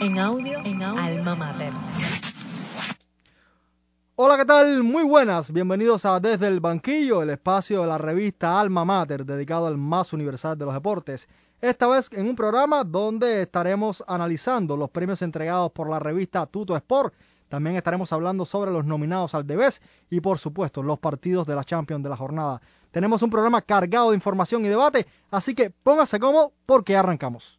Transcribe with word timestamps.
En 0.00 0.18
audio, 0.18 0.58
en 0.64 0.82
audio, 0.82 1.02
Alma 1.02 1.34
Mater. 1.34 1.72
Hola, 4.16 4.36
¿qué 4.36 4.44
tal? 4.44 4.82
Muy 4.82 5.04
buenas. 5.04 5.50
Bienvenidos 5.50 6.04
a 6.04 6.20
Desde 6.20 6.48
el 6.48 6.60
Banquillo, 6.60 7.22
el 7.22 7.30
espacio 7.30 7.80
de 7.80 7.86
la 7.86 7.96
revista 7.96 8.60
Alma 8.60 8.84
Mater, 8.84 9.24
dedicado 9.24 9.66
al 9.66 9.78
más 9.78 10.12
universal 10.12 10.58
de 10.58 10.66
los 10.66 10.74
deportes. 10.74 11.28
Esta 11.60 11.86
vez 11.86 12.10
en 12.12 12.28
un 12.28 12.36
programa 12.36 12.84
donde 12.84 13.42
estaremos 13.42 14.04
analizando 14.06 14.76
los 14.76 14.90
premios 14.90 15.22
entregados 15.22 15.72
por 15.72 15.88
la 15.88 15.98
revista 15.98 16.46
Tuto 16.46 16.76
Sport. 16.76 17.14
También 17.48 17.76
estaremos 17.76 18.12
hablando 18.12 18.44
sobre 18.44 18.70
los 18.70 18.84
nominados 18.84 19.34
al 19.34 19.46
Debes 19.46 19.80
y, 20.10 20.20
por 20.20 20.38
supuesto, 20.38 20.82
los 20.82 20.98
partidos 20.98 21.46
de 21.46 21.54
la 21.54 21.64
Champions 21.64 22.02
de 22.02 22.10
la 22.10 22.16
jornada. 22.16 22.60
Tenemos 22.90 23.22
un 23.22 23.30
programa 23.30 23.62
cargado 23.62 24.10
de 24.10 24.16
información 24.16 24.64
y 24.64 24.68
debate, 24.68 25.06
así 25.30 25.54
que 25.54 25.70
póngase 25.70 26.18
cómodo 26.18 26.52
porque 26.66 26.96
arrancamos. 26.96 27.58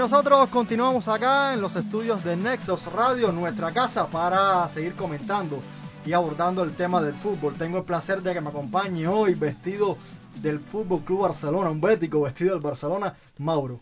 Nosotros 0.00 0.48
continuamos 0.48 1.08
acá 1.08 1.52
en 1.52 1.60
los 1.60 1.76
estudios 1.76 2.24
de 2.24 2.34
Nexos 2.34 2.90
Radio, 2.90 3.32
nuestra 3.32 3.70
casa, 3.70 4.06
para 4.06 4.66
seguir 4.70 4.94
comentando 4.94 5.60
y 6.06 6.14
abordando 6.14 6.62
el 6.62 6.72
tema 6.72 7.02
del 7.02 7.12
fútbol. 7.12 7.54
Tengo 7.56 7.76
el 7.76 7.84
placer 7.84 8.22
de 8.22 8.32
que 8.32 8.40
me 8.40 8.48
acompañe 8.48 9.06
hoy 9.06 9.34
vestido 9.34 9.98
del 10.36 10.58
Fútbol 10.58 11.00
Club 11.00 11.20
Barcelona, 11.24 11.68
un 11.68 11.82
bético 11.82 12.22
vestido 12.22 12.52
del 12.52 12.62
Barcelona, 12.62 13.14
Mauro. 13.36 13.80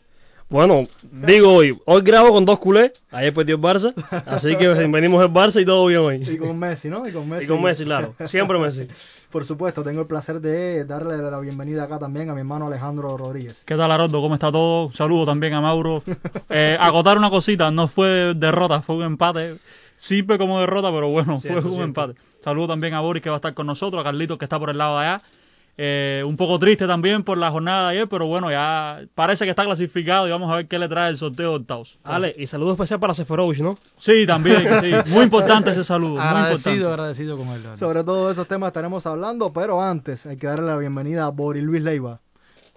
Bueno, 0.50 0.86
digo 1.12 1.52
hoy, 1.52 1.78
hoy 1.84 2.00
grabo 2.00 2.32
con 2.32 2.46
dos 2.46 2.58
culés, 2.58 2.92
ayer 3.10 3.34
perdió 3.34 3.56
el 3.56 3.60
Barça, 3.60 3.92
así 4.24 4.56
que 4.56 4.66
venimos 4.88 5.22
el 5.22 5.30
Barça 5.30 5.60
y 5.60 5.66
todo 5.66 5.84
bien 5.84 6.00
hoy. 6.00 6.16
Y 6.26 6.38
con 6.38 6.58
Messi, 6.58 6.88
¿no? 6.88 7.06
Y 7.06 7.12
con 7.12 7.28
Messi. 7.28 7.44
Y 7.44 7.48
con 7.48 7.62
Messi, 7.62 7.84
claro, 7.84 8.14
siempre 8.24 8.58
Messi. 8.58 8.88
Por 9.30 9.44
supuesto, 9.44 9.84
tengo 9.84 10.00
el 10.00 10.06
placer 10.06 10.40
de 10.40 10.86
darle 10.86 11.18
la 11.18 11.38
bienvenida 11.38 11.84
acá 11.84 11.98
también 11.98 12.30
a 12.30 12.32
mi 12.32 12.40
hermano 12.40 12.68
Alejandro 12.68 13.14
Rodríguez. 13.18 13.62
¿Qué 13.66 13.76
tal, 13.76 13.92
Haroldo? 13.92 14.22
¿Cómo 14.22 14.36
está 14.36 14.50
todo? 14.50 14.90
Saludo 14.94 15.26
también 15.26 15.52
a 15.52 15.60
Mauro. 15.60 16.02
Eh, 16.48 16.78
acotar 16.80 17.18
una 17.18 17.28
cosita, 17.28 17.70
no 17.70 17.88
fue 17.88 18.32
derrota, 18.34 18.80
fue 18.80 18.96
un 18.96 19.02
empate. 19.02 19.56
Sirve 19.96 20.38
como 20.38 20.60
derrota, 20.60 20.90
pero 20.90 21.10
bueno, 21.10 21.38
Cierto, 21.38 21.60
fue 21.60 21.70
un 21.70 21.76
cierto. 21.76 21.84
empate. 22.02 22.20
Saludo 22.42 22.68
también 22.68 22.94
a 22.94 23.00
Boris 23.00 23.22
que 23.22 23.28
va 23.28 23.36
a 23.36 23.38
estar 23.38 23.52
con 23.52 23.66
nosotros, 23.66 24.00
a 24.00 24.04
Carlitos 24.04 24.38
que 24.38 24.46
está 24.46 24.58
por 24.58 24.70
el 24.70 24.78
lado 24.78 24.98
de 24.98 25.04
allá. 25.04 25.22
Eh, 25.80 26.24
un 26.26 26.36
poco 26.36 26.58
triste 26.58 26.88
también 26.88 27.22
por 27.22 27.38
la 27.38 27.52
jornada 27.52 27.84
de 27.90 27.96
ayer, 27.96 28.08
pero 28.08 28.26
bueno, 28.26 28.50
ya 28.50 29.02
parece 29.14 29.44
que 29.44 29.50
está 29.50 29.64
clasificado 29.64 30.26
y 30.26 30.30
vamos 30.32 30.50
a 30.52 30.56
ver 30.56 30.66
qué 30.66 30.76
le 30.76 30.88
trae 30.88 31.08
el 31.10 31.18
sorteo 31.18 31.50
de 31.50 31.56
octavos. 31.58 31.98
Ale, 32.02 32.34
y 32.36 32.48
saludo 32.48 32.72
especial 32.72 32.98
para 32.98 33.14
Seferovic, 33.14 33.60
¿no? 33.60 33.78
Sí, 33.98 34.26
también, 34.26 34.58
sí. 34.80 34.90
Muy 35.12 35.22
importante 35.22 35.70
ese 35.70 35.84
saludo, 35.84 36.14
muy 36.14 36.20
Agradecido, 36.22 36.74
importante. 36.74 37.00
agradecido 37.02 37.36
con 37.38 37.48
él. 37.50 37.62
Sobre 37.76 38.02
todos 38.02 38.32
esos 38.32 38.48
temas 38.48 38.68
estaremos 38.68 39.06
hablando, 39.06 39.52
pero 39.52 39.80
antes 39.80 40.26
hay 40.26 40.36
que 40.36 40.48
darle 40.48 40.66
la 40.66 40.76
bienvenida 40.78 41.26
a 41.26 41.28
Boris 41.30 41.62
Luis 41.62 41.82
Leiva. 41.82 42.20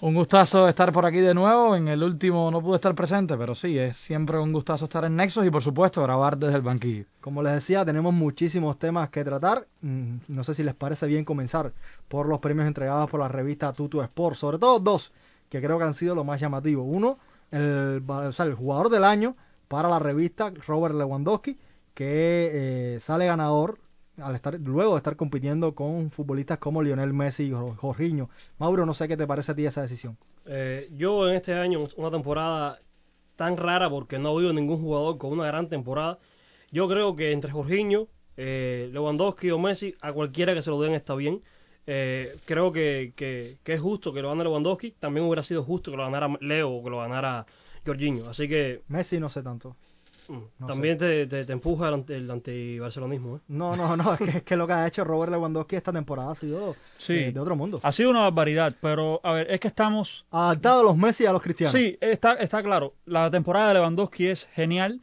Un 0.01 0.15
gustazo 0.15 0.67
estar 0.67 0.91
por 0.91 1.05
aquí 1.05 1.19
de 1.19 1.33
nuevo. 1.35 1.75
En 1.75 1.87
el 1.87 2.01
último 2.03 2.49
no 2.49 2.61
pude 2.61 2.75
estar 2.75 2.95
presente, 2.95 3.37
pero 3.37 3.53
sí, 3.53 3.77
es 3.77 3.95
siempre 3.95 4.39
un 4.39 4.51
gustazo 4.51 4.85
estar 4.85 5.05
en 5.05 5.15
Nexos 5.15 5.45
y 5.45 5.51
por 5.51 5.61
supuesto 5.63 6.01
grabar 6.01 6.37
desde 6.37 6.55
el 6.55 6.61
banquillo. 6.63 7.05
Como 7.19 7.43
les 7.43 7.53
decía, 7.53 7.85
tenemos 7.85 8.11
muchísimos 8.13 8.79
temas 8.79 9.09
que 9.09 9.23
tratar. 9.23 9.67
Mm, 9.81 10.15
No 10.27 10.43
sé 10.43 10.55
si 10.55 10.63
les 10.63 10.73
parece 10.73 11.05
bien 11.05 11.23
comenzar 11.23 11.71
por 12.07 12.27
los 12.27 12.39
premios 12.39 12.67
entregados 12.67 13.09
por 13.11 13.19
la 13.19 13.27
revista 13.27 13.73
Tutu 13.73 14.01
Sport. 14.01 14.35
Sobre 14.35 14.57
todo 14.57 14.79
dos, 14.79 15.11
que 15.49 15.61
creo 15.61 15.77
que 15.77 15.85
han 15.85 15.93
sido 15.93 16.15
lo 16.15 16.23
más 16.23 16.41
llamativo. 16.41 16.83
Uno, 16.83 17.19
el, 17.51 18.03
o 18.07 18.31
sea, 18.31 18.45
el 18.45 18.55
jugador 18.55 18.89
del 18.89 19.03
año 19.03 19.35
para 19.67 19.87
la 19.87 19.99
revista 19.99 20.51
Robert 20.67 20.95
Lewandowski, 20.95 21.59
que 21.93 22.95
eh, 22.95 22.99
sale 22.99 23.27
ganador 23.27 23.77
al 24.17 24.35
estar 24.35 24.59
luego 24.59 24.91
de 24.93 24.97
estar 24.97 25.15
compitiendo 25.15 25.73
con 25.75 26.11
futbolistas 26.11 26.57
como 26.59 26.81
Lionel 26.83 27.13
Messi 27.13 27.45
y 27.45 27.51
Jo- 27.51 27.75
Jorginho. 27.77 28.29
Mauro, 28.59 28.85
no 28.85 28.93
sé 28.93 29.07
qué 29.07 29.17
te 29.17 29.27
parece 29.27 29.51
a 29.51 29.55
ti 29.55 29.65
esa 29.65 29.81
decisión. 29.81 30.17
Eh, 30.45 30.89
yo 30.95 31.27
en 31.29 31.35
este 31.35 31.53
año, 31.53 31.87
una 31.97 32.11
temporada 32.11 32.79
tan 33.35 33.57
rara 33.57 33.89
porque 33.89 34.19
no 34.19 34.29
ha 34.29 34.31
habido 34.33 34.53
ningún 34.53 34.79
jugador 34.81 35.17
con 35.17 35.31
una 35.31 35.45
gran 35.47 35.69
temporada, 35.69 36.19
yo 36.71 36.87
creo 36.87 37.15
que 37.15 37.31
entre 37.31 37.51
Jorginho, 37.51 38.07
eh, 38.37 38.89
Lewandowski 38.93 39.51
o 39.51 39.59
Messi, 39.59 39.95
a 40.01 40.13
cualquiera 40.13 40.53
que 40.53 40.61
se 40.61 40.69
lo 40.69 40.81
den 40.81 40.93
está 40.93 41.15
bien. 41.15 41.41
Eh, 41.87 42.37
creo 42.45 42.71
que, 42.71 43.13
que, 43.15 43.57
que 43.63 43.73
es 43.73 43.81
justo 43.81 44.13
que 44.13 44.21
lo 44.21 44.29
gane 44.29 44.43
Lewandowski, 44.43 44.91
también 44.99 45.25
hubiera 45.25 45.43
sido 45.43 45.63
justo 45.63 45.91
que 45.91 45.97
lo 45.97 46.03
ganara 46.03 46.29
Leo 46.39 46.69
o 46.71 46.83
que 46.83 46.89
lo 46.91 46.99
ganara 46.99 47.45
Jorginho, 47.85 48.29
así 48.29 48.47
que 48.47 48.81
Messi 48.87 49.19
no 49.19 49.29
sé 49.29 49.41
tanto. 49.41 49.75
No 50.59 50.67
también 50.67 50.97
te, 50.97 51.27
te, 51.27 51.45
te 51.45 51.53
empuja 51.53 51.87
el, 51.89 51.93
anti- 51.95 52.13
el 52.13 52.29
antibarcelonismo. 52.31 53.37
¿eh? 53.37 53.39
No, 53.47 53.75
no, 53.75 53.95
no, 53.97 54.13
es 54.13 54.19
que, 54.19 54.29
es 54.37 54.43
que 54.43 54.55
lo 54.55 54.67
que 54.67 54.73
ha 54.73 54.87
hecho 54.87 55.03
Robert 55.03 55.31
Lewandowski 55.31 55.75
esta 55.75 55.91
temporada 55.91 56.31
ha 56.31 56.35
sido 56.35 56.75
Sí. 56.97 57.13
eh, 57.13 57.31
de 57.31 57.39
otro 57.39 57.55
mundo. 57.55 57.79
Ha 57.83 57.91
sido 57.91 58.09
una 58.09 58.21
barbaridad, 58.21 58.75
pero 58.81 59.19
a 59.23 59.33
ver, 59.33 59.51
es 59.51 59.59
que 59.59 59.67
estamos 59.67 60.25
Adaptado 60.31 60.81
a 60.81 60.83
los 60.83 60.97
Messi 60.97 61.23
y 61.23 61.27
a 61.27 61.33
los 61.33 61.41
Cristianos. 61.41 61.73
Sí, 61.73 61.97
está, 62.01 62.33
está 62.33 62.61
claro. 62.63 62.93
La 63.05 63.29
temporada 63.31 63.69
de 63.69 63.73
Lewandowski 63.75 64.27
es 64.27 64.45
genial 64.53 65.01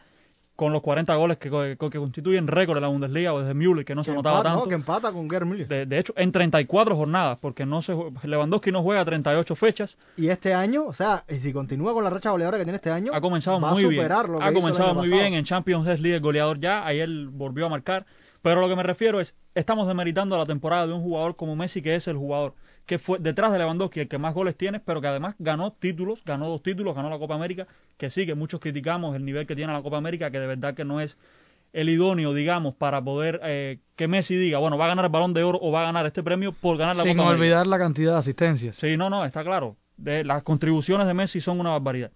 con 0.59 0.73
los 0.73 0.83
40 0.83 1.15
goles 1.15 1.39
que, 1.39 1.51
que, 1.51 1.77
que 1.79 1.99
constituyen 2.01 2.49
récord 2.49 2.79
en 2.79 2.83
la 2.83 2.89
Bundesliga 2.89 3.33
o 3.33 3.39
desde 3.39 3.55
Müller, 3.55 3.85
que 3.85 3.95
no 3.95 4.03
se 4.03 4.11
que 4.11 4.17
empata, 4.17 4.39
no, 4.39 4.57
tanto. 4.57 4.69
que 4.69 4.75
empata 4.75 5.13
con 5.13 5.29
Müller. 5.29 5.69
De, 5.69 5.87
de 5.87 5.99
hecho, 6.01 6.13
en 6.17 6.33
34 6.33 6.97
jornadas, 6.97 7.39
porque 7.41 7.65
no 7.65 7.81
se 7.81 7.95
Lewandowski 8.25 8.73
no 8.73 8.83
juega 8.83 9.05
38 9.05 9.55
fechas, 9.55 9.97
Y 10.17 10.31
este 10.31 10.55
año, 10.55 10.85
o 10.87 10.93
sea, 10.93 11.23
y 11.29 11.39
si 11.39 11.53
continúa 11.53 11.95
con 11.95 12.03
la 12.03 12.11
racha 12.11 12.33
goleadora 12.33 12.59
que 12.59 12.65
tiene 12.65 12.75
este 12.75 12.91
año, 12.91 13.13
ha 13.15 13.21
comenzado 13.21 13.61
va 13.61 13.71
muy 13.71 13.85
a 13.85 13.89
bien. 13.89 14.11
Ha 14.11 14.53
comenzado 14.53 14.95
muy 14.95 15.09
pasado. 15.09 15.23
bien, 15.23 15.35
en 15.35 15.45
Champions 15.45 15.87
es 15.87 16.01
líder 16.01 16.21
goleador 16.21 16.59
ya, 16.59 16.85
ayer 16.85 17.09
volvió 17.31 17.67
a 17.67 17.69
marcar. 17.69 18.05
Pero 18.43 18.61
lo 18.61 18.69
que 18.69 18.75
me 18.75 18.83
refiero 18.83 19.21
es, 19.21 19.37
estamos 19.55 19.87
demeritando 19.87 20.37
la 20.37 20.47
temporada 20.47 20.89
de 20.89 20.93
un 20.93 21.03
jugador 21.03 21.37
como 21.37 21.55
Messi, 21.55 21.83
que 21.83 21.95
es 21.95 22.09
el 22.09 22.17
jugador 22.17 22.55
que 22.89 22.99
fue 22.99 23.19
detrás 23.19 23.53
de 23.53 23.59
Lewandowski 23.59 24.01
el 24.01 24.09
que 24.09 24.17
más 24.17 24.33
goles 24.33 24.57
tiene, 24.57 24.81
pero 24.81 25.03
que 25.03 25.09
además 25.09 25.35
ganó 25.39 25.73
títulos, 25.75 26.25
ganó 26.25 26.49
dos 26.49 26.63
títulos, 26.63 26.97
ganó 26.97 27.11
la 27.11 27.19
Copa 27.19 27.35
América, 27.35 27.69
que 27.99 28.09
sí, 28.09 28.25
que 28.25 28.35
muchos 28.35 28.61
criticamos 28.61 29.15
el 29.15 29.27
nivel 29.27 29.47
que 29.47 29.55
tiene 29.55 29.75
la 29.75 29.83
Copa 29.83 29.99
América, 29.99 30.31
que 30.31 30.41
de 30.41 30.47
verdad 30.47 30.73
que 30.73 30.87
no 30.87 30.99
es 30.99 31.19
el 31.75 31.91
idóneo, 31.91 32.33
digamos, 32.33 32.75
para 32.75 33.05
poder 33.05 33.41
eh, 33.45 33.81
que 33.95 34.09
Messi 34.09 34.37
diga, 34.37 34.57
bueno, 34.57 34.79
va 34.79 34.87
a 34.87 34.89
ganar 34.89 35.05
el 35.05 35.11
Balón 35.11 35.35
de 35.35 35.43
Oro 35.43 35.59
o 35.61 35.71
va 35.71 35.83
a 35.83 35.85
ganar 35.85 36.07
este 36.07 36.23
premio 36.23 36.53
por 36.53 36.79
ganar 36.79 36.97
la 36.97 37.03
Sin 37.03 37.19
Copa 37.19 37.29
América. 37.29 37.43
olvidar 37.43 37.67
la 37.67 37.79
cantidad 37.79 38.13
de 38.15 38.19
asistencias. 38.21 38.77
Sí, 38.77 38.97
no, 38.97 39.11
no, 39.11 39.23
está 39.27 39.45
claro. 39.45 39.77
De, 39.99 40.25
las 40.25 40.43
contribuciones 40.43 41.07
de 41.07 41.13
Messi 41.13 41.43
son 41.43 41.61
una 41.61 41.71
barbaridad. 41.71 42.11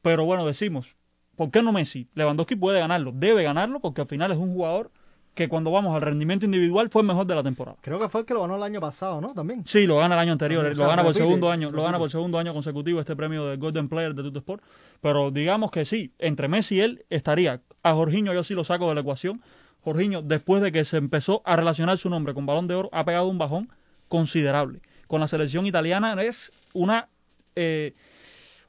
Pero 0.00 0.24
bueno, 0.24 0.46
decimos, 0.46 0.96
¿por 1.36 1.50
qué 1.50 1.62
no 1.62 1.70
Messi? 1.70 2.08
Lewandowski 2.14 2.56
puede 2.56 2.80
ganarlo, 2.80 3.12
debe 3.14 3.42
ganarlo, 3.42 3.80
porque 3.80 4.00
al 4.00 4.08
final 4.08 4.32
es 4.32 4.38
un 4.38 4.54
jugador 4.54 4.90
que 5.34 5.48
cuando 5.48 5.70
vamos 5.70 5.94
al 5.94 6.02
rendimiento 6.02 6.46
individual 6.46 6.88
fue 6.90 7.02
el 7.02 7.08
mejor 7.08 7.26
de 7.26 7.34
la 7.34 7.42
temporada. 7.42 7.76
Creo 7.80 7.98
que 7.98 8.08
fue 8.08 8.20
el 8.20 8.26
que 8.26 8.34
lo 8.34 8.42
ganó 8.42 8.56
el 8.56 8.62
año 8.62 8.80
pasado, 8.80 9.20
¿no? 9.20 9.34
También. 9.34 9.64
Sí, 9.66 9.86
lo 9.86 9.98
gana 9.98 10.14
el 10.14 10.20
año 10.20 10.32
anterior, 10.32 10.76
lo 10.76 10.86
gana 10.86 11.02
por 11.02 11.14
segundo 11.14 11.50
año, 11.50 11.70
lo 11.70 11.82
gana 11.82 11.98
por 11.98 12.10
segundo 12.10 12.38
año 12.38 12.54
consecutivo 12.54 13.00
este 13.00 13.16
premio 13.16 13.46
de 13.46 13.56
Golden 13.56 13.88
Player 13.88 14.14
de 14.14 14.22
Tutto 14.22 14.38
Sport. 14.38 14.62
Pero 15.00 15.30
digamos 15.30 15.70
que 15.70 15.84
sí, 15.84 16.12
entre 16.18 16.48
Messi 16.48 16.76
y 16.76 16.80
él 16.80 17.04
estaría. 17.10 17.60
A 17.82 17.94
Jorginho 17.94 18.32
yo 18.32 18.44
sí 18.44 18.54
lo 18.54 18.64
saco 18.64 18.88
de 18.88 18.94
la 18.94 19.00
ecuación. 19.00 19.42
Jorginho, 19.82 20.22
después 20.22 20.62
de 20.62 20.72
que 20.72 20.84
se 20.84 20.96
empezó 20.96 21.42
a 21.44 21.56
relacionar 21.56 21.98
su 21.98 22.08
nombre 22.08 22.32
con 22.32 22.46
Balón 22.46 22.68
de 22.68 22.74
Oro, 22.74 22.88
ha 22.92 23.04
pegado 23.04 23.28
un 23.28 23.38
bajón 23.38 23.68
considerable. 24.08 24.80
Con 25.08 25.20
la 25.20 25.26
selección 25.26 25.66
italiana 25.66 26.22
es 26.22 26.52
una 26.72 27.08
eh, 27.56 27.94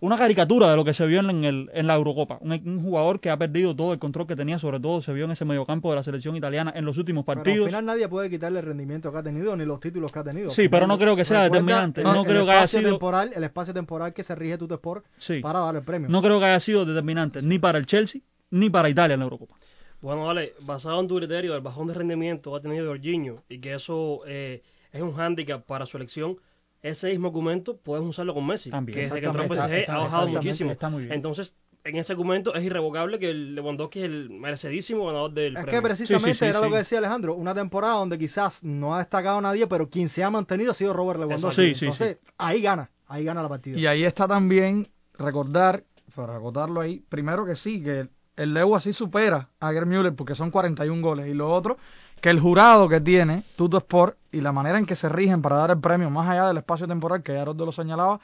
una 0.01 0.17
caricatura 0.17 0.69
de 0.69 0.75
lo 0.75 0.83
que 0.83 0.93
se 0.93 1.05
vio 1.05 1.19
en, 1.21 1.43
el, 1.43 1.69
en 1.73 1.87
la 1.87 1.95
Eurocopa. 1.95 2.37
Un, 2.41 2.51
un 2.51 2.81
jugador 2.83 3.19
que 3.19 3.29
ha 3.29 3.37
perdido 3.37 3.75
todo 3.75 3.93
el 3.93 3.99
control 3.99 4.27
que 4.27 4.35
tenía, 4.35 4.59
sobre 4.59 4.79
todo 4.79 5.01
se 5.01 5.13
vio 5.13 5.25
en 5.25 5.31
ese 5.31 5.45
mediocampo 5.45 5.89
de 5.89 5.95
la 5.95 6.03
selección 6.03 6.35
italiana 6.35 6.71
en 6.75 6.85
los 6.85 6.97
últimos 6.97 7.23
Pero 7.25 7.39
al 7.39 7.43
partidos. 7.45 7.65
final 7.67 7.85
nadie 7.85 8.07
puede 8.07 8.29
quitarle 8.29 8.59
el 8.59 8.65
rendimiento 8.65 9.11
que 9.11 9.17
ha 9.17 9.23
tenido 9.23 9.55
ni 9.55 9.65
los 9.65 9.79
títulos 9.79 10.11
que 10.11 10.19
ha 10.19 10.23
tenido. 10.23 10.49
Sí, 10.49 10.67
pero 10.69 10.85
no 10.87 10.97
creo 10.97 11.15
que 11.15 11.25
sea 11.25 11.43
determinante. 11.43 12.01
el- 12.01 12.07
No 12.07 12.21
el 12.21 12.27
creo 12.27 12.45
que 12.45 12.51
haya 12.51 12.59
espacio 12.63 12.79
sido- 12.79 12.91
temporal, 12.91 13.31
el 13.35 13.43
espacio 13.43 13.73
temporal 13.73 14.13
que 14.13 14.23
se 14.23 14.35
rige 14.35 14.57
Tuto 14.57 14.75
Sport 14.75 15.05
Sí. 15.17 15.39
para 15.39 15.59
dar 15.59 15.75
el 15.75 15.83
premio. 15.83 16.09
No 16.09 16.21
creo 16.21 16.39
que 16.39 16.45
haya 16.45 16.59
sido 16.59 16.85
determinante 16.85 17.41
ni 17.41 17.57
para 17.59 17.77
el 17.77 17.85
Chelsea 17.85 18.21
ni 18.51 18.69
para 18.69 18.89
Italia 18.89 19.13
en 19.15 19.19
la 19.21 19.25
Eurocopa. 19.25 19.55
Bueno, 20.01 20.25
vale, 20.25 20.53
basado 20.61 20.99
en 20.99 21.07
tu 21.07 21.15
criterio 21.17 21.53
del 21.53 21.61
bajón 21.61 21.87
de 21.87 21.93
rendimiento 21.95 22.51
que 22.51 22.57
ha 22.57 22.61
tenido 22.61 22.85
Jorginho 22.87 23.43
y 23.49 23.59
que 23.59 23.73
eso 23.73 24.19
eh, 24.27 24.61
es 24.91 25.01
un 25.01 25.13
hándicap 25.13 25.65
para 25.65 25.85
su 25.87 25.97
elección, 25.97 26.37
ese 26.81 27.09
mismo 27.09 27.27
argumento 27.27 27.77
puedes 27.77 28.05
usarlo 28.05 28.33
con 28.33 28.45
Messi, 28.45 28.69
También. 28.69 28.95
que 28.95 29.01
desde 29.05 29.19
que 29.19 29.25
entró. 29.25 29.43
PSG 29.47 29.73
Está- 29.79 29.95
ha 29.95 29.97
bajado 29.99 30.27
muchísimo. 30.27 30.71
está 30.71 30.89
muy 30.89 31.03
bien. 31.03 31.13
Entonces, 31.13 31.53
en 31.83 31.97
ese 31.97 32.13
argumento 32.13 32.53
es 32.55 32.63
irrevocable 32.63 33.19
que 33.19 33.29
el 33.29 33.53
Lewandowski 33.55 33.99
es 33.99 34.05
el 34.05 34.29
merecidísimo 34.31 35.05
ganador 35.07 35.33
del 35.33 35.55
Es 35.57 35.63
premio. 35.63 35.71
que 35.81 35.87
precisamente 35.87 36.29
Sí, 36.29 36.33
sí, 36.33 36.39
sí, 36.39 36.45
era 36.49 36.59
sí. 36.59 36.65
lo 36.65 36.71
que 36.71 36.77
decía 36.77 36.97
Alejandro, 36.97 37.35
una 37.35 37.53
temporada 37.53 37.95
donde 37.95 38.17
quizás 38.17 38.63
no 38.63 38.95
ha 38.95 38.99
destacado 38.99 39.39
nadie, 39.41 39.67
pero 39.67 39.89
quien 39.89 40.09
se 40.09 40.23
ha 40.23 40.29
mantenido 40.29 40.71
ha 40.71 40.73
sido 40.73 40.93
Robert 40.93 41.19
Lewandowski. 41.19 41.61
Exacto. 41.61 41.61
Sí, 41.61 41.75
sí, 41.75 41.85
Entonces, 41.85 42.17
ahí 42.37 42.61
gana, 42.61 42.89
ahí 43.07 43.23
gana 43.23 43.41
la 43.43 43.49
partida. 43.49 43.77
Y 43.77 43.85
ahí 43.87 44.03
está 44.03 44.27
también 44.27 44.89
recordar, 45.17 45.83
para 46.15 46.35
acotarlo 46.37 46.81
ahí, 46.81 47.03
primero 47.09 47.45
que 47.45 47.55
sí, 47.55 47.81
que 47.83 48.07
el 48.37 48.53
Leo 48.53 48.75
así 48.75 48.91
supera 48.93 49.49
a 49.59 49.71
Gerd 49.71 49.85
Müller 49.87 50.13
porque 50.15 50.33
son 50.35 50.49
41 50.51 51.01
goles. 51.01 51.27
Y 51.27 51.33
lo 51.33 51.51
otro, 51.53 51.77
que 52.21 52.29
el 52.29 52.39
jurado 52.39 52.89
que 52.89 52.99
tiene 53.01 53.43
Tuto 53.55 53.77
Sport 53.77 54.17
y 54.35 54.41
la 54.41 54.51
manera 54.51 54.77
en 54.77 54.85
que 54.85 54.97
se 54.97 55.07
rigen 55.07 55.41
para 55.41 55.55
dar 55.55 55.71
el 55.71 55.79
premio, 55.79 56.09
más 56.09 56.27
allá 56.27 56.47
del 56.47 56.57
espacio 56.57 56.87
temporal 56.87 57.23
que 57.23 57.33
ya 57.33 57.43
Haroldo 57.43 57.65
lo 57.65 57.71
señalaba, 57.71 58.19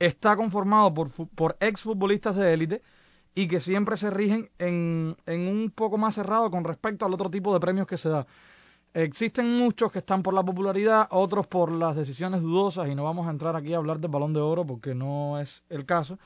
está 0.00 0.34
conformado 0.34 0.92
por, 0.92 1.10
por 1.10 1.56
exfutbolistas 1.60 2.34
de 2.34 2.52
élite 2.52 2.82
y 3.32 3.46
que 3.46 3.60
siempre 3.60 3.96
se 3.96 4.10
rigen 4.10 4.50
en, 4.58 5.16
en 5.24 5.46
un 5.46 5.70
poco 5.70 5.98
más 5.98 6.16
cerrado 6.16 6.50
con 6.50 6.64
respecto 6.64 7.06
al 7.06 7.14
otro 7.14 7.30
tipo 7.30 7.54
de 7.54 7.60
premios 7.60 7.86
que 7.86 7.96
se 7.96 8.08
da. 8.08 8.26
Existen 8.92 9.56
muchos 9.56 9.92
que 9.92 10.00
están 10.00 10.24
por 10.24 10.34
la 10.34 10.42
popularidad, 10.42 11.06
otros 11.12 11.46
por 11.46 11.70
las 11.70 11.94
decisiones 11.94 12.42
dudosas, 12.42 12.88
y 12.88 12.96
no 12.96 13.04
vamos 13.04 13.28
a 13.28 13.30
entrar 13.30 13.54
aquí 13.54 13.72
a 13.72 13.76
hablar 13.76 14.00
del 14.00 14.10
balón 14.10 14.32
de 14.32 14.40
oro 14.40 14.66
porque 14.66 14.96
no 14.96 15.38
es 15.38 15.62
el 15.68 15.86
caso. 15.86 16.18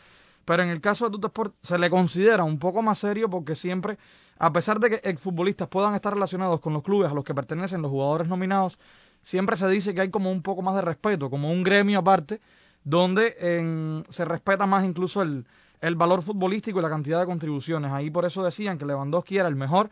Pero 0.46 0.62
en 0.62 0.70
el 0.70 0.80
caso 0.80 1.04
de 1.04 1.10
Tutesport 1.10 1.54
se 1.62 1.78
le 1.78 1.90
considera 1.90 2.42
un 2.42 2.58
poco 2.58 2.80
más 2.80 2.98
serio 2.98 3.28
porque 3.28 3.54
siempre, 3.54 3.98
a 4.38 4.50
pesar 4.52 4.80
de 4.80 4.90
que 4.90 5.10
exfutbolistas 5.10 5.68
puedan 5.68 5.94
estar 5.94 6.14
relacionados 6.14 6.60
con 6.60 6.72
los 6.72 6.82
clubes 6.82 7.10
a 7.10 7.14
los 7.14 7.24
que 7.24 7.34
pertenecen 7.34 7.82
los 7.82 7.90
jugadores 7.90 8.28
nominados, 8.28 8.78
siempre 9.26 9.56
se 9.56 9.68
dice 9.68 9.94
que 9.94 10.02
hay 10.02 10.10
como 10.10 10.30
un 10.30 10.42
poco 10.42 10.62
más 10.62 10.74
de 10.76 10.82
respeto, 10.82 11.30
como 11.30 11.50
un 11.50 11.62
gremio 11.64 11.98
aparte, 11.98 12.40
donde 12.84 13.34
en- 13.40 14.04
se 14.08 14.24
respeta 14.24 14.66
más 14.66 14.84
incluso 14.84 15.22
el, 15.22 15.44
el 15.80 15.96
valor 15.96 16.22
futbolístico 16.22 16.78
y 16.78 16.82
la 16.82 16.88
cantidad 16.90 17.20
de 17.20 17.26
contribuciones. 17.26 17.90
Ahí 17.92 18.10
por 18.10 18.24
eso 18.24 18.44
decían 18.44 18.78
que 18.78 18.86
Lewandowski 18.86 19.38
era 19.38 19.48
el 19.48 19.56
mejor 19.56 19.90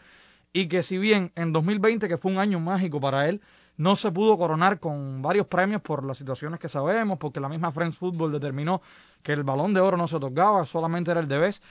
y 0.52 0.68
que 0.68 0.82
si 0.82 0.98
bien 0.98 1.32
en 1.36 1.52
2020, 1.52 2.08
que 2.08 2.18
fue 2.18 2.32
un 2.32 2.38
año 2.38 2.60
mágico 2.60 3.00
para 3.00 3.28
él, 3.28 3.40
no 3.76 3.96
se 3.96 4.12
pudo 4.12 4.38
coronar 4.38 4.78
con 4.78 5.20
varios 5.22 5.46
premios 5.48 5.82
por 5.82 6.04
las 6.04 6.18
situaciones 6.18 6.60
que 6.60 6.68
sabemos, 6.68 7.18
porque 7.18 7.40
la 7.40 7.48
misma 7.48 7.72
French 7.72 7.94
Football 7.94 8.30
determinó 8.32 8.80
que 9.24 9.32
el 9.32 9.42
balón 9.42 9.74
de 9.74 9.80
oro 9.80 9.96
no 9.96 10.06
se 10.08 10.16
otorgaba, 10.16 10.64
solamente 10.66 11.10
era 11.10 11.20
el 11.20 11.28
de 11.28 11.38
vez. 11.38 11.62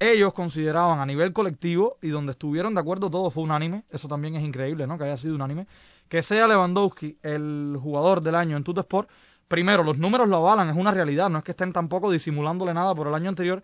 Ellos 0.00 0.32
consideraban 0.34 0.98
a 1.00 1.06
nivel 1.06 1.32
colectivo, 1.32 1.98
y 2.02 2.08
donde 2.08 2.32
estuvieron 2.32 2.74
de 2.74 2.80
acuerdo 2.80 3.10
todos 3.10 3.32
fue 3.34 3.42
unánime, 3.44 3.84
eso 3.90 4.08
también 4.08 4.34
es 4.36 4.42
increíble, 4.42 4.86
¿no? 4.86 4.98
Que 4.98 5.04
haya 5.04 5.16
sido 5.16 5.34
unánime, 5.36 5.66
que 6.08 6.22
sea 6.22 6.46
Lewandowski 6.48 7.18
el 7.22 7.76
jugador 7.80 8.20
del 8.22 8.34
año 8.34 8.56
en 8.56 8.64
Tutesport. 8.64 9.08
Primero, 9.48 9.82
los 9.84 9.98
números 9.98 10.28
lo 10.28 10.36
avalan, 10.36 10.70
es 10.70 10.76
una 10.76 10.90
realidad, 10.90 11.28
no 11.30 11.38
es 11.38 11.44
que 11.44 11.52
estén 11.52 11.72
tampoco 11.72 12.10
disimulándole 12.10 12.72
nada 12.74 12.94
por 12.94 13.06
el 13.08 13.14
año 13.14 13.28
anterior, 13.28 13.62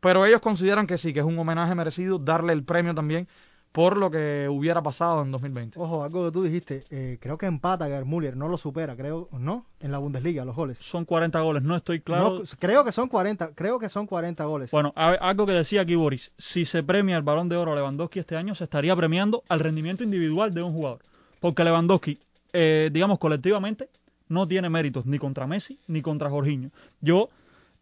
pero 0.00 0.24
ellos 0.24 0.40
consideran 0.40 0.86
que 0.86 0.98
sí, 0.98 1.12
que 1.12 1.20
es 1.20 1.26
un 1.26 1.38
homenaje 1.38 1.74
merecido 1.74 2.18
darle 2.18 2.52
el 2.52 2.64
premio 2.64 2.94
también 2.94 3.28
por 3.72 3.96
lo 3.96 4.10
que 4.10 4.48
hubiera 4.50 4.82
pasado 4.82 5.22
en 5.22 5.30
2020. 5.30 5.78
Ojo, 5.78 6.02
algo 6.02 6.24
que 6.24 6.32
tú 6.32 6.42
dijiste, 6.42 6.84
eh, 6.90 7.18
creo 7.20 7.38
que 7.38 7.46
empata 7.46 7.86
Gerd 7.86 8.04
Müller, 8.04 8.36
no 8.36 8.48
lo 8.48 8.58
supera, 8.58 8.96
creo, 8.96 9.28
¿no? 9.30 9.64
En 9.78 9.92
la 9.92 9.98
Bundesliga, 9.98 10.44
los 10.44 10.56
goles. 10.56 10.78
Son 10.78 11.04
40 11.04 11.38
goles, 11.40 11.62
no 11.62 11.76
estoy 11.76 12.00
claro. 12.00 12.40
No, 12.40 12.44
creo 12.58 12.82
que 12.84 12.90
son 12.90 13.08
40, 13.08 13.54
creo 13.54 13.78
que 13.78 13.88
son 13.88 14.08
40 14.08 14.44
goles. 14.46 14.72
Bueno, 14.72 14.92
a- 14.96 15.10
algo 15.12 15.46
que 15.46 15.52
decía 15.52 15.82
aquí 15.82 15.94
Boris, 15.94 16.32
si 16.36 16.64
se 16.64 16.82
premia 16.82 17.16
el 17.16 17.22
balón 17.22 17.48
de 17.48 17.56
oro 17.56 17.72
a 17.72 17.76
Lewandowski 17.76 18.18
este 18.18 18.36
año, 18.36 18.56
se 18.56 18.64
estaría 18.64 18.96
premiando 18.96 19.44
al 19.48 19.60
rendimiento 19.60 20.02
individual 20.02 20.52
de 20.52 20.62
un 20.62 20.72
jugador. 20.72 21.02
Porque 21.40 21.64
Lewandowski, 21.64 22.18
eh, 22.52 22.90
digamos 22.92 23.18
colectivamente, 23.18 23.88
no 24.28 24.46
tiene 24.46 24.68
méritos 24.70 25.06
ni 25.06 25.18
contra 25.18 25.46
Messi 25.46 25.78
ni 25.88 26.02
contra 26.02 26.30
Jorginho. 26.30 26.70
Yo 27.00 27.30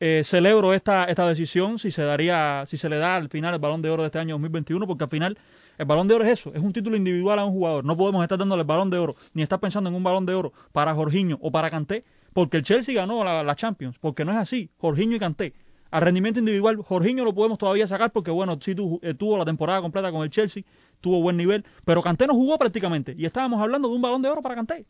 eh, 0.00 0.22
celebro 0.24 0.74
esta, 0.74 1.04
esta 1.04 1.28
decisión 1.28 1.78
si 1.78 1.90
se 1.90 2.02
daría, 2.02 2.64
si 2.66 2.76
se 2.76 2.88
le 2.88 2.96
da 2.96 3.16
al 3.16 3.28
final 3.28 3.54
el 3.54 3.60
balón 3.60 3.82
de 3.82 3.90
oro 3.90 4.02
de 4.02 4.06
este 4.06 4.18
año 4.20 4.34
2021, 4.34 4.86
porque 4.86 5.04
al 5.04 5.10
final 5.10 5.38
el 5.76 5.86
balón 5.86 6.08
de 6.08 6.14
oro 6.14 6.24
es 6.24 6.40
eso, 6.40 6.52
es 6.54 6.62
un 6.62 6.72
título 6.72 6.96
individual 6.96 7.38
a 7.38 7.44
un 7.44 7.52
jugador. 7.52 7.84
No 7.84 7.96
podemos 7.96 8.22
estar 8.22 8.38
dándole 8.38 8.62
el 8.62 8.66
balón 8.66 8.90
de 8.90 8.98
oro, 8.98 9.16
ni 9.34 9.42
estar 9.42 9.60
pensando 9.60 9.90
en 9.90 9.96
un 9.96 10.02
balón 10.02 10.24
de 10.24 10.34
oro 10.34 10.52
para 10.72 10.94
Jorginho 10.94 11.38
o 11.40 11.50
para 11.50 11.70
Kanté, 11.70 12.04
porque 12.32 12.58
el 12.58 12.62
Chelsea 12.62 12.94
ganó 12.94 13.24
la, 13.24 13.42
la 13.42 13.56
Champions, 13.56 13.96
porque 14.00 14.24
no 14.24 14.32
es 14.32 14.38
así, 14.38 14.70
Jorginho 14.78 15.16
y 15.16 15.18
Kanté. 15.18 15.52
A 15.90 16.00
rendimiento 16.00 16.38
individual, 16.40 16.76
Jorginho 16.82 17.24
lo 17.24 17.34
podemos 17.34 17.58
todavía 17.58 17.86
sacar 17.86 18.10
porque, 18.12 18.30
bueno, 18.30 18.58
sí 18.60 18.74
tu- 18.74 19.00
eh, 19.02 19.14
tuvo 19.14 19.38
la 19.38 19.44
temporada 19.44 19.80
completa 19.80 20.10
con 20.12 20.22
el 20.22 20.30
Chelsea, 20.30 20.62
tuvo 21.00 21.22
buen 21.22 21.36
nivel, 21.36 21.64
pero 21.84 22.02
Kanté 22.02 22.26
no 22.26 22.34
jugó 22.34 22.58
prácticamente 22.58 23.14
y 23.16 23.24
estábamos 23.24 23.60
hablando 23.62 23.88
de 23.88 23.94
un 23.94 24.02
balón 24.02 24.20
de 24.20 24.28
oro 24.28 24.42
para 24.42 24.54
Kanté. 24.54 24.84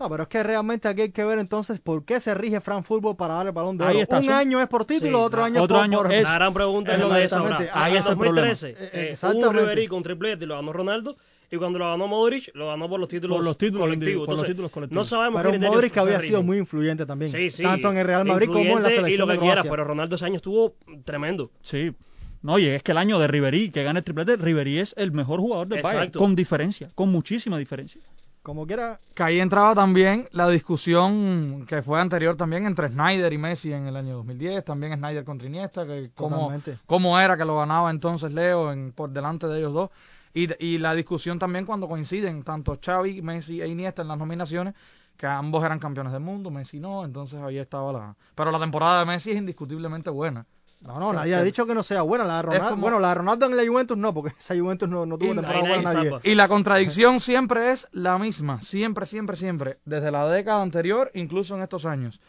No, 0.00 0.08
pero 0.10 0.22
es 0.24 0.28
que 0.28 0.42
realmente 0.42 0.88
aquí 0.88 1.02
hay 1.02 1.10
que 1.12 1.24
ver 1.24 1.38
entonces 1.38 1.78
por 1.78 2.04
qué 2.04 2.18
se 2.18 2.34
rige 2.34 2.60
Fran 2.60 2.82
Fútbol 2.82 3.14
para 3.16 3.34
darle 3.34 3.50
el 3.50 3.54
balón 3.54 3.76
de 3.78 3.84
Ahí 3.84 3.94
oro. 3.96 4.02
está, 4.02 4.18
un 4.18 4.24
son- 4.24 4.34
año 4.34 4.60
es 4.60 4.66
por 4.68 4.84
título, 4.84 5.18
Sí, 5.18 5.24
otro 5.24 5.44
año 5.44 5.62
otro 5.62 5.76
por, 5.76 5.84
año 5.84 5.98
por- 6.02 6.12
es- 6.12 6.22
La 6.22 6.34
gran 6.34 6.52
pregunta 6.54 6.92
es 6.94 7.00
es 7.00 7.08
lo 7.08 7.14
exactamente. 7.16 7.66
sabrá. 7.68 7.84
Ahí 7.84 7.92
en 7.92 7.98
está 7.98 8.10
el 8.10 8.16
2013 8.18 8.72
problema. 8.72 8.90
Eh, 8.96 9.00
eh, 9.06 9.12
exactamente. 9.12 9.48
un 9.48 9.56
Ribery 9.56 9.86
con 9.88 10.02
triplete 10.02 10.44
y 10.44 10.48
lo 10.48 10.54
ganó 10.56 10.72
Ronaldo. 10.72 11.16
Y 11.52 11.58
cuando 11.58 11.78
lo 11.78 11.86
ganó 11.86 12.08
Modric, 12.08 12.50
lo 12.54 12.68
ganó 12.68 12.88
por 12.88 12.98
los 12.98 13.10
títulos, 13.10 13.36
Por 13.36 13.44
los 13.44 13.58
títulos 13.58 13.86
colectivos. 13.86 14.26
por 14.26 14.36
los 14.38 14.46
títulos 14.46 14.70
colectivos. 14.70 15.04
No 15.04 15.04
sabemos 15.04 15.42
Pero 15.42 15.70
Modric 15.70 15.94
había 15.98 16.18
sido 16.22 16.42
muy 16.42 16.56
influyente 16.56 17.04
también. 17.04 17.30
Sí, 17.30 17.50
sí, 17.50 17.62
Tanto 17.62 17.92
en 17.92 17.98
el 17.98 18.06
Real 18.06 18.24
Madrid 18.24 18.46
como 18.46 18.78
en 18.78 18.82
la 18.82 18.88
selección 18.88 19.12
y 19.12 19.16
lo 19.18 19.26
que 19.26 19.32
de 19.34 19.38
quieras, 19.38 19.66
pero 19.68 19.84
Ronaldo 19.84 20.16
ese 20.16 20.24
año 20.24 20.36
estuvo 20.36 20.76
tremendo. 21.04 21.50
Sí. 21.60 21.92
No, 22.40 22.54
oye, 22.54 22.74
es 22.74 22.82
que 22.82 22.92
el 22.92 22.98
año 22.98 23.18
de 23.18 23.26
Ribery, 23.28 23.70
que 23.70 23.84
gana 23.84 23.98
el 23.98 24.04
triplete, 24.04 24.36
Ribery 24.36 24.78
es 24.78 24.94
el 24.96 25.12
mejor 25.12 25.40
jugador 25.40 25.68
del 25.68 25.82
Bayern, 25.82 26.10
con 26.12 26.34
diferencia, 26.34 26.88
con 26.94 27.12
muchísima 27.12 27.58
diferencia. 27.58 28.00
Como 28.42 28.66
quiera, 28.66 28.98
Que 29.12 29.22
ahí 29.22 29.38
entraba 29.38 29.74
también 29.74 30.28
la 30.32 30.48
discusión 30.48 31.66
que 31.68 31.82
fue 31.82 32.00
anterior 32.00 32.34
también 32.34 32.64
entre 32.64 32.88
Snyder 32.88 33.30
y 33.30 33.38
Messi 33.38 33.74
en 33.74 33.86
el 33.86 33.94
año 33.94 34.14
2010, 34.16 34.64
también 34.64 34.94
Snyder 34.94 35.22
contra 35.22 35.46
Iniesta, 35.46 35.86
que 35.86 36.10
cómo, 36.14 36.50
cómo 36.86 37.20
era 37.20 37.36
que 37.36 37.44
lo 37.44 37.58
ganaba 37.58 37.90
entonces 37.90 38.32
Leo 38.32 38.72
en, 38.72 38.92
por 38.92 39.10
delante 39.10 39.46
de 39.48 39.58
ellos 39.58 39.74
dos. 39.74 39.90
Y, 40.34 40.48
y 40.64 40.78
la 40.78 40.94
discusión 40.94 41.38
también 41.38 41.66
cuando 41.66 41.88
coinciden 41.88 42.42
tanto 42.42 42.78
Xavi, 42.84 43.20
Messi 43.22 43.60
e 43.60 43.68
Iniesta 43.68 44.02
en 44.02 44.08
las 44.08 44.18
nominaciones, 44.18 44.74
que 45.16 45.26
ambos 45.26 45.62
eran 45.64 45.78
campeones 45.78 46.12
del 46.12 46.22
mundo, 46.22 46.50
Messi 46.50 46.80
no, 46.80 47.04
entonces 47.04 47.38
ahí 47.42 47.58
estaba 47.58 47.92
la... 47.92 48.16
Pero 48.34 48.50
la 48.50 48.58
temporada 48.58 49.00
de 49.00 49.06
Messi 49.06 49.30
es 49.32 49.36
indiscutiblemente 49.36 50.08
buena. 50.10 50.46
no, 50.80 50.98
no, 50.98 51.12
nadie 51.12 51.34
ha 51.34 51.42
dicho 51.42 51.66
que 51.66 51.74
no 51.74 51.82
sea 51.82 52.02
buena. 52.02 52.24
La 52.24 52.36
de 52.36 52.42
Ronaldo, 52.42 52.68
como- 52.70 52.82
bueno, 52.82 52.98
la 52.98 53.08
de 53.10 53.14
Ronaldo 53.16 53.46
en 53.46 53.56
la 53.56 53.66
Juventus 53.66 53.96
no, 53.98 54.14
porque 54.14 54.34
esa 54.38 54.56
Juventus 54.56 54.88
no, 54.88 55.04
no 55.06 55.18
tuvo 55.18 55.34
temporada 55.34 55.60
buena 55.60 55.92
nadie. 55.92 56.18
Y 56.24 56.34
la 56.34 56.48
contradicción 56.48 57.20
siempre 57.20 57.70
es 57.72 57.86
la 57.92 58.18
misma, 58.18 58.62
siempre, 58.62 59.04
siempre, 59.06 59.36
siempre, 59.36 59.78
desde 59.84 60.10
la 60.10 60.26
década 60.28 60.62
anterior, 60.62 61.10
incluso 61.14 61.54
en 61.56 61.62
estos 61.62 61.84
años. 61.84 62.20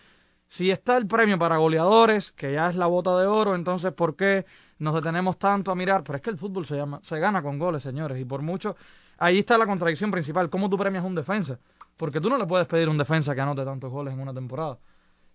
Si 0.47 0.69
está 0.69 0.97
el 0.97 1.07
premio 1.07 1.39
para 1.39 1.57
goleadores, 1.57 2.31
que 2.31 2.53
ya 2.53 2.69
es 2.69 2.75
la 2.75 2.87
bota 2.87 3.17
de 3.17 3.25
oro, 3.25 3.55
entonces 3.55 3.91
¿por 3.91 4.15
qué 4.15 4.45
nos 4.77 4.93
detenemos 4.93 5.37
tanto 5.39 5.71
a 5.71 5.75
mirar? 5.75 6.03
Pero 6.03 6.17
es 6.17 6.21
que 6.21 6.29
el 6.29 6.37
fútbol 6.37 6.65
se, 6.65 6.75
llama, 6.75 6.99
se 7.01 7.19
gana 7.19 7.41
con 7.41 7.57
goles, 7.57 7.83
señores, 7.83 8.19
y 8.19 8.25
por 8.25 8.41
mucho, 8.41 8.75
ahí 9.17 9.39
está 9.39 9.57
la 9.57 9.65
contradicción 9.65 10.11
principal, 10.11 10.49
¿cómo 10.49 10.69
tú 10.69 10.77
premias 10.77 11.03
un 11.03 11.15
defensa? 11.15 11.59
Porque 11.97 12.21
tú 12.21 12.29
no 12.29 12.37
le 12.37 12.45
puedes 12.45 12.67
pedir 12.67 12.87
a 12.87 12.91
un 12.91 12.97
defensa 12.97 13.33
que 13.33 13.41
anote 13.41 13.65
tantos 13.65 13.91
goles 13.91 14.13
en 14.13 14.19
una 14.19 14.33
temporada. 14.33 14.77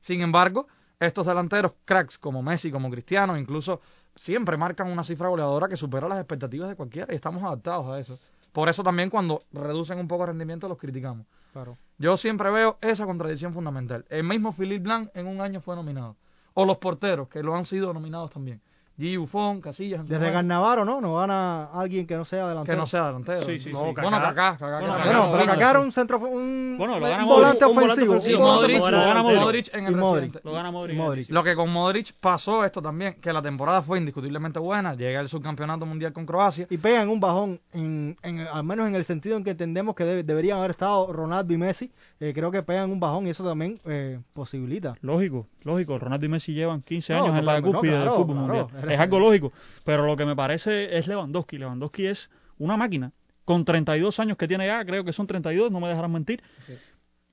Sin 0.01 0.21
embargo, 0.21 0.69
estos 1.01 1.27
delanteros 1.27 1.73
cracks 1.85 2.19
como 2.19 2.43
Messi, 2.43 2.71
como 2.71 2.91
Cristiano, 2.91 3.37
incluso 3.37 3.81
siempre 4.17 4.57
marcan 4.57 4.91
una 4.91 5.05
cifra 5.05 5.29
goleadora 5.29 5.69
que 5.69 5.77
supera 5.77 6.09
las 6.09 6.19
expectativas 6.19 6.69
de 6.69 6.77
cualquiera 6.77 7.13
y 7.13 7.17
estamos 7.17 7.43
adaptados 7.43 7.87
a 7.89 8.01
eso. 8.01 8.19
Por 8.53 8.69
eso 8.69 8.83
también 8.83 9.11
cuando 9.11 9.43
reducen 9.53 9.99
un 9.99 10.09
poco 10.09 10.25
el 10.25 10.29
rendimiento 10.29 10.69
los 10.69 10.79
criticamos. 10.79 11.27
Claro. 11.53 11.77
Yo 11.99 12.17
siempre 12.17 12.51
veo 12.51 12.79
esa 12.81 13.07
contradicción 13.07 13.53
fundamental. 13.53 14.05
El 14.09 14.25
mismo 14.25 14.53
Philippe 14.53 14.85
Blanc 14.85 15.11
en 15.15 15.27
un 15.27 15.41
año 15.41 15.61
fue 15.61 15.77
nominado. 15.77 16.17
O 16.55 16.65
los 16.65 16.79
porteros, 16.79 17.29
que 17.29 17.43
lo 17.43 17.55
han 17.55 17.65
sido 17.65 17.93
nominados 17.93 18.31
también. 18.31 18.61
Gigi 18.99 19.17
Buffon, 19.17 19.61
Casillas, 19.61 20.03
Desde 20.03 20.17
momento, 20.19 20.35
Cannavaro, 20.39 20.85
¿no? 20.85 21.01
No 21.01 21.15
gana 21.15 21.67
alguien 21.73 22.05
que 22.07 22.17
no 22.17 22.25
sea 22.25 22.49
delantero. 22.49 22.75
que 22.77 22.81
no 22.81 22.87
sea 22.87 23.07
delantero. 23.07 23.43
Sí, 23.43 23.61
sí, 23.61 23.71
No, 23.73 23.79
sí. 23.79 23.85
Bueno, 23.95 24.11
Kaká. 24.11 24.21
Kaká, 24.35 24.59
Kaká, 24.59 24.79
Bueno, 24.81 24.95
Kaká. 24.97 25.05
Bueno, 25.09 25.31
Kaká, 25.47 25.55
pero 25.57 25.71
era 25.71 25.81
un 25.81 25.93
centro, 25.93 26.19
un, 26.19 26.75
Bueno, 26.79 26.99
lo 26.99 27.05
un 27.07 27.11
gana 27.13 27.25
volante 27.25 27.65
Modric, 27.65 27.69
un 27.69 27.75
volante 27.75 28.03
ofensivo. 28.03 28.13
ofensivo. 28.13 28.39
Un 28.39 28.55
Modric, 28.57 28.79
lo 28.79 28.85
gana 28.91 29.23
Modric. 29.23 29.41
Modric 29.41 29.75
en 29.75 29.87
el 29.87 29.97
Modric. 29.97 30.45
Lo 30.45 30.53
gana 30.53 30.71
Modric. 30.73 31.31
Lo 31.31 31.45
que 31.45 31.55
con 31.55 31.73
Modric 31.73 32.13
pasó 32.21 32.65
esto 32.65 32.83
también, 32.83 33.15
que 33.21 33.33
la 33.33 33.41
temporada 33.41 33.83
fue 33.83 33.99
indiscutiblemente 33.99 34.59
buena, 34.59 34.95
llega 34.95 35.21
el 35.21 35.29
subcampeonato 35.29 35.87
mundial 35.87 36.13
con 36.13 36.27
Croacia, 36.27 36.67
Y 36.69 36.77
pegan 36.79 37.09
un 37.09 37.21
bajón, 37.21 37.61
en, 37.73 38.17
en- 38.23 38.41
al 38.41 38.65
menos 38.65 38.89
en 38.89 38.97
el 38.97 39.05
sentido 39.05 39.37
en 39.37 39.45
que 39.45 39.51
entendemos 39.51 39.95
que 39.95 40.05
debe- 40.05 40.25
deberían 40.25 40.59
haber 40.59 40.73
estado 40.73 41.13
Ronaldo 41.13 41.53
y 41.55 41.57
Messi. 41.57 41.93
eh, 42.21 42.33
creo 42.35 42.51
que 42.51 42.65
pegan 42.65 42.91
un 42.91 42.99
bajón 42.99 43.29
y 43.29 43.31
eso 43.31 43.45
también 43.45 43.81
eh, 43.85 44.19
posibilita. 44.33 44.95
Lógico, 45.03 45.47
lógico. 45.63 45.99
Ronaldo 46.01 46.27
y 46.27 46.29
Messi 46.29 46.53
llevan 46.53 46.83
15 46.83 47.13
No, 47.13 47.25
años 47.27 47.39
en 47.39 47.47
la 47.47 47.63
cúspide 47.63 47.93
no, 47.93 48.01
del 48.01 48.09
fútbol 48.11 48.27
claro. 48.27 48.41
mundial. 48.41 48.88
Es 48.95 49.01
algo 49.01 49.19
lógico. 49.21 49.53
Pero 49.85 50.07
lo 50.07 50.17
que 50.17 50.25
me 50.27 50.35
parece 50.37 50.97
es 50.99 51.07
Lewandowski. 51.07 51.59
Lewandowski 51.59 52.07
es 52.07 52.31
una 52.59 52.77
máquina. 52.77 53.13
Con 53.45 53.65
32 53.65 54.19
años 54.21 54.37
que 54.37 54.47
tiene 54.47 54.67
ya, 54.67 54.85
creo 54.85 55.05
que 55.05 55.13
son 55.13 55.27
32, 55.27 55.71
no 55.71 55.81
me 55.81 55.89
dejarán 55.89 56.13
mentir. 56.13 56.43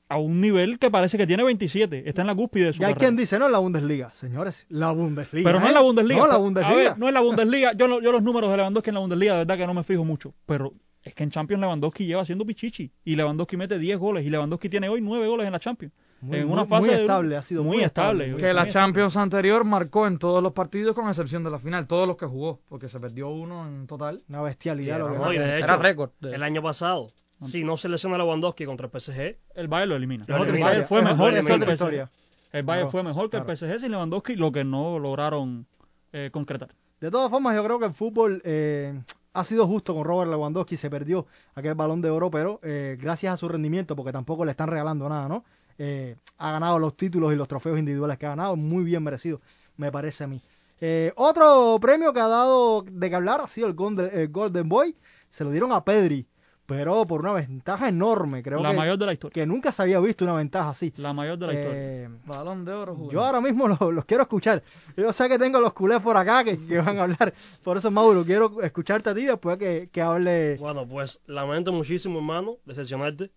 A 0.07 0.17
un 0.17 0.39
nivel 0.39 0.77
que 0.77 0.91
parece 0.91 1.17
que 1.17 1.25
tiene 1.25 1.43
27. 1.43 2.07
Está 2.07 2.21
en 2.21 2.27
la 2.27 2.35
cúspide 2.35 2.67
de 2.67 2.73
su 2.73 2.79
Ya 2.79 2.87
hay 2.87 2.93
carrera. 2.93 3.07
quien 3.09 3.17
dice, 3.17 3.39
no, 3.39 3.49
la 3.49 3.57
Bundesliga. 3.57 4.13
Señores, 4.13 4.65
la 4.69 4.91
Bundesliga. 4.91 5.43
Pero 5.49 5.59
no 5.59 5.65
¿eh? 5.65 5.69
es 5.69 5.73
la 5.73 5.81
Bundesliga. 5.81 6.19
No, 6.21 6.27
la 6.27 6.33
A 6.35 6.37
Bundesliga. 6.37 6.75
ver, 6.75 6.97
no 6.99 7.07
es 7.07 7.13
la 7.13 7.21
Bundesliga. 7.21 7.73
Yo, 7.73 7.99
yo 8.01 8.11
los 8.11 8.21
números 8.21 8.51
de 8.51 8.57
Lewandowski 8.57 8.91
en 8.91 8.93
la 8.93 8.99
Bundesliga, 8.99 9.33
de 9.33 9.39
verdad 9.39 9.57
que 9.57 9.67
no 9.67 9.73
me 9.73 9.83
fijo 9.83 10.05
mucho. 10.05 10.33
Pero 10.45 10.73
es 11.01 11.13
que 11.15 11.23
en 11.23 11.31
Champions 11.31 11.59
Lewandowski 11.61 12.05
lleva 12.05 12.21
haciendo 12.21 12.45
pichichi. 12.45 12.91
Y 13.03 13.15
Lewandowski 13.15 13.57
mete 13.57 13.79
10 13.79 13.97
goles. 13.97 14.25
Y 14.25 14.29
Lewandowski 14.29 14.69
tiene 14.69 14.87
hoy 14.89 15.01
9 15.01 15.27
goles 15.27 15.47
en 15.47 15.51
la 15.53 15.59
Champions. 15.59 15.93
Muy- 16.25 16.37
en 16.39 16.49
una 16.51 16.61
muy- 16.63 16.69
fase 16.69 16.87
muy 16.87 16.95
de- 16.95 17.01
estable, 17.01 17.37
ha 17.37 17.41
sido 17.43 17.63
muy 17.63 17.81
estable, 17.81 18.35
que 18.35 18.53
la 18.53 18.67
Champions 18.67 19.15
anterior 19.17 19.63
marcó 19.63 20.07
en 20.07 20.17
todos 20.17 20.41
los 20.41 20.53
partidos 20.53 20.95
con 20.95 21.07
excepción 21.07 21.43
de 21.43 21.51
la 21.51 21.59
final, 21.59 21.87
todos 21.87 22.07
los 22.07 22.17
que 22.17 22.25
jugó, 22.25 22.59
porque 22.67 22.89
se 22.89 22.99
perdió 22.99 23.29
uno 23.29 23.67
en 23.67 23.87
total. 23.87 24.23
Una 24.29 24.41
bestialidad. 24.41 24.99
lo 24.99 25.11
que 25.11 25.17
No, 25.17 25.31
Era 25.31 25.59
hecho, 25.59 25.77
récord. 25.77 26.11
de- 26.19 26.35
el 26.35 26.43
año 26.43 26.61
pasado, 26.61 27.11
si 27.41 27.63
no 27.63 27.77
se 27.77 27.89
lesiona 27.89 28.17
Lewandowski 28.17 28.65
contra 28.65 28.85
el 28.87 28.91
PSG, 28.91 29.37
El 29.55 29.67
Bayern 29.67 29.89
lo 29.89 29.95
elimina. 29.95 30.25
Lo 30.27 30.37
el 30.37 30.43
elimina. 30.43 30.65
Bayern 30.67 30.87
fue 30.87 31.01
mejor 31.01 31.31
que 31.33 31.39
el. 31.39 31.45
PSG. 31.45 32.09
El 32.51 32.63
Bayern 32.63 32.87
Claro, 32.87 32.91
fue 32.91 33.03
mejor 33.03 33.25
que 33.25 33.37
claro. 33.37 33.51
el 33.51 33.57
PSG 33.57 33.79
sin 33.81 33.91
Lewandowski, 33.91 34.35
lo 34.35 34.51
que 34.51 34.63
no 34.63 34.97
lograron 34.99 35.65
eh, 36.13 36.29
concretar. 36.31 36.69
De 37.01 37.11
todas 37.11 37.29
formas, 37.29 37.53
yo 37.55 37.63
creo 37.65 37.77
que 37.77 37.85
el 37.87 37.93
fútbol 37.93 38.41
eh, 38.45 38.97
ha 39.33 39.43
sido 39.43 39.67
justo 39.67 39.93
con 39.93 40.05
Robert 40.05 40.31
Lewandowski, 40.31 40.77
se 40.77 40.89
perdió 40.89 41.27
aquel 41.55 41.75
balón 41.75 42.01
de 42.01 42.09
oro, 42.09 42.31
pero 42.31 42.61
eh, 42.63 42.97
gracias 43.01 43.33
a 43.33 43.37
su 43.37 43.49
rendimiento, 43.49 43.97
porque 43.97 44.13
tampoco 44.13 44.45
le 44.45 44.51
están 44.51 44.69
regalando 44.69 45.09
nada, 45.09 45.27
¿no? 45.27 45.43
Eh, 45.77 46.15
ha 46.37 46.51
ganado 46.51 46.79
los 46.79 46.95
títulos 46.95 47.33
y 47.33 47.35
los 47.35 47.47
trofeos 47.47 47.77
individuales 47.79 48.17
que 48.17 48.25
ha 48.25 48.29
ganado, 48.29 48.55
muy 48.55 48.83
bien 48.83 49.03
merecido, 49.03 49.41
me 49.77 49.91
parece 49.91 50.23
a 50.23 50.27
mí. 50.27 50.41
Eh, 50.79 51.11
otro 51.15 51.77
premio 51.81 52.11
que 52.13 52.19
ha 52.19 52.27
dado 52.27 52.81
de 52.81 53.09
que 53.09 53.15
hablar 53.15 53.41
ha 53.41 53.47
sido 53.47 53.67
el 53.67 53.73
Golden, 53.73 54.09
el 54.11 54.27
Golden 54.29 54.67
Boy, 54.69 54.95
se 55.29 55.43
lo 55.43 55.51
dieron 55.51 55.71
a 55.71 55.83
Pedri, 55.83 56.27
pero 56.65 57.05
por 57.05 57.21
una 57.21 57.31
ventaja 57.33 57.87
enorme, 57.87 58.41
creo 58.41 58.61
La 58.61 58.71
que, 58.71 58.77
mayor 58.77 58.97
de 58.97 59.05
la 59.05 59.13
historia. 59.13 59.33
que 59.33 59.45
nunca 59.45 59.71
se 59.71 59.81
había 59.83 59.99
visto 59.99 60.25
una 60.25 60.33
ventaja 60.33 60.69
así. 60.69 60.93
La 60.97 61.13
mayor 61.13 61.37
de 61.37 61.47
la 61.47 61.53
historia. 61.53 61.77
Eh, 61.77 62.09
Balón 62.25 62.65
de 62.65 62.73
oro, 62.73 63.11
yo 63.11 63.23
ahora 63.23 63.39
mismo 63.39 63.67
los, 63.67 63.79
los 63.79 64.05
quiero 64.05 64.23
escuchar. 64.23 64.63
Yo 64.97 65.13
sé 65.13 65.29
que 65.29 65.37
tengo 65.39 65.59
los 65.61 65.73
culés 65.73 65.99
por 66.01 66.17
acá 66.17 66.43
que, 66.43 66.57
que 66.57 66.77
van 66.79 66.97
a 66.99 67.03
hablar. 67.03 67.33
Por 67.63 67.77
eso, 67.77 67.91
Mauro, 67.91 68.25
quiero 68.25 68.61
escucharte 68.61 69.09
a 69.09 69.15
ti 69.15 69.25
después 69.25 69.57
que, 69.57 69.89
que 69.91 70.01
hable. 70.01 70.57
Bueno, 70.57 70.87
pues 70.87 71.19
lamento 71.27 71.71
muchísimo, 71.71 72.17
hermano, 72.19 72.57
decepcionarte. 72.65 73.31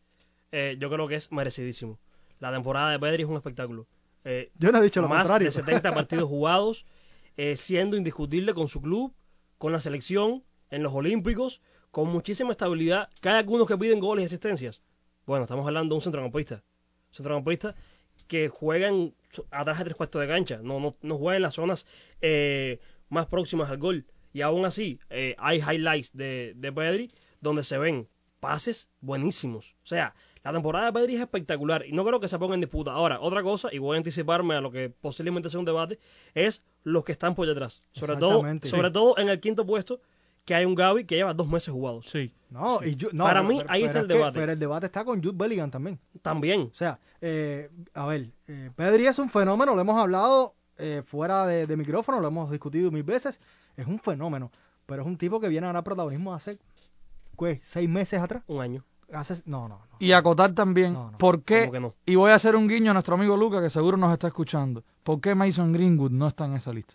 Eh, 0.50 0.76
yo 0.80 0.88
creo 0.90 1.06
que 1.06 1.16
es 1.16 1.30
merecidísimo. 1.30 1.98
La 2.40 2.52
temporada 2.52 2.90
de 2.90 2.98
Pedri 2.98 3.22
es 3.22 3.28
un 3.28 3.36
espectáculo. 3.36 3.86
Eh, 4.24 4.50
Yo 4.58 4.70
no 4.72 4.78
he 4.78 4.82
dicho 4.82 5.00
lo 5.00 5.08
más 5.08 5.22
contrario. 5.22 5.46
de 5.48 5.52
70 5.52 5.92
partidos 5.92 6.28
jugados, 6.28 6.86
eh, 7.36 7.56
siendo 7.56 7.96
indiscutible 7.96 8.54
con 8.54 8.68
su 8.68 8.80
club, 8.80 9.14
con 9.58 9.72
la 9.72 9.80
selección, 9.80 10.44
en 10.70 10.82
los 10.82 10.92
Olímpicos, 10.92 11.60
con 11.90 12.08
muchísima 12.08 12.50
estabilidad. 12.52 13.08
Que 13.20 13.28
hay 13.30 13.36
algunos 13.36 13.66
que 13.66 13.76
piden 13.78 14.00
goles 14.00 14.24
y 14.24 14.26
asistencias. 14.26 14.82
Bueno, 15.26 15.44
estamos 15.44 15.66
hablando 15.66 15.94
de 15.94 15.96
un 15.96 16.02
centrocampista. 16.02 16.62
Centrocampista 17.10 17.74
que 18.26 18.48
juega 18.48 18.88
en- 18.88 19.14
atrás 19.50 19.78
de 19.78 19.84
tres 19.84 19.96
cuartos 19.96 20.20
de 20.20 20.28
cancha, 20.28 20.60
no, 20.62 20.80
no, 20.80 20.96
no 21.00 21.16
juega 21.16 21.36
en 21.36 21.42
las 21.42 21.54
zonas 21.54 21.86
eh, 22.20 22.78
más 23.08 23.26
próximas 23.26 23.70
al 23.70 23.78
gol. 23.78 24.06
Y 24.32 24.42
aún 24.42 24.66
así, 24.66 25.00
eh, 25.10 25.34
hay 25.38 25.58
highlights 25.60 26.12
de, 26.14 26.52
de 26.56 26.72
Pedri 26.72 27.10
donde 27.40 27.64
se 27.64 27.78
ven 27.78 28.06
pases 28.40 28.90
buenísimos. 29.00 29.74
O 29.82 29.86
sea, 29.86 30.14
la 30.44 30.52
temporada 30.52 30.86
de 30.86 30.92
Pedri 30.92 31.14
es 31.16 31.20
espectacular 31.20 31.84
y 31.86 31.92
no 31.92 32.04
creo 32.04 32.20
que 32.20 32.28
se 32.28 32.38
ponga 32.38 32.54
en 32.54 32.60
disputa. 32.60 32.92
Ahora, 32.92 33.20
otra 33.20 33.42
cosa, 33.42 33.68
y 33.72 33.78
voy 33.78 33.96
a 33.96 33.98
anticiparme 33.98 34.54
a 34.54 34.60
lo 34.60 34.70
que 34.70 34.88
posiblemente 34.90 35.48
sea 35.50 35.58
un 35.60 35.66
debate, 35.66 35.98
es 36.34 36.62
los 36.84 37.04
que 37.04 37.12
están 37.12 37.34
por 37.34 37.46
detrás. 37.46 37.82
Sobre 37.92 38.16
todo, 38.16 38.42
sobre 38.64 38.88
Sí. 38.88 38.92
todo 38.92 39.18
en 39.18 39.28
el 39.28 39.40
quinto 39.40 39.66
puesto, 39.66 40.00
que 40.44 40.54
hay 40.54 40.64
un 40.64 40.74
Gaby 40.74 41.04
que 41.04 41.16
lleva 41.16 41.34
dos 41.34 41.46
meses 41.48 41.72
jugados. 41.74 42.06
Sí. 42.08 42.32
No, 42.50 42.82
y 42.82 42.96
yo- 42.96 43.10
no, 43.12 43.24
Para 43.24 43.40
pero- 43.40 43.48
mí, 43.50 43.58
pero- 43.58 43.70
ahí 43.70 43.80
pero 43.82 43.86
está 43.88 43.98
es 43.98 44.02
el 44.04 44.08
que- 44.08 44.14
debate. 44.14 44.38
pero 44.40 44.52
el 44.52 44.58
debate 44.58 44.86
está 44.86 45.04
con 45.04 45.22
Jude 45.22 45.34
Bellingham 45.36 45.70
también. 45.70 45.98
También. 46.22 46.70
O 46.72 46.74
sea, 46.74 46.98
eh, 47.20 47.68
a 47.92 48.06
ver, 48.06 48.30
eh, 48.46 48.70
Pedri 48.74 49.06
es 49.06 49.18
un 49.18 49.28
fenómeno, 49.28 49.74
lo 49.74 49.80
hemos 49.82 50.00
hablado 50.00 50.54
eh, 50.78 51.02
fuera 51.04 51.44
de, 51.44 51.66
de 51.66 51.76
micrófono, 51.76 52.20
lo 52.20 52.28
hemos 52.28 52.50
discutido 52.50 52.90
mil 52.92 53.02
veces. 53.02 53.40
Es 53.76 53.86
un 53.88 53.98
fenómeno, 53.98 54.50
pero 54.86 55.02
es 55.02 55.08
un 55.08 55.18
tipo 55.18 55.40
que 55.40 55.48
viene 55.48 55.66
a 55.66 55.70
ganar 55.70 55.82
protagonismo 55.84 56.32
hace, 56.32 56.56
¿qué? 57.38 57.60
¿Seis 57.64 57.88
meses 57.88 58.20
atrás? 58.22 58.42
Un 58.46 58.62
año. 58.62 58.84
Hace, 59.12 59.42
no, 59.46 59.68
no, 59.68 59.76
no. 59.78 59.96
Y 59.98 60.12
acotar 60.12 60.52
también, 60.54 60.92
No, 60.92 61.10
no. 61.10 61.18
¿por 61.18 61.42
qué? 61.42 61.70
Y 62.04 62.16
voy 62.16 62.30
a 62.30 62.34
hacer 62.34 62.54
un 62.56 62.68
guiño 62.68 62.90
a 62.90 62.94
nuestro 62.94 63.14
amigo 63.14 63.36
Luca, 63.36 63.62
que 63.62 63.70
seguro 63.70 63.96
nos 63.96 64.12
está 64.12 64.26
escuchando. 64.26 64.84
¿Por 65.02 65.20
qué 65.20 65.34
Mason 65.34 65.72
Greenwood 65.72 66.10
no 66.10 66.26
está 66.28 66.44
en 66.44 66.54
esa 66.54 66.72
lista? 66.72 66.94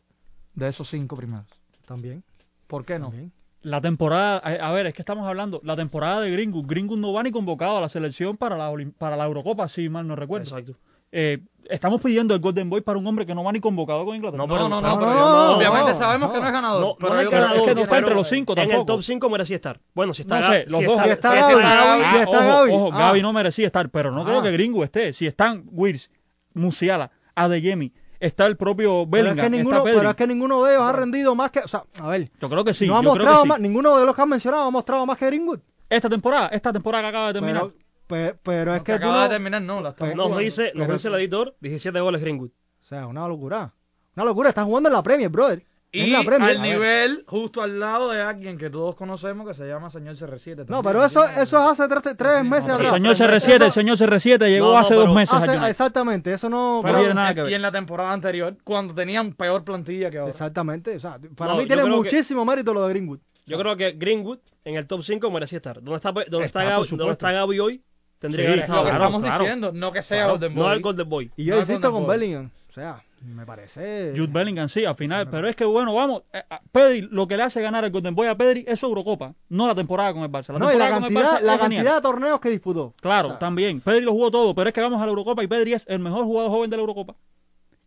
De 0.53 0.67
esos 0.67 0.88
cinco 0.88 1.15
primeros. 1.15 1.48
También. 1.88 2.24
¿Por 2.67 2.86
qué 2.86 3.00
no? 3.00 3.08
también. 3.08 3.32
La 3.63 3.79
temporada, 3.82 4.38
a 4.43 4.70
a 4.70 4.72
ver, 4.74 4.86
es 4.88 4.93
que 4.93 5.01
estamos 5.01 5.25
hablando, 5.25 5.62
la 5.63 5.75
temporada 5.75 6.20
de 6.22 6.29
Greenwood. 6.32 6.65
Greenwood 6.67 7.00
no 7.00 7.13
va 7.13 7.24
ni 7.24 7.32
convocado 7.32 7.77
a 7.77 7.82
la 7.82 7.89
selección 7.89 8.38
para 8.38 8.58
la, 8.58 8.72
para 8.98 9.15
la 9.17 9.25
Eurocopa, 9.25 9.67
si 9.70 9.88
mal 9.89 10.05
no 10.08 10.15
recuerdo. 10.15 10.43
Exacto. 10.50 10.77
Eh, 11.15 11.38
estamos 11.70 12.01
pidiendo 12.01 12.34
el 12.34 12.41
Golden 12.41 12.70
Boy 12.72 12.82
para 12.82 12.98
un 12.98 13.05
hombre 13.05 13.25
que 13.25 13.36
no 13.36 13.43
va 13.43 13.51
ni 13.51 13.60
convocado 13.60 14.03
con 14.03 14.15
Inglaterra. 14.15 14.43
No, 14.43 14.48
pero- 14.51 14.67
No, 14.67 14.82
no, 14.82 14.82
pero- 14.82 14.93
no, 14.96 15.00
pero 15.00 15.13
no, 15.13 15.51
obviamente 15.58 15.91
no, 15.91 15.98
sabemos 15.98 16.27
no. 16.29 16.34
que 16.34 16.41
no 16.41 16.48
es 16.48 16.51
ganador. 16.53 16.82
No, 16.82 16.96
pero 17.00 17.13
no 17.13 17.20
es 17.22 17.29
ganador, 17.29 17.55
es 17.58 17.62
que 17.63 17.75
no 17.75 17.82
está 17.82 17.98
entre 18.00 18.15
los 18.15 18.27
cinco 18.27 18.53
En 18.53 18.60
el 18.60 18.67
tampoco. 18.70 18.86
top 18.93 19.01
5 19.03 19.29
merecía 19.29 19.55
estar. 19.58 19.79
Bueno, 19.93 20.13
si 20.13 20.24
está, 20.24 20.39
No 20.39 20.48
sé, 20.48 20.65
los 20.67 20.79
si 20.79 20.86
dos- 20.86 20.93
está, 20.96 21.03
Si 21.05 21.10
está 21.12 21.29
si 21.29 21.36
Gaby, 21.39 21.53
está 21.53 21.75
Gaby, 21.75 22.01
Gaby, 22.01 22.13
si 22.15 22.20
está 22.24 22.39
ojo, 22.39 22.48
Gaby. 22.48 22.72
ojo, 22.74 22.89
Ah. 22.93 22.98
Gaby 23.00 23.22
no 23.22 23.34
merecía 23.34 23.67
estar, 23.67 23.89
pero 23.89 24.12
no 24.12 24.22
Ah. 24.22 24.25
creo 24.25 24.41
que 24.41 24.51
Greenwood 24.51 24.84
esté. 24.86 25.13
Si 25.13 25.27
están 25.27 25.63
Wills, 25.72 26.10
Musiala, 26.53 27.12
Adeyemi, 27.36 27.93
está 28.20 28.46
el 28.46 28.58
propio 28.58 29.08
Pero 29.10 29.24
es, 29.29 29.36
Bellingham, 29.36 29.46
que 29.51 29.58
ninguno, 29.58 29.77
está 29.77 29.84
Pedri. 29.86 29.98
pero 30.00 30.10
es 30.10 30.15
que 30.15 30.27
ninguno 30.27 30.63
de 30.63 30.74
ellos 30.74 30.84
ha 30.84 30.91
rendido 30.91 31.36
más 31.36 31.51
que. 31.51 31.60
O 31.60 31.67
sea, 31.67 31.84
a 32.01 32.08
ver. 32.10 32.29
Yo 32.41 32.50
creo 32.50 32.63
que 32.63 32.74
sí, 32.74 32.88
no 32.88 32.98
ha 32.98 33.01
yo 33.01 33.12
creo 33.12 33.13
que 33.13 33.20
mostrado 33.20 33.43
sí. 33.43 33.50
más, 33.50 33.60
ninguno 33.60 33.98
de 34.00 34.05
los 34.05 34.15
que 34.15 34.22
han 34.22 34.29
mencionado 34.29 34.63
ha 34.63 34.72
mostrado 34.72 35.05
más 35.05 35.17
que 35.17 35.25
Greenwood. 35.27 35.60
Esta 35.89 36.10
temporada, 36.10 36.48
esta 36.48 36.74
temporada 36.74 37.03
que 37.03 37.10
acaba 37.10 37.27
de 37.27 37.34
terminar. 37.34 37.63
Pero, 37.63 37.74
pe- 38.08 38.36
pero 38.44 38.74
es 38.74 38.80
No, 38.82 38.84
que, 38.84 38.92
tú 38.94 38.96
acaba 38.98 39.16
no- 39.18 39.24
de 39.24 39.30
terminar, 39.30 39.62
no, 39.62 39.82
la 39.82 39.96
Nos 40.16 40.38
dice, 40.38 40.72
nos 40.76 40.86
Pero- 40.88 40.94
dice 40.94 41.08
el 41.08 41.14
editor 41.16 41.56
17 41.60 42.00
goles 42.00 42.22
Greenwood. 42.22 42.50
O 42.50 42.84
sea, 42.84 43.08
una 43.08 43.28
locura. 43.28 43.74
Una 44.16 44.26
locura. 44.26 44.50
Están 44.50 44.66
jugando 44.66 44.90
en 44.90 44.94
la 44.94 45.04
Premier, 45.04 45.30
brother. 45.30 45.64
Y 45.96 46.02
en 46.06 46.12
la 46.12 46.24
Premier. 46.24 46.56
al 46.56 46.62
nivel, 46.64 47.24
justo 47.28 47.62
al 47.62 47.80
lado 47.80 48.10
de 48.10 48.20
alguien 48.20 48.58
que 48.58 48.72
todos 48.72 48.96
conocemos 48.96 49.48
que 49.48 49.54
se 49.54 49.68
llama 49.68 49.92
señor 49.92 50.16
CR7. 50.16 50.66
No, 50.68 50.82
pero 50.82 51.06
eso, 51.06 51.24
eso 51.24 51.40
es 51.40 51.54
hace 51.80 51.88
tres, 51.88 52.18
tres 52.18 52.44
meses 52.44 52.66
el 52.70 52.76
atrás. 52.76 52.94
señor 52.94 53.16
CR7, 53.16 53.56
Eso- 53.56 53.66
el 53.66 53.72
señor 53.72 53.98
CR7 53.98 54.50
llegó 54.50 54.68
No, 54.70 54.74
no, 54.74 54.78
hace 54.80 54.96
dos 54.96 55.14
meses 55.14 55.36
hace- 55.36 55.70
exactamente, 55.70 56.34
eso 56.34 56.50
no. 56.50 56.80
Pero 56.82 56.94
no- 56.96 57.00
tiene 57.00 57.14
nada 57.14 57.36
que 57.36 57.44
ver. 57.44 57.52
Y 57.52 57.54
en 57.54 57.62
la 57.62 57.72
temporada 57.72 58.12
anterior, 58.12 58.58
cuando 58.64 58.96
tenían 58.96 59.34
peor 59.34 59.64
plantilla 59.64 60.10
que 60.10 60.18
ahora. 60.18 60.32
Exactamente. 60.32 60.96
O 60.96 61.00
sea, 61.00 61.20
para 61.36 61.54
No, 61.54 61.60
mí 61.60 61.68
tiene 61.68 61.84
que- 61.84 61.90
muchísimo 61.90 62.44
mérito 62.44 62.74
lo 62.74 62.82
de 62.88 62.90
Greenwood. 62.90 63.20
Yo 63.46 63.60
creo 63.60 63.76
que 63.78 63.92
Greenwood 63.92 64.40
en 64.66 64.76
el 64.76 64.88
top 64.88 65.04
5 65.04 65.30
merecía 65.30 65.58
estar. 65.58 65.76
¿Dónde 65.76 65.98
está, 65.98 66.12
dónde 66.12 66.24
Está, 66.26 66.44
está, 66.46 66.60
por 66.62 66.70
Gaby, 66.70 66.84
supuesto. 66.88 66.98
¿dónde 66.98 67.12
está 67.14 67.32
Gaby 67.32 67.60
hoy? 67.60 67.84
Tendría 68.24 68.46
Sí, 68.46 68.51
que 68.51 68.58
lo 68.58 68.63
estado. 68.63 68.84
que 68.86 68.89
claro, 68.89 69.03
estamos 69.03 69.22
claro. 69.24 69.44
diciendo, 69.44 69.72
no 69.74 69.92
que 69.92 70.01
sea 70.01 70.18
Claro, 70.20 70.32
Golden 70.34 70.56
no 70.56 70.63
Boy. 70.63 70.74
el 70.75 70.82
Golden 70.82 71.10
Boy. 71.10 71.32
Y 71.36 71.44
yo 71.46 71.56
No, 71.56 71.60
insisto 71.62 71.92
con 71.92 72.06
Boy. 72.06 72.18
Bellingham. 72.18 72.50
O 72.70 72.74
sea, 72.74 73.03
me 73.22 73.46
parece. 73.46 74.13
Jude 74.15 74.32
Bellingham, 74.32 74.68
sí, 74.70 74.84
al 74.86 74.96
final. 74.96 75.30
Pero 75.30 75.48
es 75.48 75.56
que, 75.56 75.65
bueno, 75.65 75.94
vamos. 75.94 76.24
eh, 76.34 76.42
Pedri, 76.72 77.01
lo 77.12 77.27
que 77.27 77.38
le 77.38 77.44
hace 77.44 77.62
ganar 77.62 77.84
el 77.84 77.92
Golden 77.92 78.15
Boy 78.15 78.27
a 78.27 78.36
Pedri 78.36 78.63
es 78.68 78.80
su 78.80 78.86
Eurocopa, 78.88 79.34
no 79.50 79.68
la 79.68 79.75
temporada 79.75 80.13
con 80.13 80.24
el 80.24 80.30
Barça. 80.32 80.53
La 80.53 80.60
No, 80.60 80.74
y 80.74 80.77
la 80.77 80.89
cantidad, 80.89 81.39
Barça 81.39 81.42
la 81.42 81.60
cantidad 81.60 81.96
de 81.96 82.01
torneos 82.01 82.39
que 82.39 82.50
disputó. 82.50 82.94
Claro, 83.01 83.27
O 83.27 83.32
sea, 83.32 83.39
también. 83.39 83.82
Pedri 83.82 84.01
lo 84.01 84.13
jugó 84.13 84.32
todo, 84.32 84.56
pero 84.56 84.70
es 84.70 84.74
que 84.74 84.82
vamos 84.82 85.01
a 85.01 85.06
la 85.06 85.10
Eurocopa 85.10 85.44
y 85.44 85.48
Pedri 85.48 85.74
es 85.74 85.86
el 85.88 86.00
mejor 86.00 86.24
jugador 86.24 86.50
joven 86.50 86.70
de 86.70 86.77
la 86.77 86.82
Eurocopa. 86.82 87.15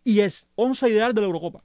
Y 0.05 0.21
es 0.21 0.47
11 0.55 0.89
ideal 0.91 1.15
de 1.15 1.21
la 1.23 1.27
Eurocopa. 1.27 1.63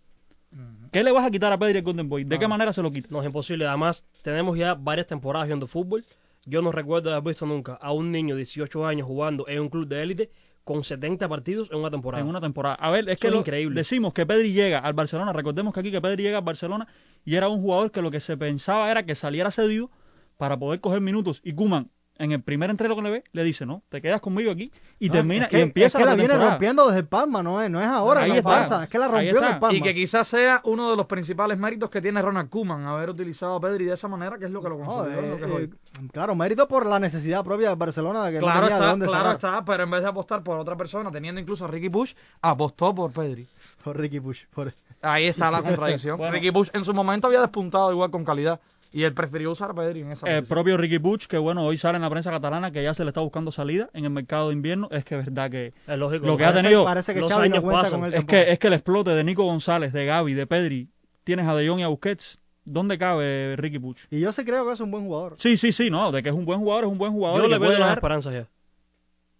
¿Qué 0.92 1.04
le 1.04 1.12
vas 1.14 1.26
a 1.26 1.32
quitar 1.32 1.54
a 1.54 1.58
Pedri 1.58 1.78
el 1.78 1.84
Golden 1.84 2.10
Boy? 2.10 2.24
¿De 2.26 2.38
qué 2.38 2.48
manera 2.48 2.74
se 2.74 2.82
lo 2.82 2.92
quita? 2.92 3.08
No 3.12 3.20
es 3.22 3.26
imposible. 3.26 3.66
Además, 3.66 4.04
tenemos 4.24 4.58
ya 4.58 4.74
varias 4.74 5.08
temporadas 5.08 5.48
viendo 5.48 5.66
fútbol. 5.68 6.04
Yo 6.46 6.62
no 6.62 6.72
recuerdo 6.72 7.12
haber 7.12 7.24
visto 7.34 7.46
nunca 7.46 7.74
a 7.76 7.92
un 7.94 8.12
niño 8.12 8.36
de 8.36 8.40
18 8.40 8.86
años 8.86 9.06
jugando 9.08 9.48
en 9.48 9.60
un 9.60 9.70
club 9.70 9.88
de 9.88 10.02
élite 10.02 10.32
con 10.64 10.84
70 10.84 11.28
partidos 11.28 11.70
en 11.72 11.80
una 11.80 11.90
temporada. 11.92 12.24
en 12.24 12.30
una 12.30 12.42
temporada. 12.42 12.76
A 12.76 12.90
ver, 12.92 13.10
es 13.10 13.18
que 13.20 13.28
es 13.28 13.34
lo- 13.34 13.40
increíble. 13.40 13.76
decimos 13.80 14.14
que 14.14 14.26
Pedri 14.26 14.54
llega 14.54 14.80
al 14.80 14.94
Barcelona, 14.94 15.34
recordemos 15.34 15.74
que 15.74 15.80
aquí 15.80 15.92
que 15.92 16.02
Pedri 16.02 16.24
llega 16.24 16.38
al 16.40 16.44
Barcelona 16.44 16.88
y 17.26 17.36
era 17.36 17.48
un 17.50 17.62
jugador 17.62 17.92
que 17.92 18.02
lo 18.02 18.12
que 18.12 18.20
se 18.20 18.38
pensaba 18.38 18.90
era 18.92 19.04
que 19.06 19.16
saliera 19.16 19.52
cedido 19.52 19.90
para 20.38 20.58
poder 20.58 20.80
coger 20.80 21.02
minutos 21.02 21.42
y 21.44 21.54
Kuman 21.54 21.90
en 22.24 22.32
el 22.32 22.42
primer 22.42 22.70
entreno 22.70 22.96
que 22.96 23.02
le 23.02 23.10
ve 23.10 23.24
le 23.32 23.44
dice, 23.44 23.66
"No, 23.66 23.82
te 23.90 24.02
quedas 24.02 24.22
conmigo 24.22 24.52
aquí" 24.52 24.72
y 25.00 25.08
no, 25.08 25.14
termina 25.14 25.46
es 25.46 25.52
que, 25.52 25.60
y 25.60 25.62
empieza 25.62 25.98
es 25.98 26.02
que 26.02 26.06
la, 26.06 26.12
la, 26.12 26.16
viene 26.16 26.30
temporada. 26.30 26.52
rompiendo 26.52 26.88
desde 26.88 27.00
el 27.00 27.08
Palma, 27.08 27.42
no 27.44 27.62
es, 27.62 27.70
no 27.70 27.82
es 27.82 27.88
ahora 27.88 28.26
está. 28.28 28.42
Barça, 28.70 28.84
es 28.84 28.90
que 28.90 29.00
la 29.00 29.08
rompió 29.08 29.30
en 29.32 29.36
está. 29.38 29.50
el 29.54 29.60
Palma. 29.60 29.78
Y 29.78 29.82
que 29.82 29.94
quizás 29.96 30.28
sea 30.28 30.62
uno 30.66 30.92
de 30.92 30.98
los 30.98 31.06
principales 31.08 31.58
méritos 31.58 31.90
que 31.90 32.02
tiene 32.02 32.22
Ronald 32.22 32.50
Koeman, 32.50 32.86
haber 32.86 33.10
utilizado 33.10 33.56
a 33.56 33.60
Pedri 33.62 33.86
de 33.86 33.94
esa 33.96 34.08
manera, 34.08 34.38
que 34.38 34.46
es 34.46 34.52
lo 34.52 34.62
que 34.62 34.70
lo 34.70 34.78
No, 34.78 34.86
consolidó 34.86 35.20
en 35.20 35.30
lo 35.32 35.38
que 35.38 35.44
es 35.46 35.50
eh, 35.50 35.54
hoy. 35.54 35.64
eh, 35.64 36.08
claro, 36.12 36.36
mérito 36.36 36.68
por 36.68 36.86
la 36.86 37.00
necesidad 37.00 37.44
propia 37.44 37.70
de 37.70 37.76
Barcelona 37.76 38.26
de 38.26 38.34
que 38.34 38.40
Claro 38.40 38.62
no 38.62 38.68
tenía 38.68 38.76
de 38.76 38.82
está, 38.82 38.90
dónde 38.92 39.06
claro 39.08 39.24
sacar. 39.32 39.36
está, 39.36 39.66
pero 39.66 39.84
en 39.84 39.92
vez 39.92 40.02
de 40.04 40.08
apostar 40.10 40.44
por 40.44 40.60
otra 40.60 40.76
persona, 40.76 41.12
teniendo 41.12 41.42
incluso 41.42 41.66
a 41.66 41.68
Ricky 41.68 41.88
Bush, 41.90 42.14
apostó 42.42 42.94
por 42.94 43.12
Pedri. 43.12 43.48
Por 43.84 43.98
Ricky 43.98 44.20
Push. 44.20 44.46
Por... 44.54 44.74
Ahí 45.02 45.26
está 45.26 45.50
la 45.50 45.62
contradicción. 45.64 46.18
Bueno. 46.18 46.34
Ricky 46.34 46.52
Bush 46.52 46.70
en 46.74 46.86
su 46.86 46.94
momento 46.94 47.26
había 47.28 47.42
despuntado 47.42 47.92
igual 47.92 48.12
con 48.12 48.24
calidad 48.24 48.60
y 48.92 49.04
él 49.04 49.14
prefirió 49.14 49.52
usar 49.52 49.72
a 49.72 49.74
Pedri 49.74 50.02
en 50.02 50.12
esa 50.12 50.28
El 50.28 50.40
posición. 50.40 50.48
propio 50.56 50.78
Ricky 50.78 51.00
Puig, 51.00 51.28
que 51.28 51.38
bueno, 51.38 51.64
hoy 51.66 51.78
sale 51.78 51.96
en 51.96 52.02
la 52.02 52.10
prensa 52.10 52.30
catalana 52.32 52.72
que 52.72 52.84
ya 52.84 52.94
se 52.94 53.04
le 53.06 53.10
está 53.12 53.22
buscando 53.22 53.52
salida 53.52 53.90
en 53.94 54.04
el 54.04 54.10
mercado 54.12 54.50
de 54.50 54.54
invierno, 54.56 54.88
es 54.92 55.06
que 55.06 55.18
es 55.18 55.26
verdad 55.26 55.50
que 55.50 55.74
Es 55.88 55.98
lógico. 55.98 56.26
Lo 56.26 56.36
que 56.38 56.46
ha 56.46 56.54
tenido- 56.54 56.84
Parece 56.84 57.14
que 57.14 57.22
los 57.22 57.32
Xavi 57.32 57.46
años 57.46 57.64
pasan. 57.64 58.00
con 58.02 58.08
él 58.10 58.14
es 58.16 58.26
que 58.26 58.52
es 58.52 58.60
que 58.60 58.68
el 58.68 58.74
explote 58.74 59.12
de 59.12 59.24
Nico 59.24 59.44
González, 59.46 59.94
de 59.94 60.06
Gaby, 60.06 60.34
de 60.34 60.46
Pedri, 60.48 60.90
tienes 61.24 61.48
a 61.48 61.56
De 61.56 61.68
Jong 61.68 61.80
y 61.80 61.84
a 61.84 61.88
Busquets, 61.88 62.40
¿dónde 62.66 62.98
cabe 62.98 63.56
Ricky 63.58 63.80
Puig? 63.80 63.98
Y 64.10 64.20
yo 64.20 64.32
sí 64.34 64.44
creo 64.44 64.66
que 64.68 64.74
es 64.74 64.80
un 64.82 64.92
buen 64.92 65.06
jugador. 65.06 65.36
Sí, 65.38 65.56
sí, 65.58 65.72
sí, 65.72 65.90
no, 65.90 66.12
de 66.12 66.22
que 66.22 66.30
es 66.30 66.36
un 66.36 66.46
buen 66.46 66.60
jugador, 66.60 66.84
es 66.84 66.90
un 66.92 66.98
buen 66.98 67.14
jugador. 67.14 67.40
Yo 67.42 67.48
y 67.48 67.50
le 67.50 67.58
veo 67.60 67.68
puede 67.70 67.80
las 67.80 67.88
dar- 67.90 67.98
esperanzas 67.98 68.34
ya. 68.34 68.48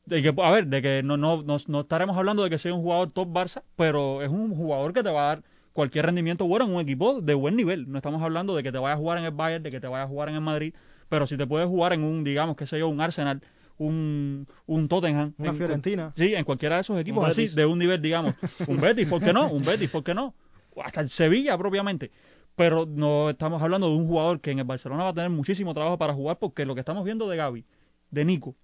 de 0.06 0.22
que, 0.24 0.34
a 0.42 0.52
ver, 0.52 0.68
de 0.68 0.82
que 0.82 1.04
no, 1.04 1.18
no, 1.18 1.44
no, 1.44 1.58
no 1.68 1.82
estaremos 1.82 2.18
hablando 2.18 2.44
de 2.44 2.50
que 2.50 2.58
sea 2.58 2.74
un 2.74 2.82
jugador 2.82 3.12
top 3.12 3.28
Barça, 3.30 3.62
pero 3.76 4.22
es 4.22 4.30
un 4.30 4.56
jugador 4.56 4.94
que 4.94 5.04
te 5.04 5.10
va 5.12 5.24
a 5.24 5.28
dar 5.36 5.44
cualquier 5.74 6.06
rendimiento 6.06 6.46
bueno 6.46 6.66
en 6.66 6.74
un 6.76 6.82
equipo 6.82 7.22
de 7.22 7.34
buen 7.34 7.56
nivel. 7.56 7.90
No 7.92 7.98
estamos 7.98 8.22
hablando 8.22 8.56
de 8.56 8.64
que 8.64 8.72
te 8.72 8.78
vaya 8.78 8.94
a 8.96 8.98
jugar 8.98 9.18
en 9.18 9.26
el 9.26 9.32
Bayern, 9.32 9.64
de 9.64 9.72
que 9.72 9.80
te 9.80 9.88
vaya 9.88 10.04
a 10.04 10.08
jugar 10.08 10.30
en 10.30 10.36
el 10.36 10.42
Madrid, 10.42 10.74
pero 11.10 11.28
si 11.28 11.38
te 11.38 11.46
puedes 11.48 11.68
jugar 11.68 11.94
en 11.94 12.04
un, 12.04 12.24
digamos, 12.24 12.56
que 12.56 12.66
sé 12.66 12.80
yo, 12.80 12.88
un 12.90 13.00
Arsenal, 13.02 13.42
un, 13.78 14.48
un 14.68 14.88
Tottenham. 14.88 15.34
Una 15.38 15.50
en- 15.50 15.56
Fiorentina. 15.56 16.14
Sí, 16.16 16.34
en 16.36 16.44
cualquiera 16.44 16.76
de 16.76 16.82
esos 16.82 17.00
equipos 17.00 17.28
así, 17.28 17.48
de 17.48 17.66
un 17.66 17.80
nivel, 17.80 18.02
digamos. 18.02 18.36
Un 18.68 18.78
Betis, 18.80 19.08
¿por 19.08 19.22
qué 19.22 19.34
no? 19.34 19.50
Un 19.50 19.64
Betis, 19.64 19.90
¿por 19.90 20.04
qué 20.04 20.14
no? 20.14 20.34
O 20.76 20.82
Hasta 20.84 21.02
el 21.02 21.10
Sevilla 21.10 21.58
propiamente. 21.58 22.12
Pero 22.56 22.86
no 22.86 23.30
estamos 23.30 23.62
hablando 23.64 23.90
de 23.90 23.96
un 23.96 24.08
jugador 24.08 24.40
que 24.42 24.52
en 24.52 24.60
el 24.60 24.66
Barcelona 24.66 25.04
va 25.06 25.10
a 25.10 25.14
tener 25.14 25.30
muchísimo 25.30 25.74
trabajo 25.74 25.98
para 25.98 26.14
jugar 26.14 26.38
porque 26.38 26.66
lo 26.66 26.74
que 26.76 26.82
estamos 26.82 27.04
viendo 27.06 27.28
de 27.30 27.38
Gaby, 27.38 27.66
de 28.12 28.26
Nico, 28.26 28.56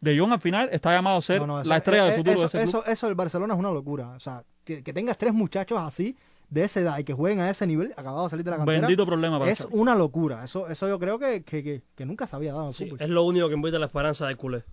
de 0.00 0.18
Jong 0.18 0.32
al 0.32 0.40
final 0.40 0.68
está 0.72 0.90
llamado 0.92 1.18
a 1.18 1.22
ser 1.22 1.40
No, 1.40 1.46
no, 1.46 1.60
eso- 1.60 1.70
la 1.70 1.76
estrella 1.76 2.02
eh, 2.02 2.06
del 2.10 2.16
futuro 2.16 2.32
eso, 2.32 2.40
de 2.42 2.46
ese 2.46 2.70
club. 2.72 2.82
eso, 2.82 2.92
eso 2.92 3.06
del 3.06 3.14
Barcelona 3.14 3.54
es 3.54 3.60
una 3.60 3.70
locura. 3.70 4.08
O 4.10 4.20
sea, 4.20 4.44
que, 4.64 4.82
que 4.82 4.92
tengas 4.92 5.16
tres 5.16 5.32
muchachos 5.32 5.78
así 5.80 6.16
de 6.50 6.64
esa 6.64 6.80
edad 6.80 6.98
y 6.98 7.04
que 7.04 7.14
jueguen 7.14 7.40
a 7.40 7.48
ese 7.48 7.66
nivel, 7.66 7.92
acabado 7.96 8.24
de 8.24 8.30
salir 8.30 8.44
de 8.44 8.50
la 8.50 8.56
cantera, 8.58 8.80
Bendito 8.80 9.06
problema 9.06 9.38
para 9.38 9.50
es 9.50 9.66
una 9.70 9.94
locura. 9.94 10.44
Eso 10.44 10.68
eso 10.68 10.88
yo 10.88 10.98
creo 10.98 11.18
que, 11.18 11.42
que, 11.44 11.62
que, 11.62 11.82
que 11.94 12.04
nunca 12.04 12.26
se 12.26 12.36
había 12.36 12.52
dado 12.52 12.64
en 12.64 12.68
el 12.70 12.74
Sí, 12.74 12.84
fútbol. 12.86 12.98
es 13.00 13.08
lo 13.08 13.22
único 13.24 13.48
que 13.48 13.54
invita 13.54 13.76
a 13.76 13.80
la 13.80 13.86
esperanza 13.86 14.26
del 14.26 14.36
culé. 14.36 14.64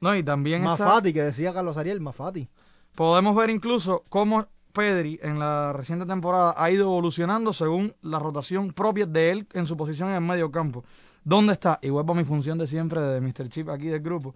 No, 0.00 0.14
y 0.14 0.22
también 0.22 0.62
Más 0.62 0.78
está- 0.78 0.92
Fati, 0.92 1.12
que 1.12 1.22
decía 1.22 1.52
Carlos 1.52 1.76
Ariel, 1.76 2.00
más 2.00 2.14
Fati. 2.14 2.48
podemos 2.94 3.34
ver 3.36 3.50
incluso 3.50 4.04
cómo 4.08 4.46
Pedri 4.72 5.18
en 5.22 5.38
la 5.38 5.72
reciente 5.72 6.04
temporada 6.06 6.54
ha 6.56 6.70
ido 6.70 6.84
evolucionando 6.84 7.52
según 7.52 7.94
la 8.02 8.18
rotación 8.18 8.72
propia 8.72 9.06
de 9.06 9.30
él 9.30 9.46
en 9.54 9.66
su 9.66 9.76
posición 9.76 10.10
en 10.10 10.16
el 10.16 10.20
medio 10.20 10.50
campo. 10.50 10.84
¿Dónde 11.24 11.54
está? 11.54 11.78
Y 11.82 11.90
vuelvo 11.90 12.12
a 12.12 12.16
mi 12.16 12.24
función 12.24 12.58
de 12.58 12.66
siempre 12.66 13.00
de 13.00 13.20
Mr. 13.20 13.48
Chip 13.48 13.68
aquí 13.70 13.86
del 13.86 14.00
grupo. 14.00 14.34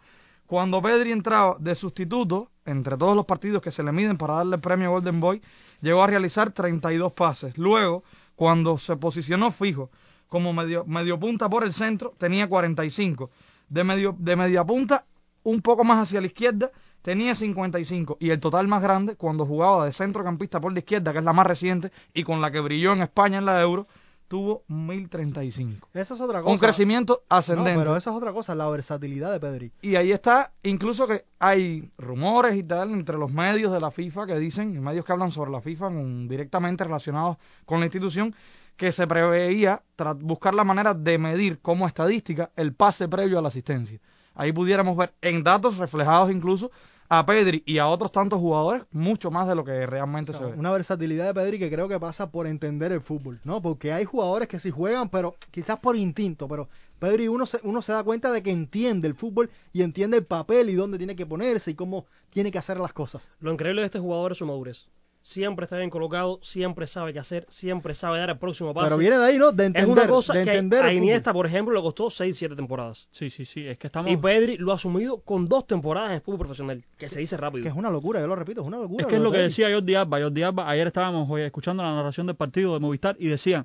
Cuando 0.52 0.82
Pedri 0.82 1.12
entraba 1.12 1.56
de 1.58 1.74
sustituto, 1.74 2.50
entre 2.66 2.98
todos 2.98 3.16
los 3.16 3.24
partidos 3.24 3.62
que 3.62 3.70
se 3.70 3.82
le 3.82 3.90
miden 3.90 4.18
para 4.18 4.34
darle 4.34 4.56
el 4.56 4.60
premio 4.60 4.90
Golden 4.90 5.18
Boy, 5.18 5.40
llegó 5.80 6.02
a 6.02 6.06
realizar 6.06 6.52
32 6.52 7.14
pases. 7.14 7.56
Luego, 7.56 8.04
cuando 8.36 8.76
se 8.76 8.94
posicionó 8.96 9.50
fijo 9.50 9.88
como 10.28 10.52
medio, 10.52 11.18
punta 11.18 11.48
por 11.48 11.64
el 11.64 11.72
centro, 11.72 12.12
tenía 12.18 12.50
45. 12.50 13.30
De, 13.70 13.82
medio, 13.82 14.14
de 14.18 14.36
media 14.36 14.62
punta, 14.62 15.06
un 15.42 15.62
poco 15.62 15.84
más 15.84 16.02
hacia 16.02 16.20
la 16.20 16.26
izquierda, 16.26 16.70
tenía 17.00 17.34
55. 17.34 18.18
Y 18.20 18.28
el 18.28 18.38
total 18.38 18.68
más 18.68 18.82
grande, 18.82 19.16
cuando 19.16 19.46
jugaba 19.46 19.86
de 19.86 19.92
centrocampista 19.94 20.60
por 20.60 20.74
la 20.74 20.80
izquierda, 20.80 21.12
que 21.12 21.20
es 21.20 21.24
la 21.24 21.32
más 21.32 21.46
reciente, 21.46 21.92
y 22.12 22.24
con 22.24 22.42
la 22.42 22.50
que 22.50 22.60
brilló 22.60 22.92
en 22.92 23.00
España 23.00 23.38
en 23.38 23.46
la 23.46 23.58
Euro, 23.62 23.86
tuvo 24.32 24.64
1035. 24.68 25.88
Eso 25.92 26.14
es 26.14 26.20
otra 26.22 26.40
cosa. 26.40 26.50
Un 26.52 26.58
crecimiento 26.58 27.22
No, 27.30 27.36
ascendente. 27.36 27.74
pero 27.78 27.96
eso 27.98 28.08
es 28.10 28.16
otra 28.16 28.32
cosa, 28.32 28.54
la 28.54 28.66
versatilidad 28.70 29.30
de 29.30 29.38
Pedri. 29.38 29.72
Y 29.82 29.96
ahí 29.96 30.10
está, 30.10 30.52
incluso 30.62 31.06
que 31.06 31.26
hay 31.38 31.90
rumores 31.98 32.56
y 32.56 32.62
tal 32.62 32.92
entre 32.92 33.18
los 33.18 33.30
medios 33.30 33.70
de 33.72 33.78
la 33.80 33.90
FIFA 33.90 34.26
que 34.26 34.38
dicen, 34.38 34.82
medios 34.82 35.04
que 35.04 35.12
hablan 35.12 35.30
sobre 35.32 35.50
la 35.50 35.60
FIFA 35.60 35.86
con- 35.88 36.28
directamente 36.28 36.82
relacionados 36.82 37.36
con 37.66 37.80
la 37.80 37.86
institución, 37.86 38.34
que 38.76 38.90
se 38.90 39.06
preveía 39.06 39.82
buscar 40.20 40.54
la 40.54 40.64
manera 40.64 40.94
de 40.94 41.18
medir 41.18 41.60
como 41.60 41.86
estadística 41.86 42.50
el 42.56 42.72
pase 42.72 43.08
previo 43.08 43.38
a 43.38 43.42
la 43.42 43.48
asistencia. 43.48 44.00
Ahí 44.34 44.50
pudiéramos 44.50 44.96
ver 44.96 45.12
en 45.20 45.42
datos 45.44 45.76
reflejados 45.76 46.30
incluso 46.32 46.70
a 47.14 47.26
Pedri 47.26 47.62
y 47.66 47.76
a 47.76 47.88
otros 47.88 48.10
tantos 48.10 48.38
jugadores 48.40 48.84
mucho 48.90 49.30
más 49.30 49.46
de 49.46 49.54
lo 49.54 49.66
que 49.66 49.84
realmente 49.84 50.32
se 50.32 50.42
ve. 50.42 50.54
Una 50.54 50.72
versatilidad 50.72 51.26
de 51.26 51.34
Pedri 51.34 51.58
que 51.58 51.70
creo 51.70 51.86
que 51.86 52.00
pasa 52.00 52.30
por 52.30 52.46
entender 52.46 52.90
el 52.90 53.02
fútbol, 53.02 53.38
¿no? 53.44 53.60
Porque 53.60 53.92
hay 53.92 54.06
jugadores 54.06 54.48
que 54.48 54.58
sí 54.58 54.70
juegan, 54.70 55.10
pero 55.10 55.36
quizás 55.50 55.78
por 55.78 55.94
instinto, 55.94 56.48
pero 56.48 56.70
Pedri 56.98 57.28
uno 57.28 57.44
se, 57.44 57.60
uno 57.64 57.82
se 57.82 57.92
da 57.92 58.02
cuenta 58.02 58.32
de 58.32 58.42
que 58.42 58.50
entiende 58.50 59.08
el 59.08 59.14
fútbol 59.14 59.50
y 59.74 59.82
entiende 59.82 60.16
el 60.16 60.24
papel 60.24 60.70
y 60.70 60.74
dónde 60.74 60.96
tiene 60.96 61.14
que 61.14 61.26
ponerse 61.26 61.72
y 61.72 61.74
cómo 61.74 62.06
tiene 62.30 62.50
que 62.50 62.56
hacer 62.56 62.80
las 62.80 62.94
cosas. 62.94 63.28
Lo 63.40 63.52
increíble 63.52 63.82
de 63.82 63.86
este 63.86 63.98
jugador 63.98 64.32
es 64.32 64.38
su 64.38 64.46
madurez. 64.46 64.88
Siempre 65.22 65.64
está 65.64 65.76
bien 65.76 65.88
colocado, 65.88 66.40
siempre 66.42 66.88
sabe 66.88 67.12
qué 67.12 67.20
hacer, 67.20 67.46
siempre 67.48 67.94
sabe 67.94 68.18
dar 68.18 68.30
el 68.30 68.38
próximo 68.38 68.74
paso. 68.74 68.86
Pero 68.86 68.98
viene 68.98 69.18
de 69.18 69.24
ahí, 69.24 69.38
¿no? 69.38 69.52
De 69.52 69.64
es 69.64 69.66
entender, 69.68 69.90
una 69.90 70.08
cosa 70.08 70.34
de 70.34 70.44
que 70.44 70.50
entender 70.50 70.84
a 70.84 70.92
Iniesta, 70.92 71.32
por 71.32 71.46
ejemplo, 71.46 71.72
le 71.74 71.80
costó 71.80 72.06
6-7 72.06 72.56
temporadas. 72.56 73.06
Sí, 73.10 73.30
sí, 73.30 73.44
sí, 73.44 73.66
es 73.66 73.78
que 73.78 73.86
estamos... 73.86 74.10
Y 74.10 74.16
Pedri 74.16 74.56
lo 74.58 74.72
ha 74.72 74.74
asumido 74.74 75.20
con 75.20 75.46
dos 75.46 75.66
temporadas 75.66 76.12
en 76.12 76.22
fútbol 76.22 76.40
profesional, 76.40 76.84
que 76.98 77.08
se 77.08 77.20
dice 77.20 77.36
rápido. 77.36 77.62
Que 77.62 77.68
es 77.68 77.74
una 77.76 77.88
locura, 77.90 78.20
yo 78.20 78.26
lo 78.26 78.34
repito, 78.34 78.62
es 78.62 78.66
una 78.66 78.78
locura. 78.78 79.02
Es 79.02 79.06
que 79.06 79.14
es 79.14 79.20
lo 79.22 79.30
de 79.30 79.36
que 79.36 79.38
Pedri. 79.38 79.48
decía 79.48 79.72
Jordi 79.72 79.94
Alba. 79.94 80.20
Jordi 80.20 80.42
Alba, 80.42 80.68
ayer 80.68 80.86
estábamos 80.88 81.30
hoy 81.30 81.42
escuchando 81.42 81.84
la 81.84 81.94
narración 81.94 82.26
del 82.26 82.36
partido 82.36 82.74
de 82.74 82.80
Movistar 82.80 83.14
y 83.18 83.28
decían, 83.28 83.64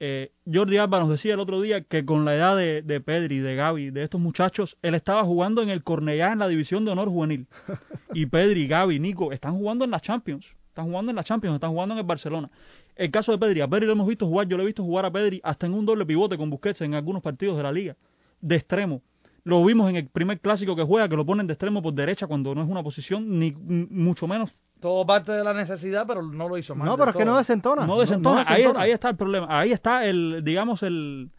eh, 0.00 0.32
Jordi 0.52 0.76
Alba 0.76 1.00
nos 1.00 1.08
decía 1.08 1.32
el 1.32 1.40
otro 1.40 1.62
día 1.62 1.80
que 1.82 2.04
con 2.04 2.26
la 2.26 2.34
edad 2.34 2.58
de, 2.58 2.82
de 2.82 3.00
Pedri, 3.00 3.38
de 3.38 3.54
Gaby, 3.54 3.90
de 3.90 4.02
estos 4.02 4.20
muchachos, 4.20 4.76
él 4.82 4.94
estaba 4.94 5.24
jugando 5.24 5.62
en 5.62 5.70
el 5.70 5.82
Cornellá 5.82 6.30
en 6.32 6.40
la 6.40 6.48
división 6.48 6.84
de 6.84 6.90
honor 6.90 7.08
juvenil. 7.08 7.46
Y 8.12 8.26
Pedri, 8.26 8.68
Gaby, 8.68 9.00
Nico 9.00 9.32
están 9.32 9.56
jugando 9.56 9.84
en 9.84 9.90
la 9.90 9.98
Champions. 9.98 10.54
Están 10.74 10.86
jugando 10.86 11.10
en 11.10 11.16
la 11.16 11.22
Champions, 11.22 11.54
están 11.54 11.70
jugando 11.70 11.94
en 11.94 12.00
el 12.00 12.04
Barcelona. 12.04 12.50
El 12.96 13.08
caso 13.12 13.30
de 13.30 13.38
Pedri, 13.38 13.60
a 13.60 13.68
Pedri 13.68 13.86
lo 13.86 13.92
hemos 13.92 14.08
visto 14.08 14.26
jugar, 14.26 14.48
yo 14.48 14.56
lo 14.56 14.64
he 14.64 14.66
visto 14.66 14.82
jugar 14.82 15.04
a 15.04 15.12
Pedri 15.12 15.40
hasta 15.44 15.66
en 15.66 15.72
un 15.72 15.86
doble 15.86 16.04
pivote 16.04 16.36
con 16.36 16.50
Busquets 16.50 16.80
en 16.80 16.94
algunos 16.94 17.22
partidos 17.22 17.56
de 17.56 17.62
la 17.62 17.70
liga, 17.70 17.94
de 18.40 18.56
extremo. 18.56 19.00
Lo 19.44 19.64
vimos 19.64 19.88
en 19.88 19.94
el 19.94 20.08
primer 20.08 20.40
clásico 20.40 20.74
que 20.74 20.82
juega, 20.82 21.08
que 21.08 21.14
lo 21.14 21.24
ponen 21.24 21.46
de 21.46 21.52
extremo 21.52 21.80
por 21.80 21.94
derecha 21.94 22.26
cuando 22.26 22.56
no 22.56 22.62
es 22.64 22.68
una 22.68 22.82
posición, 22.82 23.38
ni 23.38 23.52
mucho 23.52 24.26
menos 24.26 24.52
Todo 24.80 25.06
parte 25.06 25.30
de 25.30 25.44
la 25.44 25.54
necesidad, 25.54 26.08
pero 26.08 26.22
no 26.22 26.48
lo 26.48 26.58
hizo 26.58 26.74
mal. 26.74 26.88
No, 26.88 26.98
pero 26.98 27.10
es 27.12 27.16
que 27.16 27.24
no 27.24 27.38
desentona. 27.38 27.86
no 27.86 28.00
desentona. 28.00 28.40
Ahí, 28.40 28.62
desentona. 28.62 28.80
ahí 28.80 28.90
está 28.90 29.10
el 29.10 29.16
problema. 29.16 29.46
Ahí 29.48 29.70
está 29.70 30.04
el, 30.04 30.40
digamos, 30.42 30.82
el 30.82 31.30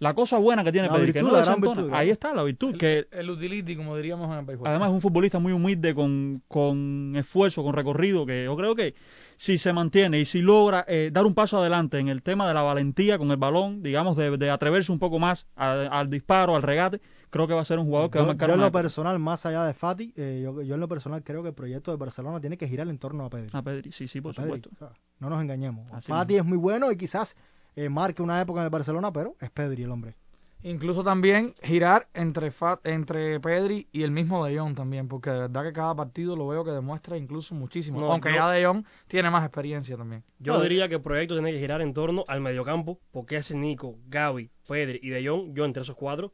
la 0.00 0.14
cosa 0.14 0.38
buena 0.38 0.62
que 0.62 0.70
tiene 0.72 0.86
La 0.88 0.94
Pedri, 0.94 1.12
que 1.12 1.18
virtud, 1.18 1.32
no 1.32 1.36
la 1.38 1.44
gran 1.44 1.60
desentona. 1.60 1.82
virtud, 1.82 1.98
Ahí 1.98 2.10
está 2.10 2.32
la 2.34 2.42
virtud, 2.44 2.76
que 2.76 3.08
El 3.10 3.30
utility, 3.30 3.74
como 3.76 3.96
diríamos 3.96 4.30
en 4.32 4.38
el 4.38 4.44
béisbol. 4.44 4.68
además 4.68 4.90
es 4.90 4.94
un 4.94 5.00
futbolista 5.00 5.38
muy 5.40 5.52
humilde, 5.52 5.94
con, 5.94 6.42
con 6.48 7.14
esfuerzo, 7.16 7.62
con 7.64 7.74
recorrido, 7.74 8.24
que 8.24 8.44
yo 8.44 8.56
creo 8.56 8.74
que 8.76 8.94
si 9.36 9.58
se 9.58 9.72
mantiene 9.72 10.20
y 10.20 10.24
si 10.24 10.40
logra 10.40 10.84
eh, 10.86 11.10
dar 11.12 11.26
un 11.26 11.34
paso 11.34 11.58
adelante 11.58 11.98
en 11.98 12.08
el 12.08 12.22
tema 12.22 12.46
de 12.46 12.54
la 12.54 12.62
valentía 12.62 13.18
con 13.18 13.30
el 13.32 13.36
balón, 13.38 13.82
digamos, 13.82 14.16
de, 14.16 14.36
de 14.36 14.50
atreverse 14.50 14.92
un 14.92 14.98
poco 15.00 15.18
más 15.18 15.46
al, 15.56 15.88
al 15.92 16.10
disparo, 16.10 16.54
al 16.54 16.62
regate, 16.62 17.00
creo 17.30 17.46
que 17.48 17.54
va 17.54 17.60
a 17.62 17.64
ser 17.64 17.78
un 17.80 17.86
jugador 17.86 18.10
que 18.10 18.18
va 18.18 18.24
a 18.24 18.26
marcar 18.28 18.50
yo 18.50 18.54
en 18.54 18.60
lo 18.60 18.66
época. 18.66 18.82
personal, 18.82 19.18
más 19.18 19.46
allá 19.46 19.64
de 19.64 19.74
Fati, 19.74 20.12
eh, 20.16 20.40
yo, 20.44 20.62
yo 20.62 20.74
en 20.74 20.80
lo 20.80 20.88
personal 20.88 21.22
creo 21.24 21.42
que 21.42 21.48
el 21.48 21.54
proyecto 21.54 21.90
de 21.90 21.96
Barcelona 21.96 22.40
tiene 22.40 22.56
que 22.56 22.68
girar 22.68 22.88
en 22.88 22.98
torno 22.98 23.24
a 23.24 23.30
Pedri. 23.30 23.50
A 23.52 23.62
Pedri, 23.62 23.90
sí, 23.92 24.06
sí, 24.08 24.20
por 24.20 24.30
A 24.30 24.34
Pedri. 24.44 24.46
supuesto. 24.62 24.70
O 24.74 24.78
sea, 24.78 24.92
no 25.18 25.28
nos 25.28 25.40
engañemos. 25.42 25.90
Así 25.92 26.06
Fati 26.06 26.36
es 26.36 26.44
muy 26.44 26.56
bueno 26.58 26.90
y 26.92 26.96
quizás 26.96 27.36
eh, 27.78 27.88
marque 27.88 28.22
una 28.22 28.40
época 28.40 28.58
en 28.58 28.64
el 28.64 28.70
Barcelona, 28.70 29.12
pero 29.12 29.36
es 29.40 29.50
Pedri 29.50 29.84
el 29.84 29.92
hombre. 29.92 30.16
Incluso 30.62 31.04
también 31.04 31.54
girar 31.62 32.08
entre 32.12 32.52
entre 32.82 33.38
Pedri 33.38 33.86
y 33.92 34.02
el 34.02 34.10
mismo 34.10 34.44
De 34.44 34.58
Jong 34.58 34.74
también, 34.74 35.06
porque 35.06 35.30
de 35.30 35.38
verdad 35.38 35.62
que 35.62 35.72
cada 35.72 35.94
partido 35.94 36.34
lo 36.34 36.48
veo 36.48 36.64
que 36.64 36.72
demuestra 36.72 37.16
incluso 37.16 37.54
muchísimo. 37.54 38.00
No, 38.00 38.10
Aunque 38.10 38.32
ya 38.32 38.50
De 38.50 38.64
Jong 38.64 38.84
tiene 39.06 39.30
más 39.30 39.44
experiencia 39.44 39.96
también. 39.96 40.24
Yo 40.40 40.54
No, 40.54 40.60
diría 40.60 40.88
que 40.88 40.96
el 40.96 41.02
proyecto 41.02 41.34
tiene 41.34 41.52
que 41.52 41.60
girar 41.60 41.80
en 41.80 41.94
torno 41.94 42.24
al 42.26 42.40
mediocampo, 42.40 42.98
porque 43.12 43.36
ese 43.36 43.56
Nico, 43.56 43.96
Gaby, 44.08 44.50
Pedri 44.66 44.98
y 45.00 45.10
De 45.10 45.28
Jong, 45.28 45.54
yo 45.54 45.64
entre 45.64 45.84
esos 45.84 45.94
cuatro, 45.94 46.32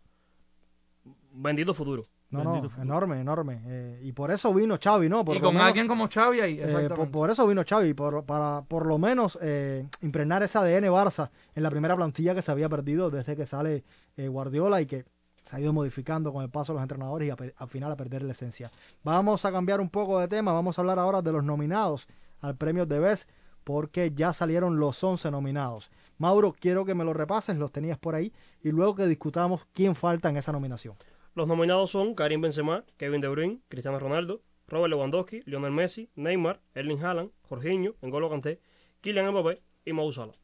bendito 1.31 1.75
futuro. 1.75 2.09
No, 2.43 2.53
Bendito 2.53 2.77
no, 2.77 2.83
enorme, 2.83 3.21
enorme. 3.21 3.61
Eh, 3.67 4.01
y 4.03 4.13
por 4.13 4.31
eso 4.31 4.53
vino 4.53 4.79
Xavi, 4.83 5.09
¿no? 5.09 5.25
Por 5.25 5.37
y 5.37 5.41
con 5.41 5.55
menos, 5.55 5.69
alguien 5.69 5.87
como 5.87 6.09
Xavi 6.09 6.41
ahí, 6.41 6.59
eh, 6.59 6.65
exactamente. 6.65 6.95
por, 6.95 7.11
por 7.11 7.31
eso 7.31 7.47
vino 7.47 7.63
Xavi, 7.69 7.95
por, 7.95 8.25
para 8.25 8.63
por 8.63 8.87
lo 8.87 8.99
menos 8.99 9.39
eh, 9.41 9.87
impregnar 10.03 10.43
ese 10.43 10.59
ADN 10.59 10.85
Barça 10.85 11.31
en 11.55 11.63
la 11.63 11.71
primera 11.71 11.97
plantilla 11.97 12.35
que 12.35 12.43
se 12.43 12.51
había 12.51 12.69
perdido 12.69 13.11
desde 13.11 13.37
que 13.37 13.47
sale 13.47 13.85
eh, 14.17 14.29
Guardiola 14.29 14.81
y 14.81 14.87
que 14.87 15.05
se 15.45 15.57
ha 15.57 15.61
ido 15.61 15.73
modificando 15.73 16.33
con 16.33 16.43
el 16.43 16.51
paso 16.51 16.73
de 16.73 16.77
los 16.77 16.83
entrenadores 16.83 17.29
y 17.29 17.31
a 17.31 17.37
al 17.57 17.69
final 17.69 17.93
a 17.93 17.97
perder 17.97 18.23
la 18.23 18.33
esencia. 18.33 18.71
Vamos 19.03 19.45
a 19.45 19.53
cambiar 19.53 19.81
un 19.81 19.91
poco 19.91 20.19
de 20.19 20.29
tema, 20.29 20.53
vamos 20.53 20.79
a 20.79 20.83
hablar 20.83 20.99
ahora 20.99 21.23
de 21.23 21.33
los 21.33 21.45
nominados 21.45 22.09
al 22.41 22.57
premio 22.57 22.87
de 22.87 22.99
Best 22.99 23.29
porque 23.65 24.13
ya 24.15 24.33
salieron 24.33 24.79
los 24.79 25.03
11 25.03 25.31
nominados. 25.31 25.91
Mauro, 26.19 26.55
quiero 26.59 26.85
que 26.85 26.95
me 26.95 27.05
lo 27.05 27.13
repases, 27.13 27.57
los 27.57 27.73
tenías 27.73 27.99
por 27.99 28.15
ahí, 28.15 28.33
y 28.63 28.71
luego 28.71 28.95
que 28.95 29.07
discutamos 29.07 29.67
quién 29.73 29.95
falta 29.95 30.29
en 30.29 30.37
esa 30.37 30.53
nominación. 30.53 30.95
Los 31.35 31.49
nominados 31.49 31.91
son 31.91 32.15
Karim 32.15 32.41
Benzema, 32.41 32.85
Kevin 32.97 33.21
De 33.21 33.29
Bruyne, 33.29 33.61
Cristiano 33.69 33.99
Ronaldo, 33.99 34.43
Robert 34.69 34.91
Lewandowski, 34.91 35.43
Lionel 35.47 35.73
Messi, 35.73 36.09
Neymar, 36.15 36.61
Erling 36.75 37.03
Haaland, 37.03 37.31
Jorginho, 37.49 37.95
N'Golo 38.03 38.31
Kanté, 38.31 38.61
Kylian 39.01 39.31
Mbappé 39.31 39.61
y 39.85 39.93
Mo 39.93 40.11
Salah. 40.13 40.35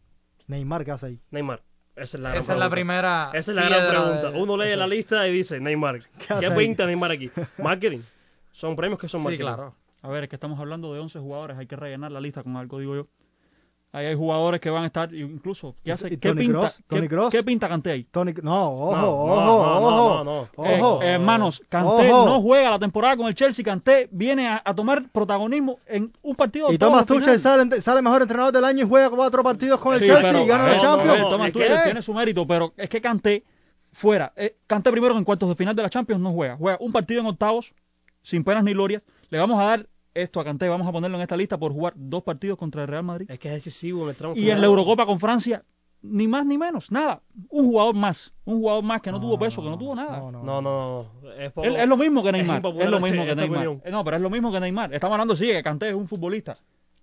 Neymar, 0.46 0.84
¿qué 0.84 0.90
hace 0.90 1.06
ahí? 1.06 1.20
Neymar. 1.30 1.62
Esa 1.96 2.16
es 2.16 2.22
la 2.22 2.30
gran 2.30 2.40
Esa 2.42 2.52
es 2.52 2.58
la 2.58 2.70
pregunta. 2.70 2.74
primera. 2.74 3.30
Esa 3.34 3.50
es 3.52 3.56
la 3.56 3.68
gran 3.68 3.88
pregunta. 3.88 4.30
de- 4.30 4.40
Uno 4.42 4.56
lee 4.56 4.68
eso. 4.70 4.78
la 4.78 4.86
lista 4.86 5.28
y 5.28 5.32
dice 5.32 5.60
Neymar. 5.60 6.02
¿Qué, 6.40 6.50
pinta 6.56 6.86
Neymar 6.86 7.10
aquí? 7.12 7.30
Marketing. 7.58 8.00
Son 8.52 8.74
premios 8.74 8.98
que 8.98 9.08
son 9.08 9.20
Sí, 9.20 9.24
marketing. 9.24 9.44
claro. 9.44 9.74
A 10.02 10.08
ver, 10.08 10.24
es 10.24 10.30
que 10.30 10.36
estamos 10.36 10.58
hablando 10.58 10.92
de 10.94 11.00
11 11.00 11.18
jugadores, 11.18 11.58
hay 11.58 11.66
que 11.66 11.76
rellenar 11.76 12.10
la 12.10 12.20
lista 12.20 12.42
con 12.42 12.56
algo, 12.56 12.78
digo 12.78 12.94
yo. 12.96 13.06
Ahí 13.92 14.06
hay 14.06 14.14
jugadores 14.14 14.60
que 14.60 14.70
van 14.70 14.84
a 14.84 14.86
estar, 14.86 15.12
incluso, 15.12 15.74
¿qué, 15.82 15.90
Y- 15.90 15.92
hace, 15.92 16.06
y 16.06 16.10
¿qué, 16.10 16.28
Toni 16.28 16.46
pinta, 16.46 16.72
qué, 17.30 17.42
pinta 17.42 17.68
Kanté 17.68 17.90
ahí? 17.90 18.04
Tony, 18.04 18.32
no, 18.40 18.70
ojo, 18.72 18.96
No, 18.96 19.08
ojo, 19.10 19.26
no, 19.26 19.44
no, 19.44 19.56
ojo, 19.56 19.90
no, 19.90 20.24
no, 20.24 20.48
no. 20.56 20.64
Eh, 20.64 20.80
ojo. 20.80 21.02
eh, 21.02 21.08
hermanos, 21.14 21.60
Kanté 21.68 22.12
Ojo. 22.12 22.24
no 22.24 22.40
juega 22.40 22.70
la 22.70 22.78
temporada 22.78 23.16
con 23.16 23.26
el 23.26 23.34
Chelsea, 23.34 23.64
Kanté 23.64 24.08
viene 24.12 24.46
a, 24.46 24.62
a 24.64 24.74
tomar 24.76 25.08
protagonismo 25.10 25.80
en 25.86 26.12
un 26.22 26.36
partido 26.36 26.68
de 26.68 26.74
y 26.74 26.78
Thomas 26.78 27.04
Tuchel 27.04 27.40
sale, 27.40 27.80
sale 27.80 28.00
mejor 28.00 28.22
entrenador 28.22 28.52
del 28.54 28.64
año 28.64 28.84
y 28.84 28.88
juega 28.88 29.10
cuatro 29.10 29.42
partidos 29.42 29.80
con 29.80 29.94
el 29.94 30.00
Sí, 30.00 30.06
Chelsea 30.06 30.22
pero, 30.30 30.44
y 30.44 30.46
gana 30.46 30.62
a 30.64 30.66
la 30.68 30.72
ver, 30.74 30.80
Champions. 30.82 31.18
No, 31.18 31.28
Thomas 31.28 31.52
Tuchel 31.52 31.76
que- 31.78 31.82
tiene 31.84 32.02
su 32.02 32.14
mérito, 32.14 32.46
pero 32.46 32.72
es 32.76 32.88
que 32.88 33.00
Kanté 33.00 33.42
fuera, 33.92 34.32
eh, 34.36 34.54
Kanté 34.68 34.92
primero 34.92 35.18
en 35.18 35.24
cuartos 35.24 35.48
de 35.48 35.56
final 35.56 35.74
de 35.74 35.82
la 35.82 35.90
Champions 35.90 36.22
no 36.22 36.32
juega, 36.32 36.56
juega 36.56 36.78
un 36.80 36.92
partido 36.92 37.22
en 37.22 37.26
octavos, 37.26 37.74
sin 38.22 38.44
penas 38.44 38.62
ni 38.62 38.72
glorias, 38.72 39.02
le 39.30 39.38
vamos 39.40 39.60
a 39.60 39.64
dar 39.64 39.86
esto 40.14 40.40
a 40.40 40.44
Kanté, 40.44 40.68
vamos 40.68 40.86
a 40.86 40.92
ponerlo 40.92 41.16
en 41.16 41.22
esta 41.22 41.36
lista 41.36 41.58
por 41.58 41.72
jugar 41.72 41.92
dos 41.96 42.22
partidos 42.22 42.58
contra 42.58 42.82
el 42.82 42.88
Real 42.88 43.04
Madrid. 43.04 43.30
Es 43.30 43.38
que 43.38 43.48
es 43.48 43.54
decisivo 43.54 44.08
el 44.10 44.16
tramo 44.16 44.34
Y 44.34 44.40
final. 44.40 44.56
en 44.56 44.60
la 44.60 44.66
Eurocopa 44.66 45.06
con 45.06 45.20
Francia, 45.20 45.64
ni 46.02 46.26
más 46.26 46.44
ni 46.46 46.56
menos, 46.58 46.90
nada. 46.90 47.20
Un 47.50 47.66
jugador 47.66 47.94
más, 47.94 48.32
un 48.44 48.56
jugador 48.58 48.82
más 48.84 49.02
que 49.02 49.12
no, 49.12 49.20
tuvo 49.20 49.38
peso, 49.38 49.62
que 49.62 49.68
no 49.68 49.78
tuvo 49.78 49.94
nada. 49.94 50.18
No, 50.18 50.32
no, 50.32 50.42
No, 50.42 50.62
no, 50.62 51.02
no. 51.22 51.30
Es, 51.38 51.52
poco- 51.52 51.66
Es, 51.68 51.78
es 51.78 51.88
lo 51.88 51.96
mismo 51.96 52.22
que 52.22 52.32
Neymar. 52.32 52.56
Es, 52.56 52.90
lo 52.90 53.00
mismo 53.00 53.24
que 53.24 53.34
Neymar. 53.36 53.58
opinión. 53.68 53.82
Eh, 53.84 53.90
No, 53.90 54.02
pero 54.04 54.16
es 54.16 54.22
lo 54.22 54.30
mismo 54.30 54.50
que 54.50 54.60
Neymar. 54.60 54.92
Estamos 54.94 55.14
hablando, 55.14 55.36
sí, 55.36 55.46
que 55.46 55.62
Kanté 55.62 55.88
es 55.90 55.94
un 55.94 56.08
futbolista 56.08 56.58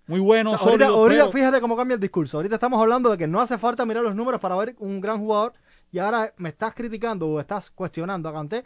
muy 0.06 0.20
bueno, 0.20 0.52
O 0.52 0.58
sea, 0.58 0.68
ahorita, 0.68 0.86
sólido, 0.86 1.00
ahorita 1.02 1.24
pero- 1.26 1.32
fíjate 1.32 1.60
cómo 1.60 1.76
cambia 1.76 1.94
el 1.94 2.00
discurso. 2.00 2.38
Ahorita 2.38 2.54
estamos 2.56 2.80
hablando 2.80 3.10
de 3.10 3.18
que 3.18 3.26
no 3.26 3.40
hace 3.40 3.58
falta 3.58 3.84
mirar 3.86 4.02
los 4.02 4.14
números 4.14 4.40
para 4.40 4.56
ver 4.56 4.74
un 4.78 5.00
gran 5.02 5.18
jugador 5.20 5.52
y 5.92 5.98
ahora 5.98 6.32
me 6.38 6.48
estás 6.48 6.74
criticando 6.74 7.28
o 7.28 7.38
estás 7.40 7.70
cuestionando 7.70 8.28
a 8.28 8.32
Kanté 8.32 8.64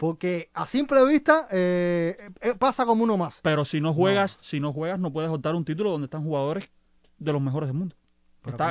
porque 0.00 0.48
a 0.54 0.66
simple 0.66 1.04
vista 1.04 1.46
eh, 1.50 2.16
eh, 2.40 2.54
pasa 2.58 2.86
como 2.86 3.04
uno 3.04 3.18
más. 3.18 3.40
pero 3.42 3.66
si 3.66 3.82
no 3.82 3.92
juegas, 3.92 4.38
si 4.40 4.58
no 4.58 4.72
juegas, 4.72 4.98
no 4.98 5.12
puedes 5.12 5.30
optar 5.30 5.54
un 5.54 5.66
título 5.66 5.90
donde 5.90 6.06
están 6.06 6.24
jugadores 6.24 6.64
de 7.18 7.32
los 7.34 7.42
mejores 7.42 7.68
del 7.68 7.76
mundo. 7.76 7.94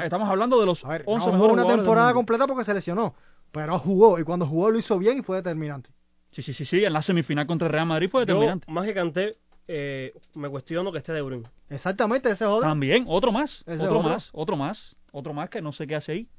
Estamos 0.03 0.27
hablando 0.27 0.59
de 0.59 0.65
los 0.65 0.83
A 0.83 0.87
ver, 0.89 1.03
11 1.05 1.27
no 1.27 1.31
jugó 1.33 1.43
mejores 1.49 1.53
una 1.53 1.71
del 1.71 1.75
temporada 1.81 2.07
mundo. 2.07 2.17
completa 2.17 2.47
porque 2.47 2.65
se 2.65 2.73
lesionó, 2.73 3.13
pero 3.51 3.77
jugó 3.77 4.17
y 4.17 4.23
cuando 4.23 4.47
jugó 4.47 4.71
lo 4.71 4.79
hizo 4.79 4.97
bien 4.97 5.19
y 5.19 5.21
fue 5.21 5.37
determinante. 5.37 5.91
Sí, 6.31 6.41
sí, 6.41 6.51
sí, 6.51 6.65
sí, 6.65 6.83
en 6.83 6.93
la 6.93 7.03
semifinal 7.03 7.45
contra 7.45 7.67
el 7.67 7.73
Real 7.73 7.85
Madrid 7.85 8.09
fue 8.09 8.21
Yo, 8.21 8.25
determinante. 8.25 8.71
más 8.71 8.87
que 8.87 8.95
canté, 8.95 9.37
eh, 9.67 10.15
me 10.33 10.49
cuestiono 10.49 10.91
que 10.91 10.97
esté 10.97 11.13
De 11.13 11.21
Bruyne. 11.21 11.47
Exactamente, 11.69 12.31
ese 12.31 12.45
es 12.45 12.49
otro 12.49 12.67
También, 12.67 13.05
otro 13.07 13.31
más, 13.31 13.63
Ese 13.67 13.83
otro 13.83 13.99
otro. 13.99 14.09
más, 14.09 14.29
otro 14.33 14.57
más, 14.57 14.95
otro 15.11 15.33
más 15.35 15.51
que 15.51 15.61
no 15.61 15.71
sé 15.73 15.85
qué 15.85 15.95
hace 15.95 16.11
ahí. 16.13 16.29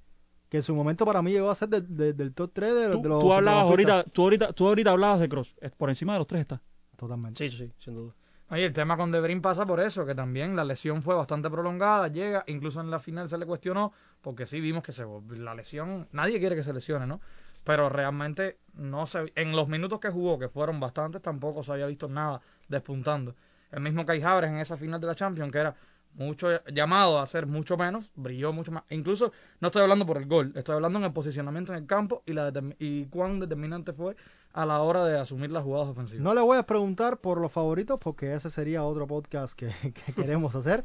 Que 0.51 0.59
en 0.59 0.63
su 0.63 0.75
momento 0.75 1.07
para 1.07 1.23
mí 1.23 1.31
llegó 1.33 1.49
a 1.51 1.55
ser 1.55 1.71
de- 1.71 1.81
de- 1.81 2.13
del 2.13 2.35
top 2.35 2.51
3 2.53 2.75
de, 2.75 2.91
Tú, 2.91 3.01
de 3.03 3.09
los 3.09 3.21
tú 3.21 3.33
hablabas 3.33 3.65
ahorita, 3.71 4.05
tú 4.05 4.23
ahorita, 4.25 4.53
tú 4.53 4.69
ahorita 4.69 4.91
hablabas 4.91 5.21
de 5.21 5.29
Cross, 5.31 5.57
por 5.79 5.89
encima 5.89 6.13
de 6.13 6.19
los 6.19 6.27
tres 6.27 6.43
está. 6.43 6.61
Totalmente. 6.97 7.49
Sí, 7.49 7.57
sí, 7.57 7.73
sin 7.79 7.95
duda. 7.95 8.13
Oye, 8.51 8.67
el 8.67 8.73
tema 8.73 8.97
con 8.97 9.13
De 9.13 9.21
Bruyne 9.21 9.41
pasa 9.41 9.65
por 9.65 9.81
eso, 9.81 10.05
que 10.05 10.15
también 10.15 10.57
la 10.57 10.65
lesión 10.65 11.03
fue 11.03 11.15
bastante 11.15 11.49
prolongada, 11.49 12.09
llega, 12.09 12.43
incluso 12.49 12.81
en 12.81 12.91
la 12.91 12.99
final 12.99 13.29
se 13.29 13.39
le 13.39 13.47
cuestionó, 13.47 13.93
porque 14.21 14.45
sí 14.45 14.61
vimos 14.61 14.83
que 14.83 14.91
se 14.93 15.07
la 15.31 15.55
lesión, 15.55 16.09
nadie 16.11 16.41
quiere 16.41 16.57
que 16.57 16.65
se 16.65 16.73
lesione, 16.73 17.07
¿no? 17.07 17.21
Pero 17.63 17.89
realmente 17.89 18.59
no 18.75 19.07
se 19.07 19.33
en 19.37 19.53
los 19.55 19.69
minutos 19.69 20.01
que 20.01 20.09
jugó, 20.11 20.37
que 20.39 20.49
fueron 20.49 20.81
bastantes, 20.81 21.23
tampoco 21.23 21.63
se 21.63 21.71
había 21.73 21.87
visto 21.87 22.09
nada 22.09 22.41
despuntando. 22.69 23.37
El 23.71 23.83
mismo 23.83 24.05
Kai 24.05 24.21
Havertz 24.21 24.49
en 24.51 24.59
esa 24.59 24.77
final 24.77 25.01
de 25.01 25.07
la 25.07 25.15
Champions, 25.15 25.53
que 25.53 25.59
era 25.59 25.77
mucho 26.15 26.49
llamado 26.67 27.19
a 27.19 27.23
hacer 27.23 27.47
mucho 27.47 27.77
menos, 27.77 28.11
brilló 28.15 28.53
mucho 28.53 28.73
más. 28.73 28.85
Incluso 28.91 29.33
no 29.61 29.69
estoy 29.69 29.83
hablando 29.83 30.07
por 30.07 30.17
el 30.19 30.27
gol, 30.27 30.53
estoy 30.55 30.75
hablando 30.75 30.99
en 30.99 31.05
el 31.07 31.13
posicionamiento 31.13 31.73
en 31.73 31.79
el 31.79 31.87
campo 31.87 32.23
y 32.27 32.33
la 32.33 32.53
y 32.79 33.07
cuán 33.07 33.41
determinante 33.41 33.93
fue 33.93 34.17
a 34.53 34.67
la 34.67 34.81
hora 34.83 35.05
de 35.05 35.19
asumir 35.19 35.51
las 35.51 35.63
jugadas 35.63 35.89
ofensivas. 35.89 36.23
No 36.23 36.35
le 36.35 36.41
voy 36.41 36.59
a 36.59 36.65
preguntar 36.65 37.19
por 37.19 37.41
los 37.41 37.53
favoritos 37.53 37.99
porque 38.01 38.35
ese 38.35 38.51
sería 38.51 38.83
otro 38.85 39.07
podcast 39.07 39.55
que, 39.55 39.69
que 40.07 40.13
queremos 40.13 40.55
hacer, 40.55 40.85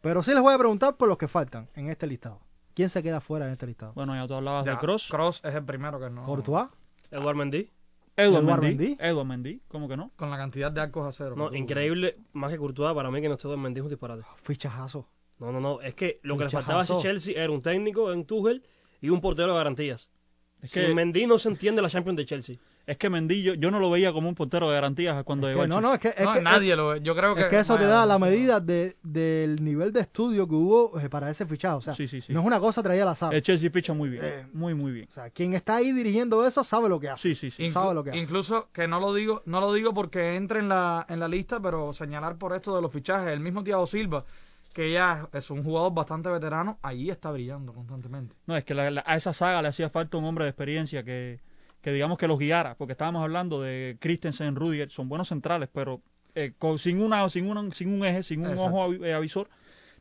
pero 0.00 0.22
sí 0.22 0.32
les 0.32 0.40
voy 0.42 0.54
a 0.54 0.58
preguntar 0.58 0.96
por 0.96 1.08
los 1.08 1.18
que 1.18 1.28
faltan 1.28 1.68
en 1.74 1.88
este 1.88 2.06
listado. 2.06 2.40
¿Quién 2.74 2.90
se 2.90 3.02
queda 3.02 3.22
fuera 3.22 3.46
en 3.46 3.52
este 3.52 3.66
listado? 3.66 3.92
Bueno, 3.94 4.14
ya 4.14 4.28
tú 4.28 4.34
hablabas 4.34 4.66
Ya, 4.66 4.72
de 4.72 4.78
Cross, 4.78 5.08
Cross 5.10 5.40
es 5.44 5.54
el 5.54 5.64
primero 5.64 5.98
que 5.98 6.10
no. 6.10 6.24
¿Courtois? 6.24 6.66
Edward 7.10 7.36
Mendy, 7.36 7.70
Mendy. 8.16 8.96
Edward 8.98 9.26
Mendy, 9.26 9.62
¿cómo 9.68 9.88
que 9.88 9.96
no? 9.96 10.10
Con 10.16 10.30
la 10.30 10.36
cantidad 10.36 10.72
de 10.72 10.80
arcos 10.80 11.06
a 11.06 11.12
cero. 11.12 11.34
No, 11.36 11.54
increíble, 11.54 12.16
más 12.32 12.50
que 12.50 12.58
Courtois, 12.58 12.94
para 12.94 13.10
mí 13.10 13.20
que 13.20 13.28
no 13.28 13.34
esté 13.34 13.46
Eduard 13.46 13.60
Mendy 13.60 13.80
es 13.80 13.84
un 13.84 13.90
disparate. 13.90 14.22
Fichajazo. 14.42 15.08
No, 15.38 15.52
no, 15.52 15.60
no, 15.60 15.80
es 15.82 15.94
que 15.94 16.20
lo 16.22 16.38
que 16.38 16.44
le 16.44 16.50
faltaba 16.50 16.80
a 16.80 16.84
ese 16.84 16.96
Chelsea 16.98 17.34
era 17.40 17.52
un 17.52 17.60
técnico 17.60 18.10
en 18.12 18.24
Tuchel 18.24 18.62
y 19.02 19.10
un 19.10 19.20
portero 19.20 19.48
de 19.48 19.58
garantías. 19.58 20.08
Es 20.62 20.70
Sin 20.70 20.94
Mendy 20.94 21.26
no 21.26 21.38
se 21.38 21.50
entiende 21.50 21.82
la 21.82 21.90
Champions 21.90 22.16
de 22.16 22.24
Chelsea. 22.24 22.56
Es 22.86 22.96
que 22.98 23.10
Mendy 23.10 23.42
yo, 23.42 23.70
no 23.70 23.80
lo 23.80 23.90
veía 23.90 24.12
como 24.12 24.28
un 24.28 24.34
portero 24.36 24.68
de 24.68 24.74
garantías 24.74 25.24
cuando 25.24 25.48
Es 25.48 25.54
llegó 25.54 25.62
que 25.64 25.68
no, 25.68 25.80
no, 25.80 25.94
es 25.94 26.00
que, 26.00 26.08
es 26.16 26.24
No, 26.24 26.34
que- 26.34 26.40
nadie 26.40 26.76
lo 26.76 26.88
ve. 26.88 27.00
Yo 27.02 27.16
creo 27.16 27.34
que. 27.34 27.40
es 27.42 27.46
que 27.48 27.58
eso 27.58 27.76
te 27.76 27.84
da 27.86 28.06
la 28.06 28.18
medida 28.18 28.60
de, 28.60 28.96
del 29.02 29.62
nivel 29.64 29.92
de 29.92 30.00
estudio 30.00 30.46
que 30.48 30.54
hubo 30.54 30.98
eh, 31.00 31.08
para 31.08 31.28
ese 31.28 31.46
fichaje. 31.46 31.74
O 31.76 31.80
sea, 31.80 31.94
Sí, 31.94 32.06
sí, 32.06 32.20
sí. 32.20 32.32
no 32.32 32.40
es 32.40 32.46
una 32.46 32.60
cosa 32.60 32.82
traída 32.82 33.02
al 33.02 33.08
azar. 33.08 33.34
El 33.34 33.42
Chelsea 33.42 33.70
ficha 33.70 33.92
muy 33.92 34.08
bien, 34.08 34.24
Eh, 34.24 34.46
muy, 34.52 34.74
muy 34.74 34.92
bien. 34.92 35.08
O 35.10 35.12
sea, 35.12 35.30
quien 35.30 35.54
está 35.54 35.76
ahí 35.76 35.90
dirigiendo 35.92 36.46
eso 36.46 36.62
sabe 36.62 36.88
lo 36.88 37.00
que 37.00 37.08
hace. 37.08 37.22
Sí, 37.30 37.34
sí, 37.34 37.50
sí. 37.50 37.64
Inclu- 37.64 37.72
sabe 37.72 37.94
lo 37.94 38.04
que 38.04 38.10
hace. 38.10 38.18
Incluso 38.20 38.68
que 38.72 38.86
no 38.86 39.00
lo 39.00 39.12
digo, 39.12 39.42
no 39.46 39.60
lo 39.60 39.72
digo 39.72 39.92
porque 39.92 40.36
entre 40.36 40.60
en 40.60 40.68
la, 40.68 41.04
en 41.08 41.18
la 41.18 41.26
lista, 41.28 41.58
pero 41.60 41.92
señalar 41.92 42.36
por 42.36 42.54
esto 42.54 42.76
de 42.76 42.82
los 42.82 42.92
fichajes, 42.92 43.28
el 43.30 43.40
mismo 43.40 43.64
Thiago 43.64 43.86
Silva, 43.88 44.24
que 44.72 44.92
ya 44.92 45.28
es 45.32 45.50
un 45.50 45.64
jugador 45.64 45.92
bastante 45.94 46.28
veterano, 46.28 46.78
ahí 46.82 47.10
está 47.10 47.30
brillando 47.32 47.72
constantemente. 47.72 48.34
No, 48.46 48.56
es 48.56 48.62
que 48.64 48.74
la- 48.74 48.90
la- 48.90 49.02
a 49.06 49.16
esa 49.16 49.32
saga 49.32 49.60
le 49.62 49.68
hacía 49.68 49.88
falta 49.90 50.18
un 50.18 50.24
hombre 50.24 50.44
de 50.44 50.50
experiencia 50.50 51.02
que, 51.02 51.40
que 51.86 51.92
digamos 51.92 52.18
que 52.18 52.26
los 52.26 52.36
guiara, 52.40 52.74
porque 52.74 52.94
estábamos 52.94 53.22
hablando 53.22 53.62
de 53.62 53.96
Christensen, 54.00 54.56
Rudiger, 54.56 54.90
son 54.90 55.08
buenos 55.08 55.28
centrales, 55.28 55.68
pero 55.72 56.00
eh, 56.34 56.52
con- 56.58 56.80
sin 56.80 57.00
una, 57.00 57.28
sin 57.30 57.48
una, 57.48 57.72
sin 57.72 57.90
un 57.94 58.04
eje, 58.04 58.24
sin 58.24 58.40
un 58.40 58.50
Exacto. 58.54 58.74
ojo 58.76 58.92
eh, 59.04 59.14
avisor, 59.14 59.48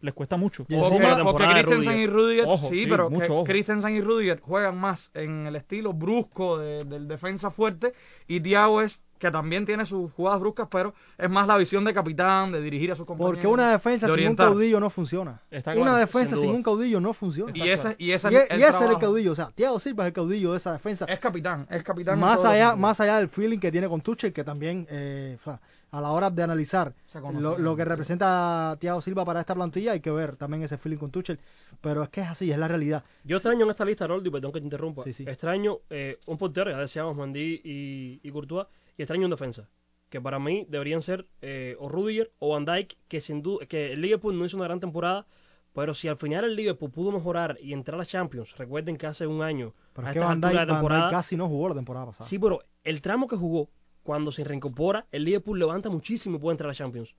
les 0.02 0.12
cuesta 0.16 0.36
mucho. 0.36 0.66
Y 0.68 0.76
Porque, 0.80 1.00
porque 1.22 1.46
Christensen 1.48 2.00
y 2.00 2.08
Rudiger, 2.08 2.46
Ojo, 2.48 2.68
sí, 2.70 2.82
sí, 2.82 2.88
pero 2.90 3.12
mucho. 3.12 3.44
Christensen 3.44 3.96
y 3.96 4.02
Rudiger 4.02 4.40
juegan 4.40 4.80
más 4.80 5.12
en 5.14 5.46
el 5.46 5.56
estilo 5.56 5.94
brusco 5.94 6.58
de- 6.58 6.84
del 6.86 7.08
defensa 7.08 7.52
fuerte 7.52 7.94
y 8.28 8.40
Thiago 8.40 8.82
es 8.82 9.04
que 9.18 9.32
también 9.32 9.66
tiene 9.66 9.86
sus 9.86 10.12
jugadas 10.14 10.40
bruscas, 10.40 10.68
pero 10.70 10.94
es 11.18 11.30
más 11.30 11.48
la 11.48 11.58
visión 11.58 11.86
de 11.86 11.94
capitán, 11.94 12.52
de 12.52 12.62
dirigir 12.62 12.92
a 12.92 12.96
sus 12.96 13.06
compañeros. 13.06 13.36
Porque 13.36 13.48
una 13.48 13.72
defensa 13.72 14.08
de 14.08 14.16
sin 14.16 14.28
un 14.28 14.36
caudillo 14.36 14.80
no 14.80 14.90
funciona. 14.90 15.42
Está 15.50 15.72
una 15.72 15.82
claro, 15.82 15.98
defensa 15.98 16.36
sin 16.36 16.50
un 16.50 16.64
caudillo 16.64 17.00
no 17.00 17.14
funciona. 17.14 17.52
Y 17.56 17.70
ese, 17.70 17.96
y 17.98 18.12
ese 18.12 18.32
Y, 18.32 18.36
el 18.36 18.60
y 18.60 18.64
ese 18.64 18.84
es 18.84 18.90
el 18.90 18.98
caudillo. 19.00 19.32
O 19.32 19.36
sea, 19.36 19.52
Thiago 19.56 19.80
Silva 19.80 20.04
es 20.04 20.08
el 20.08 20.14
caudillo 20.14 20.52
de 20.52 20.58
esa 20.58 20.74
defensa. 20.74 21.06
Es 21.06 21.20
capitán, 21.20 21.66
es 21.70 21.84
capitán. 21.84 22.20
más 22.20 22.44
allá 22.44 22.76
más 22.76 23.00
allá 23.00 23.18
del 23.18 23.30
feeling 23.30 23.60
que 23.60 23.72
tiene 23.72 23.88
con 23.88 24.02
Tuchel 24.02 24.34
que 24.34 24.44
también 24.44 24.88
eh, 24.90 25.38
o 25.40 25.44
sea, 25.44 25.60
a 25.92 26.02
la 26.02 26.12
hora 26.12 26.30
de 26.30 26.44
analizar 26.44 26.94
conoce, 27.14 27.40
lo, 27.42 27.58
lo 27.58 27.76
que 27.76 27.86
representa 27.86 28.76
Thiago 28.80 29.02
Silva 29.02 29.24
para 29.24 29.40
esta 29.40 29.56
plantilla 29.56 29.94
hay 29.94 30.02
que 30.02 30.12
ver 30.12 30.36
también 30.36 30.64
ese 30.64 30.78
feeling 30.78 30.98
con 30.98 31.12
Tuchel 31.12 31.40
pero 31.82 32.04
es 32.04 32.10
que 32.10 32.22
es 32.22 32.28
así 32.28 32.52
es 32.52 32.58
la 32.58 32.68
realidad 32.68 33.04
Yo 33.24 33.38
extraño 33.38 33.66
en 33.66 33.72
esta 33.72 33.86
lista, 33.86 34.08
Roldi, 34.08 34.30
perdón 34.30 34.52
que 34.52 34.60
te 34.60 34.66
interrumpa. 34.66 35.04
Sí, 35.04 35.14
sí. 35.14 35.24
Extraño 35.28 35.80
eh, 35.90 36.20
un 36.26 36.38
portero, 36.38 36.72
ya 36.72 36.78
decíamos 36.78 37.16
Mendy 37.16 37.62
y, 37.64 38.20
y 38.24 38.32
Courtois, 38.32 38.68
y 38.98 39.02
extraño 39.02 39.26
un 39.26 39.32
defensa. 39.32 39.70
Que 40.10 40.22
para 40.22 40.40
mí 40.40 40.66
deberían 40.70 41.02
ser 41.02 41.28
eh, 41.42 41.76
o 41.80 41.90
Rudiger 41.90 42.32
o 42.40 42.50
Van 42.50 42.66
Dijk, 42.66 42.98
que 43.08 43.20
sin 43.20 43.42
duda, 43.42 43.66
que 43.66 43.94
el 43.94 44.02
Liverpool 44.02 44.38
no 44.38 44.46
hizo 44.46 44.58
una 44.58 44.66
gran 44.66 44.80
temporada, 44.80 45.26
pero 45.74 45.94
si 45.94 46.08
al 46.08 46.18
final 46.18 46.46
el 46.46 46.56
Liverpool 46.56 46.92
pudo 46.92 47.12
mejorar 47.12 47.58
y 47.62 47.74
entrar 47.74 47.96
a 47.96 47.98
la 48.00 48.06
Champions, 48.06 48.56
recuerden 48.58 48.98
que 48.98 49.08
hace 49.08 49.28
un 49.28 49.42
año, 49.42 49.74
pero 49.94 50.08
a 50.08 50.12
es 50.12 50.18
que 50.18 50.24
Van 50.24 50.40
Dijk, 50.40 50.52
de 50.52 50.58
Van 50.58 50.66
Dijk 50.68 50.76
temporada, 50.76 51.12
casi 51.12 51.36
no 51.36 51.48
jugó 51.50 51.70
la 51.70 51.76
temporada 51.76 52.06
pasada 52.06 52.30
sí, 52.30 52.40
pero 52.40 52.64
el 52.84 53.02
tramo 53.02 53.28
que 53.28 53.36
jugó, 53.36 53.70
cuando 54.04 54.32
se 54.32 54.44
reincorpora, 54.44 55.06
el 55.12 55.26
Liverpool 55.26 55.60
levanta 55.60 55.90
muchísimo 55.90 56.38
y 56.38 56.40
puede 56.40 56.54
entrar 56.54 56.68
a 56.68 56.72
la 56.72 56.76
Champions. 56.76 57.16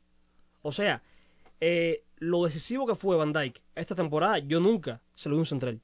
O 0.63 0.73
sea, 0.73 1.03
eh, 1.61 2.05
lo 2.19 2.45
decisivo 2.45 2.87
que 2.87 2.95
fue 2.95 3.17
Van 3.17 3.33
Dijk 3.33 3.61
esta 3.75 3.95
temporada, 3.95 4.39
yo 4.39 4.61
nunca 4.61 5.03
se 5.15 5.29
lo 5.29 5.35
vi 5.35 5.41
un 5.41 5.47
central. 5.47 5.81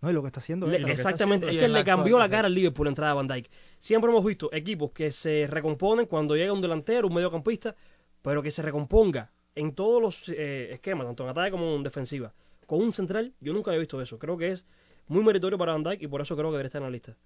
No 0.00 0.10
y 0.10 0.12
lo 0.12 0.22
que 0.22 0.28
está 0.28 0.40
haciendo 0.40 0.66
él 0.66 0.88
exactamente, 0.88 1.46
haciendo 1.46 1.64
es 1.64 1.72
que 1.72 1.78
le 1.78 1.84
cambió 1.84 2.18
la 2.18 2.28
cara 2.28 2.46
al 2.46 2.54
Liverpool 2.54 2.86
la 2.86 2.90
entrada 2.90 3.12
de 3.12 3.16
Van 3.16 3.26
Dijk. 3.26 3.50
Siempre 3.78 4.10
hemos 4.10 4.24
visto 4.24 4.52
equipos 4.52 4.90
que 4.92 5.10
se 5.10 5.46
recomponen 5.46 6.06
cuando 6.06 6.36
llega 6.36 6.52
un 6.52 6.60
delantero, 6.60 7.08
un 7.08 7.14
mediocampista, 7.14 7.74
pero 8.20 8.42
que 8.42 8.50
se 8.50 8.62
recomponga 8.62 9.30
en 9.54 9.72
todos 9.72 10.02
los 10.02 10.28
eh, 10.28 10.72
esquemas, 10.72 11.06
tanto 11.06 11.24
en 11.24 11.30
ataque 11.30 11.50
como 11.50 11.74
en 11.74 11.82
defensiva. 11.82 12.32
Con 12.66 12.80
un 12.80 12.92
central, 12.92 13.32
yo 13.40 13.52
nunca 13.52 13.70
había 13.70 13.80
visto 13.80 14.00
eso. 14.02 14.18
Creo 14.18 14.36
que 14.36 14.52
es 14.52 14.66
muy 15.08 15.24
meritorio 15.24 15.56
para 15.56 15.72
Van 15.72 15.82
Dijk 15.82 16.02
y 16.02 16.06
por 16.08 16.20
eso 16.20 16.36
creo 16.36 16.48
que 16.48 16.52
debería 16.52 16.66
estar 16.68 16.80
en 16.80 16.86
la 16.86 16.90
lista. 16.90 17.16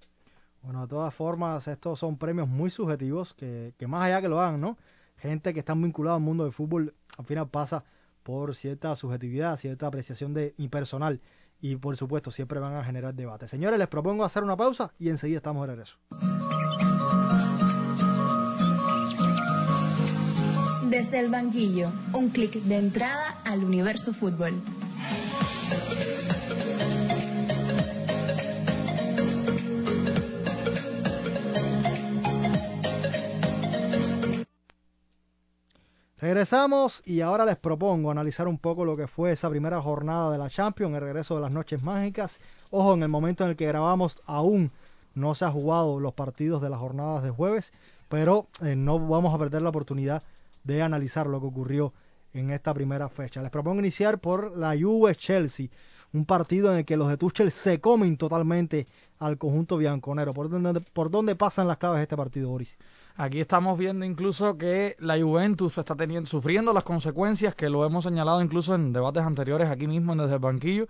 Bueno, 0.63 0.83
de 0.83 0.89
todas 0.89 1.13
formas, 1.15 1.67
estos 1.67 1.99
son 1.99 2.19
premios 2.19 2.47
muy 2.47 2.71
subjetivos 2.71 3.35
que, 3.35 3.73
que 3.79 3.87
más 3.87 4.05
allá 4.05 4.21
que 4.21 4.29
lo 4.29 4.41
hagan, 4.41 4.61
¿no? 4.61 4.79
Gente 5.17 5.53
que 5.53 5.61
está 5.61 5.75
vinculada 5.75 6.17
al 6.17 6.23
mundo 6.23 6.45
del 6.45 6.53
fútbol, 6.53 6.95
al 7.19 7.25
final 7.25 7.49
pasa 7.49 7.85
por 8.23 8.55
cierta 8.55 8.95
subjetividad, 8.95 9.57
cierta 9.57 9.87
apreciación 9.87 10.35
de 10.35 10.55
impersonal 10.59 11.21
y 11.61 11.77
por 11.77 11.97
supuesto 11.97 12.31
siempre 12.31 12.59
van 12.59 12.75
a 12.75 12.85
generar 12.85 13.15
debate. 13.15 13.49
Señores, 13.49 13.79
les 13.79 13.89
propongo 13.89 14.25
hacer 14.25 14.43
una 14.43 14.57
pausa 14.57 14.93
y 14.99 15.09
enseguida 15.09 15.39
estamos 15.39 15.67
de 15.67 15.73
regreso. 15.75 15.97
Desde 20.89 21.21
el 21.21 21.31
banquillo, 21.31 21.89
un 22.13 22.31
clic 22.31 22.55
de 22.55 22.77
entrada 22.77 23.37
al 23.45 23.63
universo 23.63 24.13
fútbol. 24.13 24.61
Regresamos 36.31 37.03
y 37.05 37.23
ahora 37.23 37.45
les 37.45 37.57
propongo 37.57 38.09
analizar 38.09 38.47
un 38.47 38.57
poco 38.57 38.85
lo 38.85 38.97
que 38.97 39.09
fue 39.09 39.33
esa 39.33 39.51
primera 39.51 39.83
jornada 39.83 40.31
de 40.31 40.39
la 40.39 40.49
Champions, 40.49 40.95
el 40.95 41.01
regreso 41.01 41.35
de 41.35 41.41
las 41.41 41.51
noches 41.51 41.83
mágicas. 41.83 42.39
Ojo, 42.71 42.95
en 42.95 43.03
el 43.03 43.09
momento 43.09 43.43
en 43.43 43.51
el 43.51 43.57
que 43.57 43.67
grabamos 43.67 44.17
aún 44.27 44.71
no 45.17 45.35
se 45.35 45.45
han 45.45 45.53
jugado 45.53 45.99
los 45.99 46.15
partidos 46.15 46.63
de 46.63 46.71
las 46.71 46.79
jornadas 46.79 47.25
de 47.25 47.31
jueves, 47.31 47.73
pero 48.09 48.47
eh, 48.63 48.77
no 48.77 49.01
vamos 49.01 49.35
a 49.35 49.39
perder 49.39 49.63
la 49.63 49.71
oportunidad 49.71 50.23
de 50.63 50.81
analizar 50.83 51.27
lo 51.27 51.41
que 51.41 51.47
ocurrió 51.47 51.93
en 52.33 52.53
esta 52.53 52.73
primera 52.75 53.09
fecha. 53.09 53.43
Les 53.43 53.51
propongo 53.51 53.81
iniciar 53.81 54.21
por 54.21 54.57
la 54.57 54.77
Juve 54.81 55.17
Chelsea, 55.17 55.67
un 56.13 56.27
partido 56.27 56.71
en 56.71 56.79
el 56.79 56.85
que 56.85 56.97
los 56.97 57.09
de 57.09 57.17
Tuchel 57.17 57.51
se 57.51 57.81
comen 57.81 58.17
totalmente 58.17 58.87
al 59.19 59.37
conjunto 59.37 59.79
bianconero. 59.79 60.33
¿Por 60.33 60.49
dónde, 60.49 60.81
por 60.81 61.11
dónde 61.11 61.35
pasan 61.35 61.67
las 61.67 61.79
claves 61.79 61.99
de 61.99 62.03
este 62.03 62.17
partido, 62.17 62.51
Boris? 62.51 62.79
Aquí 63.17 63.41
estamos 63.41 63.79
viendo 63.79 64.05
incluso 64.05 64.57
que 64.57 64.97
la 64.99 65.21
Juventus 65.21 65.79
está 65.79 65.95
teniendo, 65.95 66.29
sufriendo 66.29 66.73
las 66.73 66.85
consecuencias 66.85 67.55
que 67.55 67.69
lo 67.69 67.85
hemos 67.85 68.05
señalado 68.05 68.41
incluso 68.41 68.75
en 68.75 68.93
debates 68.93 69.23
anteriores 69.25 69.69
aquí 69.69 69.87
mismo 69.87 70.15
desde 70.17 70.35
el 70.35 70.41
banquillo 70.41 70.89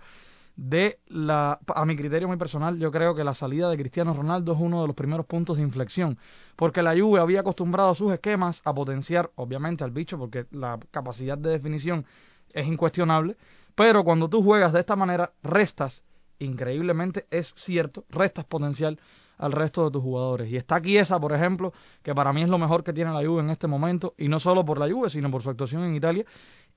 de 0.55 0.99
la 1.07 1.59
a 1.75 1.85
mi 1.85 1.95
criterio 1.95 2.27
muy 2.27 2.37
personal 2.37 2.77
yo 2.77 2.91
creo 2.91 3.15
que 3.15 3.23
la 3.23 3.33
salida 3.33 3.69
de 3.69 3.77
Cristiano 3.77 4.13
Ronaldo 4.13 4.53
es 4.53 4.59
uno 4.59 4.81
de 4.81 4.87
los 4.87 4.95
primeros 4.95 5.25
puntos 5.25 5.57
de 5.57 5.63
inflexión 5.63 6.19
porque 6.55 6.83
la 6.83 6.91
Juve 6.91 7.19
había 7.21 7.39
acostumbrado 7.39 7.91
a 7.91 7.95
sus 7.95 8.11
esquemas 8.11 8.61
a 8.65 8.73
potenciar 8.73 9.31
obviamente 9.35 9.83
al 9.83 9.91
bicho 9.91 10.17
porque 10.17 10.45
la 10.51 10.77
capacidad 10.91 11.37
de 11.37 11.51
definición 11.51 12.05
es 12.53 12.67
incuestionable 12.67 13.37
pero 13.75 14.03
cuando 14.03 14.29
tú 14.29 14.43
juegas 14.43 14.73
de 14.73 14.81
esta 14.81 14.95
manera 14.95 15.31
restas 15.41 16.03
increíblemente 16.39 17.25
es 17.31 17.53
cierto 17.55 18.03
restas 18.09 18.45
potencial 18.45 18.99
al 19.41 19.51
resto 19.51 19.83
de 19.85 19.91
tus 19.91 20.01
jugadores. 20.01 20.49
Y 20.49 20.55
está 20.55 20.81
Chiesa, 20.81 21.19
por 21.19 21.33
ejemplo, 21.33 21.73
que 22.03 22.15
para 22.15 22.31
mí 22.31 22.43
es 22.43 22.49
lo 22.49 22.57
mejor 22.57 22.83
que 22.83 22.93
tiene 22.93 23.11
la 23.11 23.25
Juve 23.25 23.41
en 23.41 23.49
este 23.49 23.67
momento, 23.67 24.13
y 24.17 24.27
no 24.27 24.39
solo 24.39 24.63
por 24.63 24.79
la 24.79 24.89
Juve, 24.89 25.09
sino 25.09 25.29
por 25.29 25.41
su 25.41 25.49
actuación 25.49 25.83
en 25.83 25.95
Italia. 25.95 26.25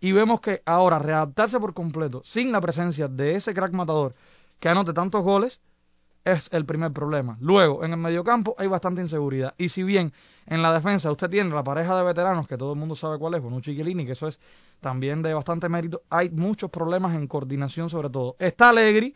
Y 0.00 0.12
vemos 0.12 0.40
que 0.40 0.62
ahora 0.66 0.98
readaptarse 0.98 1.61
por 1.61 1.74
completo, 1.74 2.22
sin 2.24 2.50
la 2.50 2.61
presencia 2.61 3.07
de 3.07 3.37
ese 3.37 3.55
crack 3.55 3.72
matador 3.72 4.14
que 4.59 4.68
anote 4.68 4.92
tantos 4.92 5.22
goles, 5.22 5.61
es 6.24 6.48
el 6.53 6.64
primer 6.64 6.92
problema. 6.92 7.37
Luego, 7.40 7.85
en 7.85 7.92
el 7.92 7.98
mediocampo 7.98 8.55
hay 8.59 8.66
bastante 8.66 9.03
inseguridad. 9.03 9.55
Y 9.59 9.68
si 9.68 9.83
bien 9.83 10.12
en 10.46 10.62
la 10.62 10.72
defensa 10.72 11.11
usted 11.11 11.29
tiene 11.29 11.50
la 11.50 11.62
pareja 11.62 11.96
de 11.96 12.03
veteranos, 12.03 12.48
que 12.48 12.57
todo 12.57 12.72
el 12.72 12.79
mundo 12.79 12.94
sabe 12.94 13.18
cuál 13.18 13.35
es, 13.35 13.42
Bonucci 13.42 13.72
y 13.72 13.77
Chiellini, 13.77 14.07
que 14.07 14.12
eso 14.12 14.27
es 14.29 14.40
también 14.81 15.22
de 15.22 15.35
bastante 15.35 15.68
mérito, 15.68 16.03
hay 16.09 16.31
muchos 16.31 16.70
problemas 16.70 17.14
en 17.14 17.27
coordinación 17.27 17.90
sobre 17.90 18.09
todo. 18.09 18.37
Está 18.38 18.70
Allegri, 18.70 19.14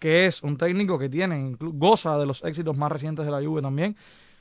que 0.00 0.26
es 0.26 0.42
un 0.42 0.56
técnico 0.56 0.98
que 0.98 1.08
tiene, 1.08 1.56
goza 1.60 2.18
de 2.18 2.26
los 2.26 2.42
éxitos 2.42 2.76
más 2.76 2.90
recientes 2.90 3.26
de 3.26 3.30
la 3.30 3.42
Juve 3.42 3.62
también, 3.62 3.96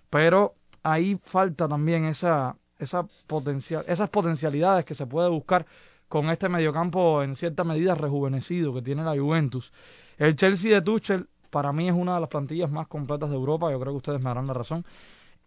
pero 0.10 0.56
ahí 0.82 1.20
falta 1.22 1.68
también 1.68 2.06
esa, 2.06 2.58
esa 2.80 3.06
potencial, 3.28 3.84
esas 3.88 4.10
potencialidades 4.10 4.86
que 4.86 4.96
se 4.96 5.06
puede 5.06 5.30
buscar 5.30 5.68
con 6.08 6.30
este 6.30 6.50
mediocampo 6.50 7.22
en 7.22 7.36
cierta 7.36 7.64
medida 7.64 7.94
rejuvenecido 7.94 8.74
que 8.74 8.82
tiene 8.82 9.04
la 9.04 9.18
Juventus. 9.18 9.72
El 10.18 10.36
Chelsea 10.36 10.74
de 10.74 10.82
Tuchel 10.82 11.30
para 11.50 11.74
mí 11.74 11.90
es 11.90 11.94
una 11.94 12.16
de 12.16 12.22
las 12.22 12.30
plantillas 12.30 12.72
más 12.72 12.88
completas 12.88 13.30
de 13.30 13.36
Europa, 13.36 13.70
yo 13.70 13.80
creo 13.80 13.94
que 13.94 13.98
ustedes 13.98 14.20
me 14.22 14.30
darán 14.30 14.48
la 14.48 14.54
razón. 14.54 14.86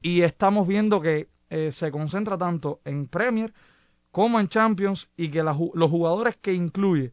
Y 0.03 0.22
estamos 0.22 0.68
viendo 0.68 1.01
que 1.01 1.31
eh, 1.48 1.72
se 1.72 1.90
concentra 1.90 2.37
tanto 2.37 2.81
en 2.85 3.07
Premier 3.09 3.53
como 4.11 4.38
en 4.38 4.48
Champions 4.48 5.11
y 5.16 5.31
que 5.31 5.42
los 5.42 5.90
jugadores 5.90 6.37
que 6.37 6.53
incluye 6.53 7.12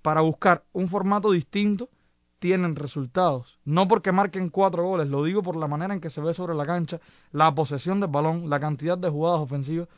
para 0.00 0.20
buscar 0.20 0.64
un 0.72 0.88
formato 0.88 1.32
distinto 1.32 1.90
tienen 2.38 2.76
resultados. 2.76 3.58
No 3.64 3.88
porque 3.88 4.12
marquen 4.12 4.50
cuatro 4.50 4.84
goles, 4.84 5.08
lo 5.08 5.24
digo 5.24 5.42
por 5.42 5.56
la 5.56 5.68
manera 5.68 5.94
en 5.94 6.00
que 6.00 6.10
se 6.10 6.20
ve 6.20 6.34
sobre 6.34 6.54
la 6.54 6.66
cancha, 6.66 7.00
la 7.32 7.54
posesión 7.54 8.00
del 8.00 8.10
balón, 8.10 8.50
la 8.50 8.60
cantidad 8.60 8.98
de 8.98 9.08
jugadas 9.08 9.40
ofensivas, 9.40 9.88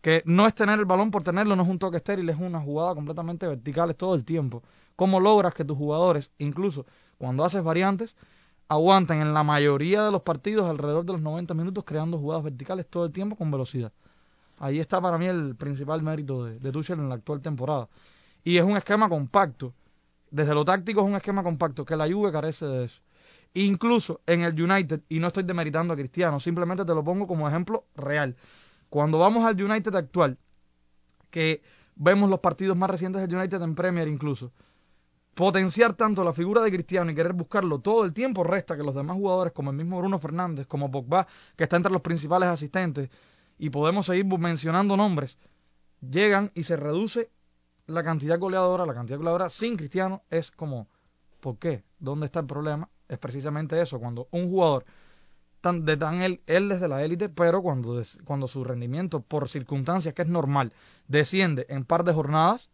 que 0.00 0.22
no 0.26 0.46
es 0.46 0.54
tener 0.54 0.78
el 0.78 0.84
balón 0.84 1.10
por 1.10 1.22
tenerlo, 1.22 1.56
no 1.56 1.62
es 1.62 1.68
un 1.68 1.78
toque 1.78 1.96
estéril, 1.96 2.28
es 2.28 2.38
una 2.38 2.60
jugada 2.60 2.94
completamente 2.94 3.46
vertical 3.46 3.94
todo 3.96 4.14
el 4.14 4.24
tiempo. 4.24 4.62
¿Cómo 4.96 5.20
logras 5.20 5.54
que 5.54 5.64
tus 5.64 5.76
jugadores, 5.76 6.30
incluso 6.38 6.86
cuando 7.18 7.44
haces 7.44 7.62
variantes, 7.62 8.16
aguanten 8.68 9.20
en 9.20 9.32
la 9.34 9.42
mayoría 9.42 10.04
de 10.04 10.12
los 10.12 10.22
partidos 10.22 10.68
alrededor 10.68 11.04
de 11.04 11.14
los 11.14 11.22
90 11.22 11.54
minutos 11.54 11.84
creando 11.84 12.18
jugadas 12.18 12.44
verticales 12.44 12.86
todo 12.88 13.06
el 13.06 13.12
tiempo 13.12 13.36
con 13.36 13.50
velocidad? 13.50 13.92
Ahí 14.58 14.80
está 14.80 15.00
para 15.00 15.18
mí 15.18 15.26
el 15.26 15.54
principal 15.56 16.02
mérito 16.02 16.44
de, 16.44 16.58
de 16.58 16.72
Tuchel 16.72 16.98
en 16.98 17.08
la 17.08 17.14
actual 17.14 17.40
temporada. 17.40 17.88
Y 18.44 18.56
es 18.58 18.64
un 18.64 18.76
esquema 18.76 19.08
compacto. 19.08 19.72
Desde 20.30 20.54
lo 20.54 20.64
táctico 20.64 21.00
es 21.00 21.06
un 21.06 21.16
esquema 21.16 21.42
compacto, 21.42 21.84
que 21.84 21.96
la 21.96 22.10
Juve 22.10 22.30
carece 22.30 22.66
de 22.66 22.84
eso. 22.84 23.00
Incluso 23.54 24.20
en 24.26 24.42
el 24.42 24.60
United, 24.60 25.00
y 25.08 25.18
no 25.18 25.28
estoy 25.28 25.42
demeritando 25.42 25.94
a 25.94 25.96
Cristiano, 25.96 26.38
simplemente 26.38 26.84
te 26.84 26.94
lo 26.94 27.02
pongo 27.02 27.26
como 27.26 27.48
ejemplo 27.48 27.84
real. 27.96 28.36
Cuando 28.90 29.18
vamos 29.18 29.44
al 29.44 29.60
United 29.62 29.94
actual, 29.94 30.36
que 31.30 31.62
vemos 31.96 32.28
los 32.28 32.40
partidos 32.40 32.76
más 32.76 32.90
recientes 32.90 33.22
del 33.22 33.34
United 33.34 33.60
en 33.62 33.74
Premier 33.74 34.06
incluso, 34.08 34.52
potenciar 35.34 35.94
tanto 35.94 36.24
la 36.24 36.32
figura 36.32 36.60
de 36.62 36.70
Cristiano 36.70 37.10
y 37.10 37.14
querer 37.14 37.32
buscarlo 37.32 37.78
todo 37.78 38.04
el 38.04 38.12
tiempo 38.12 38.44
resta 38.44 38.76
que 38.76 38.82
los 38.82 38.94
demás 38.94 39.16
jugadores, 39.16 39.52
como 39.52 39.70
el 39.70 39.76
mismo 39.76 39.98
Bruno 39.98 40.18
Fernández, 40.18 40.66
como 40.66 40.90
Pogba, 40.90 41.26
que 41.56 41.64
está 41.64 41.76
entre 41.76 41.92
los 41.92 42.02
principales 42.02 42.48
asistentes, 42.48 43.08
y 43.58 43.70
podemos 43.70 44.06
seguir 44.06 44.26
mencionando 44.26 44.96
nombres, 44.96 45.38
llegan 46.00 46.50
y 46.54 46.64
se 46.64 46.76
reduce 46.76 47.30
la 47.88 48.04
cantidad 48.04 48.38
goleadora, 48.38 48.86
la 48.86 48.94
cantidad 48.94 49.18
goleadora 49.18 49.50
sin 49.50 49.76
Cristiano 49.76 50.22
es 50.30 50.50
como, 50.50 50.86
¿por 51.40 51.58
qué? 51.58 51.82
¿Dónde 51.98 52.26
está 52.26 52.40
el 52.40 52.46
problema? 52.46 52.88
Es 53.08 53.18
precisamente 53.18 53.80
eso, 53.80 53.98
cuando 53.98 54.28
un 54.30 54.50
jugador 54.50 54.84
tan, 55.62 55.84
de 55.84 55.96
tan 55.96 56.20
él, 56.20 56.42
él 56.46 56.68
desde 56.68 56.86
la 56.86 57.02
élite, 57.02 57.30
pero 57.30 57.62
cuando, 57.62 58.00
cuando 58.24 58.46
su 58.46 58.62
rendimiento 58.62 59.20
por 59.20 59.48
circunstancias 59.48 60.14
que 60.14 60.22
es 60.22 60.28
normal 60.28 60.72
desciende 61.08 61.66
en 61.70 61.84
par 61.84 62.04
de 62.04 62.12
jornadas, 62.12 62.70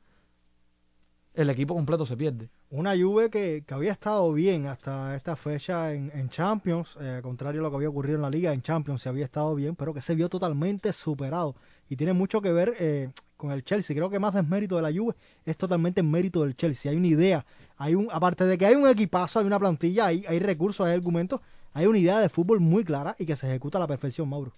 el 1.33 1.49
equipo 1.49 1.75
completo 1.75 2.07
se 2.07 2.17
pierde. 2.17 2.51
Una 2.71 2.97
Juve 2.97 3.31
que, 3.31 3.63
que 3.67 3.75
había 3.75 3.93
estado 3.93 4.33
bien 4.33 4.67
hasta 4.67 5.15
esta 5.15 5.37
fecha 5.37 5.93
en, 5.93 6.11
en 6.13 6.29
Champions, 6.29 6.97
eh, 7.01 7.21
contrario 7.23 7.61
a 7.61 7.65
lo 7.65 7.71
que 7.71 7.77
había 7.77 7.89
ocurrido 7.89 8.17
en 8.17 8.23
la 8.23 8.31
Liga, 8.31 8.53
en 8.53 8.63
Champions 8.63 9.03
se 9.03 9.09
había 9.09 9.25
estado 9.25 9.55
bien, 9.55 9.77
pero 9.77 9.95
que 9.95 10.01
se 10.01 10.17
vio 10.17 10.29
totalmente 10.29 10.93
superado. 10.93 11.55
Y 11.89 11.97
tiene 11.97 12.13
mucho 12.13 12.41
que 12.41 12.53
ver 12.53 12.75
eh, 12.81 13.11
con 13.45 13.53
el 13.53 13.65
Chelsea. 13.65 13.95
Creo 13.95 14.11
que 14.11 14.19
más 14.19 14.35
desmérito 14.35 14.77
de 14.77 14.83
la 14.83 14.93
Juve 14.93 15.15
es 15.45 15.57
totalmente 15.57 16.03
mérito 16.03 16.43
del 16.43 16.57
Chelsea. 16.57 16.91
Hay 16.91 16.97
una 16.97 17.09
idea, 17.09 17.47
hay 17.77 17.95
un, 17.95 18.09
aparte 18.11 18.45
de 18.45 18.59
que 18.59 18.67
hay 18.67 18.75
un 18.75 18.89
equipazo, 18.89 19.39
hay 19.39 19.47
una 19.47 19.59
plantilla, 19.59 20.07
hay, 20.07 20.25
hay 20.27 20.39
recursos, 20.39 20.87
hay 20.87 20.95
argumentos, 20.95 21.41
hay 21.73 21.87
una 21.87 21.99
idea 21.99 22.19
de 22.21 22.29
fútbol 22.29 22.61
muy 22.61 22.85
clara 22.85 23.15
y 23.19 23.27
que 23.27 23.37
se 23.37 23.47
ejecuta 23.47 23.79
a 23.79 23.81
la 23.83 23.87
perfección, 23.87 24.29
Mauro. 24.29 24.53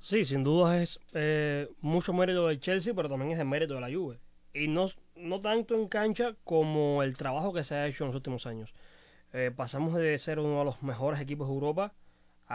Sí, 0.00 0.24
sin 0.24 0.42
duda 0.42 0.82
es 0.82 0.98
eh, 1.14 1.68
mucho 1.80 2.12
mérito 2.12 2.48
del 2.48 2.60
Chelsea, 2.60 2.92
pero 2.94 3.08
también 3.08 3.32
es 3.32 3.38
el 3.38 3.46
mérito 3.46 3.74
de 3.74 3.80
la 3.80 3.90
Juve 3.92 4.18
y 4.54 4.68
no, 4.68 4.86
no 5.16 5.40
tanto 5.40 5.74
en 5.74 5.88
cancha 5.88 6.34
como 6.44 7.02
el 7.02 7.16
trabajo 7.16 7.52
que 7.52 7.64
se 7.64 7.74
ha 7.74 7.86
hecho 7.86 8.04
en 8.04 8.08
los 8.08 8.16
últimos 8.16 8.46
años. 8.46 8.74
Eh, 9.32 9.50
pasamos 9.54 9.94
de 9.94 10.18
ser 10.18 10.38
uno 10.38 10.58
de 10.58 10.64
los 10.64 10.82
mejores 10.82 11.20
equipos 11.20 11.48
de 11.48 11.54
Europa 11.54 11.92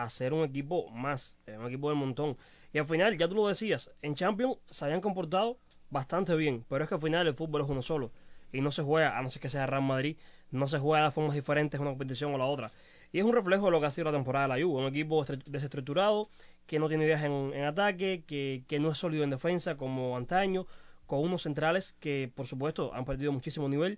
a 0.03 0.09
ser 0.09 0.33
un 0.33 0.43
equipo 0.43 0.89
más, 0.91 1.35
eh, 1.47 1.57
un 1.57 1.67
equipo 1.67 1.89
del 1.89 1.97
montón. 1.97 2.37
Y 2.73 2.77
al 2.79 2.85
final, 2.85 3.17
ya 3.17 3.27
tú 3.27 3.35
lo 3.35 3.47
decías, 3.47 3.91
en 4.01 4.15
Champions 4.15 4.57
se 4.69 4.85
habían 4.85 5.01
comportado 5.01 5.57
bastante 5.89 6.35
bien, 6.35 6.65
pero 6.69 6.83
es 6.83 6.89
que 6.89 6.95
al 6.95 7.01
final 7.01 7.27
el 7.27 7.33
fútbol 7.33 7.61
es 7.61 7.69
uno 7.69 7.81
solo 7.81 8.11
y 8.51 8.61
no 8.61 8.71
se 8.71 8.83
juega, 8.83 9.17
a 9.17 9.21
no 9.21 9.29
ser 9.29 9.41
que 9.41 9.49
sea 9.49 9.65
Real 9.65 9.81
Madrid, 9.83 10.17
no 10.51 10.67
se 10.67 10.79
juega 10.79 11.05
de 11.05 11.11
formas 11.11 11.35
diferentes 11.35 11.79
una 11.79 11.89
competición 11.91 12.33
o 12.33 12.37
la 12.37 12.45
otra. 12.45 12.71
Y 13.11 13.19
es 13.19 13.25
un 13.25 13.33
reflejo 13.33 13.65
de 13.65 13.71
lo 13.71 13.79
que 13.79 13.85
ha 13.87 13.91
sido 13.91 14.05
la 14.05 14.11
temporada 14.11 14.47
de 14.47 14.59
la 14.59 14.65
Juve, 14.65 14.81
un 14.81 14.87
equipo 14.87 15.25
desestructurado, 15.45 16.29
que 16.65 16.79
no 16.79 16.87
tiene 16.89 17.05
ideas 17.05 17.23
en, 17.23 17.53
en 17.53 17.63
ataque, 17.63 18.23
que, 18.27 18.63
que 18.67 18.79
no 18.79 18.91
es 18.91 18.97
sólido 18.97 19.23
en 19.23 19.29
defensa 19.29 19.77
como 19.77 20.17
antaño, 20.17 20.67
con 21.05 21.19
unos 21.19 21.43
centrales 21.43 21.95
que, 21.99 22.31
por 22.35 22.47
supuesto, 22.47 22.93
han 22.93 23.05
perdido 23.05 23.31
muchísimo 23.31 23.69
nivel. 23.69 23.97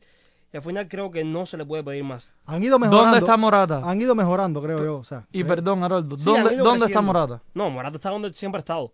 Y 0.52 0.58
al 0.58 0.64
final 0.64 0.88
creo 0.88 1.12
que 1.12 1.24
no 1.24 1.46
se 1.46 1.58
le 1.58 1.66
puede 1.66 1.84
pedir 1.84 2.04
más. 2.04 2.32
Han 2.46 2.64
ido 2.64 2.80
mejorando. 2.80 3.06
¿Dónde 3.06 3.20
está 3.20 3.38
Morata? 3.38 3.82
Han 3.84 4.02
ido 4.02 4.16
mejorando, 4.16 4.62
creo 4.62 4.84
yo. 4.84 4.98
O 4.98 5.04
sea, 5.04 5.28
y 5.32 5.42
eh, 5.42 5.46
perdón, 5.46 5.84
Haroldo, 5.84 6.16
¿dónde, 6.18 6.50
han 6.50 6.56
ido 6.56 6.64
¿dónde 6.66 6.86
está. 6.88 7.02
Morata? 7.02 7.42
No, 7.54 7.70
Morata 7.70 7.98
está 7.98 8.10
donde 8.10 8.34
siempre 8.34 8.60
ha 8.60 8.62
estado. 8.62 8.94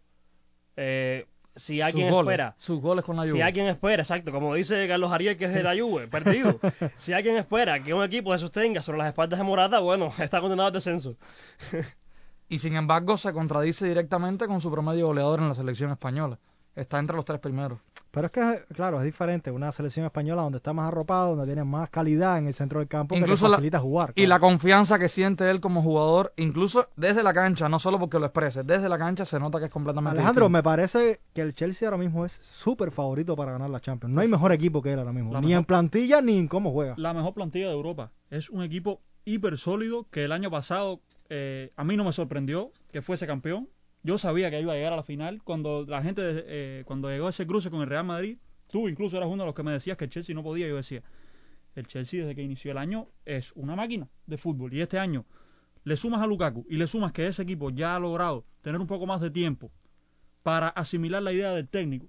Eh, 0.75 1.25
si 1.55 1.79
alguien 1.79 2.07
sus 2.07 2.13
goles, 2.13 2.33
espera, 2.33 2.55
sus 2.57 2.81
goles 2.81 3.05
con 3.05 3.15
la 3.15 3.21
Juve. 3.23 3.33
si 3.33 3.41
alguien 3.41 3.67
espera, 3.67 4.03
exacto, 4.03 4.33
como 4.33 4.53
dice 4.55 4.85
Carlos 4.89 5.11
Ariel, 5.11 5.37
que 5.37 5.45
es 5.45 5.53
de 5.53 5.63
la 5.63 5.73
Juve, 5.73 6.07
perdido. 6.09 6.59
si 6.97 7.13
alguien 7.13 7.37
espera 7.37 7.81
que 7.81 7.93
un 7.93 8.03
equipo 8.03 8.33
se 8.33 8.39
sostenga 8.39 8.81
sobre 8.81 8.97
las 8.97 9.07
espaldas 9.07 9.39
de 9.39 9.45
Morata, 9.45 9.79
bueno, 9.79 10.11
está 10.19 10.41
condenado 10.41 10.67
al 10.67 10.73
descenso. 10.73 11.15
Y 12.49 12.59
sin 12.59 12.75
embargo 12.75 13.17
se 13.17 13.31
contradice 13.31 13.87
directamente 13.87 14.47
con 14.47 14.59
su 14.59 14.69
promedio 14.69 15.07
goleador 15.07 15.39
en 15.39 15.47
la 15.47 15.55
selección 15.55 15.91
española. 15.91 16.39
Está 16.75 16.99
entre 16.99 17.15
los 17.15 17.23
tres 17.25 17.39
primeros. 17.39 17.79
Pero 18.11 18.27
es 18.27 18.31
que, 18.31 18.63
claro, 18.73 18.97
es 18.99 19.03
diferente. 19.05 19.51
Una 19.51 19.71
selección 19.73 20.05
española 20.05 20.41
donde 20.43 20.57
está 20.57 20.71
más 20.71 20.87
arropado, 20.87 21.31
donde 21.35 21.45
tiene 21.45 21.63
más 21.65 21.89
calidad 21.89 22.37
en 22.37 22.47
el 22.47 22.53
centro 22.53 22.79
del 22.79 22.87
campo, 22.87 23.13
Incluso 23.15 23.45
que 23.45 23.47
le 23.47 23.51
la- 23.51 23.57
facilita 23.57 23.79
jugar. 23.79 24.13
Y 24.15 24.25
la 24.25 24.39
confianza 24.39 24.97
que 24.97 25.09
siente 25.09 25.49
él 25.51 25.59
como 25.59 25.81
jugador, 25.81 26.31
incluso 26.37 26.87
desde 26.95 27.23
la 27.23 27.33
cancha, 27.33 27.67
no 27.67 27.77
solo 27.77 27.99
porque 27.99 28.17
lo 28.19 28.25
exprese, 28.25 28.63
desde 28.63 28.87
la 28.87 28.97
cancha 28.97 29.25
se 29.25 29.37
nota 29.39 29.59
que 29.59 29.65
es 29.65 29.71
completamente 29.71 30.17
Alejandro, 30.19 30.45
distinto. 30.45 30.49
me 30.57 30.63
parece 30.63 31.19
que 31.33 31.41
el 31.41 31.53
Chelsea 31.55 31.87
ahora 31.89 31.97
mismo 31.97 32.23
es 32.25 32.33
súper 32.41 32.91
favorito 32.91 33.35
para 33.35 33.51
ganar 33.51 33.69
la 33.69 33.81
Champions. 33.81 34.13
No 34.15 34.21
hay 34.21 34.27
mejor 34.29 34.53
equipo 34.53 34.81
que 34.81 34.93
él 34.93 34.99
ahora 34.99 35.11
mismo. 35.13 35.33
La 35.33 35.41
Ni 35.41 35.47
mejor- 35.47 35.59
en 35.59 35.65
plantilla 35.65 36.21
ni 36.21 36.37
en 36.37 36.47
cómo 36.47 36.71
juega. 36.71 36.93
la 36.97 37.13
mejor 37.13 37.33
plantilla 37.33 37.67
de 37.67 37.73
Europa. 37.73 38.11
Es 38.29 38.49
un 38.49 38.63
equipo 38.63 39.01
hiper 39.25 39.57
sólido 39.57 40.07
que 40.09 40.23
el 40.23 40.31
año 40.31 40.49
pasado 40.49 41.01
eh, 41.29 41.73
a 41.75 41.83
mí 41.83 41.97
no 41.97 42.03
me 42.05 42.13
sorprendió 42.13 42.71
que 42.93 43.01
fuese 43.01 43.25
campeón. 43.27 43.67
Yo 44.05 44.19
sabía 44.19 44.51
que 44.51 44.61
iba 44.61 44.73
a 44.73 44.75
llegar 44.75 44.93
a 44.93 44.97
la 44.97 45.03
final. 45.03 45.41
Cuando 45.41 45.83
la 45.83 46.03
gente, 46.03 46.21
eh, 46.45 46.83
cuando 46.85 47.09
llegó 47.09 47.27
ese 47.27 47.47
cruce 47.47 47.71
con 47.71 47.81
el 47.81 47.87
Real 47.87 48.05
Madrid, 48.05 48.37
tú 48.67 48.87
incluso 48.87 49.17
eras 49.17 49.27
uno 49.27 49.41
de 49.41 49.47
los 49.47 49.55
que 49.55 49.63
me 49.63 49.71
decías 49.71 49.97
que 49.97 50.03
el 50.03 50.11
Chelsea 50.11 50.35
no 50.35 50.43
podía. 50.43 50.67
Yo 50.67 50.75
decía, 50.75 51.01
el 51.73 51.87
Chelsea 51.87 52.19
desde 52.19 52.35
que 52.35 52.43
inició 52.43 52.69
el 52.69 52.77
año 52.77 53.07
es 53.25 53.51
una 53.55 53.75
máquina 53.75 54.07
de 54.27 54.37
fútbol. 54.37 54.71
Y 54.75 54.81
este 54.81 54.99
año 54.99 55.25
le 55.83 55.97
sumas 55.97 56.21
a 56.21 56.27
Lukaku 56.27 56.67
y 56.69 56.77
le 56.77 56.85
sumas 56.85 57.13
que 57.13 57.25
ese 57.25 57.41
equipo 57.41 57.71
ya 57.71 57.95
ha 57.95 57.99
logrado 57.99 58.45
tener 58.61 58.79
un 58.79 58.85
poco 58.85 59.07
más 59.07 59.21
de 59.21 59.31
tiempo 59.31 59.71
para 60.43 60.67
asimilar 60.67 61.23
la 61.23 61.33
idea 61.33 61.49
del 61.53 61.67
técnico. 61.67 62.07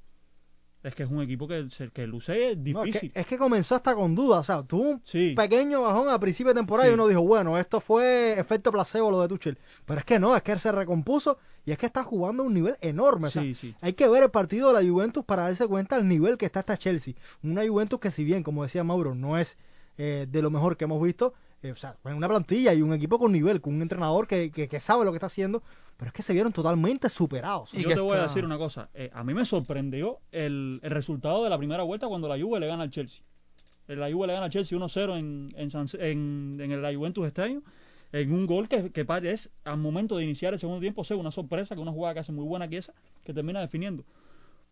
Es 0.87 0.95
que 0.95 1.03
es 1.03 1.11
un 1.11 1.21
equipo 1.21 1.49
que, 1.49 1.67
que 1.93 2.07
luce 2.07 2.33
No, 2.33 2.85
es, 2.85 2.93
difícil. 2.93 3.11
que, 3.13 3.21
es 3.21 3.27
que 3.27 3.37
comenzó 3.39 3.75
hasta 3.75 3.95
con 3.97 4.15
dudas. 4.15 4.41
O 4.41 4.45
sea, 4.45 4.63
tuvo 4.63 4.83
un 4.83 5.01
Sí. 5.03 5.35
pequeño 5.37 5.83
bajón 5.83 6.09
a 6.09 6.21
principio 6.21 6.53
de 6.55 6.61
temporada 6.61 6.87
Sí. 6.87 6.93
y 6.93 6.95
uno 6.95 7.09
dijo, 7.09 7.23
bueno, 7.23 7.59
esto 7.59 7.81
fue 7.81 8.39
efecto 8.39 8.71
placebo 8.71 9.11
lo 9.11 9.21
de 9.21 9.27
Tuchel. 9.27 9.59
Pero 9.85 9.99
es 9.99 10.07
que 10.07 10.19
no, 10.21 10.37
es 10.37 10.43
que 10.43 10.53
él 10.53 10.61
se 10.61 10.71
recompuso 10.71 11.39
y 11.65 11.73
es 11.73 11.79
que 11.79 11.87
está 11.87 12.05
jugando 12.05 12.45
a 12.45 12.47
un 12.47 12.55
nivel 12.55 12.77
enorme. 12.81 13.27
O 13.27 13.31
sea, 13.31 13.43
Sí, 13.43 13.55
sí. 13.57 13.75
Hay 13.81 13.95
que 13.95 14.09
ver 14.09 14.23
el 14.23 14.31
partido 14.31 14.73
de 14.73 14.81
la 14.85 14.89
Juventus 14.89 15.25
para 15.25 15.43
darse 15.43 15.67
cuenta 15.67 15.97
del 15.97 16.07
nivel 16.07 16.39
que 16.39 16.47
está 16.47 16.61
esta 16.61 16.77
Chelsea. 16.79 17.15
Una 17.43 17.67
Juventus 17.67 17.99
que 17.99 18.13
si 18.13 18.23
bien, 18.23 18.45
como 18.45 18.63
decía 18.63 18.85
Mauro, 18.85 19.15
no 19.17 19.37
es 19.39 19.59
eh, 19.99 20.27
de 20.31 20.43
lo 20.43 20.51
mejor 20.51 20.77
que 20.77 20.85
hemos 20.85 21.03
visto, 21.03 21.35
eh, 21.63 21.73
o 21.73 21.77
sea, 21.77 21.97
en 22.05 22.15
una 22.15 22.29
plantilla 22.29 22.73
y 22.75 22.83
un 22.83 22.93
equipo 22.93 23.19
con 23.19 23.33
nivel, 23.33 23.61
con 23.61 23.75
un 23.75 23.83
entrenador 23.83 24.27
que, 24.27 24.51
que, 24.51 24.69
que 24.69 24.81
sabe 24.81 25.05
lo 25.05 25.11
que 25.13 25.17
está 25.17 25.27
haciendo, 25.27 25.63
pero 25.97 26.09
es 26.09 26.13
que 26.13 26.23
se 26.23 26.33
vieron 26.33 26.53
totalmente 26.53 27.09
superados. 27.09 27.73
Y 27.73 27.83
Yo 27.83 27.89
te 27.95 28.01
voy 28.01 28.17
a 28.19 28.23
decir 28.23 28.45
una 28.45 28.59
cosa. 28.59 28.89
eh, 28.95 29.11
a 29.15 29.25
mí 29.25 29.33
me 29.35 29.45
sorprendió 29.47 30.19
el, 30.33 30.81
el 30.83 30.91
resultado 30.91 31.43
de 31.45 31.51
la 31.51 31.59
primera 31.59 31.83
vuelta 31.83 32.07
cuando 32.09 32.29
la 32.29 32.39
Juve 32.39 32.61
le 32.61 32.67
gana 32.67 32.83
al 32.83 32.91
Chelsea. 32.91 33.23
Eh, 33.89 33.97
La 33.97 34.11
Juve 34.13 34.27
le 34.27 34.33
gana 34.35 34.47
al 34.47 34.51
Chelsea 34.53 34.77
1-0 34.79 35.19
en, 35.19 35.49
en, 35.57 35.71
San- 35.71 35.87
en, 36.01 36.59
en 36.61 36.73
el 36.73 36.83
la 36.83 36.95
Juventus 36.95 37.27
este 37.27 37.43
año. 37.43 37.63
en 38.13 38.33
un 38.33 38.47
gol 38.47 38.69
que, 38.69 38.91
que 38.93 39.07
es 39.25 39.51
al 39.65 39.79
momento 39.79 40.17
de 40.17 40.25
iniciar 40.25 40.53
el 40.53 40.61
segundo 40.61 40.81
tiempo, 40.81 41.05
sea 41.05 41.17
una 41.17 41.31
sorpresa, 41.31 41.75
que 41.75 41.81
una 41.81 41.93
jugada 41.93 42.15
que 42.15 42.21
hace 42.21 42.33
muy 42.33 42.45
buena 42.45 42.69
que 42.69 42.77
esa, 42.79 42.93
que 43.25 43.33
termina 43.33 43.61
definiendo. 43.61 44.05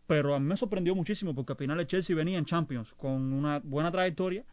Pero 0.07 0.35
a 0.35 0.39
mí 0.39 0.45
me 0.45 0.55
sorprendió 0.57 0.93
muchísimo 0.93 1.33
porque 1.33 1.53
al 1.53 1.57
final 1.57 1.79
el 1.79 1.87
Chelsea 1.87 2.15
venía 2.15 2.37
en 2.37 2.45
Champions 2.45 2.93
con 2.95 3.33
una 3.33 3.59
buena 3.63 3.91
trayectoria, 3.91 4.43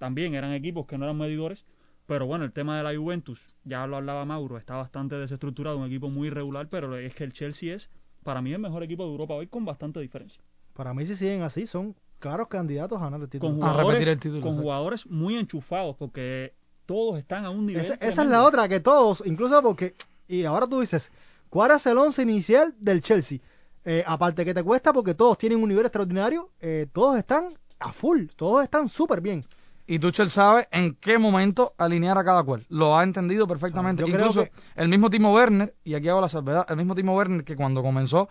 también 0.00 0.34
eran 0.34 0.52
equipos 0.54 0.86
que 0.86 0.96
no 0.96 1.04
eran 1.04 1.18
medidores, 1.18 1.66
pero 2.06 2.24
bueno, 2.24 2.46
el 2.46 2.52
tema 2.52 2.78
de 2.78 2.82
la 2.82 2.98
Juventus, 2.98 3.38
ya 3.64 3.86
lo 3.86 3.98
hablaba 3.98 4.24
Mauro, 4.24 4.56
está 4.56 4.74
bastante 4.74 5.14
desestructurado, 5.16 5.76
un 5.76 5.86
equipo 5.86 6.08
muy 6.08 6.28
irregular, 6.28 6.68
pero 6.70 6.96
es 6.96 7.14
que 7.14 7.22
el 7.22 7.34
Chelsea 7.34 7.74
es, 7.74 7.90
para 8.24 8.40
mí, 8.40 8.50
el 8.50 8.60
mejor 8.60 8.82
equipo 8.82 9.04
de 9.04 9.10
Europa 9.10 9.34
hoy 9.34 9.46
con 9.46 9.66
bastante 9.66 10.00
diferencia. 10.00 10.42
Para 10.72 10.94
mí, 10.94 11.04
si 11.04 11.14
siguen 11.16 11.42
así, 11.42 11.66
son 11.66 11.94
claros 12.18 12.48
candidatos 12.48 12.98
a 12.98 13.04
ganar 13.04 13.20
el 13.20 13.28
título. 13.28 13.52
Con 13.52 13.60
jugadores, 13.60 13.88
repetir 13.88 14.08
el 14.08 14.20
título, 14.20 14.40
con 14.40 14.56
jugadores 14.56 15.06
muy 15.06 15.36
enchufados, 15.36 15.96
porque 15.96 16.54
todos 16.86 17.18
están 17.18 17.44
a 17.44 17.50
un 17.50 17.66
nivel. 17.66 17.82
Esa, 17.82 17.94
esa 17.96 18.22
es 18.22 18.28
la 18.28 18.42
otra, 18.44 18.68
que 18.70 18.80
todos, 18.80 19.22
incluso 19.26 19.62
porque, 19.62 19.94
y 20.28 20.44
ahora 20.44 20.66
tú 20.66 20.80
dices, 20.80 21.12
¿cuál 21.50 21.72
es 21.72 21.84
el 21.84 21.98
once 21.98 22.22
inicial 22.22 22.74
del 22.80 23.02
Chelsea? 23.02 23.38
Eh, 23.84 24.02
aparte 24.06 24.46
que 24.46 24.54
te 24.54 24.62
cuesta 24.62 24.94
porque 24.94 25.12
todos 25.12 25.36
tienen 25.36 25.62
un 25.62 25.68
nivel 25.68 25.84
extraordinario, 25.84 26.48
eh, 26.58 26.86
todos 26.90 27.18
están 27.18 27.58
a 27.78 27.92
full, 27.92 28.28
todos 28.34 28.62
están 28.62 28.88
súper 28.88 29.20
bien. 29.20 29.44
Y 29.90 29.98
Tuchel 29.98 30.30
sabe 30.30 30.68
en 30.70 30.94
qué 30.94 31.18
momento 31.18 31.74
alinear 31.76 32.16
a 32.16 32.22
cada 32.22 32.44
cual. 32.44 32.64
Lo 32.68 32.96
ha 32.96 33.02
entendido 33.02 33.48
perfectamente. 33.48 34.02
Yo 34.02 34.06
creo 34.06 34.18
Incluso 34.20 34.44
que- 34.44 34.52
el 34.76 34.88
mismo 34.88 35.10
Timo 35.10 35.32
Werner, 35.34 35.74
y 35.82 35.94
aquí 35.94 36.08
hago 36.08 36.20
la 36.20 36.28
salvedad, 36.28 36.64
el 36.70 36.76
mismo 36.76 36.94
Timo 36.94 37.16
Werner 37.16 37.42
que 37.42 37.56
cuando 37.56 37.82
comenzó 37.82 38.28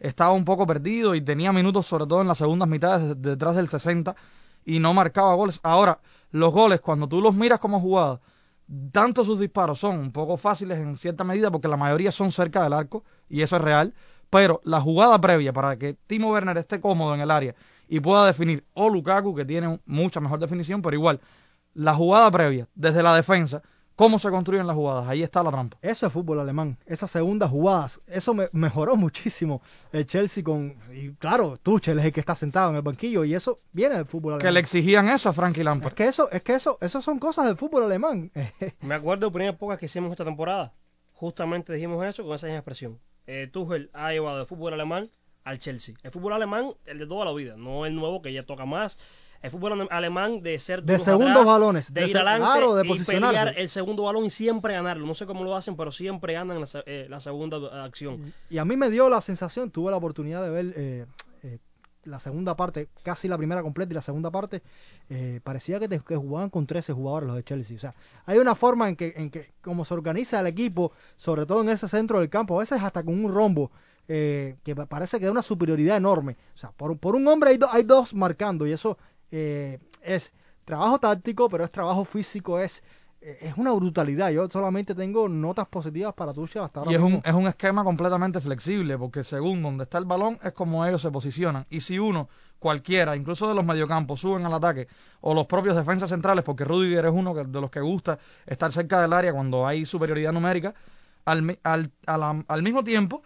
estaba 0.00 0.32
un 0.32 0.46
poco 0.46 0.66
perdido 0.66 1.14
y 1.14 1.20
tenía 1.20 1.52
minutos 1.52 1.86
sobre 1.86 2.06
todo 2.06 2.22
en 2.22 2.28
las 2.28 2.38
segundas 2.38 2.66
mitades 2.66 3.08
de- 3.08 3.14
detrás 3.30 3.54
del 3.56 3.68
60 3.68 4.16
y 4.64 4.78
no 4.78 4.94
marcaba 4.94 5.34
goles. 5.34 5.60
Ahora, 5.62 5.98
los 6.30 6.50
goles 6.50 6.80
cuando 6.80 7.06
tú 7.06 7.20
los 7.20 7.34
miras 7.34 7.58
como 7.60 7.78
jugada, 7.78 8.20
tanto 8.90 9.22
sus 9.22 9.38
disparos 9.38 9.80
son 9.80 9.98
un 9.98 10.12
poco 10.12 10.38
fáciles 10.38 10.78
en 10.78 10.96
cierta 10.96 11.24
medida 11.24 11.50
porque 11.50 11.68
la 11.68 11.76
mayoría 11.76 12.10
son 12.10 12.32
cerca 12.32 12.62
del 12.62 12.72
arco 12.72 13.04
y 13.28 13.42
eso 13.42 13.56
es 13.56 13.62
real, 13.62 13.92
pero 14.30 14.62
la 14.64 14.80
jugada 14.80 15.20
previa 15.20 15.52
para 15.52 15.76
que 15.76 15.92
Timo 16.06 16.30
Werner 16.32 16.56
esté 16.56 16.80
cómodo 16.80 17.14
en 17.14 17.20
el 17.20 17.30
área 17.30 17.54
y 17.94 18.00
pueda 18.00 18.24
definir 18.26 18.64
o 18.72 18.88
Lukaku 18.88 19.34
que 19.34 19.44
tiene 19.44 19.78
mucha 19.84 20.18
mejor 20.18 20.38
definición, 20.40 20.80
pero 20.80 20.96
igual 20.96 21.20
la 21.74 21.94
jugada 21.94 22.30
previa 22.30 22.66
desde 22.74 23.02
la 23.02 23.14
defensa, 23.14 23.60
cómo 23.96 24.18
se 24.18 24.30
construyen 24.30 24.66
las 24.66 24.74
jugadas, 24.76 25.06
ahí 25.08 25.22
está 25.22 25.42
la 25.42 25.50
trampa. 25.50 25.76
Eso 25.82 26.06
es 26.06 26.12
fútbol 26.12 26.40
alemán, 26.40 26.78
esas 26.86 27.10
segundas 27.10 27.50
jugadas, 27.50 28.00
eso 28.06 28.32
me 28.32 28.48
mejoró 28.52 28.96
muchísimo 28.96 29.60
el 29.92 30.06
Chelsea 30.06 30.42
con, 30.42 30.74
y 30.90 31.10
claro, 31.16 31.58
Tuchel 31.62 31.98
es 31.98 32.06
el 32.06 32.12
que 32.14 32.20
está 32.20 32.34
sentado 32.34 32.70
en 32.70 32.76
el 32.76 32.82
banquillo 32.82 33.24
y 33.24 33.34
eso 33.34 33.60
viene 33.72 33.96
del 33.96 34.06
fútbol 34.06 34.38
Que 34.38 34.46
alemán. 34.46 34.54
le 34.54 34.60
exigían 34.60 35.08
eso 35.08 35.28
a 35.28 35.34
Frankie 35.34 35.60
Es 35.60 35.64
Lampard. 35.66 35.92
que 35.92 36.06
eso, 36.06 36.30
es 36.30 36.40
que 36.42 36.54
eso, 36.54 36.78
eso 36.80 37.02
son 37.02 37.18
cosas 37.18 37.44
del 37.44 37.56
fútbol 37.58 37.84
alemán. 37.84 38.30
Me 38.80 38.94
acuerdo 38.94 39.26
de 39.26 39.32
primera 39.32 39.52
época 39.52 39.76
que 39.76 39.84
hicimos 39.84 40.10
esta 40.12 40.24
temporada. 40.24 40.72
Justamente 41.12 41.74
dijimos 41.74 42.02
eso 42.06 42.24
con 42.24 42.34
esa 42.34 42.46
misma 42.46 42.58
expresión. 42.60 42.98
Eh, 43.26 43.48
Tuchel 43.52 43.90
ha 43.92 44.12
llevado 44.12 44.40
el 44.40 44.46
fútbol 44.46 44.72
alemán 44.72 45.10
al 45.44 45.58
Chelsea. 45.58 45.94
El 46.02 46.10
fútbol 46.10 46.32
alemán, 46.34 46.72
el 46.86 46.98
de 46.98 47.06
toda 47.06 47.24
la 47.24 47.32
vida, 47.32 47.56
no 47.56 47.86
el 47.86 47.94
nuevo 47.94 48.22
que 48.22 48.32
ya 48.32 48.44
toca 48.44 48.64
más. 48.64 48.98
El 49.42 49.50
fútbol 49.50 49.72
ale- 49.72 49.88
alemán 49.90 50.40
de 50.40 50.56
ser 50.60 50.84
De 50.84 51.00
segundos 51.00 51.30
atrás, 51.32 51.46
balones, 51.46 51.92
de, 51.92 52.02
de 52.02 52.06
ir 52.10 52.16
adelante 52.16 52.44
claro, 52.44 52.74
de 52.76 52.86
y 52.86 53.04
pelear 53.04 53.54
el 53.56 53.68
segundo 53.68 54.04
balón 54.04 54.24
y 54.24 54.30
siempre 54.30 54.74
ganarlo. 54.74 55.04
No 55.04 55.14
sé 55.14 55.26
cómo 55.26 55.42
lo 55.42 55.56
hacen, 55.56 55.76
pero 55.76 55.90
siempre 55.90 56.34
ganan 56.34 56.60
la, 56.60 56.66
eh, 56.86 57.06
la 57.10 57.18
segunda 57.18 57.84
acción. 57.84 58.32
Y 58.50 58.58
a 58.58 58.64
mí 58.64 58.76
me 58.76 58.88
dio 58.88 59.08
la 59.08 59.20
sensación, 59.20 59.72
tuve 59.72 59.90
la 59.90 59.96
oportunidad 59.96 60.44
de 60.44 60.50
ver 60.50 60.74
eh, 60.76 61.06
eh, 61.42 61.58
la 62.04 62.18
segunda 62.20 62.56
parte, 62.56 62.88
casi 63.02 63.28
la 63.28 63.38
primera 63.38 63.62
completa 63.62 63.92
y 63.92 63.94
la 63.94 64.02
segunda 64.02 64.30
parte, 64.30 64.62
eh, 65.08 65.40
parecía 65.42 65.78
que, 65.80 65.88
que 65.88 66.16
jugaban 66.16 66.50
con 66.50 66.66
13 66.66 66.92
jugadores 66.92 67.26
los 67.28 67.36
de 67.36 67.44
Chelsea. 67.44 67.76
O 67.76 67.80
sea, 67.80 67.94
hay 68.26 68.38
una 68.38 68.54
forma 68.54 68.88
en 68.88 68.96
que, 68.96 69.14
en 69.16 69.30
que 69.30 69.52
como 69.62 69.84
se 69.84 69.94
organiza 69.94 70.40
el 70.40 70.46
equipo, 70.46 70.92
sobre 71.16 71.46
todo 71.46 71.62
en 71.62 71.68
ese 71.70 71.88
centro 71.88 72.18
del 72.20 72.28
campo, 72.30 72.56
a 72.56 72.60
veces 72.60 72.82
hasta 72.82 73.02
con 73.02 73.24
un 73.24 73.32
rombo, 73.32 73.70
eh, 74.08 74.56
que 74.64 74.74
pa- 74.74 74.86
parece 74.86 75.18
que 75.18 75.26
da 75.26 75.30
una 75.32 75.42
superioridad 75.42 75.96
enorme. 75.96 76.36
O 76.54 76.58
sea, 76.58 76.70
por, 76.72 76.96
por 76.98 77.14
un 77.16 77.26
hombre 77.28 77.50
hay, 77.50 77.58
do- 77.58 77.70
hay 77.70 77.84
dos 77.84 78.14
marcando 78.14 78.66
y 78.66 78.72
eso 78.72 78.98
eh, 79.30 79.78
es 80.02 80.32
trabajo 80.64 80.98
táctico, 80.98 81.48
pero 81.48 81.64
es 81.64 81.70
trabajo 81.70 82.04
físico, 82.04 82.58
es... 82.58 82.82
eh, 83.22 83.38
Es 83.42 83.56
una 83.56 83.72
brutalidad. 83.72 84.30
Yo 84.30 84.48
solamente 84.50 84.94
tengo 84.94 85.28
notas 85.28 85.66
positivas 85.68 86.12
para 86.14 86.32
Tuchel 86.32 86.62
hasta 86.62 86.80
ahora. 86.80 86.92
Y 86.92 86.94
es 86.94 87.00
un, 87.00 87.22
es 87.24 87.32
un 87.34 87.46
esquema 87.46 87.84
completamente 87.84 88.40
flexible, 88.40 88.98
porque 88.98 89.24
según 89.24 89.62
donde 89.62 89.84
está 89.84 89.98
el 89.98 90.04
balón 90.04 90.38
es 90.42 90.52
como 90.52 90.84
ellos 90.84 91.00
se 91.02 91.10
posicionan. 91.10 91.66
Y 91.70 91.80
si 91.80 91.98
uno, 91.98 92.28
cualquiera, 92.58 93.16
incluso 93.16 93.48
de 93.48 93.54
los 93.54 93.64
mediocampos, 93.64 94.20
suben 94.20 94.44
al 94.46 94.54
ataque, 94.54 94.88
o 95.20 95.34
los 95.34 95.46
propios 95.46 95.74
defensas 95.76 96.10
centrales, 96.10 96.44
porque 96.44 96.64
Rudiger 96.64 97.06
es 97.06 97.12
uno 97.12 97.34
de 97.34 97.60
los 97.60 97.70
que 97.70 97.80
gusta 97.80 98.18
estar 98.46 98.72
cerca 98.72 99.00
del 99.00 99.12
área 99.12 99.32
cuando 99.32 99.66
hay 99.66 99.84
superioridad 99.84 100.32
numérica, 100.32 100.74
al, 101.24 101.58
al, 101.62 101.90
a 102.06 102.18
la- 102.18 102.44
al 102.46 102.62
mismo 102.62 102.82
tiempo, 102.84 103.22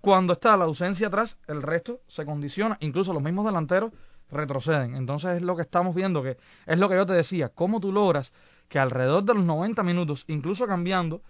cuando 0.00 0.34
está 0.34 0.56
la 0.56 0.64
ausencia 0.66 1.08
atrás, 1.08 1.36
el 1.48 1.62
resto 1.62 2.00
se 2.06 2.24
condiciona, 2.24 2.76
incluso 2.80 3.12
los 3.12 3.22
mismos 3.22 3.44
delanteros 3.44 3.92
retroceden. 4.30 4.94
Entonces 4.94 5.36
es 5.36 5.42
lo 5.42 5.56
que 5.56 5.62
estamos 5.62 5.94
viendo, 5.94 6.22
que 6.22 6.36
es 6.66 6.78
lo 6.78 6.88
que 6.88 6.94
yo 6.96 7.06
te 7.06 7.12
decía, 7.12 7.48
cómo 7.48 7.80
tú 7.80 7.92
logras 7.92 8.32
que 8.68 8.78
alrededor 8.78 9.24
de 9.24 9.34
los 9.34 9.44
90 9.44 9.82
minutos, 9.82 10.24
incluso 10.28 10.66
cambiando, 10.66 11.22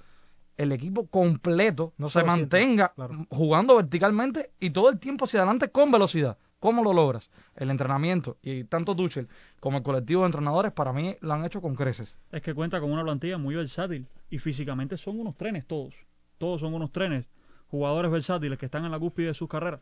el 0.57 0.73
equipo 0.73 1.07
completo 1.07 1.93
No 1.99 2.09
se 2.09 2.25
mantenga 2.25 2.93
claro. 2.95 3.27
jugando 3.31 3.77
verticalmente 3.77 4.51
y 4.59 4.71
todo 4.71 4.89
el 4.91 4.99
tiempo 4.99 5.27
hacia 5.27 5.41
adelante 5.41 5.69
con 5.69 5.91
velocidad. 5.91 6.39
¿Cómo 6.59 6.83
lo 6.83 6.95
logras? 6.95 7.31
El 7.55 7.71
entrenamiento 7.71 8.39
y 8.43 8.65
tanto 8.65 8.97
Tuchel 8.97 9.29
como 9.61 9.79
el 9.79 9.83
colectivo 9.83 10.23
de 10.23 10.27
entrenadores 10.27 10.73
para 10.73 10.93
mí 10.93 11.15
lo 11.21 11.35
han 11.35 11.45
hecho 11.45 11.61
con 11.61 11.75
creces. 11.75 12.17
Es 12.33 12.41
que 12.43 12.55
cuenta 12.55 12.81
con 12.81 12.91
una 12.91 13.03
plantilla 13.05 13.37
muy 13.37 13.55
versátil 13.55 14.07
y 14.31 14.39
físicamente 14.39 14.97
son 14.97 15.21
unos 15.21 15.37
trenes 15.37 15.67
todos. 15.67 15.95
Todos 16.39 16.63
son 16.63 16.73
unos 16.75 16.91
trenes. 16.93 17.27
Jugadores 17.69 18.11
versátiles 18.11 18.59
que 18.59 18.67
están 18.67 18.85
en 18.85 18.91
la 18.91 18.99
cúspide 18.99 19.29
de 19.29 19.35
sus 19.35 19.49
carreras. 19.49 19.81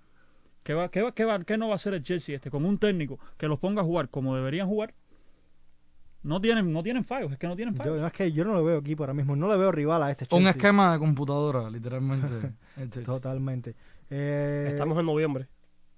¿Qué, 0.65 0.75
va, 0.75 0.89
qué, 0.91 1.03
va, 1.03 1.13
qué, 1.13 1.25
va, 1.25 1.45
¿Qué 1.45 1.59
no 1.59 1.67
va 1.69 1.75
a 1.75 1.77
hacer 1.77 1.95
el 1.95 2.03
Chelsea 2.03 2.35
este? 2.35 2.51
Con 2.51 2.65
un 2.65 2.79
técnico 2.79 3.19
que 3.37 3.47
los 3.49 3.59
ponga 3.59 3.83
a 3.83 3.85
jugar 3.85 4.09
como 4.09 4.35
deberían 4.35 4.67
jugar. 4.67 4.95
No 6.25 6.41
tienen, 6.41 6.73
no 6.73 6.83
tienen 6.83 7.05
fallos, 7.05 7.31
es 7.33 7.39
que 7.39 7.47
no 7.47 7.55
tienen 7.55 7.75
Yo, 7.75 7.79
fallos. 7.85 8.01
no, 8.01 8.07
es 8.07 8.13
que 8.13 8.33
yo 8.33 8.45
no 8.45 8.55
lo 8.55 8.65
veo 8.65 8.79
equipo 8.79 9.03
ahora 9.05 9.15
mismo, 9.15 9.37
no 9.37 9.47
le 9.47 9.57
veo 9.57 9.71
rival 9.71 10.03
a 10.03 10.11
este 10.11 10.25
Chelsea. 10.27 10.39
Un 10.39 10.49
esquema 10.49 10.93
de 10.95 10.99
computadora, 10.99 11.69
literalmente. 11.71 12.53
Totalmente. 13.05 13.75
Eh, 14.11 14.69
Estamos 14.71 14.99
en 14.99 15.07
noviembre. 15.07 15.47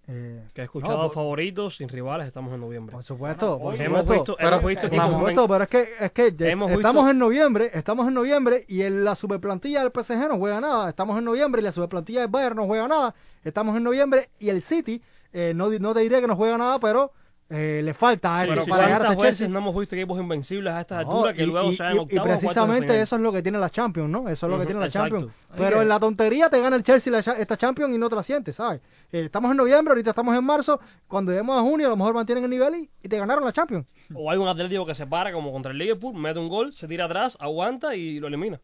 eh, 0.08 0.44
Que 0.54 0.60
he 0.62 0.64
escuchado 0.64 0.96
no, 0.98 1.04
por, 1.06 1.14
favoritos 1.14 1.76
sin 1.76 1.88
rivales, 1.88 2.26
estamos 2.26 2.52
en 2.54 2.60
noviembre. 2.60 2.92
por 2.92 3.02
supuesto, 3.02 3.58
por 3.58 3.74
hemos 3.80 4.00
supuesto. 4.00 4.12
visto, 4.14 4.36
pero- 4.36 4.48
hemos 4.56 4.64
visto 4.66 4.80
Por 4.88 4.92
equipos 4.98 5.10
supuesto, 5.12 5.48
pero 5.48 5.64
es 5.64 5.70
que, 5.70 5.88
es 6.00 6.12
que 6.12 6.36
ya- 6.36 6.48
Hemos 6.48 6.70
estamos 6.72 6.94
visto- 7.04 7.10
en 7.10 7.18
noviembre, 7.18 7.70
estamos 7.74 8.08
en 8.08 8.14
noviembre 8.14 8.64
y 8.68 8.82
en 8.82 9.04
la 9.04 9.14
superplantilla 9.14 9.80
del 9.82 9.90
PSG 9.92 10.28
no 10.28 10.38
juega 10.38 10.60
nada. 10.60 10.88
Estamos 10.88 11.18
en 11.18 11.24
noviembre 11.24 11.60
y 11.60 11.64
la 11.64 11.72
superplantilla 11.72 12.20
del 12.22 12.30
Bayern 12.30 12.56
no 12.56 12.66
juega 12.66 12.86
nada. 12.88 13.14
Estamos 13.44 13.76
en 13.76 13.84
noviembre 13.84 14.28
y 14.38 14.48
el 14.48 14.62
City, 14.62 15.00
eh, 15.32 15.52
no, 15.54 15.68
no 15.70 15.94
te 15.94 16.00
diré 16.00 16.20
que 16.20 16.26
no 16.26 16.36
juega 16.36 16.56
nada, 16.58 16.78
pero 16.80 17.12
eh, 17.48 17.80
le 17.84 17.94
falta 17.94 18.38
algo 18.40 18.54
Pero 18.54 18.66
para 18.66 18.88
¿cuántas 18.88 19.10
este 19.12 19.22
veces 19.22 19.38
Chelsea. 19.38 19.48
no 19.48 19.58
hemos 19.60 19.76
visto 19.78 19.94
equipos 19.94 20.18
invencibles 20.18 20.72
a 20.72 20.80
estas 20.80 21.06
No, 21.06 21.12
alturas 21.12 21.34
que 21.34 21.42
y- 21.44 21.46
luego 21.46 21.70
y, 21.70 21.76
se 21.76 21.84
y- 21.84 21.86
y 21.86 21.90
octavos 21.98 22.10
de 22.10 22.20
precisamente 22.20 23.00
eso 23.00 23.16
es 23.16 23.22
lo 23.22 23.32
que 23.32 23.42
tiene 23.42 23.58
la 23.58 23.70
Champions, 23.70 24.10
¿no? 24.10 24.28
Eso 24.28 24.46
es 24.46 24.52
lo 24.52 24.58
que 24.58 24.66
tiene 24.66 24.80
la 24.80 24.86
exacto. 24.86 25.10
Champions. 25.18 25.34
Pero 25.56 25.80
en 25.80 25.88
la 25.88 26.00
tontería 26.00 26.50
te 26.50 26.60
gana 26.60 26.74
el 26.76 26.82
Chelsea 26.82 27.12
la, 27.12 27.20
esta 27.20 27.56
Champions 27.56 27.94
y 27.94 27.98
no 27.98 28.08
te 28.08 28.16
la 28.16 28.22
sientes, 28.24 28.56
¿sabes? 28.56 28.80
Eh, 29.12 29.22
estamos 29.26 29.50
en 29.52 29.56
noviembre, 29.58 29.92
ahorita 29.92 30.10
estamos 30.10 30.36
en 30.36 30.44
marzo, 30.44 30.80
cuando 31.06 31.30
lleguemos 31.30 31.56
a 31.56 31.60
junio 31.62 31.86
a 31.86 31.90
lo 31.90 31.96
mejor 31.96 32.14
mantienen 32.14 32.44
el 32.44 32.50
nivel 32.50 32.74
y, 32.74 32.90
y 33.02 33.08
te 33.08 33.16
ganaron 33.16 33.44
la 33.44 33.52
Champions. 33.52 33.86
O 34.12 34.30
hay 34.30 34.38
un 34.38 34.48
Atlético 34.48 34.84
que 34.84 34.94
se 34.96 35.06
para 35.06 35.32
como 35.32 35.52
contra 35.52 35.70
el 35.72 35.78
Liverpool, 35.78 36.14
mete 36.14 36.40
un 36.40 36.48
gol, 36.48 36.72
se 36.72 36.88
tira 36.88 37.04
atrás, 37.04 37.36
aguanta 37.40 37.94
y 37.94 38.18
lo 38.18 38.26
elimina. 38.26 38.60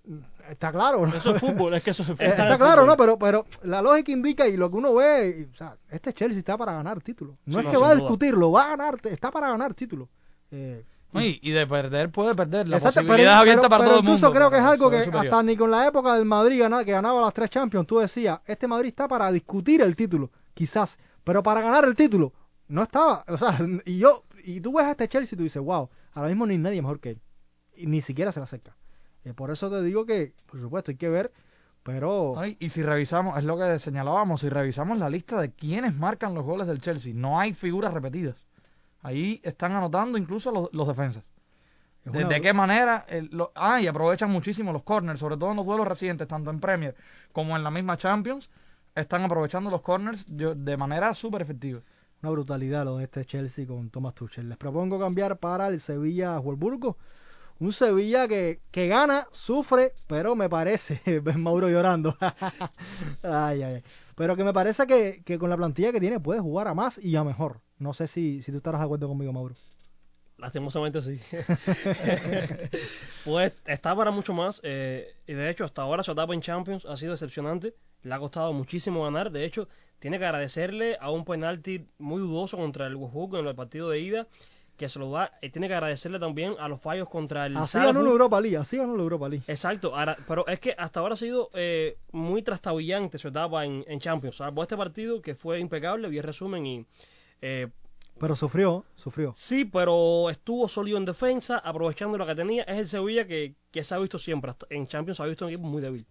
Está 0.50 0.70
claro, 0.72 1.06
¿no? 1.06 1.14
Eso 1.14 1.34
es 1.34 1.40
fútbol, 1.40 1.74
es 1.74 1.82
que 1.82 1.90
eso 1.90 2.02
es 2.02 2.08
Eh, 2.10 2.12
fútbol. 2.14 2.28
está 2.28 2.58
claro, 2.58 2.82
fútbol. 2.82 2.86
¿no? 2.86 2.96
Pero, 2.96 3.18
pero 3.18 3.46
la 3.62 3.80
lógica 3.82 4.12
indica 4.12 4.46
y 4.46 4.56
lo 4.56 4.70
que 4.70 4.76
uno 4.76 4.94
ve, 4.94 5.46
y, 5.48 5.52
o 5.52 5.56
sea, 5.56 5.76
este 5.90 6.12
Chelsea 6.12 6.38
está 6.38 6.56
para 6.58 6.72
ganar 6.74 7.00
título. 7.02 7.34
No 7.46 7.54
Sí, 7.54 7.58
es 7.60 7.64
no, 7.66 7.70
que 7.70 7.76
va 7.76 7.86
a 7.88 7.94
duda. 7.94 8.00
discutirlo, 8.00 8.50
va 8.50 8.64
a 8.64 8.68
ganar, 8.76 8.98
está 9.04 9.30
para 9.30 9.48
ganar 9.50 9.74
título. 9.74 10.08
Eh, 10.50 10.84
Y, 11.14 11.38
y 11.42 11.50
de 11.52 11.66
perder 11.66 12.10
puede 12.10 12.34
perder. 12.34 12.68
La 12.68 12.76
Exacto, 12.78 13.00
posibilidad 13.02 13.38
abierta 13.38 13.62
pero- 13.62 13.68
para 13.70 13.80
pero 13.80 13.90
todo 13.90 13.98
el 14.00 14.04
mundo. 14.04 14.16
incluso 14.18 14.32
creo 14.34 14.50
que 14.50 14.56
es 14.56 14.62
algo 14.62 14.90
que 14.90 15.02
superior. 15.04 15.26
hasta 15.26 15.42
ni 15.42 15.56
con 15.56 15.70
la 15.70 15.86
época 15.86 16.14
del 16.14 16.24
Madrid 16.24 16.62
que 16.84 16.92
ganaba 16.92 17.20
las 17.20 17.34
tres 17.34 17.50
Champions, 17.50 17.86
tú 17.86 17.98
decías, 17.98 18.40
este 18.46 18.66
Madrid 18.66 18.88
está 18.88 19.06
para 19.08 19.30
discutir 19.30 19.82
el 19.82 19.94
título, 19.94 20.30
quizás, 20.54 20.98
pero 21.22 21.42
para 21.42 21.60
ganar 21.60 21.84
el 21.84 21.94
título 21.94 22.32
no 22.68 22.82
estaba, 22.82 23.24
o 23.28 23.36
sea, 23.36 23.58
y 23.84 23.98
yo 23.98 24.24
y 24.44 24.60
tú 24.62 24.72
ves 24.72 24.86
a 24.86 24.92
este 24.92 25.06
Chelsea 25.08 25.36
y 25.36 25.38
tú 25.38 25.42
dices, 25.44 25.62
wow, 25.62 25.90
ahora 26.14 26.28
mismo 26.28 26.46
ni 26.46 26.56
nadie 26.58 26.80
mejor 26.80 26.98
que 26.98 27.10
él, 27.10 27.20
y 27.76 27.86
ni 27.86 28.00
siquiera 28.00 28.32
se 28.32 28.40
le 28.40 28.44
acerca. 28.44 28.74
Eh, 29.24 29.32
por 29.34 29.50
eso 29.50 29.70
te 29.70 29.82
digo 29.82 30.04
que, 30.06 30.32
por 30.46 30.60
supuesto, 30.60 30.90
hay 30.90 30.96
que 30.96 31.08
ver, 31.08 31.32
pero 31.82 32.34
Ay, 32.38 32.56
y 32.60 32.68
si 32.70 32.82
revisamos, 32.82 33.38
es 33.38 33.44
lo 33.44 33.56
que 33.58 33.78
señalábamos, 33.78 34.40
si 34.40 34.48
revisamos 34.48 34.98
la 34.98 35.10
lista 35.10 35.40
de 35.40 35.50
quienes 35.52 35.94
marcan 35.94 36.34
los 36.34 36.44
goles 36.44 36.66
del 36.66 36.80
Chelsea, 36.80 37.12
no 37.14 37.38
hay 37.40 37.54
figuras 37.54 37.92
repetidas. 37.92 38.36
Ahí 39.02 39.40
están 39.42 39.72
anotando 39.72 40.16
incluso 40.18 40.52
los, 40.52 40.68
los 40.72 40.86
defensas. 40.86 41.24
¿De, 42.04 42.10
una- 42.10 42.28
de 42.28 42.40
qué 42.40 42.52
manera? 42.52 43.04
el- 43.08 43.28
lo- 43.32 43.52
ah, 43.54 43.80
y 43.80 43.86
aprovechan 43.86 44.30
muchísimo 44.30 44.72
los 44.72 44.82
corners, 44.82 45.20
sobre 45.20 45.36
todo 45.36 45.50
en 45.50 45.56
los 45.56 45.66
duelos 45.66 45.86
recientes, 45.86 46.26
tanto 46.28 46.50
en 46.50 46.60
Premier 46.60 46.94
como 47.32 47.56
en 47.56 47.62
la 47.64 47.70
misma 47.70 47.96
Champions, 47.96 48.50
están 48.94 49.22
aprovechando 49.22 49.70
los 49.70 49.82
corners 49.82 50.24
de 50.28 50.76
manera 50.76 51.14
súper 51.14 51.42
efectiva. 51.42 51.80
una 52.22 52.30
brutalidad 52.30 52.84
lo 52.84 52.98
de 52.98 53.04
este 53.04 53.24
Chelsea 53.24 53.66
con 53.66 53.90
Thomas 53.90 54.14
Tuchel. 54.14 54.48
Les 54.48 54.58
propongo 54.58 54.98
cambiar 55.00 55.38
para 55.38 55.66
el 55.68 55.80
Sevilla 55.80 56.38
Wolfsburgo, 56.38 56.96
Un 57.58 57.72
Sevilla 57.72 58.26
que, 58.28 58.60
que 58.70 58.88
gana, 58.88 59.28
sufre, 59.30 59.94
pero 60.06 60.34
me 60.34 60.48
parece, 60.48 61.00
ves 61.20 61.36
Mauro 61.36 61.68
llorando. 61.68 62.16
ay, 63.22 63.62
ay, 63.62 63.82
Pero 64.16 64.36
que 64.36 64.44
me 64.44 64.52
parece 64.52 64.86
que, 64.86 65.22
que 65.24 65.38
con 65.38 65.50
la 65.50 65.56
plantilla 65.56 65.92
que 65.92 66.00
tiene 66.00 66.20
puede 66.20 66.40
jugar 66.40 66.68
a 66.68 66.74
más 66.74 66.98
y 66.98 67.16
a 67.16 67.24
mejor. 67.24 67.60
No 67.78 67.94
sé 67.94 68.06
si, 68.06 68.42
si 68.42 68.50
tú 68.52 68.58
estarás 68.58 68.80
de 68.80 68.84
acuerdo 68.84 69.08
conmigo, 69.08 69.32
Mauro. 69.32 69.54
Lastimosamente 70.38 71.00
sí. 71.00 71.20
pues 73.24 73.52
está 73.64 73.94
para 73.94 74.10
mucho 74.10 74.34
más. 74.34 74.60
Eh, 74.64 75.14
y 75.26 75.34
de 75.34 75.48
hecho, 75.48 75.64
hasta 75.64 75.82
ahora 75.82 76.02
su 76.02 76.10
etapa 76.12 76.34
en 76.34 76.40
Champions 76.40 76.84
ha 76.84 76.96
sido 76.96 77.12
decepcionante. 77.12 77.74
Le 78.02 78.12
ha 78.12 78.18
costado 78.18 78.52
muchísimo 78.52 79.04
ganar. 79.04 79.30
De 79.30 79.44
hecho, 79.44 79.68
tiene 80.00 80.18
que 80.18 80.24
agradecerle 80.24 80.96
a 81.00 81.10
un 81.10 81.24
penalti 81.24 81.86
muy 81.98 82.20
dudoso 82.20 82.56
contra 82.56 82.88
el 82.88 82.96
Wolfsburg 82.96 83.36
en 83.36 83.46
el 83.46 83.54
partido 83.54 83.88
de 83.88 84.00
ida 84.00 84.26
que 84.76 84.88
se 84.88 84.98
lo 84.98 85.10
da. 85.10 85.32
Y 85.42 85.50
tiene 85.50 85.68
que 85.68 85.74
agradecerle 85.74 86.18
también 86.18 86.54
a 86.58 86.68
los 86.68 86.80
fallos 86.80 87.08
contra 87.08 87.46
el 87.46 87.56
Así 87.56 87.78
ganó 87.78 88.02
la 88.02 88.10
Europa 88.10 88.40
League, 88.40 88.56
así 88.56 88.76
ganó 88.76 88.96
la 88.96 89.02
Europa 89.02 89.28
League. 89.28 89.44
Exacto, 89.46 89.96
ahora, 89.96 90.16
pero 90.26 90.46
es 90.46 90.60
que 90.60 90.74
hasta 90.76 91.00
ahora 91.00 91.14
ha 91.14 91.16
sido 91.16 91.50
eh, 91.54 91.98
muy 92.12 92.42
trastabillante 92.42 93.18
su 93.18 93.28
etapa 93.28 93.64
en, 93.64 93.84
en 93.86 94.00
Champions. 94.00 94.36
Salvo 94.36 94.62
este 94.62 94.76
partido 94.76 95.20
que 95.22 95.34
fue 95.34 95.60
impecable, 95.60 96.08
vi 96.08 96.18
el 96.18 96.24
resumen 96.24 96.66
y 96.66 96.86
eh, 97.40 97.68
pero 98.18 98.36
sufrió, 98.36 98.84
sufrió. 98.94 99.32
Sí, 99.34 99.64
pero 99.64 100.30
estuvo 100.30 100.68
sólido 100.68 100.96
en 100.96 101.04
defensa, 101.04 101.58
aprovechando 101.58 102.16
lo 102.16 102.26
que 102.26 102.34
tenía. 102.34 102.62
Es 102.64 102.78
el 102.78 102.86
Sevilla 102.86 103.26
que, 103.26 103.56
que 103.70 103.82
se 103.82 103.94
ha 103.94 103.98
visto 103.98 104.18
siempre. 104.18 104.52
En 104.70 104.86
Champions 104.86 105.16
se 105.16 105.22
ha 105.24 105.26
visto 105.26 105.44
un 105.44 105.50
equipo 105.50 105.66
muy 105.66 105.82
débil. 105.82 106.06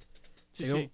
Sí, 0.51 0.65
sí. 0.65 0.89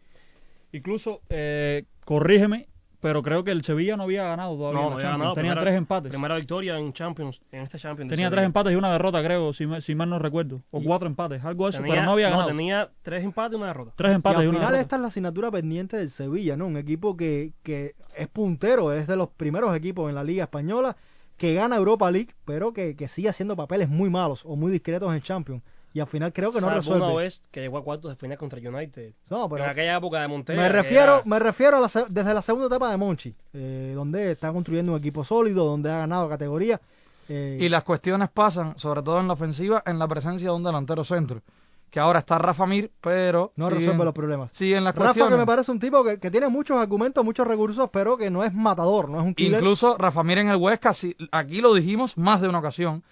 Incluso, 0.73 1.21
eh, 1.29 1.85
corrígeme, 2.05 2.67
pero 2.99 3.21
creo 3.21 3.43
que 3.43 3.51
el 3.51 3.63
Sevilla 3.63 3.95
no 3.95 4.03
había 4.03 4.23
ganado 4.23 4.55
todavía. 4.55 4.81
No, 4.81 4.89
no 4.89 4.95
había 4.95 5.09
ganado. 5.09 5.33
Tenía 5.33 5.55
tres 5.59 5.75
empates. 5.75 6.09
Primera 6.09 6.35
victoria 6.35 6.77
en 6.77 6.93
Champions, 6.93 7.41
en 7.51 7.61
este 7.61 7.77
Champions. 7.77 8.09
Tenía 8.09 8.29
tres 8.29 8.43
empates 8.43 8.73
y 8.73 8.75
una 8.75 8.91
derrota, 8.91 9.23
creo, 9.23 9.53
si, 9.53 9.67
si 9.81 9.95
mal 9.95 10.09
no 10.09 10.19
recuerdo. 10.19 10.61
O 10.71 10.81
cuatro 10.81 11.07
empates, 11.07 11.43
algo 11.45 11.65
de 11.65 11.71
eso, 11.71 11.81
pero 11.85 12.03
no 12.03 12.11
había 12.11 12.29
ganado. 12.29 12.47
tenía 12.47 12.89
tres 13.01 13.23
empates 13.23 13.53
y 13.53 13.55
una 13.57 13.67
derrota. 13.67 13.93
Tres 13.95 14.15
empates 14.15 14.39
y, 14.39 14.43
al 14.43 14.49
una 14.49 14.59
final 14.59 14.75
esta 14.75 14.95
es 14.95 15.01
la 15.01 15.07
asignatura 15.09 15.51
pendiente 15.51 15.97
del 15.97 16.09
Sevilla, 16.09 16.57
¿no? 16.57 16.67
Un 16.67 16.77
equipo 16.77 17.15
que, 17.15 17.53
que 17.63 17.95
es 18.15 18.27
puntero, 18.27 18.91
es 18.93 19.07
de 19.07 19.15
los 19.15 19.29
primeros 19.29 19.75
equipos 19.75 20.09
en 20.09 20.15
la 20.15 20.23
Liga 20.23 20.43
Española 20.43 20.95
que 21.37 21.53
gana 21.53 21.75
Europa 21.75 22.09
League, 22.09 22.33
pero 22.45 22.73
que, 22.73 22.95
que 22.95 23.07
sigue 23.07 23.29
haciendo 23.29 23.55
papeles 23.55 23.89
muy 23.89 24.09
malos 24.09 24.43
o 24.45 24.55
muy 24.55 24.71
discretos 24.71 25.13
en 25.13 25.21
Champions. 25.21 25.61
Y 25.97 25.99
al 25.99 26.05
final 26.05 26.31
creo 26.31 26.51
que 26.51 26.61
no 26.61 26.69
resuelve. 26.69 27.07
una 27.07 27.15
vez 27.15 27.41
que 27.49 27.59
llegó 27.59 27.79
a 27.79 27.83
cuartos 27.83 28.11
de 28.11 28.15
final 28.17 28.37
contra 28.37 28.59
United. 28.59 29.13
No, 29.31 29.49
pero 29.49 29.63
en 29.63 29.71
aquella 29.71 29.97
época 29.97 30.21
de 30.21 30.27
Montero. 30.27 30.61
Me 30.61 30.69
refiero, 30.69 31.23
me 31.25 31.39
refiero 31.39 31.77
a 31.77 31.79
la, 31.79 31.89
desde 32.07 32.33
la 32.35 32.43
segunda 32.43 32.67
etapa 32.67 32.91
de 32.91 32.97
Monchi, 32.97 33.33
eh, 33.53 33.93
donde 33.95 34.33
está 34.33 34.53
construyendo 34.53 34.91
un 34.91 34.99
equipo 34.99 35.23
sólido, 35.23 35.65
donde 35.65 35.89
ha 35.91 35.97
ganado 35.97 36.29
categoría. 36.29 36.79
Eh, 37.29 37.57
y 37.59 37.67
las 37.67 37.83
cuestiones 37.83 38.29
pasan, 38.29 38.77
sobre 38.77 39.01
todo 39.01 39.19
en 39.19 39.25
la 39.25 39.33
ofensiva, 39.33 39.81
en 39.87 39.97
la 39.97 40.07
presencia 40.07 40.49
de 40.49 40.55
un 40.55 40.63
delantero 40.63 41.03
centro 41.03 41.41
que 41.89 41.99
ahora 41.99 42.19
está 42.19 42.37
Rafa 42.37 42.67
Mir, 42.67 42.91
pero... 43.01 43.53
No 43.55 43.69
resuelve 43.69 44.03
los 44.05 44.13
problemas. 44.13 44.51
Sí, 44.53 44.73
en 44.73 44.83
las 44.83 44.93
Rafa 44.93 45.29
que 45.29 45.35
me 45.35 45.45
parece 45.45 45.71
un 45.71 45.79
tipo 45.79 46.03
que, 46.03 46.29
tiene 46.29 46.47
muchos 46.49 46.77
argumentos, 46.77 47.23
muchos 47.23 47.47
recursos, 47.47 47.89
pero 47.91 48.17
que 48.17 48.29
no 48.29 48.43
es 48.43 48.53
matador, 48.53 49.09
no 49.09 49.19
es 49.19 49.25
un 49.25 49.33
killer. 49.33 49.53
Incluso 49.53 49.97
Rafa 49.97 50.21
Mir 50.21 50.37
en 50.39 50.49
el 50.49 50.57
Huesca, 50.57 50.93
aquí 51.31 51.61
lo 51.61 51.73
dijimos 51.73 52.17
más 52.17 52.41
de 52.41 52.49
una 52.49 52.59
ocasión, 52.59 53.03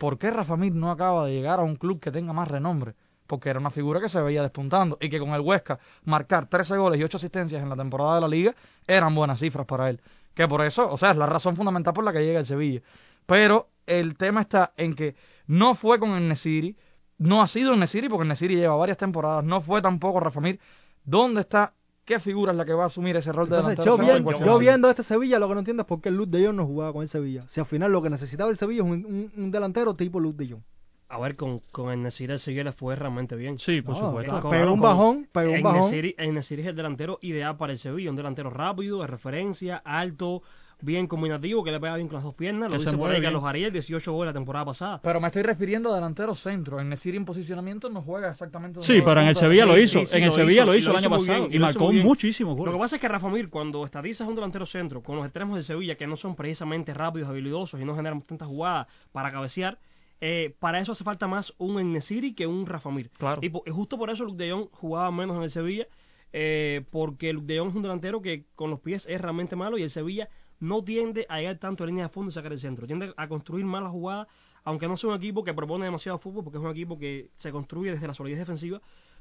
¿por 0.00 0.16
qué 0.16 0.30
Rafa 0.30 0.56
Mir 0.56 0.74
no 0.74 0.90
acaba 0.90 1.26
de 1.26 1.34
llegar 1.34 1.60
a 1.60 1.62
un 1.62 1.76
club 1.76 2.00
que 2.00 2.10
tenga 2.10 2.32
más 2.32 2.48
renombre? 2.48 2.94
Porque 3.26 3.50
era 3.50 3.60
una 3.60 3.68
figura 3.68 4.00
que 4.00 4.08
se 4.08 4.22
veía 4.22 4.40
despuntando 4.40 4.96
y 4.98 5.10
que 5.10 5.20
con 5.20 5.34
el 5.34 5.42
Huesca 5.42 5.78
marcar 6.04 6.46
13 6.46 6.78
goles 6.78 6.98
y 6.98 7.04
8 7.04 7.18
asistencias 7.18 7.62
en 7.62 7.68
la 7.68 7.76
temporada 7.76 8.14
de 8.14 8.22
la 8.22 8.28
liga 8.28 8.54
eran 8.86 9.14
buenas 9.14 9.40
cifras 9.40 9.66
para 9.66 9.90
él. 9.90 10.00
Que 10.32 10.48
por 10.48 10.64
eso, 10.64 10.90
o 10.90 10.96
sea, 10.96 11.10
es 11.10 11.18
la 11.18 11.26
razón 11.26 11.54
fundamental 11.54 11.92
por 11.92 12.02
la 12.02 12.14
que 12.14 12.24
llega 12.24 12.40
el 12.40 12.46
Sevilla. 12.46 12.80
Pero 13.26 13.68
el 13.84 14.16
tema 14.16 14.40
está 14.40 14.72
en 14.78 14.94
que 14.94 15.16
no 15.46 15.74
fue 15.74 15.98
con 15.98 16.12
el 16.12 16.28
Nesiri, 16.28 16.78
no 17.18 17.42
ha 17.42 17.46
sido 17.46 17.74
en 17.74 17.80
Nesiri, 17.80 18.08
porque 18.08 18.26
Nesiri 18.26 18.56
lleva 18.56 18.76
varias 18.76 18.96
temporadas, 18.96 19.44
no 19.44 19.60
fue 19.60 19.82
tampoco 19.82 20.18
Rafa 20.18 20.40
Mir. 20.40 20.58
¿Dónde 21.04 21.42
está? 21.42 21.74
¿Qué 22.10 22.18
figura 22.18 22.50
es 22.50 22.58
la 22.58 22.64
que 22.64 22.74
va 22.74 22.82
a 22.82 22.86
asumir 22.88 23.16
ese 23.16 23.30
rol 23.30 23.48
de 23.48 23.58
delantero? 23.58 23.96
Yo, 24.44 24.58
viendo 24.58 24.90
este 24.90 25.04
Sevilla 25.04 25.38
lo 25.38 25.46
que 25.46 25.54
no 25.54 25.60
entiendo 25.60 25.82
es 25.82 25.86
por 25.86 26.00
qué 26.00 26.08
el 26.08 26.16
Luz 26.16 26.28
de 26.28 26.44
Jong 26.44 26.56
no 26.56 26.66
jugaba 26.66 26.92
con 26.92 27.02
el 27.02 27.08
Sevilla. 27.08 27.44
Si 27.46 27.60
al 27.60 27.66
final 27.66 27.92
lo 27.92 28.02
que 28.02 28.10
necesitaba 28.10 28.50
el 28.50 28.56
Sevilla 28.56 28.82
es 28.82 28.90
un, 28.90 29.50
delantero 29.52 29.94
tipo 29.94 30.18
Luz 30.18 30.36
de 30.36 30.48
Jong. 30.48 30.62
A 31.08 31.20
ver, 31.20 31.36
con, 31.36 31.60
con 31.70 31.92
el 31.92 32.02
Nesiri 32.02 32.32
el 32.32 32.40
Sevilla 32.40 32.64
le 32.64 32.72
fue 32.72 32.96
realmente 32.96 33.36
bien. 33.36 33.60
Sí, 33.60 33.80
por 33.80 33.96
supuesto. 33.96 34.50
pegó 34.50 34.72
un 34.72 34.80
bajón, 34.80 35.28
pegó 35.30 35.52
un 35.52 35.62
bajón. 35.62 35.94
el 35.94 36.34
Nesiri 36.34 36.62
es 36.62 36.66
el 36.66 36.74
delantero 36.74 37.20
ideal 37.22 37.56
para 37.56 37.70
el 37.70 37.78
Sevilla, 37.78 38.10
un 38.10 38.16
delantero 38.16 38.50
rápido, 38.50 39.02
de 39.02 39.06
referencia, 39.06 39.76
alto, 39.76 40.42
bien 40.82 41.06
combinativo, 41.06 41.62
que 41.64 41.70
le 41.70 41.80
pega 41.80 41.96
bien 41.96 42.08
con 42.08 42.16
las 42.16 42.24
dos 42.24 42.34
piernas. 42.34 42.70
Lo 42.70 42.78
dice 42.78 42.96
por 42.96 43.10
ahí 43.10 43.20
Carlos 43.20 43.44
Ariel, 43.44 43.72
18 43.72 44.12
goles 44.12 44.30
la 44.30 44.38
temporada 44.38 44.64
pasada. 44.64 45.00
Pero 45.02 45.20
me 45.20 45.28
estoy 45.28 45.42
refiriendo 45.42 45.92
a 45.92 45.94
delantero 45.94 46.34
centro. 46.34 46.80
En 46.80 46.88
Nesiri 46.88 47.16
en 47.16 47.24
posicionamiento 47.24 47.88
no 47.88 48.02
juega 48.02 48.30
exactamente. 48.30 48.82
Sí, 48.82 49.02
pero 49.04 49.20
en 49.20 49.28
el 49.28 49.36
Sevilla 49.36 49.66
lo 49.66 49.78
hizo. 49.78 50.00
en 50.00 50.24
el 50.24 50.32
Sevilla 50.32 50.64
lo 50.64 50.74
hizo 50.74 50.90
el 50.90 50.96
año 50.96 51.10
pasado 51.10 51.48
y, 51.50 51.58
marcó 51.58 51.92
muchísimos 51.92 52.56
goles. 52.56 52.72
Lo 52.72 52.78
que 52.78 52.82
pasa 52.82 52.96
es 52.96 53.00
que 53.00 53.08
Rafa 53.08 53.28
Mir, 53.28 53.48
cuando 53.48 53.84
estadizas 53.84 54.26
un 54.28 54.34
delantero 54.34 54.66
centro 54.66 55.02
con 55.02 55.16
los 55.16 55.24
extremos 55.24 55.56
de 55.56 55.62
Sevilla, 55.62 55.96
que 55.96 56.06
no 56.06 56.16
son 56.16 56.34
precisamente 56.34 56.94
rápidos, 56.94 57.28
habilidosos 57.28 57.80
y 57.80 57.84
no 57.84 57.94
generan 57.94 58.22
tantas 58.22 58.48
jugadas 58.48 58.86
para 59.12 59.30
cabecear, 59.30 59.78
eh, 60.20 60.54
para 60.58 60.80
eso 60.80 60.92
hace 60.92 61.04
falta 61.04 61.26
más 61.26 61.54
un 61.58 61.80
Enesiri 61.80 62.34
que 62.34 62.46
un 62.46 62.66
Rafa 62.66 62.90
Mir. 62.90 63.10
Claro. 63.10 63.40
Y, 63.42 63.50
justo 63.70 63.96
por 63.98 64.10
eso 64.10 64.24
Luke 64.24 64.42
de 64.42 64.52
Jong 64.52 64.68
jugaba 64.72 65.10
menos 65.10 65.36
en 65.36 65.42
el 65.42 65.50
Sevilla, 65.50 65.86
eh, 66.32 66.84
porque 66.90 67.32
Luke 67.32 67.46
de 67.46 67.58
Jong 67.58 67.70
es 67.70 67.74
un 67.74 67.82
delantero 67.82 68.20
que 68.20 68.44
con 68.54 68.70
los 68.70 68.80
pies 68.80 69.06
es 69.08 69.20
realmente 69.20 69.56
malo 69.56 69.78
y 69.78 69.82
el 69.82 69.90
Sevilla 69.90 70.28
no 70.60 70.84
tiende 70.84 71.26
a 71.28 71.38
llegar 71.38 71.58
tanto 71.58 71.84
a 71.84 71.86
línea 71.86 72.04
de 72.04 72.10
fondo 72.10 72.30
y 72.30 72.32
sacar 72.32 72.52
el 72.52 72.58
centro. 72.58 72.86
Tiende 72.86 73.12
a 73.16 73.28
construir 73.28 73.64
más 73.64 73.82
la 73.82 73.88
jugada, 73.88 74.28
aunque 74.62 74.86
no 74.86 74.96
sea 74.96 75.10
un 75.10 75.16
equipo 75.16 75.42
que 75.42 75.54
propone 75.54 75.86
demasiado 75.86 76.18
fútbol, 76.18 76.44
porque 76.44 76.58
es 76.58 76.64
un 76.64 76.70
equipo 76.70 76.98
que 76.98 77.30
se 77.36 77.50
construye 77.50 77.90
desde 77.90 78.06
la 78.06 78.14
solidez 78.14 78.38
defensiva, 78.38 78.80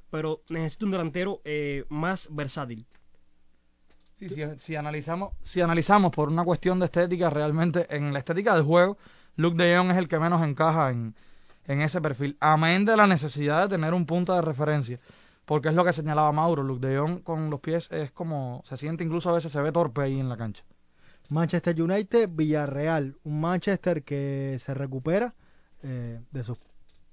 pero 0.10 0.42
necesita 0.50 0.86
un 0.86 0.92
delantero 0.92 1.42
eh, 1.46 1.86
más 1.90 2.28
versátil. 2.32 2.86
Sí, 4.16 4.28
si, 4.58 4.76
analizamos, 4.76 5.34
si 5.42 5.62
analizamos 5.62 6.12
por 6.12 6.28
una 6.28 6.44
cuestión 6.44 6.78
de 6.80 6.86
estética, 6.86 7.30
realmente 7.30 7.88
en 7.96 8.12
la 8.12 8.20
estética 8.20 8.54
del 8.54 8.64
juego, 8.64 8.98
Luke 9.38 9.56
de 9.62 9.78
Jong 9.78 9.92
es 9.92 9.98
el 9.98 10.10
que 10.10 10.20
menos 10.20 10.44
encaja 10.44 10.90
en, 10.90 11.16
en 11.68 11.82
ese 11.82 12.02
perfil. 12.02 12.36
Amén 12.42 12.84
de 12.84 12.98
la 12.98 13.08
necesidad 13.08 13.62
de 13.62 13.76
tener 13.76 13.94
un 13.94 14.06
punto 14.06 14.36
de 14.36 14.42
referencia. 14.42 15.00
Porque 15.46 15.70
es 15.70 15.74
lo 15.74 15.86
que 15.86 15.94
señalaba 15.94 16.32
Mauro. 16.34 16.64
Luke 16.64 16.86
de 16.86 16.98
Jong 16.98 17.24
con 17.24 17.50
los 17.50 17.62
pies 17.62 17.90
es 17.92 18.12
como. 18.12 18.62
Se 18.66 18.76
siente 18.76 19.04
incluso 19.04 19.30
a 19.30 19.34
veces, 19.34 19.52
se 19.52 19.62
ve 19.62 19.72
torpe 19.72 20.02
ahí 20.02 20.20
en 20.20 20.28
la 20.28 20.38
cancha. 20.38 20.64
Manchester 21.30 21.80
United, 21.80 22.30
Villarreal, 22.32 23.16
un 23.24 23.40
Manchester 23.40 24.04
que 24.04 24.58
se 24.60 24.74
recupera 24.74 25.34
eh, 25.84 26.20
de 26.32 26.44
sus 26.44 26.58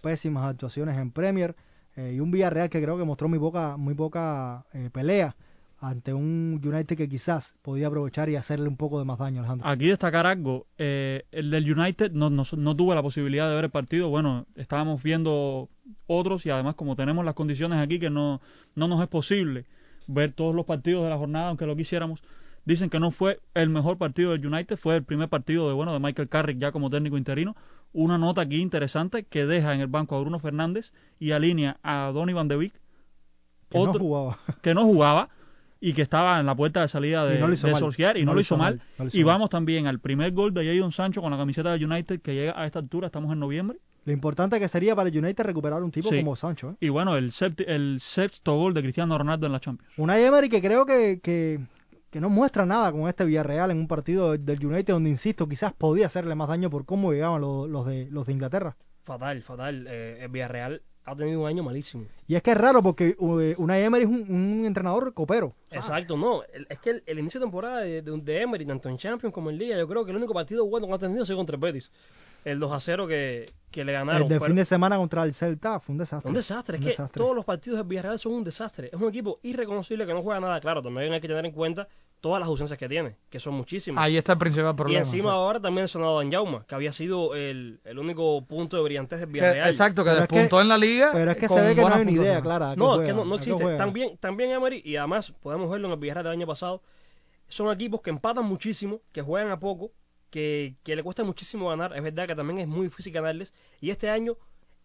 pésimas 0.01 0.47
actuaciones 0.47 0.97
en 0.99 1.11
Premier 1.11 1.55
eh, 1.97 2.15
y 2.17 2.21
un 2.21 2.31
Villarreal 2.31 2.71
que 2.71 2.83
creo 2.83 2.97
que 2.97 3.05
mostró 3.05 3.29
muy 3.29 3.39
poca, 3.39 3.77
muy 3.77 3.95
poca 3.95 4.65
eh, 4.73 4.91
pelea 4.91 5.37
ante 5.79 6.15
un 6.15 6.61
United 6.65 6.97
que 6.97 7.09
quizás 7.09 7.55
podía 7.61 7.89
aprovechar 7.89 8.31
y 8.31 8.37
hacerle 8.37 8.67
un 8.69 8.79
poco 8.79 8.99
de 8.99 9.05
más 9.05 9.19
daño, 9.19 9.41
Alejandro. 9.41 9.69
Aquí 9.69 9.89
destacar 9.89 10.27
algo, 10.27 10.67
el 10.79 11.51
del 11.51 11.79
United 11.79 12.13
no, 12.13 12.31
no, 12.31 12.45
no, 12.57 12.77
tuve 12.77 12.95
la 12.95 13.03
posibilidad 13.03 13.47
de 13.47 13.55
ver 13.55 13.65
el 13.65 13.71
partido, 13.71 14.09
bueno, 14.09 14.47
estábamos 14.57 15.03
viendo 15.03 15.69
otros 16.07 16.47
y 16.47 16.51
además 16.51 16.77
como 16.77 16.97
tenemos 16.97 17.27
las 17.27 17.35
condiciones 17.35 17.79
aquí 17.79 17.99
que 17.99 18.09
no, 18.09 18.41
no 18.75 18.89
nos 18.89 19.03
es 19.03 19.09
posible 19.09 19.67
ver 20.07 20.33
todos 20.33 20.55
los 20.55 20.65
partidos 20.65 21.05
de 21.05 21.11
la 21.11 21.19
jornada, 21.19 21.49
aunque 21.49 21.67
lo 21.67 21.77
quisiéramos, 21.77 22.23
Dicen 22.67 22.91
que 22.91 22.99
no 22.99 23.13
fue 23.13 23.41
el 23.55 23.71
mejor 23.71 23.97
partido 23.97 24.33
del 24.33 24.45
United, 24.45 24.77
fue 24.77 24.97
el 24.97 25.05
primer 25.05 25.29
partido 25.29 25.69
de 25.69 25.75
bueno 25.75 25.93
de 25.93 26.01
Michael 26.01 26.29
Carrick 26.29 26.59
ya 26.59 26.73
como 26.73 26.91
técnico 26.91 27.17
interino. 27.17 27.57
Una 27.93 28.19
nota 28.19 28.43
aquí 28.43 28.61
interesante 28.61 29.23
que 29.23 29.47
deja 29.47 29.73
en 29.73 29.81
el 29.81 29.87
banco 29.87 30.17
a 30.17 30.21
Bruno 30.21 30.41
Fernández 30.41 30.93
y 31.21 31.31
alinea 31.31 31.79
a 31.85 32.11
Donny 32.13 32.33
Van 32.33 32.49
de 32.49 32.57
Beek, 32.57 32.73
que 33.71 33.79
no 33.79 33.93
jugaba. 33.95 34.39
que 34.63 34.75
no 34.75 34.85
jugaba 34.85 35.29
y 35.81 35.93
que 35.93 36.03
estaba 36.03 36.41
en 36.41 36.47
la 36.47 36.57
puerta 36.57 36.81
de 36.81 36.89
salida 36.89 37.25
de, 37.25 37.39
no 37.39 37.47
y 37.47 38.25
no, 38.25 38.35
lo 38.35 38.41
hizo 38.41 38.57
mal. 38.57 38.83
y 39.13 39.23
vamos 39.23 39.49
también 39.49 39.87
al 39.87 40.01
primer 40.01 40.33
gol 40.33 40.53
de 40.53 40.67
Jadon 40.67 40.91
Sancho 40.91 41.23
con 41.23 41.31
la 41.31 41.37
camiseta 41.37 41.71
del 41.71 41.85
United 41.85 42.21
que 42.21 42.35
llega 42.35 42.61
a 42.61 42.67
esta 42.67 42.81
altura, 42.81 43.07
estamos 43.07 43.33
en 43.33 43.39
noviembre. 43.39 43.79
Lo 44.05 44.13
importante 44.13 44.59
que 44.59 44.69
sería 44.69 44.97
para 44.97 45.09
el 45.09 45.17
United 45.17 45.45
recuperar 45.45 45.83
un 45.83 45.91
tipo 45.91 46.09
como 46.09 46.35
Sancho. 46.35 46.71
¿eh? 46.71 46.77
Y 46.81 46.89
bueno, 46.89 47.17
el, 47.17 47.33
el 47.67 47.99
sexto 48.01 48.57
gol 48.57 48.75
de 48.75 48.83
Cristiano 48.83 49.17
Ronaldo 49.19 49.47
en 49.47 49.53
la 49.53 49.61
Champions. 49.61 49.93
Una 49.97 50.19
Emery 50.19 50.49
que 50.49 50.63
creo 50.63 50.87
que, 50.87 51.21
que, 51.21 51.61
que 52.11 52.21
no 52.21 52.29
muestra 52.31 52.67
nada 52.67 52.91
con 52.93 53.09
este 53.09 53.25
Villarreal 53.25 53.71
en 53.71 53.79
un 53.79 53.89
partido 53.89 54.37
del 54.37 54.65
United 54.65 54.95
donde, 54.95 55.11
insisto, 55.11 55.49
quizás 55.49 55.73
podía 55.73 56.07
hacerle 56.07 56.35
más 56.35 56.49
daño 56.49 56.71
por 56.71 56.85
cómo 56.85 57.13
llegaban 57.13 57.41
los, 57.41 57.87
de, 57.87 58.09
los 58.11 58.27
de 58.27 58.33
Inglaterra. 58.33 58.77
Fatal, 59.05 59.43
fatal. 59.43 59.87
Eh, 59.89 60.19
el 60.23 60.29
Villarreal 60.29 60.83
ha 61.05 61.15
tenido 61.15 61.41
un 61.41 61.47
año 61.47 61.63
malísimo. 61.63 62.07
Y 62.27 62.35
es 62.35 62.43
que 62.43 62.51
es 62.51 62.59
raro 62.59 62.83
porque 62.83 63.15
uh, 63.19 63.55
Unai 63.59 63.83
Emery 63.85 64.05
es 64.05 64.11
un, 64.11 64.65
entrenador 64.67 65.15
copero. 65.15 65.55
Exacto, 65.71 66.17
no. 66.17 66.43
es 66.43 66.79
que 66.81 67.03
el, 67.07 67.19
inicio 67.19 67.39
de 67.39 67.47
temporada 67.47 67.81
de, 67.81 68.03
de, 68.03 68.43
Emery, 68.43 68.67
tanto 68.67 68.89
en 68.89 68.97
Champions 68.97 69.33
como 69.33 69.51
en 69.51 69.59
Liga, 69.59 69.77
yo 69.77 69.87
creo 69.87 70.05
que 70.05 70.11
el 70.11 70.17
único 70.17 70.35
partido 70.35 70.67
bueno 70.67 70.89
que 70.89 70.95
ha 70.95 70.99
tenido 70.99 71.23
ha 71.23 71.27
sido 71.27 71.39
contra 71.39 71.55
el 71.55 71.61
Betis 71.61 71.93
el 72.47 72.61
2 72.61 72.73
a 72.73 72.81
0 72.81 73.07
que, 73.09 73.51
que 73.71 73.85
le 73.85 73.93
ganaron. 73.93 74.23
El 74.23 74.29
de 74.29 74.41
fin 74.41 74.55
de 74.55 74.65
semana 74.65 74.97
contra 74.97 75.25
el 75.25 75.35
Celta 75.35 75.81
fue 75.81 75.93
un 75.95 75.99
desastre. 75.99 76.29
Un 76.31 76.35
desastre, 76.35 76.79
es 76.79 76.97
que 76.97 77.03
todos 77.13 77.35
los 77.35 77.45
partidos 77.45 77.79
del 77.79 77.87
Villarreal 77.89 78.19
son 78.19 78.33
un 78.35 78.45
desastre. 78.45 78.89
Es 78.93 79.01
un 79.01 79.09
equipo 79.09 79.41
irreconocible 79.43 80.07
que 80.07 80.15
no 80.15 80.23
juega 80.23 80.39
nada. 80.41 80.61
Claro, 80.61 80.81
también 80.81 81.13
hay 81.13 81.21
que 81.21 81.27
tener 81.29 81.45
en 81.45 81.51
cuenta 81.53 81.89
todas 82.21 82.39
las 82.41 82.49
ausencias 82.49 82.79
que 82.79 82.89
tiene, 82.89 83.17
que 83.29 83.41
son 83.41 83.55
muchísimas. 83.55 84.03
Ahí 84.05 84.17
está 84.17 84.33
el 84.33 84.39
principal 84.39 84.73
y 84.73 84.77
problema. 84.77 84.99
encima 85.01 85.19
exacto. 85.25 85.31
ahora 85.41 85.61
también 85.61 85.85
ha 85.85 85.89
sonado 85.89 86.19
Dan 86.19 86.31
Jauma, 86.33 86.65
que 86.67 86.75
había 86.77 86.93
sido 86.93 87.35
el, 87.35 87.81
el 87.85 87.99
único 87.99 88.43
punto 88.47 88.77
de 88.77 88.83
brillantez 88.85 89.19
del 89.21 89.29
Que- 89.29 89.33
Villarreal. 89.35 89.69
exacto, 89.69 90.03
que 90.05 90.11
Pero 90.11 90.23
es 90.23 90.29
que- 90.29 90.35
despuntó 90.37 90.61
en 90.63 90.69
la 90.69 90.79
liga. 90.79 91.11
Pero 91.13 91.31
es 91.33 91.37
que 91.37 91.49
se 91.49 91.61
ve 91.61 91.75
que 91.75 91.81
no 91.83 91.93
hay 91.95 92.05
ni 92.05 92.13
idea 92.13 92.41
clara. 92.41 92.71
a 92.71 92.77
No, 92.77 93.01
es 93.01 93.07
que 93.09 93.13
no, 93.13 93.25
no 93.25 93.35
a 93.35 93.39
existe. 93.39 93.77
También, 93.77 94.17
también 94.19 94.51
Emery, 94.53 94.81
y 94.85 94.97
además 94.97 95.33
podemos 95.43 95.71
verlo 95.71 95.89
en 95.89 95.95
el 95.95 95.99
Villarreal 96.01 96.25
del 96.25 96.33
año 96.33 96.47
pasado, 96.47 96.81
son 97.49 97.71
equipos 97.73 98.01
que 98.03 98.11
empatan 98.11 98.45
muchísimo, 98.45 99.01
que 99.13 99.21
juegan 99.23 99.51
a 99.51 99.59
poco, 99.61 99.91
que, 100.31 100.75
que 100.83 100.97
le 100.97 101.03
cuesta 101.03 101.25
muchísimo 101.25 101.69
ganar. 101.69 101.97
Es 101.97 102.03
verdad 102.03 102.27
que 102.27 102.35
también 102.35 102.59
es 102.59 102.69
muy 102.69 102.85
difícil 102.87 103.13
ganarles. 103.13 103.53
Y 103.81 103.91
este 103.91 104.09
año 104.11 104.37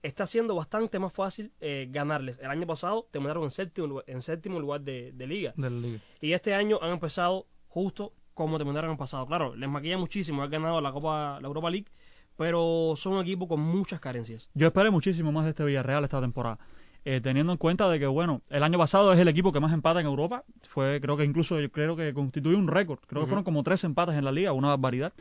está 0.03 0.25
siendo 0.25 0.55
bastante 0.55 0.97
más 0.99 1.13
fácil 1.13 1.51
eh, 1.59 1.87
ganarles. 1.91 2.39
El 2.39 2.47
año 2.49 2.65
pasado 2.65 3.07
terminaron 3.11 3.43
en 3.43 3.51
séptimo, 3.51 3.87
lugar- 3.87 4.05
en 4.07 4.21
séptimo 4.21 4.59
lugar 4.59 4.81
de, 4.81 5.11
de 5.11 5.27
liga. 5.27 5.53
De 5.55 5.69
la 5.69 5.77
liga. 5.79 5.99
Y 6.21 6.33
este 6.33 6.53
año 6.53 6.79
han 6.81 6.91
empezado 6.91 7.45
justo 7.67 8.13
como 8.33 8.57
terminaron 8.57 8.91
el 8.91 8.97
pasado. 8.97 9.25
Claro, 9.27 9.55
les 9.55 9.69
maquilla 9.69 9.97
muchísimo, 9.97 10.41
han 10.41 10.49
ganado 10.49 10.81
la 10.81 10.91
Copa, 10.91 11.39
la 11.41 11.47
Europa 11.47 11.69
League, 11.69 11.87
pero 12.35 12.93
son 12.95 13.13
un 13.13 13.21
equipo 13.21 13.47
con 13.47 13.59
muchas 13.59 13.99
carencias. 13.99 14.49
Yo 14.53 14.67
esperé 14.67 14.89
muchísimo 14.89 15.31
más 15.31 15.43
de 15.43 15.51
este 15.51 15.63
Villarreal 15.63 16.03
esta 16.03 16.21
temporada. 16.21 16.57
Eh, 17.03 17.19
teniendo 17.19 17.51
en 17.51 17.57
cuenta 17.57 17.89
de 17.89 17.99
que, 17.99 18.05
bueno, 18.05 18.41
el 18.49 18.61
año 18.61 18.77
pasado 18.77 19.11
es 19.11 19.19
el 19.19 19.27
equipo 19.27 19.51
que 19.51 19.59
más 19.59 19.73
empata 19.73 19.99
en 19.99 20.05
Europa. 20.05 20.43
Fue, 20.69 20.99
creo 21.01 21.17
que 21.17 21.23
incluso, 21.23 21.59
yo 21.59 21.71
creo 21.71 21.95
que 21.95 22.13
constituye 22.13 22.55
un 22.55 22.67
récord. 22.67 22.99
Creo 23.07 23.23
que 23.23 23.27
fueron 23.27 23.43
como 23.43 23.63
tres 23.63 23.83
empates 23.83 24.15
en 24.15 24.23
la 24.23 24.31
liga, 24.31 24.53
una 24.53 24.69
barbaridad. 24.69 25.13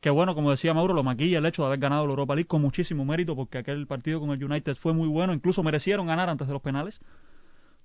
Que 0.00 0.10
bueno, 0.10 0.34
como 0.34 0.50
decía 0.50 0.74
Mauro, 0.74 0.94
lo 0.94 1.02
maquilla 1.02 1.38
el 1.38 1.46
hecho 1.46 1.62
de 1.62 1.68
haber 1.68 1.80
ganado 1.80 2.06
la 2.06 2.10
Europa 2.10 2.34
League 2.34 2.46
con 2.46 2.60
muchísimo 2.60 3.04
mérito, 3.04 3.34
porque 3.34 3.58
aquel 3.58 3.86
partido 3.86 4.20
con 4.20 4.30
el 4.30 4.44
United 4.44 4.76
fue 4.76 4.92
muy 4.92 5.08
bueno, 5.08 5.32
incluso 5.32 5.62
merecieron 5.62 6.06
ganar 6.06 6.28
antes 6.28 6.46
de 6.46 6.52
los 6.52 6.62
penales. 6.62 7.00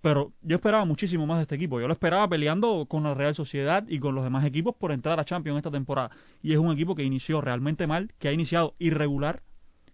Pero 0.01 0.33
yo 0.41 0.57
esperaba 0.57 0.83
muchísimo 0.83 1.25
más 1.25 1.37
de 1.37 1.43
este 1.43 1.55
equipo. 1.55 1.79
Yo 1.79 1.87
lo 1.87 1.93
esperaba 1.93 2.27
peleando 2.27 2.85
con 2.89 3.03
la 3.03 3.13
Real 3.13 3.33
Sociedad 3.33 3.85
y 3.87 3.99
con 3.99 4.13
los 4.15 4.25
demás 4.25 4.43
equipos 4.43 4.75
por 4.75 4.91
entrar 4.91 5.17
a 5.19 5.23
Champions 5.23 5.57
esta 5.57 5.71
temporada. 5.71 6.11
Y 6.41 6.51
es 6.51 6.59
un 6.59 6.71
equipo 6.73 6.93
que 6.93 7.03
inició 7.03 7.39
realmente 7.39 7.87
mal, 7.87 8.11
que 8.19 8.27
ha 8.27 8.33
iniciado 8.33 8.75
irregular, 8.79 9.41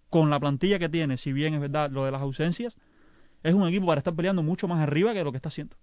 con 0.09 0.31
la 0.31 0.39
plantilla 0.39 0.79
que 0.79 0.89
tiene, 0.89 1.17
si 1.17 1.31
bien 1.31 1.53
es 1.53 1.61
verdad 1.61 1.91
lo 1.91 2.03
de 2.05 2.11
las 2.11 2.21
ausencias, 2.21 2.75
es 3.43 3.53
un 3.53 3.67
equipo 3.67 3.87
para 3.87 3.99
estar 3.99 4.13
peleando 4.13 4.43
mucho 4.43 4.67
más 4.67 4.81
arriba 4.81 5.13
que 5.13 5.23
lo 5.23 5.31
que 5.31 5.37
está 5.37 5.49
haciendo. 5.49 5.75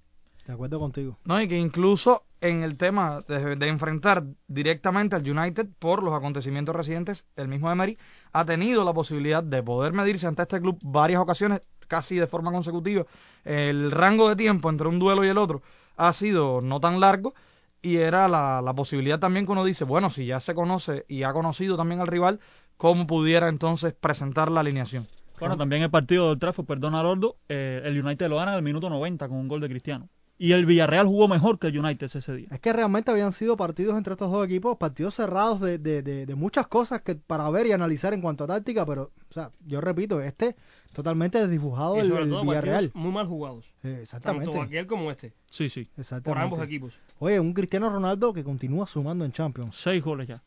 De 0.47 0.53
acuerdo 0.53 0.79
contigo. 0.79 1.19
No, 1.25 1.41
y 1.41 1.49
que 1.49 1.59
incluso 1.59 2.25
en 2.41 2.63
el 2.63 2.77
tema 2.77 3.23
de, 3.27 3.57
de 3.57 3.67
enfrentar 3.67 4.25
directamente 4.47 5.17
al 5.17 5.29
United 5.29 5.67
por 5.81 6.05
los 6.05 6.15
acontecimientos 6.15 6.77
recientes, 6.77 7.25
el 7.35 7.49
mismo 7.49 7.71
Emery 7.71 7.99
ha 8.33 8.45
tenido 8.45 8.85
la 8.85 8.95
posibilidad 8.95 9.43
de 9.43 9.63
poder 9.63 9.93
medirse 9.93 10.29
ante 10.29 10.43
este 10.43 10.61
club 10.61 10.79
varias 10.83 11.21
ocasiones, 11.21 11.63
casi 11.89 12.17
de 12.17 12.29
forma 12.29 12.53
consecutiva. 12.53 13.07
El 13.45 13.91
rango 13.91 14.29
de 14.29 14.37
tiempo 14.37 14.71
entre 14.71 14.87
un 14.87 15.01
duelo 15.01 15.25
y 15.25 15.29
el 15.29 15.39
otro 15.39 15.63
ha 15.97 16.13
sido 16.13 16.61
no 16.61 16.79
tan 16.79 17.01
largo 17.01 17.35
y 17.83 17.97
era 17.97 18.29
la, 18.29 18.63
la 18.63 18.75
posibilidad 18.75 19.19
también 19.19 19.47
que 19.47 19.53
uno 19.53 19.65
dice, 19.65 19.85
bueno, 19.85 20.11
si 20.11 20.27
ya 20.27 20.39
se 20.39 20.55
conoce 20.55 21.05
y 21.09 21.25
ha 21.25 21.33
conocido 21.33 21.77
también 21.77 22.01
al 22.01 22.07
rival, 22.07 22.39
¿cómo 22.77 23.07
pudiera 23.09 23.49
entonces 23.49 23.95
presentar 23.95 24.53
la 24.53 24.61
alineación? 24.61 25.09
Bueno, 25.39 25.57
también 25.57 25.83
el 25.83 25.91
partido 25.91 26.31
del 26.31 26.39
Trafford, 26.39 26.67
perdona 26.67 27.03
Lordo, 27.03 27.37
eh, 27.49 27.83
el 27.85 28.03
United 28.05 28.29
lo 28.29 28.37
gana 28.37 28.53
en 28.53 28.59
el 28.59 28.63
minuto 28.63 28.89
90 28.91 29.29
con 29.29 29.37
un 29.39 29.49
gol 29.49 29.61
de 29.61 29.69
Cristiano. 29.69 30.09
Y 30.39 30.53
el 30.53 30.67
Villarreal 30.67 31.07
jugó 31.07 31.29
mejor 31.29 31.59
que 31.59 31.69
el 31.69 31.79
United 31.79 32.11
ese 32.15 32.35
día. 32.35 32.49
Es 32.51 32.61
que 32.61 32.71
realmente 32.71 33.11
habían 33.11 33.33
sido 33.33 33.57
partidos 33.57 33.97
entre 33.97 34.13
estos 34.13 34.31
dos 34.31 34.45
equipos, 34.45 34.77
partidos 34.77 35.15
cerrados 35.15 35.61
de, 35.63 35.79
de, 35.79 36.03
de, 36.03 36.27
de 36.27 36.35
muchas 36.35 36.67
cosas 36.67 37.01
que 37.01 37.15
para 37.15 37.49
ver 37.49 37.67
y 37.67 37.73
analizar 37.73 38.13
en 38.13 38.21
cuanto 38.21 38.45
a 38.45 38.47
táctica, 38.47 38.85
pero, 38.85 39.13
o 39.31 39.33
sea, 39.33 39.51
yo 39.65 39.81
repito, 39.81 40.21
este 40.21 40.55
totalmente 40.93 41.39
desdibujado 41.39 41.97
Y 41.97 42.01
el, 42.01 42.09
sobre 42.09 42.25
el 42.25 42.29
todo 42.29 42.43
Villarreal. 42.43 42.91
muy 42.93 43.13
mal 43.13 43.27
jugados. 43.27 43.73
Eh, 43.83 44.01
exactamente. 44.03 44.47
Tanto 44.47 44.61
aquel 44.63 44.87
como 44.87 45.11
este. 45.11 45.33
Sí, 45.51 45.71
sí. 45.71 45.89
exactamente. 45.97 46.31
Por 46.31 46.39
ambos 46.39 46.61
equipos. 46.63 47.01
Oye, 47.19 47.41
un 47.41 47.55
Cristiano 47.55 47.89
Ronaldo 47.89 48.35
que 48.35 48.45
continúa 48.45 48.87
sumando 48.87 49.25
en 49.25 49.33
Champions 49.33 49.75
Seis 49.77 50.05
goles 50.05 50.29
ya. 50.29 50.43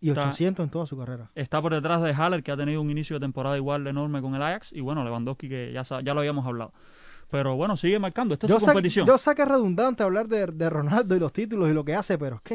Y 0.00 0.08
Está- 0.10 0.22
800 0.28 0.64
en 0.64 0.70
toda 0.70 0.86
su 0.86 0.96
carrera. 0.96 1.30
Está 1.34 1.60
por 1.60 1.74
detrás 1.74 2.02
de 2.02 2.12
Haller, 2.14 2.42
que 2.42 2.52
ha 2.52 2.56
tenido 2.56 2.80
un 2.80 2.90
inicio 2.90 3.16
de 3.16 3.20
temporada 3.20 3.56
igual 3.56 3.86
enorme 3.86 4.22
con 4.22 4.34
el 4.34 4.42
Ajax. 4.42 4.72
Y 4.72 4.80
bueno, 4.80 5.04
Lewandowski, 5.04 5.48
que 5.48 5.72
ya, 5.72 5.82
ya 6.02 6.14
lo 6.14 6.20
habíamos 6.20 6.46
hablado. 6.46 6.72
Pero 7.30 7.54
bueno, 7.54 7.76
sigue 7.76 7.98
marcando. 7.98 8.34
Esta 8.34 8.46
es 8.46 8.50
Yo 8.50 8.58
su 8.58 8.64
sé, 8.66 8.72
competición. 8.72 9.06
yo 9.06 9.16
sé 9.18 9.34
que 9.34 9.42
es 9.42 9.48
redundante 9.48 10.02
hablar 10.02 10.26
de, 10.26 10.46
de 10.46 10.70
Ronaldo 10.70 11.14
y 11.14 11.20
los 11.20 11.32
títulos 11.32 11.68
y 11.70 11.74
lo 11.74 11.84
que 11.84 11.94
hace, 11.94 12.18
pero 12.18 12.36
es 12.36 12.42
que 12.42 12.54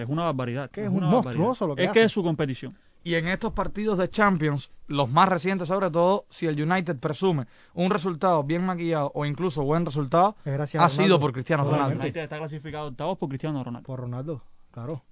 Es 0.00 0.08
una 0.08 0.22
barbaridad. 0.24 0.70
Que 0.70 0.82
es 0.84 0.88
un 0.88 1.00
barbaridad. 1.00 1.22
monstruoso 1.24 1.66
lo 1.66 1.76
que 1.76 1.82
Es 1.84 1.90
hace. 1.90 2.00
que 2.00 2.04
es 2.06 2.12
su 2.12 2.22
competición. 2.22 2.76
Y 3.04 3.14
en 3.14 3.28
estos 3.28 3.52
partidos 3.52 3.98
de 3.98 4.08
Champions, 4.08 4.70
los 4.88 5.08
más 5.08 5.28
recientes 5.28 5.68
sobre 5.68 5.90
todo, 5.92 6.24
si 6.28 6.46
el 6.46 6.60
United 6.60 6.98
presume 6.98 7.46
un 7.74 7.90
resultado 7.90 8.42
bien 8.42 8.64
maquillado 8.66 9.12
o 9.14 9.24
incluso 9.26 9.62
buen 9.62 9.86
resultado, 9.86 10.34
gracias 10.44 10.82
ha 10.82 10.86
Ronaldo. 10.88 11.04
sido 11.04 11.20
por 11.20 11.32
Cristiano 11.32 11.62
El. 11.64 11.70
Ronaldo. 11.70 12.00
United 12.00 12.20
está 12.22 12.38
clasificado 12.38 12.88
octavos 12.88 13.16
por 13.18 13.28
Cristiano 13.28 13.62
Ronaldo. 13.62 13.86
Por 13.86 14.00
Ronaldo, 14.00 14.42
claro. 14.72 15.04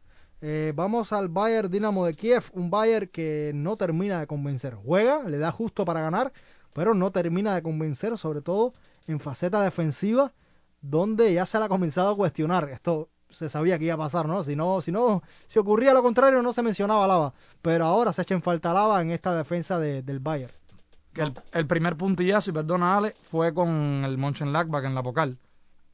Eh, 0.47 0.75
vamos 0.77 1.11
al 1.15 1.29
Bayern 1.29 1.71
Dinamo 1.71 2.05
de 2.05 2.13
Kiev, 2.13 2.45
un 2.53 2.69
Bayern 2.69 3.07
que 3.09 3.53
no 3.55 3.79
termina 3.79 4.21
de 4.21 4.27
convencer. 4.27 4.75
Juega, 4.75 5.23
le 5.23 5.39
da 5.39 5.51
justo 5.51 5.87
para 5.87 6.03
ganar, 6.03 6.35
pero 6.75 6.93
no 6.93 7.11
termina 7.11 7.55
de 7.55 7.63
convencer, 7.63 8.19
sobre 8.19 8.43
todo 8.43 8.75
en 9.07 9.21
faceta 9.21 9.63
defensiva, 9.63 10.35
donde 10.83 11.33
ya 11.33 11.47
se 11.47 11.59
le 11.59 11.65
ha 11.65 11.69
comenzado 11.71 12.11
a 12.11 12.17
cuestionar. 12.17 12.69
Esto 12.69 13.09
se 13.31 13.49
sabía 13.49 13.79
que 13.79 13.87
iba 13.87 13.95
a 13.95 13.97
pasar, 13.97 14.29
¿no? 14.29 14.43
Si 14.43 14.55
no, 14.55 14.83
si 14.83 14.93
no, 14.93 15.23
si 15.47 15.59
ocurría 15.59 15.95
lo 15.95 16.03
contrario, 16.03 16.43
no 16.43 16.53
se 16.53 16.63
mencionaba 16.63 17.07
Lava. 17.07 17.33
Pero 17.63 17.87
ahora 17.87 18.13
se 18.13 18.21
echa 18.21 18.35
en 18.35 18.43
falta 18.43 18.75
Lava 18.75 19.01
en 19.01 19.13
esta 19.13 19.35
defensa 19.35 19.79
de- 19.79 20.03
del 20.03 20.19
Bayern. 20.21 20.53
Que 21.15 21.23
el, 21.23 21.33
el 21.53 21.67
primer 21.67 21.97
puntillazo, 21.97 22.51
y 22.51 22.53
perdona 22.53 22.99
Ale, 22.99 23.15
fue 23.31 23.55
con 23.55 23.71
el 24.05 24.19
Mönchengladbach 24.19 24.85
en 24.85 24.95
la 24.95 25.03
Pocal. 25.03 25.39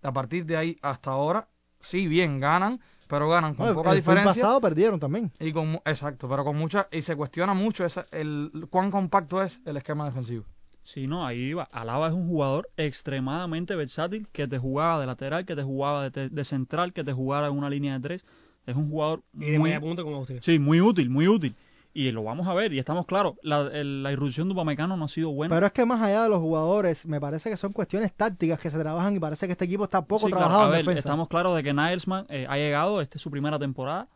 A 0.02 0.12
partir 0.12 0.44
de 0.44 0.56
ahí 0.56 0.76
hasta 0.82 1.12
ahora, 1.12 1.46
sí, 1.78 2.08
bien, 2.08 2.40
ganan, 2.40 2.80
pero 3.10 3.28
ganan 3.28 3.54
con 3.54 3.64
Bueno, 3.66 3.74
poca 3.76 3.90
el 3.90 3.96
diferencia. 3.96 4.42
pasado 4.42 4.60
perdieron 4.60 5.00
también. 5.00 5.30
Y 5.40 5.52
con, 5.52 5.74
exacto, 5.84 6.28
pero 6.28 6.44
con 6.44 6.56
mucha, 6.56 6.88
y 6.92 7.02
se 7.02 7.16
cuestiona 7.16 7.54
mucho 7.54 7.84
esa, 7.84 8.06
el 8.12 8.50
cuán 8.70 8.90
compacto 8.90 9.42
es 9.42 9.60
el 9.66 9.76
esquema 9.76 10.04
defensivo. 10.06 10.44
Sí, 10.82 11.06
no, 11.06 11.26
ahí 11.26 11.38
iba. 11.50 11.64
Alaba 11.72 12.08
es 12.08 12.14
un 12.14 12.26
jugador 12.26 12.70
extremadamente 12.76 13.74
versátil 13.76 14.26
que 14.32 14.48
te 14.48 14.58
jugaba 14.58 15.00
de 15.00 15.06
lateral, 15.06 15.44
que 15.44 15.54
te 15.54 15.62
jugaba 15.62 16.02
de, 16.04 16.10
te- 16.10 16.28
de 16.30 16.44
central, 16.44 16.92
que 16.92 17.04
te 17.04 17.12
jugara 17.12 17.48
en 17.48 17.52
una 17.58 17.68
línea 17.70 17.94
de 17.94 18.00
tres. 18.00 18.24
Es 18.66 18.76
un 18.76 18.88
jugador 18.90 19.22
Y 19.34 19.50
de 19.50 19.58
muy, 19.58 19.70
media 19.70 19.80
punta 19.80 20.02
con 20.02 20.14
Austria. 20.14 20.40
sí, 20.42 20.58
muy 20.58 20.80
útil, 20.80 21.10
muy 21.10 21.28
útil. 21.28 21.54
Y 21.92 22.12
lo 22.12 22.22
vamos 22.22 22.46
a 22.46 22.54
ver, 22.54 22.72
y 22.72 22.78
estamos 22.78 23.04
claros, 23.04 23.34
la, 23.42 23.62
el- 23.62 24.02
la 24.04 24.12
irrupción 24.12 24.46
de 24.48 24.54
Upamecano 24.54 24.96
no 24.96 25.06
ha 25.06 25.08
sido 25.08 25.32
buena. 25.32 25.54
Pero 25.54 25.66
es 25.66 25.72
que 25.72 25.84
más 25.84 26.00
allá 26.00 26.22
de 26.22 26.28
los 26.28 26.38
jugadores, 26.38 27.04
me 27.04 27.20
parece 27.20 27.50
que 27.50 27.56
son 27.56 27.72
cuestiones 27.72 28.12
tácticas 28.14 28.60
que 28.60 28.70
se 28.70 28.78
trabajan 28.78 29.16
y 29.16 29.18
parece 29.18 29.46
que 29.46 29.52
este 29.52 29.64
equipo 29.64 29.84
está 29.84 30.00
poco 30.02 30.26
Sí, 30.26 30.30
claro, 30.30 30.46
trabajado 30.46 30.62
a 30.62 30.66
en 30.66 30.72
ver, 30.72 30.80
defensa. 30.84 30.98
estamos 31.00 31.28
claros 31.28 31.56
de 31.56 31.62
que 31.64 31.74
Nilesman 31.74 32.26
eh, 32.28 32.46
ha 32.48 32.56
llegado, 32.56 33.00
esta 33.00 33.18
es 33.18 33.22
su 33.22 33.30
primera 33.30 33.58
temporada. 33.58 34.08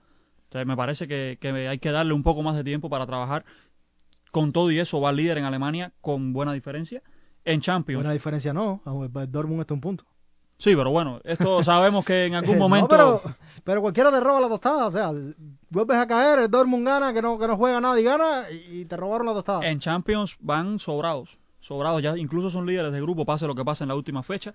Entonces 0.44 0.66
me 0.68 0.76
parece 0.76 1.08
que, 1.08 1.36
que 1.40 1.48
hay 1.68 1.78
que 1.78 1.90
darle 1.90 2.14
un 2.14 2.22
poco 2.22 2.42
más 2.44 2.54
de 2.54 2.62
tiempo 2.62 2.88
para 2.88 3.06
trabajar. 3.06 3.44
Con 4.30 4.52
todo 4.52 4.70
y 4.70 4.78
eso 4.78 5.00
va 5.00 5.12
líder 5.12 5.38
en 5.38 5.44
Alemania 5.44 5.92
con 6.00 6.32
buena 6.32 6.52
diferencia. 6.52 7.02
En 7.44 7.60
Champions. 7.60 7.98
Buena 8.02 8.12
diferencia 8.12 8.52
no, 8.52 8.82
el 8.86 9.30
Dortmund 9.32 9.60
está 9.60 9.74
un 9.74 9.80
punto. 9.80 10.04
Sí, 10.58 10.74
pero 10.76 10.90
bueno, 10.90 11.20
esto 11.24 11.62
sabemos 11.64 12.04
que 12.04 12.26
en 12.26 12.34
algún 12.34 12.58
No, 12.58 12.68
momento... 12.68 12.88
pero, 12.88 13.22
pero 13.64 13.80
cualquiera 13.80 14.10
te 14.10 14.20
roba 14.20 14.40
la 14.40 14.48
tostada, 14.48 14.86
o 14.86 14.92
sea, 14.92 15.12
vuelves 15.70 15.96
a 15.96 16.06
caer, 16.06 16.38
el 16.40 16.50
Dortmund 16.50 16.86
gana, 16.86 17.12
que 17.12 17.22
no, 17.22 17.38
que 17.38 17.46
no 17.46 17.56
juega 17.56 17.80
nada 17.80 18.00
y 18.00 18.04
gana, 18.04 18.44
y, 18.50 18.84
te 18.84 18.96
robaron 18.96 19.26
la 19.26 19.34
tostada. 19.34 19.66
En 19.66 19.80
Champions 19.80 20.36
van 20.40 20.78
sobrados, 20.78 21.38
sobrados, 21.60 22.02
ya 22.02 22.16
incluso 22.16 22.50
son 22.50 22.66
líderes 22.66 22.92
de 22.92 23.00
grupo, 23.00 23.24
pase 23.24 23.46
lo 23.46 23.54
que 23.54 23.64
pase 23.64 23.84
en 23.84 23.88
la 23.88 23.96
última 23.96 24.22
fecha. 24.22 24.54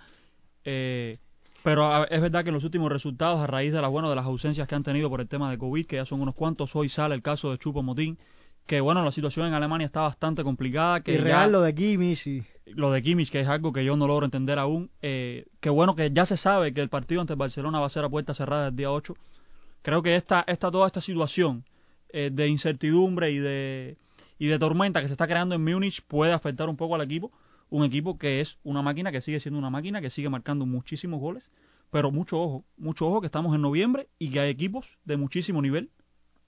Eh, 0.64 1.20
pero 1.64 2.06
es 2.08 2.22
verdad 2.22 2.44
que 2.44 2.50
en 2.50 2.56
los 2.56 2.64
últimos 2.64 2.92
resultados, 2.92 3.42
a 3.42 3.48
raíz 3.48 3.74
de 3.74 3.82
las 3.82 3.92
bueno, 3.92 4.10
de 4.10 4.16
las 4.16 4.26
ausencias 4.26 4.68
que 4.68 4.76
han 4.76 4.84
tenido 4.84 5.10
por 5.10 5.20
el 5.20 5.28
tema 5.28 5.52
de 5.52 5.58
COVID, 5.58 5.86
que 5.86 5.98
ya 5.98 6.06
son 6.06 6.22
unos 6.22 6.36
cuantos, 6.36 6.76
hoy 6.76 6.88
sale 6.88 7.16
el 7.16 7.22
caso 7.22 7.52
de 7.52 7.58
Chupo 7.58 7.84
Motín, 7.84 8.18
que 8.70 8.82
bueno, 8.82 9.04
la 9.04 9.12
situación 9.12 9.48
en 9.48 9.56
Alemania 9.56 9.86
está 9.86 10.02
bastante 10.02 10.44
complicada, 10.44 11.02
que 11.02 11.16
y 11.16 11.18
ya- 11.18 11.24
real 11.24 11.52
lo 11.52 11.62
de 11.62 11.74
Kimmich 11.74 12.28
y... 12.28 12.44
lo 12.68 12.92
de 12.92 13.02
Kimmich, 13.02 13.32
que 13.32 13.40
es 13.42 13.48
algo 13.48 13.74
que 13.74 13.84
yo 13.84 13.98
no 13.98 14.06
logro 14.06 14.26
entender 14.26 14.60
aún. 14.60 14.92
Eh, 15.02 15.48
que 15.60 15.72
bueno 15.72 15.96
que 15.96 16.12
ya 16.14 16.28
se 16.28 16.38
sabe 16.38 16.72
que 16.72 16.82
el 16.82 16.88
partido 16.90 17.20
ante 17.20 17.34
el 17.34 17.38
Barcelona 17.40 17.80
va 17.80 17.88
a 17.88 17.90
ser 17.90 18.04
a 18.06 18.10
puerta 18.10 18.36
cerrada 18.36 18.68
el 18.68 18.76
día 18.76 18.92
8. 18.92 19.16
Creo 19.82 20.04
que 20.04 20.16
esta, 20.16 20.44
esta 20.46 20.70
toda 20.70 20.86
esta 20.86 21.02
situación 21.02 21.66
eh, 22.10 22.30
de 22.32 22.48
incertidumbre 22.48 23.32
y 23.32 23.40
de, 23.40 23.98
y 24.38 24.46
de 24.46 24.60
tormenta 24.60 25.02
que 25.02 25.08
se 25.08 25.14
está 25.14 25.26
creando 25.26 25.56
en 25.56 25.64
Múnich 25.64 26.04
puede 26.08 26.32
afectar 26.32 26.70
un 26.70 26.78
poco 26.78 26.94
al 26.94 27.02
equipo. 27.02 27.32
Un 27.72 27.84
equipo 27.84 28.20
que 28.20 28.40
es 28.40 28.60
una 28.64 28.84
máquina, 28.84 29.12
que 29.12 29.22
sigue 29.22 29.40
siendo 29.40 29.58
una 29.58 29.72
máquina, 29.72 30.00
que 30.00 30.12
sigue 30.12 30.30
marcando 30.30 30.68
muchísimos 30.68 31.20
goles. 31.20 31.50
Pero 31.90 32.12
mucho 32.12 32.40
ojo, 32.40 32.66
mucho 32.78 33.08
ojo 33.08 33.20
que 33.22 33.26
estamos 33.26 33.56
en 33.56 33.62
noviembre 33.62 34.10
y 34.20 34.30
que 34.30 34.40
hay 34.42 34.52
equipos 34.52 35.00
de 35.06 35.18
muchísimo 35.18 35.60
nivel 35.60 35.90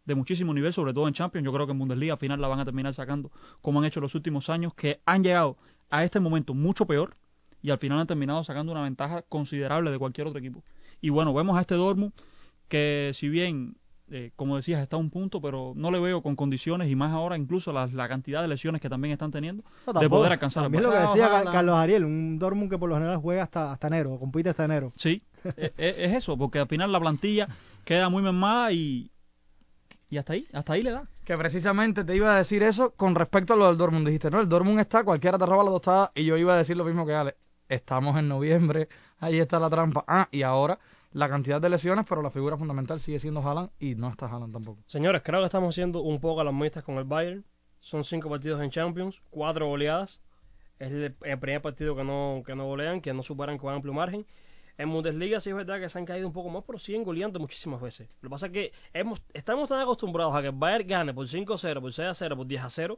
de 0.06 0.16
muchísimo 0.16 0.54
nivel, 0.54 0.74
sobre 0.74 0.93
todo 0.93 1.08
en 1.08 1.14
Champions. 1.14 1.45
Yo 1.45 1.54
creo 1.54 1.66
que 1.66 1.72
en 1.74 1.80
Bundesliga 1.80 2.14
al 2.14 2.20
final 2.20 2.41
la 2.41 2.47
van 2.47 2.60
a 2.60 2.66
terminar 2.66 2.93
sacando, 2.93 3.32
como 3.62 3.80
han 3.80 3.86
hecho 3.86 4.02
los 4.02 4.16
últimos 4.16 4.49
años, 4.49 4.74
que 4.74 4.99
han 5.06 5.24
llegado 5.24 5.58
a 5.89 6.04
este 6.04 6.20
momento 6.20 6.54
mucho 6.54 6.86
peor 6.86 7.16
y 7.62 7.70
al 7.70 7.78
final 7.78 7.99
han 7.99 8.08
terminado 8.08 8.43
sacando 8.43 8.72
una 8.72 8.82
ventaja 8.82 9.22
considerable 9.24 9.91
de 9.91 9.99
cualquier 9.99 10.28
otro 10.28 10.39
equipo. 10.39 10.64
Y 11.02 11.10
bueno, 11.10 11.34
vemos 11.34 11.58
a 11.58 11.62
este 11.62 11.76
Dortmund 11.76 12.14
que 12.68 13.12
si 13.14 13.30
bien, 13.30 13.76
eh, 14.10 14.32
como 14.36 14.56
decías, 14.56 14.82
está 14.82 14.95
a 14.95 14.99
un 14.99 15.10
punto, 15.10 15.41
pero 15.41 15.74
no 15.76 15.91
le 15.91 15.99
veo 15.99 16.22
con 16.24 16.36
condiciones 16.36 16.89
y 16.89 16.95
más 16.95 17.12
ahora 17.12 17.38
incluso 17.38 17.72
la, 17.72 17.86
la 17.88 18.08
cantidad 18.08 18.41
de 18.41 18.47
lesiones 18.47 18.82
que 18.82 18.89
también 18.89 19.12
están 19.12 19.30
teniendo 19.32 19.64
No, 19.86 19.99
de 19.99 20.10
poder 20.10 20.32
alcanzar 20.32 20.64
el 20.64 20.66
También 20.72 20.84
lo 20.84 20.91
que 20.91 20.97
decía 20.97 21.28
Ojalá. 21.28 21.52
Carlos 21.52 21.76
Ariel, 21.76 22.06
un 22.06 22.39
Dortmund 22.39 22.70
que 22.72 22.78
por 22.78 22.89
lo 22.89 22.95
general 22.95 23.18
juega 23.18 23.43
hasta, 23.43 23.72
hasta 23.72 23.88
enero, 23.88 24.18
compite 24.20 24.49
hasta 24.49 24.66
enero. 24.66 24.91
Sí, 24.95 25.22
es, 25.56 25.72
es- 25.78 25.97
es 25.99 26.14
eso, 26.16 26.38
porque 26.38 26.60
al 26.60 26.68
final 26.68 26.91
la 26.91 26.99
plantilla 26.99 27.47
queda 27.86 28.10
muy 28.10 28.24
mermada 28.24 28.72
y, 28.72 29.11
y 30.12 30.18
hasta 30.18 30.34
ahí, 30.34 30.45
hasta 30.51 30.74
ahí 30.74 30.84
le 30.84 30.91
da. 30.91 31.07
Que 31.24 31.38
precisamente 31.38 32.03
te 32.03 32.16
iba 32.16 32.36
a 32.36 32.38
decir 32.38 32.62
eso 32.64 32.91
con 32.91 33.16
respecto 33.16 33.53
a 33.53 33.57
lo 33.57 33.68
del 33.68 33.78
Dortmund. 33.78 34.05
Dijiste, 34.05 34.30
no, 34.30 34.41
el 34.41 34.49
Dortmund 34.49 34.82
está, 34.82 35.05
cualquiera 35.05 35.38
te 35.38 35.45
roba 35.45 35.64
la 35.64 35.72
tostada. 35.72 36.12
Y 36.14 36.26
yo 36.26 36.36
iba 36.36 36.53
a 36.53 36.57
decir 36.57 36.76
lo 36.76 36.84
mismo 36.84 37.05
que 37.05 37.14
Ale. 37.14 37.38
Estamos 37.70 38.18
en 38.18 38.28
noviembre, 38.28 38.89
ahí 39.20 39.39
está 39.39 39.57
la 39.57 39.70
trampa. 39.70 40.03
Ah, 40.05 40.28
y 40.30 40.41
ahora 40.41 40.78
la 41.14 41.30
cantidad 41.30 41.62
de 41.62 41.70
lesiones, 41.70 42.05
pero 42.07 42.22
la 42.22 42.30
figura 42.30 42.57
fundamental 42.57 42.99
sigue 42.99 43.20
siendo 43.20 43.41
Haaland 43.41 43.70
y 43.80 43.95
no 43.95 44.09
está 44.09 44.26
Haaland 44.26 44.51
tampoco. 44.51 44.82
Señores, 44.86 45.22
creo 45.24 45.39
que 45.39 45.45
estamos 45.45 45.74
siendo 45.74 46.01
un 46.01 46.20
poco 46.20 46.41
alarmistas 46.41 46.84
con 46.84 46.97
el 46.97 47.05
Bayern. 47.05 47.45
Son 47.80 48.03
cinco 48.03 48.30
partidos 48.30 48.62
en 48.62 48.70
Champions, 48.70 49.22
cuatro 49.30 49.68
goleadas. 49.68 50.20
Es 50.78 50.91
el, 50.91 51.16
el 51.22 51.39
primer 51.39 51.62
partido 51.62 51.95
que 51.95 52.03
no, 52.03 52.43
que 52.45 52.53
no 52.53 52.66
golean, 52.66 52.99
que 52.99 53.14
no 53.14 53.24
superan 53.24 53.57
con 53.57 53.74
amplio 53.74 53.93
margen. 53.93 54.26
En 54.78 54.90
Bundesliga 54.92 55.40
sí 55.40 55.50
es 55.50 55.56
verdad 55.56 55.80
que 55.80 55.90
se 55.90 56.00
han 56.00 56.06
caído 56.06 56.28
un 56.28 56.34
poco 56.34 56.50
más, 56.50 56.64
pero 56.66 56.80
siguen 56.80 57.04
goleando 57.04 57.40
muchísimas 57.40 57.82
veces. 57.82 58.08
Lo 58.22 58.30
que 58.30 58.32
pasa 58.32 58.46
es 58.48 58.52
que 58.52 58.72
hemos, 58.94 59.22
estamos 59.34 59.70
tan 59.70 59.80
acostumbrados 59.80 60.34
a 60.36 60.42
que 60.42 60.48
el 60.48 60.54
Bayern 60.56 60.88
gane 60.88 61.14
por 61.14 61.28
5-0, 61.28 61.46
por 61.82 61.92
6-0, 61.92 62.36
por 62.36 62.48
10-0, 62.48 62.98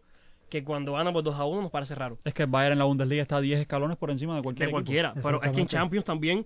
que 0.49 0.63
cuando 0.63 0.93
gana 0.93 1.11
por 1.11 1.23
2-1 1.23 1.61
nos 1.61 1.71
parece 1.71 1.95
raro. 1.95 2.17
Es 2.23 2.33
que 2.33 2.43
el 2.43 2.49
Bayern 2.49 2.73
en 2.73 2.79
la 2.79 2.85
Bundesliga 2.85 3.21
está 3.21 3.37
a 3.37 3.41
10 3.41 3.59
escalones 3.61 3.97
por 3.97 4.11
encima 4.11 4.35
de 4.35 4.43
cualquier 4.43 4.67
De 4.67 4.71
equipo. 4.71 4.77
cualquiera. 4.77 5.13
Pero 5.21 5.41
es 5.41 5.51
que 5.51 5.61
en. 5.61 5.67
Champions 5.67 6.05
también 6.05 6.45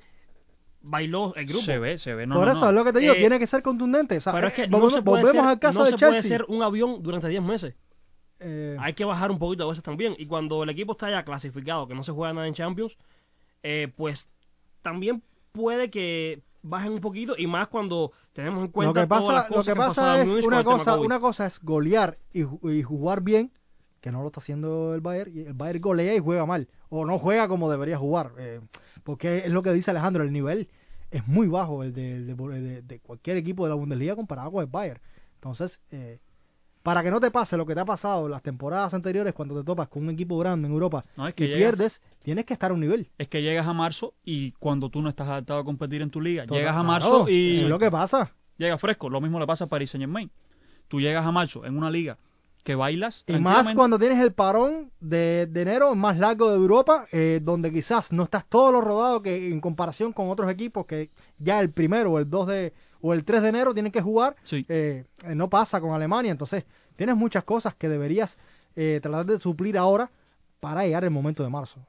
bailó 0.82 1.34
el 1.36 1.46
grupo. 1.46 1.64
Se 1.64 1.78
ve, 1.78 1.98
se 1.98 2.14
ve. 2.14 2.26
No, 2.26 2.36
Por 2.36 2.46
no, 2.46 2.52
eso 2.54 2.62
no. 2.62 2.70
es 2.70 2.74
lo 2.76 2.84
que 2.86 2.94
te 2.94 3.00
digo, 3.00 3.14
Eh, 3.14 3.18
tiene 3.18 3.40
que 3.40 3.48
ser 3.48 3.62
contundente. 3.62 4.18
O 4.18 4.22
sea, 4.22 4.34
Pero 4.34 4.48
es 4.48 4.54
que 4.54 4.64
eh, 4.64 4.68
no 4.68 4.78
volvemos, 4.78 4.94
se 4.94 5.02
puede 5.02 5.24
volvemos 5.24 5.44
ser, 5.44 5.52
al 5.52 5.60
caso 5.60 5.80
no 5.80 5.86
de 5.86 5.92
se 5.92 5.98
Chelsea. 5.98 6.10
puede 6.10 6.24
ser 6.24 6.46
un 6.48 6.64
avión 6.64 7.04
durante 7.04 7.28
10 7.28 7.42
meses. 7.44 7.76
Eh, 8.40 8.78
Hay 8.80 8.94
que 8.94 9.04
bajar 9.04 9.32
un 9.32 9.40
poquito 9.40 9.66
a 9.66 9.68
veces 9.68 9.84
también. 9.84 10.16
Y 10.18 10.26
cuando 10.28 10.64
el 10.64 10.70
equipo 10.70 10.94
está 10.94 11.10
ya 11.10 11.24
clasificado, 11.26 11.88
que 11.88 11.96
no 11.96 12.04
se 12.04 12.12
juega 12.12 12.34
nada 12.34 12.48
en 12.48 12.54
Champions, 12.54 12.98
eh, 13.64 13.92
pues 13.96 14.30
también 14.82 15.22
puede 15.52 15.90
que 15.90 16.42
bajen 16.62 16.92
un 16.92 17.00
poquito 17.00 17.36
y 17.38 17.48
más 17.48 17.68
cuando 17.68 18.12
tenemos 18.34 18.64
en 18.66 18.72
cuenta 18.72 18.90
lo 18.90 18.94
que 18.94 19.08
todas 19.08 19.24
las 19.36 19.44
pasa, 19.46 19.56
lo 19.56 19.64
que 19.64 19.72
han 19.72 19.78
pasado 19.78 20.08
pasa 20.18 20.22
es 20.24 20.46
una 20.46 20.64
cosa, 20.64 20.92
una 21.06 21.20
cosa 21.20 21.46
es 21.46 21.60
golear 21.62 22.18
y, 22.34 22.44
ju- 22.44 22.74
y 22.78 22.84
jugar 22.84 23.22
bien, 23.22 23.52
que 24.02 24.12
no 24.12 24.22
lo 24.22 24.28
está 24.28 24.40
haciendo 24.40 24.94
el 24.94 25.02
Bayern, 25.02 25.32
y 25.36 25.40
el 25.42 25.54
Bayern 25.54 25.82
golea 25.82 26.16
y 26.16 26.20
juega 26.20 26.46
mal, 26.46 26.68
o 26.90 27.06
no 27.06 27.18
juega 27.18 27.48
como 27.48 27.70
debería 27.70 27.98
jugar, 27.98 28.34
eh, 28.38 28.60
porque 29.04 29.40
es 29.46 29.52
lo 29.52 29.64
que 29.64 29.72
dice 29.74 29.92
Alejandro, 29.92 30.24
el 30.24 30.32
nivel 30.32 30.70
es 31.10 31.26
muy 31.28 31.48
bajo 31.48 31.84
el 31.84 31.94
de, 31.94 32.16
el 32.18 32.28
de- 32.28 32.36
de- 32.62 32.82
de 32.82 33.00
cualquier 33.00 33.38
equipo 33.38 33.64
de 33.64 33.70
la 33.70 33.76
Bundesliga 33.76 34.16
comparado 34.16 34.52
con 34.52 34.62
el 34.62 34.68
Bayern. 34.68 35.00
Entonces, 35.36 35.80
eh, 35.92 36.20
para 36.88 37.04
que 37.04 37.12
no 37.12 37.20
te 37.20 37.32
pase 37.32 37.58
lo 37.58 37.66
que 37.66 37.74
te 37.76 37.82
ha 37.82 37.86
pasado 37.86 38.30
las 38.30 38.42
temporadas 38.42 38.94
anteriores 38.94 39.34
cuando 39.34 39.60
te 39.60 39.66
topas 39.66 39.90
con 39.90 40.04
un 40.04 40.10
equipo 40.12 40.38
grande 40.38 40.68
en 40.70 40.74
Europa 40.74 41.04
No, 41.18 41.28
es 41.28 41.34
y 41.36 41.44
llegas- 41.44 41.58
pierdes, 41.58 42.02
tienes 42.24 42.46
que 42.46 42.54
estar 42.54 42.72
a 42.72 42.74
un 42.74 42.80
nivel. 42.80 43.10
Es 43.18 43.28
que 43.28 43.42
llegas 43.42 43.68
a 43.68 43.74
marzo 43.74 44.14
y 44.24 44.54
cuando 44.54 44.90
tú 44.90 45.02
no 45.02 45.10
estás 45.10 45.28
adaptado 45.28 45.60
a 45.60 45.66
competir 45.66 46.02
en 46.02 46.10
tu 46.12 46.22
liga, 46.22 46.44
Total, 46.44 46.60
llegas 46.60 46.72
a 46.72 46.76
claro, 46.76 46.88
marzo 46.88 47.30
y 47.30 47.58
es 47.58 47.64
lo 47.68 47.78
que 47.78 47.92
pasa. 47.92 48.32
llega 48.58 48.78
fresco. 48.78 49.10
Lo 49.10 49.20
mismo 49.20 49.38
le 49.38 49.46
pasa 49.46 49.66
a 49.66 49.68
Paris 49.68 49.92
Saint 49.92 50.04
Germain. 50.04 50.32
Tú 50.88 51.02
llegas 51.02 51.26
a 51.26 51.32
marzo 51.34 51.66
en 51.66 51.76
una 51.78 51.90
liga 51.92 52.18
que 52.64 52.76
bailas 52.76 53.26
Y 53.28 53.34
más 53.34 53.74
cuando 53.74 54.00
tienes 54.00 54.20
el 54.20 54.32
parón 54.32 54.90
de, 55.02 55.46
de 55.48 55.62
enero 55.64 55.94
más 55.94 56.18
largo 56.18 56.50
de 56.52 56.56
Europa, 56.56 57.06
eh, 57.12 57.42
donde 57.44 57.70
quizás 57.74 58.14
no 58.14 58.24
estás 58.24 58.46
todo 58.48 58.72
lo 58.72 58.80
rodado 58.80 59.22
que 59.22 59.50
en 59.52 59.60
comparación 59.60 60.14
con 60.14 60.30
otros 60.30 60.50
equipos 60.50 60.86
que 60.86 61.10
ya 61.38 61.60
el 61.60 61.70
primero 61.70 62.14
o 62.14 62.20
el 62.20 62.30
2 62.30 62.48
de 62.48 62.74
o 63.02 63.14
el 63.14 63.24
3 63.24 63.42
de 63.42 63.50
enero 63.50 63.74
tienen 63.74 63.92
que 63.92 64.02
jugar, 64.02 64.36
Sí. 64.44 64.66
eh, 64.70 65.06
no 65.36 65.50
pasa 65.50 65.80
con 65.82 65.94
Alemania, 65.94 66.32
entonces 66.32 66.66
tienes 66.96 67.16
muchas 67.16 67.44
cosas 67.44 67.76
que 67.76 67.90
deberías 67.90 68.38
eh, 68.76 69.00
tratar 69.02 69.26
de 69.26 69.38
suplir 69.40 69.78
ahora 69.78 70.12
para 70.60 70.84
llegar 70.84 71.04
el 71.04 71.10
momento 71.12 71.44
de 71.44 71.50
marzo. 71.50 71.80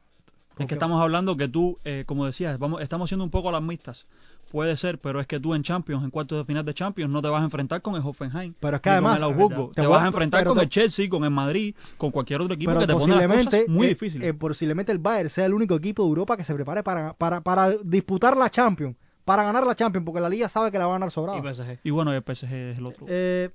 Es 0.59 0.66
que 0.66 0.74
estamos 0.74 1.00
hablando 1.00 1.36
que 1.36 1.46
tú, 1.46 1.78
eh, 1.84 2.02
como 2.06 2.26
decías, 2.26 2.59
vamos, 2.59 2.82
estamos 2.82 3.09
siendo 3.11 3.22
un 3.24 3.30
poco 3.30 3.48
alarmistas. 3.48 4.06
Puede 4.50 4.76
ser, 4.76 4.98
pero 4.98 5.20
es 5.20 5.26
que 5.26 5.38
tú 5.38 5.54
en 5.54 5.62
Champions, 5.62 6.02
en 6.02 6.11
cuartos 6.11 6.38
de 6.38 6.44
final 6.44 6.64
de 6.64 6.72
Champions, 6.74 7.12
no 7.12 7.20
te 7.22 7.28
vas 7.28 7.42
a 7.42 7.44
enfrentar 7.44 7.80
con 7.82 7.94
el 7.94 8.00
Hoffenheim. 8.02 8.54
Pero 8.59 8.76
es 8.76 8.82
que 8.82 8.88
además- 8.90 9.18
con 9.18 9.18
el 9.18 9.22
Augsburgo. 9.24 9.70
te 9.72 9.86
vas 9.86 10.02
a 10.02 10.06
enfrentar 10.06 10.44
con 10.44 10.56
te- 10.56 10.62
el 10.64 10.68
Chelsea, 10.70 11.09
con 11.09 11.22
el 11.22 11.30
Madrid, 11.30 11.76
con 11.98 12.11
cualquier 12.11 12.40
otro 12.40 12.54
equipo 12.54 12.70
pero 12.70 12.80
que 12.80 12.86
te 12.86 12.92
pone 12.94 13.14
las 13.14 13.44
cosas 13.44 13.68
muy 13.68 13.86
eh, 13.86 13.90
difíciles. 13.90 14.26
eh, 14.28 14.34
posiblemente 14.34 14.90
el 14.90 14.98
Bayern 14.98 15.28
sea 15.28 15.44
el 15.46 15.54
único 15.54 15.74
equipo 15.76 16.02
de 16.02 16.09
Europa 16.09 16.36
que 16.36 16.44
se 16.44 16.54
prepare 16.54 16.82
para, 16.82 17.12
para, 17.12 17.40
para 17.42 17.70
disputar 17.84 18.36
la 18.36 18.50
Champions, 18.50 18.96
para 19.28 19.42
ganar 19.42 19.66
la 19.66 19.74
Champions, 19.76 20.06
porque 20.06 20.20
la 20.22 20.28
liga 20.30 20.48
sabe 20.48 20.70
que 20.72 20.78
la 20.78 20.86
va 20.86 20.92
a 20.92 20.94
ganar 20.94 21.10
sobrada. 21.10 21.38
Y 21.38 21.42
PSG. 21.54 21.80
y 21.84 21.90
bueno, 21.90 22.14
el 22.14 22.22
PSG 22.22 22.44
es 22.72 22.78
el 22.78 22.86
otro. 22.86 23.04
Eh, 23.10 23.50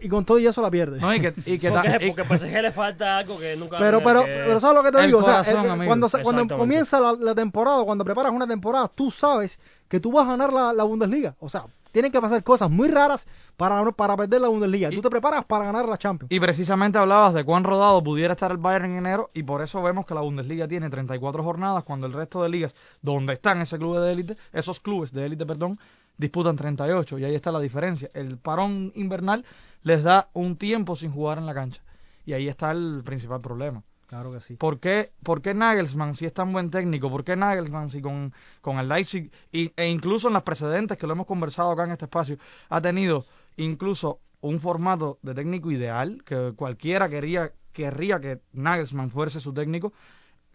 y 0.00 0.08
con 0.08 0.24
todo 0.24 0.38
y 0.40 0.46
eso 0.48 0.60
la 0.60 0.68
pierde. 0.70 0.98
No, 1.00 1.14
y 1.14 1.20
que, 1.20 1.32
y 1.46 1.58
que 1.58 1.70
Porque, 1.70 1.98
y- 2.06 2.10
porque 2.10 2.24
PSG 2.38 2.60
le 2.60 2.72
falta 2.72 3.18
algo 3.18 3.38
que 3.38 3.54
nunca 3.56 3.78
pero, 3.78 4.02
pero, 4.02 4.24
que- 4.24 4.32
pero 4.32 4.58
¿sabes 4.58 4.76
lo 4.76 4.82
que 4.82 4.90
te 4.90 4.98
el 4.98 5.06
digo? 5.06 5.20
O 5.20 5.22
sea, 5.22 5.40
el- 5.42 5.86
cuando, 5.86 6.08
se- 6.08 6.22
cuando 6.22 6.42
comienza 6.58 6.98
la, 7.00 7.12
la 7.12 7.34
temporada, 7.36 7.84
cuando 7.84 8.04
preparas 8.04 8.32
una 8.32 8.48
temporada, 8.48 8.88
tú 8.88 9.12
sabes 9.12 9.60
que 9.88 10.00
tú 10.00 10.10
vas 10.10 10.26
a 10.26 10.30
ganar 10.32 10.52
la, 10.52 10.72
la 10.72 10.82
Bundesliga. 10.82 11.36
O 11.38 11.48
sea, 11.48 11.66
tienen 11.92 12.10
que 12.10 12.20
pasar 12.20 12.42
cosas 12.42 12.70
muy 12.70 12.88
raras 12.88 13.26
para, 13.56 13.84
para 13.92 14.16
perder 14.16 14.40
la 14.40 14.48
Bundesliga. 14.48 14.88
Y- 14.90 14.96
tú 14.96 15.02
te 15.02 15.10
preparas 15.10 15.44
para 15.44 15.66
ganar 15.66 15.86
la 15.88 15.98
Champions. 15.98 16.32
Y 16.32 16.40
precisamente 16.40 16.98
hablabas 16.98 17.34
de 17.34 17.44
cuán 17.44 17.64
rodado 17.64 18.02
pudiera 18.02 18.32
estar 18.32 18.50
el 18.50 18.56
Bayern 18.58 18.86
en 18.86 18.96
enero 18.96 19.30
y 19.34 19.42
por 19.44 19.62
eso 19.62 19.82
vemos 19.82 20.06
que 20.06 20.14
la 20.14 20.22
Bundesliga 20.22 20.66
tiene 20.66 20.90
34 20.90 21.42
jornadas 21.42 21.84
cuando 21.84 22.06
el 22.06 22.12
resto 22.12 22.42
de 22.42 22.48
ligas 22.48 22.74
donde 23.02 23.34
están 23.34 23.60
ese 23.60 23.78
club 23.78 23.98
de 23.98 24.12
élite, 24.12 24.36
esos 24.52 24.80
clubes 24.80 25.12
de 25.12 25.26
élite, 25.26 25.46
perdón, 25.46 25.78
disputan 26.16 26.56
38 26.56 27.18
y 27.18 27.24
ahí 27.24 27.34
está 27.34 27.52
la 27.52 27.60
diferencia. 27.60 28.10
El 28.14 28.38
parón 28.38 28.92
invernal 28.94 29.44
les 29.82 30.02
da 30.02 30.28
un 30.32 30.56
tiempo 30.56 30.96
sin 30.96 31.12
jugar 31.12 31.38
en 31.38 31.46
la 31.46 31.54
cancha 31.54 31.82
y 32.24 32.32
ahí 32.32 32.48
está 32.48 32.70
el 32.70 33.02
principal 33.04 33.40
problema. 33.40 33.82
Claro 34.12 34.30
que 34.30 34.40
sí. 34.42 34.56
¿Por 34.56 34.78
qué, 34.78 35.10
por 35.22 35.40
qué 35.40 35.54
Nagelsmann, 35.54 36.14
si 36.14 36.26
es 36.26 36.34
tan 36.34 36.52
buen 36.52 36.70
técnico, 36.70 37.08
por 37.10 37.24
qué 37.24 37.34
Nagelsmann, 37.34 37.88
si 37.88 38.02
con, 38.02 38.34
con 38.60 38.78
el 38.78 38.86
Leipzig, 38.86 39.32
y- 39.50 39.72
e 39.74 39.88
incluso 39.88 40.28
en 40.28 40.34
las 40.34 40.42
precedentes 40.42 40.98
que 40.98 41.06
lo 41.06 41.14
hemos 41.14 41.24
conversado 41.26 41.70
acá 41.70 41.84
en 41.84 41.92
este 41.92 42.04
espacio, 42.04 42.36
ha 42.68 42.82
tenido 42.82 43.24
incluso 43.56 44.20
un 44.42 44.60
formato 44.60 45.18
de 45.22 45.32
técnico 45.34 45.70
ideal, 45.70 46.22
que 46.26 46.52
cualquiera 46.54 47.08
quería, 47.08 47.52
querría 47.72 48.20
que 48.20 48.38
Nagelsmann 48.52 49.08
fuese 49.08 49.40
su 49.40 49.54
técnico, 49.54 49.94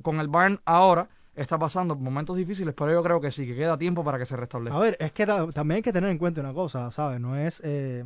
con 0.03 0.19
el 0.19 0.27
Bayern 0.27 0.59
ahora 0.65 1.09
está 1.35 1.57
pasando 1.57 1.95
momentos 1.95 2.37
difíciles, 2.37 2.75
pero 2.77 2.91
yo 2.91 3.01
creo 3.01 3.19
que 3.19 3.31
sí, 3.31 3.47
que 3.47 3.55
queda 3.55 3.75
tiempo 3.75 4.03
para 4.03 4.19
que 4.19 4.27
se 4.27 4.37
restablezca. 4.37 4.77
A 4.77 4.81
ver, 4.81 4.97
es 4.99 5.11
que 5.13 5.25
ta- 5.25 5.51
también 5.51 5.77
hay 5.77 5.81
que 5.81 5.93
tener 5.93 6.11
en 6.11 6.19
cuenta 6.19 6.41
una 6.41 6.53
cosa, 6.53 6.91
¿sabes? 6.91 7.19
No 7.19 7.35
es 7.35 7.59
eh, 7.63 8.05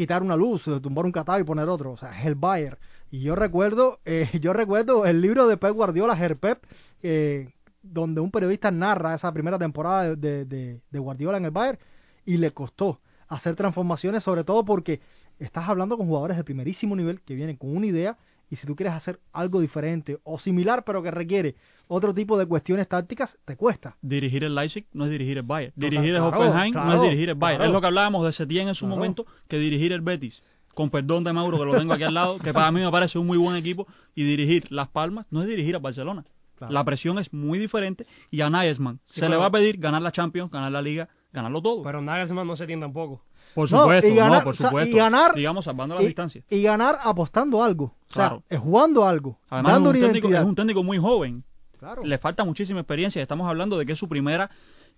quitar 0.00 0.22
una 0.22 0.36
luz, 0.36 0.64
tumbar 0.82 1.04
un 1.06 1.12
catado 1.12 1.38
y 1.40 1.44
poner 1.44 1.68
otro. 1.68 1.92
O 1.92 1.96
sea, 1.96 2.18
es 2.18 2.26
el 2.26 2.34
Bayern. 2.34 2.78
Y 3.10 3.20
yo 3.22 3.34
recuerdo, 3.36 4.00
eh, 4.04 4.28
yo 4.40 4.52
recuerdo 4.52 5.06
el 5.06 5.20
libro 5.20 5.46
de 5.46 5.56
Pep 5.56 5.72
Guardiola, 5.74 6.14
Herpep, 6.18 6.64
eh, 7.02 7.50
donde 7.82 8.20
un 8.20 8.30
periodista 8.30 8.70
narra 8.70 9.14
esa 9.14 9.32
primera 9.32 9.58
temporada 9.58 10.04
de, 10.10 10.16
de- 10.16 10.44
de- 10.44 10.80
de 10.90 10.98
Guardiola 10.98 11.38
en 11.38 11.44
el 11.46 11.50
Bayern 11.50 11.78
y 12.24 12.36
le 12.36 12.52
costó 12.52 13.00
hacer 13.28 13.54
transformaciones, 13.56 14.22
sobre 14.24 14.44
todo 14.44 14.64
porque 14.64 15.00
estás 15.38 15.68
hablando 15.68 15.96
con 15.96 16.06
jugadores 16.06 16.36
de 16.36 16.44
primerísimo 16.44 16.96
nivel 16.96 17.20
que 17.22 17.34
vienen 17.34 17.56
con 17.56 17.74
una 17.76 17.86
idea 17.86 18.18
y 18.50 18.56
si 18.56 18.66
tú 18.66 18.74
quieres 18.76 18.92
hacer 18.94 19.20
algo 19.32 19.60
diferente 19.60 20.18
o 20.24 20.38
similar 20.38 20.84
pero 20.84 21.02
que 21.02 21.10
requiere 21.10 21.54
otro 21.86 22.12
tipo 22.14 22.36
de 22.38 22.46
cuestiones 22.46 22.88
tácticas, 22.88 23.38
te 23.44 23.56
cuesta. 23.56 23.96
Dirigir 24.02 24.44
el 24.44 24.54
Leipzig 24.54 24.86
no 24.92 25.04
es 25.04 25.10
dirigir 25.10 25.38
el 25.38 25.42
Bayern. 25.44 25.72
Dirigir 25.76 26.14
el 26.14 26.20
claro, 26.20 26.28
Hoffenheim 26.28 26.74
no 26.74 26.82
claro, 26.82 27.02
es 27.02 27.10
dirigir 27.10 27.28
el 27.30 27.34
Bayern. 27.36 27.58
claro. 27.58 27.70
Es 27.70 27.74
lo 27.74 27.80
que 27.80 27.86
hablábamos 27.86 28.24
de 28.26 28.32
Setién 28.32 28.68
en 28.68 28.74
su 28.74 28.84
Claro. 28.86 28.96
momento, 28.96 29.26
que 29.48 29.58
dirigir 29.58 29.92
el 29.92 30.00
Betis. 30.00 30.42
Con 30.74 30.88
perdón 30.90 31.24
de 31.24 31.32
Mauro, 31.32 31.58
que 31.58 31.64
lo 31.64 31.76
tengo 31.76 31.92
aquí 31.94 32.04
al 32.04 32.14
lado, 32.14 32.38
que 32.38 32.52
para 32.52 32.70
mí 32.70 32.80
me 32.80 32.90
parece 32.92 33.18
un 33.18 33.26
muy 33.26 33.38
buen 33.38 33.56
equipo. 33.56 33.86
Y 34.14 34.22
dirigir 34.24 34.70
Las 34.70 34.88
Palmas 34.88 35.26
no 35.30 35.40
es 35.42 35.48
dirigir 35.48 35.74
a 35.74 35.78
Barcelona. 35.80 36.24
Claro. 36.56 36.72
La 36.72 36.84
presión 36.84 37.18
es 37.18 37.32
muy 37.32 37.58
diferente. 37.58 38.06
Y 38.30 38.40
a 38.42 38.50
Nagelsmann 38.50 39.00
Sí, 39.04 39.18
se 39.20 39.28
le 39.28 39.36
va 39.36 39.46
a 39.46 39.50
pedir 39.50 39.78
ganar 39.78 40.00
la 40.02 40.12
Champions, 40.12 40.50
ganar 40.50 40.70
la 40.70 40.80
Liga, 40.82 41.08
ganarlo 41.32 41.60
todo. 41.60 41.82
Pero 41.82 42.00
Nagelsmann 42.00 42.46
no 42.46 42.54
se 42.54 42.66
tiene 42.66 42.82
tampoco. 42.82 43.24
Por 43.54 43.70
No, 43.70 43.80
supuesto, 43.82 44.08
y 44.08 44.14
ganar- 44.14 44.38
no, 44.38 44.44
por 44.44 44.52
o 44.52 44.56
sea, 44.56 44.66
y 44.66 44.68
supuesto. 44.68 44.96
ganar- 44.96 45.34
Digamos, 45.34 45.64
salvando 45.64 45.94
las 45.94 46.04
y, 46.04 46.06
distancias. 46.06 46.44
y 46.50 46.62
ganar 46.62 46.98
apostando 47.02 47.62
algo. 47.62 47.84
O 47.84 47.94
sea, 48.14 48.28
Claro. 48.48 48.60
jugando 48.60 49.06
algo. 49.06 49.38
Además, 49.48 49.72
es 49.74 49.78
un, 49.86 49.92
técnico, 50.00 50.28
es 50.28 50.44
un 50.44 50.54
técnico 50.54 50.82
muy 50.82 50.98
joven. 50.98 51.44
Claro. 51.78 52.02
le 52.04 52.18
falta 52.18 52.44
muchísima 52.44 52.80
experiencia. 52.80 53.22
Estamos 53.22 53.48
hablando 53.48 53.78
de 53.78 53.86
que 53.86 53.92
es 53.92 53.98
su 53.98 54.06
primera, 54.06 54.50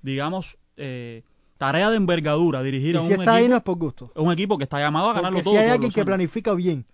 digamos, 0.02 0.58
eh, 0.76 1.22
tarea 1.56 1.90
de 1.90 1.96
envergadura 1.96 2.60
dirigir 2.64 2.96
y 2.96 2.98
a 2.98 3.00
un 3.02 3.06
si 3.06 3.12
está 3.12 3.34
ahí 3.34 3.42
equipo, 3.44 3.50
no 3.52 3.56
es 3.58 3.62
por 3.62 3.76
gusto. 3.78 4.12
un 4.16 4.32
equipo 4.32 4.58
que 4.58 4.64
está 4.64 4.80
llamado 4.80 5.10
a 5.10 5.12
ganarlo 5.12 5.36
Porque 5.36 5.44
todo. 5.44 5.54
si 5.54 5.58
hay 5.60 5.68
alguien 5.70 5.92
que 5.92 6.00
años. 6.00 6.06
planifica 6.06 6.54
bien 6.54 6.84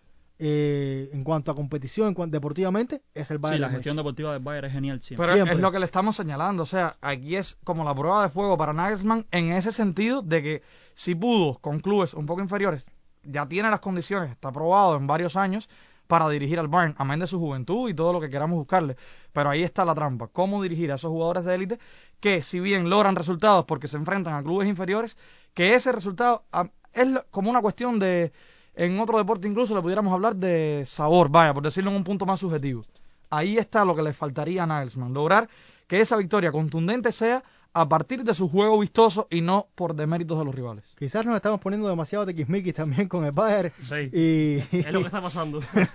eh, 0.41 1.11
en 1.13 1.25
cuanto 1.25 1.51
a 1.51 1.55
competición, 1.55 2.09
en 2.09 2.15
cuanto 2.15 2.37
deportivamente, 2.37 3.03
es 3.13 3.31
el 3.31 3.39
Bayern. 3.39 3.57
Sí, 3.57 3.61
la 3.61 3.71
gestión 3.71 3.95
Múnich. 3.97 4.05
deportiva 4.05 4.33
del 4.33 4.43
Bayern 4.43 4.67
es 4.67 4.73
genial 4.73 5.01
siempre. 5.01 5.27
Pero 5.27 5.37
Siempre. 5.37 5.55
es 5.55 5.61
lo 5.61 5.73
que 5.73 5.79
le 5.81 5.85
estamos 5.85 6.15
señalando, 6.17 6.63
o 6.63 6.67
sea, 6.67 6.97
aquí 7.01 7.37
es 7.37 7.59
como 7.65 7.85
la 7.85 7.95
prueba 7.95 8.23
de 8.23 8.29
fuego 8.29 8.57
para 8.57 8.73
Nagelsmann 8.73 9.27
en 9.33 9.51
ese 9.51 9.73
sentido 9.73 10.23
de 10.23 10.43
que 10.43 10.63
si 10.95 11.15
pudo 11.15 11.59
con 11.59 11.81
clubes 11.81 12.15
un 12.15 12.27
poco 12.27 12.41
inferiores, 12.41 12.87
ya 13.25 13.47
tiene 13.47 13.69
las 13.69 13.81
condiciones, 13.81 14.31
está 14.31 14.53
probado 14.53 14.97
en 14.97 15.07
varios 15.07 15.35
años 15.35 15.69
para 16.07 16.29
dirigir 16.29 16.59
al 16.59 16.69
Bayern, 16.69 16.95
amén 16.99 17.19
de 17.19 17.27
su 17.27 17.39
juventud 17.39 17.91
y 17.91 17.95
todo 17.95 18.13
lo 18.13 18.21
que 18.21 18.31
queramos 18.31 18.59
buscarle. 18.59 18.97
Pero 19.33 19.51
ahí 19.51 19.63
está 19.63 19.85
la 19.85 19.95
trampa, 19.95 20.29
cómo 20.29 20.63
dirigir 20.63 20.91
a 20.93 20.95
esos 20.95 21.11
jugadores 21.11 21.45
de 21.45 21.55
élite 21.55 21.79
que 22.21 22.43
si 22.43 22.61
bien 22.61 22.89
logran 22.89 23.17
resultados 23.17 23.65
porque 23.65 23.89
se 23.89 23.97
enfrentan 23.97 24.35
a 24.35 24.43
clubes 24.43 24.69
inferiores, 24.69 25.17
que 25.53 25.75
ese 25.75 25.93
resultado 25.93 26.45
es 26.93 27.09
como 27.31 27.51
una 27.51 27.61
cuestión 27.61 27.99
de, 27.99 28.33
en 28.79 28.99
otro 29.01 29.19
deporte 29.19 29.47
incluso 29.49 29.75
le 29.75 29.83
pudiéramos 29.83 30.13
hablar 30.13 30.37
de 30.37 30.85
sabor, 30.87 31.29
vaya, 31.29 31.53
por 31.53 31.63
decirlo 31.65 31.91
en 31.91 31.97
un 31.97 32.05
punto 32.05 32.25
más 32.27 32.41
subjetivo. 32.41 32.85
Ahí 33.31 33.59
está 33.59 33.85
lo 33.85 33.95
que 33.95 34.03
le 34.03 34.13
faltaría 34.15 34.63
a 34.63 34.67
Nagelsmann, 34.67 35.13
lograr 35.13 35.49
que 35.87 36.01
esa 36.01 36.17
victoria 36.17 36.51
contundente 36.53 37.13
sea 37.13 37.43
a 37.75 37.87
partir 37.89 38.25
de 38.25 38.33
su 38.35 38.49
juego 38.49 38.79
vistoso 38.79 39.27
y 39.31 39.43
no 39.43 39.67
por 39.75 39.95
deméritos 39.95 40.39
de 40.39 40.45
los 40.47 40.55
rivales. 40.55 40.85
Quizás 40.99 41.27
nos 41.27 41.37
estamos 41.37 41.61
poniendo 41.61 41.87
demasiado 41.89 42.25
tiquismiquis 42.27 42.75
también 42.75 43.07
con 43.09 43.25
el 43.27 43.33
Bayern. 43.33 43.73
Sí. 43.83 44.09
Y 44.13 44.77
Es 44.77 44.91
lo 44.93 45.01
que 45.01 45.07
está 45.07 45.21
pasando. 45.21 45.59
Es 45.73 45.89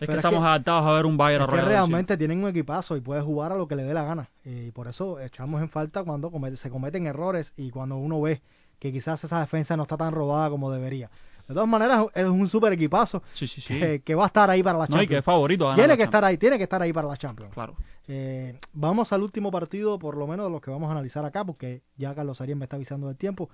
Pero 0.00 0.12
que 0.12 0.12
es 0.12 0.16
estamos 0.16 0.40
que- 0.40 0.46
adaptados 0.48 0.84
a 0.84 0.92
ver 0.92 1.06
un 1.06 1.16
Bayern 1.16 1.44
es 1.44 1.48
que 1.48 1.54
arrollado 1.54 1.68
realmente 1.70 2.16
tienen 2.16 2.42
un 2.42 2.48
equipazo 2.50 2.96
y 2.96 3.00
puede 3.00 3.22
jugar 3.22 3.52
a 3.52 3.56
lo 3.56 3.68
que 3.68 3.76
le 3.76 3.84
dé 3.84 3.94
la 3.94 4.02
gana. 4.04 4.28
Y 4.44 4.72
por 4.72 4.88
eso 4.88 5.20
echamos 5.20 5.62
en 5.62 5.68
falta 5.68 6.02
cuando 6.02 6.30
comete- 6.30 6.56
se 6.56 6.70
cometen 6.70 7.06
errores 7.06 7.52
y 7.56 7.70
cuando 7.70 7.96
uno 7.96 8.20
ve 8.20 8.42
que 8.80 8.92
quizás 8.92 9.22
esa 9.24 9.40
defensa 9.40 9.76
no 9.76 9.84
está 9.84 9.96
tan 9.96 10.12
rodada 10.12 10.50
como 10.50 10.70
debería. 10.72 11.08
De 11.48 11.54
todas 11.54 11.68
maneras, 11.68 12.06
es 12.14 12.24
un 12.26 12.48
super 12.48 12.72
equipazo 12.72 13.22
Sí, 13.32 13.46
sí, 13.46 13.60
sí. 13.60 13.78
que, 13.78 14.00
que 14.02 14.14
va 14.16 14.24
a 14.24 14.26
estar 14.26 14.50
ahí 14.50 14.62
para 14.62 14.78
la 14.78 14.84
No, 14.84 14.84
y 14.84 14.88
Champions. 14.88 15.08
que 15.08 15.18
es 15.18 15.24
favorito 15.24 15.64
a 15.64 15.68
ganar 15.68 15.76
tiene 15.76 15.88
la 15.92 15.96
que 15.96 16.02
estar 16.02 16.24
ahí, 16.24 16.36
tiene 16.38 16.56
que 16.58 16.64
estar 16.64 16.82
ahí 16.82 16.92
para 16.92 17.06
la 17.08 17.16
Champions. 17.16 17.54
Claro. 17.54 17.74
Eh, 18.08 18.58
vamos 18.72 19.12
al 19.12 19.22
último 19.22 19.50
partido, 19.50 19.98
por 19.98 20.16
lo 20.16 20.26
menos 20.26 20.46
de 20.46 20.50
los 20.52 20.60
que 20.60 20.70
vamos 20.70 20.88
a 20.88 20.92
analizar 20.92 21.24
acá, 21.24 21.44
porque 21.44 21.82
ya 21.96 22.14
Carlos 22.14 22.40
Arias 22.40 22.58
me 22.58 22.64
está 22.64 22.76
avisando 22.76 23.06
del 23.06 23.16
tiempo. 23.16 23.48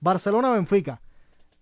Barcelona-Benfica. 0.00 1.00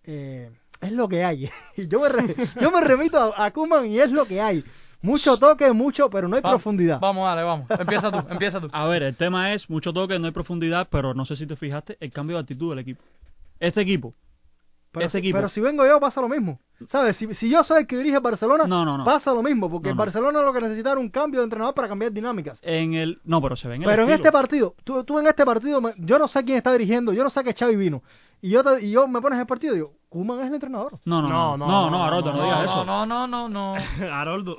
Eh, 0.04 0.50
es 0.80 0.92
lo 0.92 1.08
que 1.08 1.24
hay. 1.24 1.50
Yo 1.76 2.00
me, 2.00 2.08
re- 2.08 2.34
yo 2.60 2.70
me 2.70 2.80
remito 2.82 3.18
a, 3.34 3.46
a 3.46 3.50
Koeman 3.52 3.86
y 3.86 3.98
es 3.98 4.10
lo 4.10 4.26
que 4.26 4.40
hay. 4.40 4.62
Mucho 5.02 5.36
toque, 5.38 5.70
mucho, 5.72 6.08
pero 6.10 6.28
no 6.28 6.36
hay 6.36 6.42
Va- 6.42 6.50
profundidad. 6.50 6.98
Vamos, 7.00 7.24
dale, 7.26 7.42
vamos. 7.42 7.66
Empieza 7.70 8.10
tú, 8.10 8.26
empieza 8.30 8.60
tú. 8.60 8.68
A 8.72 8.86
ver, 8.86 9.02
el 9.02 9.14
tema 9.16 9.52
es 9.54 9.68
mucho 9.70 9.92
toque, 9.92 10.18
no 10.18 10.26
hay 10.26 10.32
profundidad, 10.32 10.88
pero 10.90 11.14
no 11.14 11.24
sé 11.26 11.36
si 11.36 11.46
te 11.46 11.56
fijaste 11.56 11.96
el 12.00 12.10
cambio 12.12 12.36
de 12.36 12.42
actitud 12.42 12.70
del 12.70 12.78
equipo. 12.80 13.02
Este 13.60 13.80
equipo, 13.82 14.14
pero, 14.94 15.06
este 15.06 15.18
si, 15.18 15.26
equipo. 15.26 15.36
pero 15.38 15.48
si 15.50 15.60
vengo 15.60 15.84
yo, 15.86 16.00
pasa 16.00 16.20
lo 16.22 16.28
mismo. 16.28 16.58
¿Sabes? 16.88 17.16
Si, 17.16 17.34
si 17.34 17.48
yo 17.50 17.62
soy 17.62 17.80
el 17.82 17.86
que 17.86 17.96
dirige 17.98 18.18
Barcelona, 18.18 18.64
No, 18.66 18.84
no, 18.84 18.96
no. 18.98 19.04
pasa 19.04 19.32
lo 19.34 19.42
mismo, 19.42 19.70
porque 19.70 19.88
No, 19.88 19.90
en 19.92 19.96
no. 19.96 20.02
Barcelona 20.02 20.40
lo 20.42 20.52
que 20.52 20.60
necesita 20.60 20.92
era 20.92 21.00
un 21.00 21.08
cambio 21.10 21.40
de 21.40 21.44
entrenador 21.44 21.74
para 21.74 21.88
cambiar 21.88 22.12
dinámicas. 22.12 22.58
en 22.62 22.94
el 22.94 23.20
no, 23.24 23.42
pero 23.42 23.56
se 23.56 23.68
ve 23.68 23.74
en 23.76 23.82
el 23.82 23.88
Pero 23.88 24.04
en 24.04 24.10
este 24.10 24.32
partido, 24.32 24.74
tú, 24.84 25.04
tú 25.04 25.18
en 25.18 25.26
este 25.26 25.44
partido, 25.44 25.80
me- 25.80 25.94
yo 25.98 26.18
no 26.18 26.26
sé 26.28 26.44
quién 26.44 26.56
está 26.56 26.72
dirigiendo, 26.72 27.12
yo 27.12 27.22
no 27.24 27.30
sé 27.30 27.44
que 27.44 27.52
Xavi 27.54 27.76
vino. 27.76 28.02
Y 28.40 28.50
yo, 28.50 28.62
te- 28.64 28.84
y 28.84 28.90
yo 28.90 29.06
me 29.08 29.20
pones 29.20 29.38
el 29.38 29.46
partido 29.46 29.72
y 29.74 29.76
digo, 29.76 29.92
Koeman 30.08 30.40
es 30.40 30.48
el 30.48 30.54
entrenador. 30.54 30.98
No, 31.04 31.22
no, 31.22 31.28
no, 31.28 31.56
No, 31.56 31.56
no, 31.56 31.66
no, 31.66 31.90
no, 31.90 31.90
no, 31.98 32.04
Haroldo, 32.04 32.32
no, 32.32 32.38
no, 32.38 32.44
digas 32.44 32.58
no, 32.58 32.64
eso. 32.64 32.84
no, 32.84 33.06
no, 33.06 33.26
no, 33.26 33.48
no. 33.48 33.74
Haroldo. 34.12 34.56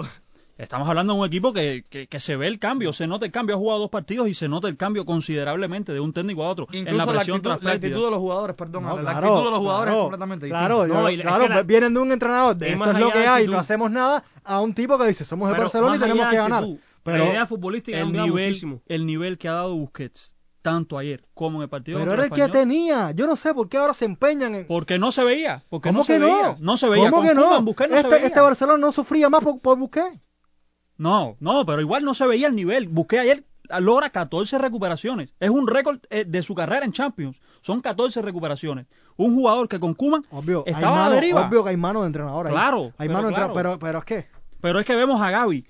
Estamos 0.58 0.88
hablando 0.88 1.14
de 1.14 1.20
un 1.20 1.26
equipo 1.26 1.52
que, 1.52 1.84
que, 1.90 2.08
que 2.08 2.20
se 2.22 2.38
ve 2.38 2.48
el 2.48 2.60
cambio, 2.60 2.94
se 2.94 3.08
nota 3.08 3.26
el 3.26 3.32
cambio, 3.34 3.56
ha 3.58 3.60
jugado 3.60 3.82
dos 3.82 3.90
partidos 3.90 4.30
y 4.30 4.34
se 4.34 4.48
nota 4.48 4.70
el 4.70 4.78
cambio 4.78 5.04
considerablemente 5.06 5.92
de 5.92 6.00
un 6.00 6.14
técnico 6.14 6.46
a 6.46 6.50
otro 6.50 6.68
Incluso 6.72 6.90
en 6.92 6.98
la 6.98 7.06
la, 7.06 7.12
presión 7.12 7.36
actitud, 7.38 7.50
tras 7.56 7.64
la 7.64 7.72
actitud 7.74 8.06
de 8.06 8.12
los 8.12 8.20
jugadores, 8.20 8.56
perdón, 8.56 8.84
No, 8.84 8.92
Ale, 8.94 9.04
la 9.04 9.12
claro, 9.12 9.28
actitud 9.28 9.44
de 9.46 9.52
los 9.52 9.60
jugadores 9.60 9.86
claro, 9.92 9.98
es 9.98 10.04
completamente 10.04 10.46
distinta. 10.46 10.60
Claro, 10.68 10.88
No, 10.88 11.08
es 11.10 11.22
claro, 11.22 11.44
que 11.44 11.50
la- 11.50 11.64
vienen 11.64 11.94
de 11.94 12.00
un 12.00 12.12
entrenador 12.14 12.56
de 12.56 12.68
es 12.68 12.74
esto 12.74 12.92
es 12.92 13.00
lo 13.00 13.12
que 13.12 13.18
hay, 13.20 13.28
actitud. 13.28 13.52
no 13.52 13.60
hacemos 13.60 13.92
nada, 13.92 14.24
a 14.46 14.62
un 14.62 14.74
tipo 14.74 14.98
que 14.98 15.08
dice, 15.08 15.26
somos 15.26 15.52
el 15.52 15.58
Barcelona 15.58 15.98
y 15.98 16.00
tenemos 16.00 16.30
que 16.30 16.36
ganar. 16.38 16.64
actitud, 16.64 16.80
Pero, 17.04 17.18
la 17.26 17.30
idea 17.32 17.48
futbolística 17.48 17.98
ha 17.98 18.00
el 18.00 18.06
cambiado 18.06 18.28
nivel, 18.28 18.48
muchísimo. 18.48 18.82
el 18.88 19.06
nivel 19.06 19.38
que 19.38 19.50
ha 19.50 19.54
dado 19.54 19.76
Busquets, 19.76 20.38
tanto 20.62 20.98
ayer 20.98 21.26
como 21.34 21.58
en 21.58 21.64
el 21.64 21.70
partido 21.70 22.00
pero 22.00 22.14
era 22.14 22.24
el 22.24 22.30
que 22.32 22.40
Español, 22.42 22.52
tenía. 22.62 23.12
Yo 23.12 23.28
no 23.28 23.36
sé 23.36 23.54
por 23.54 23.68
qué 23.68 23.76
ahora 23.78 23.94
se 23.94 24.06
empeñan 24.06 24.56
en... 24.56 24.68
porque 24.68 25.00
no 25.00 25.12
se 25.12 25.26
veía, 25.26 25.66
porque 25.70 25.90
¿Cómo 25.90 26.00
no 26.00 26.04
se 26.06 26.14
que 26.14 26.20
veía, 26.20 26.42
no? 26.54 26.58
no 26.62 26.78
se 26.78 26.88
veía. 26.88 27.10
¿Cómo 27.10 27.22
Con 27.24 27.28
que 27.28 27.36
no? 27.36 27.62
No 27.62 27.72
este, 27.72 28.02
se 28.02 28.08
veía. 28.08 28.26
este 28.28 28.40
Barcelona 28.40 28.78
no 28.78 28.92
sufría 28.94 29.30
más 29.30 29.44
por, 29.44 29.60
por 29.60 29.78
Busquets. 29.78 30.18
No, 30.98 31.36
no, 31.40 31.66
pero 31.66 31.82
igual 31.82 32.04
no 32.04 32.14
se 32.14 32.26
veía 32.26 32.48
el 32.48 32.56
nivel. 32.56 32.88
Busqué 32.88 33.20
ayer 33.20 33.44
logra 33.80 34.10
14 34.10 34.58
recuperaciones. 34.58 35.34
Es 35.40 35.50
un 35.50 35.68
récord 35.68 36.00
eh, 36.10 36.26
de 36.26 36.42
su 36.42 36.56
carrera 36.56 36.86
en 36.86 36.92
Champions. 36.92 37.38
Son 37.62 37.82
14 37.82 38.22
recuperaciones. 38.22 38.86
Un 39.18 39.34
jugador 39.36 39.68
que 39.68 39.80
con 39.80 39.94
Kuman 39.94 40.24
estaba 40.66 40.88
a 40.88 40.96
mano, 40.96 41.10
la 41.10 41.16
deriva. 41.16 41.48
obvio 41.48 41.64
que 41.64 41.72
hay 41.72 41.78
mano 41.78 42.02
de 42.02 42.08
entrenador 42.08 42.48
ahí. 42.48 42.54
Claro, 42.54 42.94
Hay 42.98 43.08
pero 43.08 43.14
mano 43.14 43.28
de 43.28 43.34
claro. 43.34 43.48
entrenador, 43.48 43.80
pero, 43.80 43.80
pero 43.80 44.00
es 44.00 44.06
que... 44.06 44.28
Pero 44.62 44.80
es 44.80 44.86
que 44.86 44.96
vemos 44.96 45.22
a 45.22 45.32
Gaby. 45.32 45.66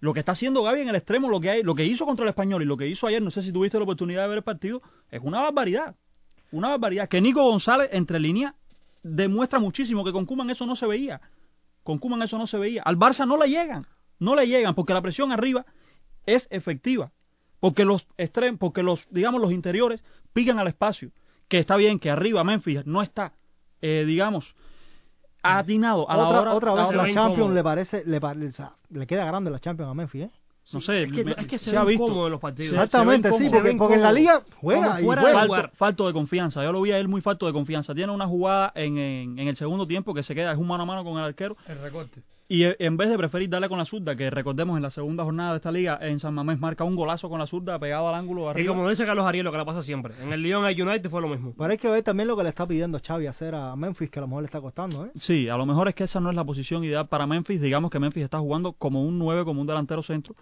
Lo 0.00 0.12
que 0.12 0.20
está 0.20 0.32
haciendo 0.32 0.62
Gaby 0.62 0.80
en 0.80 0.88
el 0.88 0.96
extremo, 0.96 1.28
lo 1.28 1.40
que 1.40 1.50
hay, 1.50 1.62
lo 1.62 1.74
que 1.74 1.84
hizo 1.84 2.04
contra 2.04 2.24
el 2.24 2.30
español 2.30 2.62
y 2.62 2.64
lo 2.64 2.76
que 2.76 2.88
hizo 2.88 3.06
ayer, 3.06 3.22
no 3.22 3.30
sé 3.30 3.42
si 3.42 3.52
tuviste 3.52 3.78
la 3.78 3.84
oportunidad 3.84 4.22
de 4.22 4.28
ver 4.28 4.38
el 4.38 4.44
partido, 4.44 4.82
es 5.10 5.20
una 5.22 5.40
barbaridad. 5.40 5.94
Una 6.50 6.70
barbaridad. 6.70 7.08
Que 7.08 7.20
Nico 7.20 7.42
González, 7.44 7.88
entre 7.92 8.18
líneas, 8.18 8.54
demuestra 9.02 9.58
muchísimo 9.58 10.04
que 10.04 10.12
con 10.12 10.26
Kuman 10.26 10.50
eso 10.50 10.66
no 10.66 10.76
se 10.76 10.86
veía. 10.86 11.20
Con 11.82 11.98
Kuman 11.98 12.22
eso 12.22 12.36
no 12.36 12.46
se 12.46 12.58
veía. 12.58 12.82
Al 12.82 12.98
Barça 12.98 13.26
no 13.26 13.36
le 13.36 13.48
llegan. 13.48 13.86
No 14.22 14.36
le 14.36 14.46
llegan 14.46 14.74
porque 14.74 14.94
la 14.94 15.02
presión 15.02 15.32
arriba 15.32 15.66
es 16.26 16.46
efectiva. 16.50 17.10
Porque 17.60 17.84
los 17.84 18.06
extremos, 18.16 18.58
porque 18.58 18.82
los, 18.82 19.08
digamos, 19.10 19.40
los 19.40 19.52
interiores 19.52 20.02
pican 20.32 20.58
al 20.58 20.68
espacio. 20.68 21.10
Que 21.48 21.58
está 21.58 21.76
bien 21.76 21.98
que 21.98 22.10
arriba 22.10 22.42
Memphis 22.44 22.86
no 22.86 23.02
está, 23.02 23.32
eh, 23.80 24.04
digamos, 24.06 24.54
atinado 25.42 26.08
a 26.10 26.16
la 26.16 26.28
otra, 26.28 26.40
hora. 26.40 26.54
otra 26.54 26.70
a 26.70 26.74
vez 26.74 26.96
la 26.96 27.02
ve 27.02 27.12
Champions 27.12 27.32
incómodo. 27.38 27.54
le 27.54 27.62
parece, 27.64 28.04
le, 28.06 28.20
pare- 28.20 28.46
o 28.46 28.50
sea, 28.50 28.72
le 28.90 29.06
queda 29.06 29.24
grande 29.26 29.50
la 29.50 29.58
Champions 29.58 29.90
a 29.90 29.94
Memphis, 29.94 30.22
¿eh? 30.22 30.30
No 30.72 30.80
sé, 30.80 31.02
es 31.02 31.12
que, 31.12 31.24
me- 31.24 31.32
es 31.32 31.46
que 31.48 31.58
se, 31.58 31.70
se 31.70 31.76
ha 31.76 31.82
ve 31.82 31.90
visto. 31.90 32.04
incómodo 32.04 32.26
en 32.26 32.32
los 32.32 32.40
partidos. 32.40 32.74
Exactamente, 32.74 33.32
sí, 33.32 33.48
porque, 33.50 33.94
en 33.94 34.02
la 34.02 34.12
liga 34.12 34.44
juega 34.60 35.00
y 35.00 35.04
fuera 35.04 35.22
juega. 35.22 35.34
de 35.34 35.40
Falto, 35.40 35.46
lugar. 35.56 35.70
falto 35.74 36.06
de 36.06 36.12
confianza. 36.12 36.62
Yo 36.62 36.70
lo 36.70 36.80
vi 36.82 36.92
a 36.92 36.98
él 36.98 37.08
muy 37.08 37.20
falto 37.20 37.46
de 37.48 37.52
confianza. 37.52 37.92
Tiene 37.96 38.12
una 38.12 38.28
jugada 38.28 38.70
en, 38.76 38.96
en, 38.96 39.38
en 39.40 39.48
el 39.48 39.56
segundo 39.56 39.88
tiempo 39.88 40.14
que 40.14 40.22
se 40.22 40.36
queda, 40.36 40.52
es 40.52 40.58
un 40.58 40.68
mano 40.68 40.84
a 40.84 40.86
mano 40.86 41.02
con 41.02 41.18
el 41.18 41.24
arquero. 41.24 41.56
El 41.66 41.80
recorte. 41.80 42.22
Y 42.52 42.66
en 42.78 42.98
vez 42.98 43.08
de 43.08 43.16
preferir 43.16 43.48
darle 43.48 43.70
con 43.70 43.78
la 43.78 43.86
zurda, 43.86 44.14
que 44.14 44.28
recordemos 44.28 44.76
en 44.76 44.82
la 44.82 44.90
segunda 44.90 45.24
jornada 45.24 45.52
de 45.52 45.56
esta 45.56 45.72
liga, 45.72 45.98
en 46.02 46.20
San 46.20 46.34
Mamés 46.34 46.60
marca 46.60 46.84
un 46.84 46.94
golazo 46.94 47.30
con 47.30 47.38
la 47.38 47.46
zurda 47.46 47.78
pegado 47.78 48.10
al 48.10 48.14
ángulo 48.14 48.42
de 48.42 48.46
Y 48.48 48.50
arriba. 48.50 48.74
como 48.74 48.90
dice 48.90 49.06
Carlos 49.06 49.24
Ariel, 49.24 49.44
lo 49.46 49.52
que 49.52 49.56
le 49.56 49.64
pasa 49.64 49.80
siempre. 49.80 50.12
En 50.22 50.34
el 50.34 50.42
Lyon 50.42 50.62
al 50.66 50.78
United 50.78 51.08
fue 51.08 51.22
lo 51.22 51.28
mismo. 51.28 51.54
Pero 51.56 51.70
hay 51.70 51.78
que 51.78 51.88
ver 51.88 52.02
también 52.02 52.28
lo 52.28 52.36
que 52.36 52.42
le 52.42 52.50
está 52.50 52.66
pidiendo 52.66 53.00
Xavi 53.02 53.26
hacer 53.26 53.54
a 53.54 53.74
Memphis, 53.74 54.10
que 54.10 54.18
a 54.18 54.20
lo 54.22 54.28
mejor 54.28 54.42
le 54.42 54.46
está 54.48 54.60
costando, 54.60 55.06
¿eh? 55.06 55.10
Sí, 55.16 55.48
a 55.48 55.56
lo 55.56 55.64
mejor 55.64 55.88
es 55.88 55.94
que 55.94 56.04
esa 56.04 56.20
no 56.20 56.28
es 56.28 56.36
la 56.36 56.44
posición 56.44 56.84
ideal 56.84 57.08
para 57.08 57.26
Memphis. 57.26 57.58
Digamos 57.58 57.90
que 57.90 57.98
Memphis 57.98 58.24
está 58.24 58.38
jugando 58.38 58.72
como 58.74 59.02
un 59.02 59.18
9, 59.18 59.46
como 59.46 59.62
un 59.62 59.66
delantero 59.66 60.02
centro. 60.02 60.34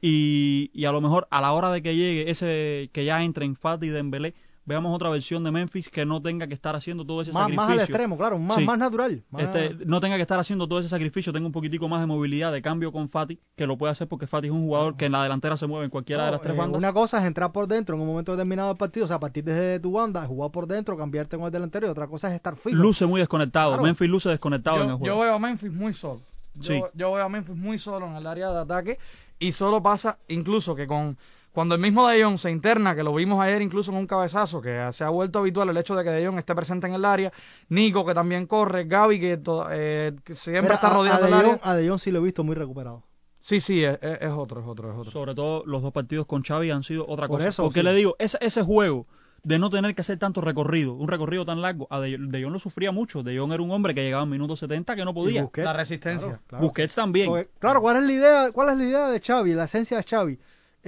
Y, 0.00 0.70
y 0.72 0.84
a 0.84 0.92
lo 0.92 1.00
mejor 1.00 1.26
a 1.32 1.40
la 1.40 1.50
hora 1.52 1.72
de 1.72 1.82
que 1.82 1.96
llegue 1.96 2.30
ese, 2.30 2.90
que 2.92 3.04
ya 3.04 3.24
entren 3.24 3.56
Fati 3.56 3.86
y 3.86 3.88
Dembélé, 3.90 4.34
veamos 4.66 4.94
otra 4.94 5.08
versión 5.10 5.42
de 5.44 5.50
Memphis 5.52 5.88
que 5.88 6.04
no 6.04 6.20
tenga 6.20 6.46
que 6.46 6.54
estar 6.54 6.76
haciendo 6.76 7.04
todo 7.06 7.22
ese 7.22 7.32
Más, 7.32 7.42
sacrificio. 7.44 7.62
más 7.62 7.70
al 7.72 7.78
extremo, 7.80 8.16
claro, 8.18 8.38
más, 8.38 8.56
Sí. 8.58 8.64
más 8.64 8.76
natural. 8.78 9.22
más- 9.30 9.44
Este, 9.44 9.76
no 9.86 10.00
tenga 10.00 10.16
que 10.16 10.22
estar 10.22 10.38
haciendo 10.38 10.66
todo 10.68 10.80
ese 10.80 10.88
sacrificio, 10.88 11.32
tenga 11.32 11.46
un 11.46 11.52
poquitico 11.52 11.88
más 11.88 12.00
de 12.00 12.06
movilidad, 12.06 12.52
de 12.52 12.60
cambio 12.62 12.92
con 12.92 13.08
Fati, 13.08 13.38
que 13.56 13.66
lo 13.66 13.78
puede 13.78 13.92
hacer 13.92 14.08
porque 14.08 14.26
Fati 14.26 14.48
es 14.48 14.52
un 14.52 14.62
jugador 14.64 14.96
que 14.96 15.06
en 15.06 15.12
la 15.12 15.22
delantera 15.22 15.56
se 15.56 15.66
mueve 15.66 15.84
en 15.84 15.90
cualquiera 15.90 16.26
de 16.26 16.32
las 16.32 16.40
tres 16.40 16.54
eh, 16.54 16.58
bandas. 16.58 16.78
Una 16.78 16.92
cosa 16.92 17.18
es 17.20 17.24
entrar 17.26 17.52
por 17.52 17.66
dentro 17.68 17.94
en 17.94 18.02
un 18.02 18.08
momento 18.08 18.32
determinado 18.32 18.68
del 18.68 18.76
partido, 18.76 19.04
o 19.04 19.08
sea, 19.08 19.16
a 19.16 19.20
partir 19.20 19.44
desde 19.44 19.80
tu 19.80 19.92
banda, 19.92 20.26
jugar 20.26 20.50
por 20.50 20.66
dentro, 20.66 20.96
cambiarte 20.96 21.36
con 21.36 21.46
el 21.46 21.52
delantero, 21.52 21.86
y 21.86 21.90
otra 21.90 22.06
cosa 22.08 22.28
es 22.28 22.34
estar 22.34 22.56
fijo. 22.56 22.76
Luce 22.76 23.06
muy 23.06 23.20
desconectado, 23.20 23.70
Claro. 23.70 23.82
Memphis 23.84 24.08
luce 24.10 24.28
desconectado 24.30 24.78
en 24.82 24.90
el 24.90 24.96
juego. 24.96 25.06
yo 25.14 25.20
veo 25.20 25.34
a 25.34 25.38
Memphis 25.38 25.72
muy 25.72 25.94
solo. 25.94 26.20
Yo, 26.56 26.72
Sí. 26.72 26.82
yo 26.94 27.12
veo 27.12 27.24
a 27.24 27.28
Memphis 27.28 27.54
muy 27.54 27.78
solo 27.78 28.06
en 28.06 28.16
el 28.16 28.26
área 28.26 28.50
de 28.50 28.58
ataque 28.60 28.98
y 29.38 29.52
solo 29.52 29.82
pasa 29.82 30.18
incluso 30.28 30.74
que 30.74 30.86
con 30.86 31.18
cuando 31.56 31.74
el 31.74 31.80
mismo 31.80 32.06
De 32.06 32.22
Jong 32.22 32.36
se 32.38 32.50
interna, 32.50 32.94
que 32.94 33.02
lo 33.02 33.14
vimos 33.14 33.40
ayer 33.42 33.62
incluso 33.62 33.90
en 33.90 33.96
un 33.96 34.06
cabezazo, 34.06 34.60
que 34.60 34.88
se 34.92 35.02
ha 35.04 35.08
vuelto 35.08 35.38
habitual 35.38 35.68
el 35.70 35.76
hecho 35.78 35.96
de 35.96 36.04
que 36.04 36.10
De 36.10 36.24
Jong 36.26 36.36
esté 36.38 36.54
presente 36.54 36.86
en 36.86 36.92
el 36.94 37.04
área, 37.04 37.32
Nico 37.70 38.04
que 38.04 38.12
también 38.14 38.46
corre, 38.46 38.84
Gaby 38.84 39.18
que, 39.18 39.40
eh, 39.70 40.12
que 40.22 40.34
siempre 40.34 40.62
Mira, 40.62 40.74
está 40.74 40.88
a- 40.88 40.94
rodeando 40.94 41.24
a 41.24 41.28
el 41.28 41.32
De 41.34 41.38
área. 41.40 41.60
A 41.62 41.74
De 41.74 41.88
Jong 41.88 41.98
sí 41.98 42.10
lo 42.12 42.18
he 42.20 42.22
visto 42.22 42.44
muy 42.44 42.54
recuperado. 42.54 43.02
Sí, 43.40 43.60
sí, 43.60 43.82
es, 43.84 43.98
otro, 44.36 44.60
es 44.60 44.66
otro, 44.66 44.90
es 44.92 44.96
otro. 44.98 45.10
Sobre 45.10 45.34
todo 45.34 45.62
los 45.66 45.80
dos 45.80 45.92
partidos 45.92 46.26
con 46.26 46.42
Xavi 46.42 46.70
han 46.70 46.82
sido 46.82 47.06
otra 47.08 47.26
Por 47.26 47.38
cosa. 47.38 47.48
eso, 47.48 47.62
porque 47.62 47.80
sí. 47.80 47.84
le 47.86 47.94
digo, 47.94 48.16
ese, 48.18 48.36
ese 48.40 48.62
juego 48.62 49.06
de 49.44 49.58
no 49.60 49.70
tener 49.70 49.94
que 49.94 50.00
hacer 50.00 50.18
tanto 50.18 50.40
recorrido, 50.40 50.94
un 50.94 51.06
recorrido 51.08 51.44
tan 51.44 51.62
largo, 51.62 51.86
a 51.90 52.00
De, 52.00 52.18
De 52.18 52.42
Jong 52.42 52.52
lo 52.52 52.58
sufría 52.58 52.90
mucho. 52.92 53.22
De 53.22 53.38
Jong 53.38 53.52
era 53.52 53.62
un 53.62 53.70
hombre 53.70 53.94
que 53.94 54.02
llegaba 54.02 54.24
en 54.24 54.30
minutos 54.30 54.58
70 54.58 54.94
que 54.96 55.04
no 55.04 55.14
podía. 55.14 55.42
Busquets, 55.42 55.64
La 55.64 55.72
resistencia. 55.72 56.28
claro, 56.28 56.42
claro. 56.48 56.64
Busquets 56.64 56.94
también. 56.96 57.28
Porque, 57.28 57.48
claro, 57.60 57.80
¿cuál 57.80 57.96
es 57.98 58.02
la 58.02 58.12
idea? 58.12 58.52
¿Cuál 58.52 58.68
es 58.70 58.76
la 58.78 58.84
idea 58.84 59.08
de 59.08 59.20
Xavi? 59.20 59.54
La 59.54 59.64
esencia 59.64 59.96
de 59.96 60.02
Xavi. 60.02 60.38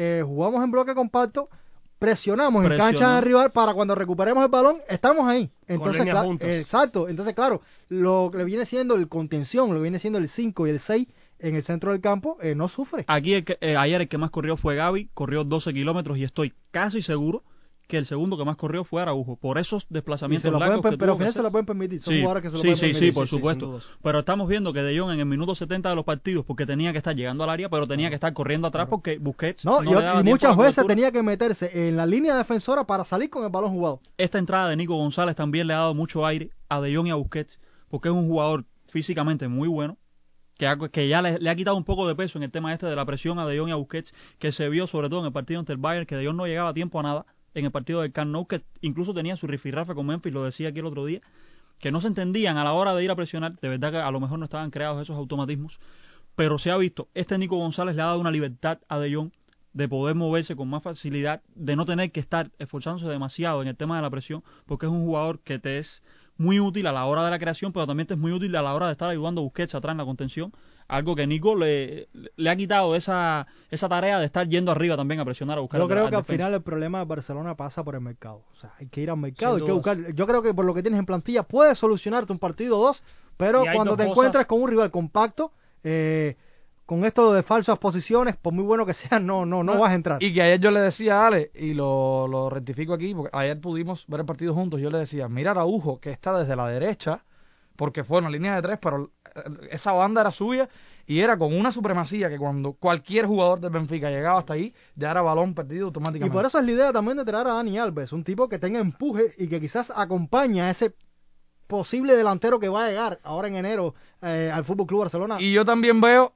Eh, 0.01 0.23
jugamos 0.25 0.63
en 0.63 0.71
bloque 0.71 0.95
compacto, 0.95 1.49
presionamos 1.99 2.63
en 2.63 2.69
Presionamos. 2.69 3.01
cancha 3.01 3.15
de 3.17 3.21
rival 3.23 3.51
para 3.51 3.75
cuando 3.75 3.95
recuperemos 3.97 4.45
el 4.45 4.49
balón, 4.51 4.77
estamos 4.89 5.29
ahí. 5.29 5.51
Entonces, 5.67 5.99
líneas 5.99 6.17
cla- 6.19 6.25
juntas. 6.25 6.49
eh, 6.49 6.61
exacto. 6.61 7.09
Entonces, 7.09 7.35
claro, 7.35 7.61
lo 7.89 8.31
que 8.33 8.45
viene 8.45 8.65
siendo 8.65 8.95
el 8.95 9.09
contención, 9.09 9.69
lo 9.71 9.75
que 9.77 9.83
viene 9.83 9.99
siendo 9.99 10.21
el 10.21 10.29
5 10.29 10.67
y 10.69 10.71
el 10.71 10.79
6 10.79 11.09
en 11.41 11.57
el 11.57 11.63
centro 11.65 11.91
del 11.93 12.01
campo, 12.01 12.39
eh, 12.41 12.55
no 12.55 12.69
sufre. 12.69 13.05
Aquí 13.09 13.35
el 13.35 13.45
que- 13.45 13.59
eh, 13.61 13.77
ayer 13.77 14.01
el 14.01 14.09
que 14.09 14.19
más 14.19 14.31
corrió 14.31 14.57
fue 14.57 14.77
Gaby, 14.77 15.11
corrió 15.15 15.43
12 15.45 15.73
kilómetros 15.73 16.17
y 16.19 16.23
estoy 16.25 16.55
casi 16.71 17.03
seguro 17.03 17.43
que 17.89 17.99
el 17.99 18.07
segundo 18.07 18.37
que 18.39 18.45
más 18.45 18.57
corrió 18.57 18.85
fue 18.85 19.03
Araujo. 19.03 19.37
Por 19.37 19.59
esos 19.59 19.87
desplazamientos 19.89 20.51
pueden, 20.53 20.61
largos 20.61 20.83
per- 20.83 20.93
que 20.93 20.99
pero 20.99 21.15
tuvo 21.17 21.25
que 21.27 21.33
se 21.33 21.43
lo 21.43 21.51
pueden 21.51 21.67
permitir. 21.67 21.99
Son 22.01 22.13
Sí, 22.15 22.21
jugadores 22.21 22.43
que 22.45 22.51
se 22.51 22.57
lo 22.57 22.61
sí, 22.63 22.67
pueden 22.69 22.77
sí, 22.77 22.83
permitir. 22.93 23.09
sí, 23.09 23.13
por 23.15 23.27
sí, 23.27 23.37
supuesto. 23.37 23.81
pero 24.03 24.19
estamos 24.21 24.47
viendo 24.49 24.73
que 24.73 24.83
De 24.83 24.97
Jong 24.99 25.11
en 25.13 25.21
el 25.21 25.27
minuto 25.27 25.55
70 25.55 25.89
de 25.89 25.97
los 25.97 26.05
partidos, 26.05 26.45
porque 26.45 26.67
tenía 26.67 26.93
que 26.93 26.99
estar 26.99 27.17
llegando 27.17 27.45
al 27.45 27.51
área, 27.51 27.69
pero 27.69 27.87
tenía 27.87 28.11
que 28.11 28.15
estar 28.15 28.33
corriendo 28.35 28.69
atrás 28.69 28.87
porque 28.89 29.19
Busquets 29.19 29.65
No, 29.65 29.81
no, 29.83 29.91
y, 29.91 29.95
le 29.95 30.03
daba 30.03 30.21
y 30.21 30.25
tiempo 30.25 30.47
a 30.47 30.51
muchas 30.55 30.57
veces 30.57 30.87
tenía 30.87 31.11
que 31.11 31.23
meterse 31.23 31.89
en 31.89 31.97
la 31.97 32.05
línea 32.07 32.37
defensora 32.37 32.85
para 32.85 33.05
salir 33.05 33.31
con 33.31 33.43
el 33.45 33.51
balón 33.51 33.71
jugado. 33.73 34.01
Esta 34.19 34.39
entrada 34.39 34.69
de 34.69 34.77
Nico 34.77 34.95
González 34.95 35.35
también 35.35 35.67
le 35.67 35.73
ha 35.75 35.79
dado 35.79 35.95
mucho 35.95 36.25
aire 36.27 36.51
a 36.69 36.81
De 36.81 36.95
Jong 36.95 37.07
y 37.07 37.11
a 37.11 37.15
Busquets, 37.15 37.59
porque 37.89 38.09
es 38.09 38.15
un 38.15 38.29
jugador 38.29 38.67
físicamente 38.89 39.49
muy 39.49 39.67
bueno, 39.69 39.97
que, 40.59 40.67
ha- 40.67 40.77
que 40.77 41.09
ya 41.09 41.23
le, 41.23 41.39
le 41.39 41.51
ha 41.51 41.57
quitado 41.57 41.77
un 41.77 41.85
poco 41.85 42.07
de 42.07 42.15
peso 42.15 42.37
en 42.39 42.43
el 42.45 42.51
tema 42.51 42.73
este 42.75 42.85
de 42.87 42.97
la 42.97 43.07
presión 43.07 43.39
a 43.39 43.47
De 43.47 43.59
Jong 43.59 43.69
y 43.71 43.73
a 43.73 43.77
Busquets, 43.77 44.13
que 44.39 44.53
se 44.53 44.69
vio 44.69 44.87
sobre 44.87 45.09
todo 45.09 45.21
en 45.21 45.27
el 45.27 45.33
partido 45.33 45.59
ante 45.61 45.73
el 45.73 45.79
Bayern, 45.79 46.05
que 46.05 46.17
De 46.17 46.27
Jong 46.27 46.37
no 46.37 46.47
llegaba 46.47 46.71
a 46.71 46.75
tiempo 46.75 47.01
a 47.01 47.03
nada, 47.03 47.27
en 47.55 47.65
el 47.65 47.71
partido 47.71 48.03
del 48.03 48.13
Camp 48.13 48.49
que 48.49 48.63
incluso 48.81 49.15
tenía 49.15 49.37
su 49.37 49.47
rifirrafe 49.47 49.95
con 49.95 50.07
Memphis, 50.07 50.33
lo 50.33 50.45
decía 50.45 50.69
aquí 50.69 50.81
el 50.81 50.87
otro 50.87 51.05
día, 51.05 51.21
que 51.79 51.93
no 51.93 52.01
se 52.01 52.09
entendían 52.09 52.57
a 52.57 52.65
la 52.65 52.73
hora 52.73 52.95
de 52.95 53.05
ir 53.05 53.11
a 53.11 53.17
presionar, 53.17 53.59
de 53.61 53.69
verdad 53.69 53.91
que 53.93 53.99
a 53.99 54.11
lo 54.11 54.21
mejor 54.21 54.39
no 54.39 54.45
estaban 54.45 54.71
creados 54.71 55.01
esos 55.01 55.17
automatismos, 55.17 55.81
pero 56.35 56.59
se 56.59 56.71
ha 56.71 56.77
visto, 56.77 57.09
este 57.15 57.39
Nico 57.39 57.57
González 57.57 57.97
le 57.97 58.03
ha 58.03 58.07
dado 58.07 58.21
una 58.21 58.31
libertad 58.31 58.79
a 58.89 58.99
De 58.99 59.15
Jong 59.15 59.31
de 59.73 59.89
poder 59.89 60.17
moverse 60.17 60.57
con 60.57 60.69
más 60.69 60.83
facilidad, 60.83 61.43
de 61.55 61.77
no 61.77 61.85
tener 61.85 62.11
que 62.11 62.21
estar 62.21 62.51
esforzándose 62.59 63.07
demasiado 63.07 63.63
en 63.63 63.69
el 63.69 63.77
tema 63.77 63.97
de 63.97 64.03
la 64.03 64.11
presión, 64.11 64.43
porque 64.67 64.87
es 64.87 64.93
un 64.93 65.05
jugador 65.05 65.41
que 65.41 65.59
te 65.59 65.79
es 65.79 66.03
muy 66.37 66.61
útil 66.61 66.87
a 66.87 66.93
la 66.93 67.05
hora 67.05 67.25
de 67.25 67.31
la 67.31 67.39
creación, 67.39 67.73
pero 67.73 67.87
también 67.87 68.07
te 68.07 68.15
es 68.15 68.21
muy 68.21 68.33
útil 68.33 68.55
a 68.57 68.63
la 68.63 68.75
hora 68.75 68.87
de 68.87 68.93
estar 68.93 69.11
ayudando 69.11 69.41
a 69.41 69.45
Busquets 69.45 69.75
atrás 69.75 69.93
en 69.93 69.99
la 69.99 70.05
contención, 70.05 70.53
algo 70.89 71.15
que 71.15 71.27
Nico 71.27 71.55
le, 71.55 72.09
le 72.37 72.51
ha 72.51 72.57
quitado 72.57 72.97
esa, 72.97 73.47
esa 73.71 73.89
tarea 73.89 74.19
de 74.19 74.25
estar 74.27 74.49
yendo 74.49 74.73
arriba 74.73 74.97
también 74.97 75.21
a 75.21 75.25
presionar 75.25 75.59
a 75.59 75.61
buscar 75.61 75.79
Yo 75.81 75.87
creo 75.87 76.05
al 76.05 76.11
que 76.11 76.17
al 76.17 76.23
defensa. 76.23 76.39
final 76.45 76.55
el 76.55 76.63
problema 76.63 76.99
de 77.01 77.05
Barcelona 77.05 77.55
pasa 77.57 77.85
por 77.85 77.95
el 77.95 78.01
mercado. 78.01 78.43
O 78.53 78.57
sea, 78.57 78.73
hay 78.79 78.87
que 78.87 79.03
ir 79.03 79.11
al 79.11 79.19
mercado, 79.19 79.57
hay 79.57 79.63
que 79.65 79.73
buscar. 79.73 80.15
Yo 80.15 80.27
creo 80.27 80.41
que 80.43 80.55
por 80.55 80.65
lo 80.65 80.73
que 80.75 80.83
tienes 80.83 80.99
en 80.99 81.07
plantilla 81.07 81.43
puedes 81.43 81.79
solucionarte 81.79 82.33
un 82.33 82.39
partido 82.39 82.79
o 82.79 82.83
dos, 82.87 83.03
pero 83.37 83.63
cuando 83.73 83.97
te 83.97 84.05
cosas- 84.05 84.11
encuentras 84.11 84.47
con 84.47 84.63
un 84.63 84.69
rival 84.71 84.91
compacto, 84.91 85.53
eh, 85.85 86.37
con 86.87 87.05
esto 87.05 87.35
de 87.35 87.43
falsas 87.43 87.79
posiciones, 87.79 88.35
por 88.37 88.55
muy 88.55 88.65
bueno 88.65 88.87
que 88.87 88.95
sea, 88.95 89.21
no, 89.21 89.45
no, 89.45 89.63
no 89.63 89.75
No, 89.75 89.81
vas 89.81 89.91
a 89.91 89.95
entrar. 89.95 90.23
Y 90.23 90.33
que 90.33 90.41
ayer 90.41 90.59
yo 90.59 90.71
le 90.71 90.81
decía 90.81 91.21
a 91.23 91.27
Ale, 91.27 91.51
y 91.55 91.75
lo, 91.75 92.27
lo 92.29 92.49
rectifico 92.49 92.95
aquí, 92.95 93.15
porque 93.15 93.37
ayer 93.37 93.61
pudimos 93.61 94.07
ver 94.09 94.21
el 94.21 94.27
partido 94.27 94.55
juntos, 94.55 94.81
yo 94.81 94.89
le 94.89 94.97
decía, 94.99 95.29
mira 95.29 95.51
a 95.51 95.53
Araujo, 95.53 96.01
que 96.01 96.09
está 96.11 96.39
desde 96.39 96.57
la 96.57 96.67
derecha, 96.67 97.25
porque 97.79 98.03
fue 98.03 98.19
una 98.19 98.29
línea 98.29 98.57
de 98.57 98.63
tres, 98.63 98.79
pero 98.83 99.05
eh, 99.05 99.69
esa 99.71 99.93
banda 99.93 100.23
era 100.23 100.33
suya, 100.33 100.69
y 101.07 101.21
era 101.21 101.39
con 101.39 101.55
una 101.55 101.71
supremacía 101.71 102.29
que 102.29 102.37
cuando 102.37 102.73
cualquier 102.73 103.27
jugador 103.27 103.61
del 103.61 103.71
Benfica 103.71 104.11
llegaba 104.11 104.41
hasta 104.41 104.55
ahí, 104.55 104.75
ya 104.97 105.13
era 105.13 105.23
balón 105.23 105.55
perdido 105.55 105.87
Y 105.87 105.87
automáticamente. 105.87 106.35
por 106.35 106.45
eso 106.45 106.59
es 106.59 106.65
la 106.65 106.73
idea 106.73 106.93
también 106.93 107.17
de 107.19 107.25
traer 107.25 107.47
a 107.47 107.55
Dani 107.55 107.79
Alves, 107.79 108.13
un 108.13 108.25
tipo 108.25 108.49
que 108.49 108.59
tenga 108.59 108.81
empuje 108.81 109.33
y 109.39 109.47
que 109.47 109.61
quizás 109.61 109.93
acompañe 109.95 110.61
a 110.61 110.71
ese 110.71 110.93
posible 111.69 112.17
delantero 112.17 112.59
que 112.59 112.69
va 112.69 112.87
a 112.87 112.89
llegar 112.89 113.21
ahora 113.23 113.47
en 113.47 113.55
enero 113.55 113.95
eh, 114.23 114.51
al 114.53 114.65
Fútbol 114.65 114.89
Club 114.89 115.01
Barcelona. 115.01 115.37
Y 115.41 115.53
yo 115.53 115.65
también 115.65 116.01
veo 116.01 116.35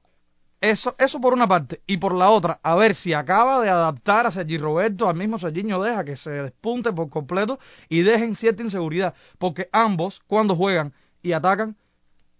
eso, 0.61 0.95
eso 0.97 1.19
por 1.19 1.33
una 1.33 1.47
parte. 1.47 1.81
Y 1.85 1.97
por 1.97 2.15
la 2.15 2.29
otra, 2.29 2.61
a 2.63 2.75
ver 2.75 2.95
si 2.95 3.13
acaba 3.13 3.61
de 3.61 3.69
adaptar 3.69 4.25
a 4.25 4.31
Sergi 4.31 4.57
Roberto, 4.57 5.09
al 5.09 5.15
mismo 5.15 5.37
Serginho 5.37 5.83
deja 5.83 6.05
que 6.05 6.15
se 6.15 6.29
despunte 6.31 6.93
por 6.93 7.09
completo 7.09 7.59
y 7.89 8.03
dejen 8.03 8.33
cierta 8.33 8.63
inseguridad. 8.63 9.13
Porque 9.37 9.67
ambos, 9.73 10.21
cuando 10.25 10.55
juegan 10.55 10.93
y 11.23 11.33
atacan, 11.33 11.75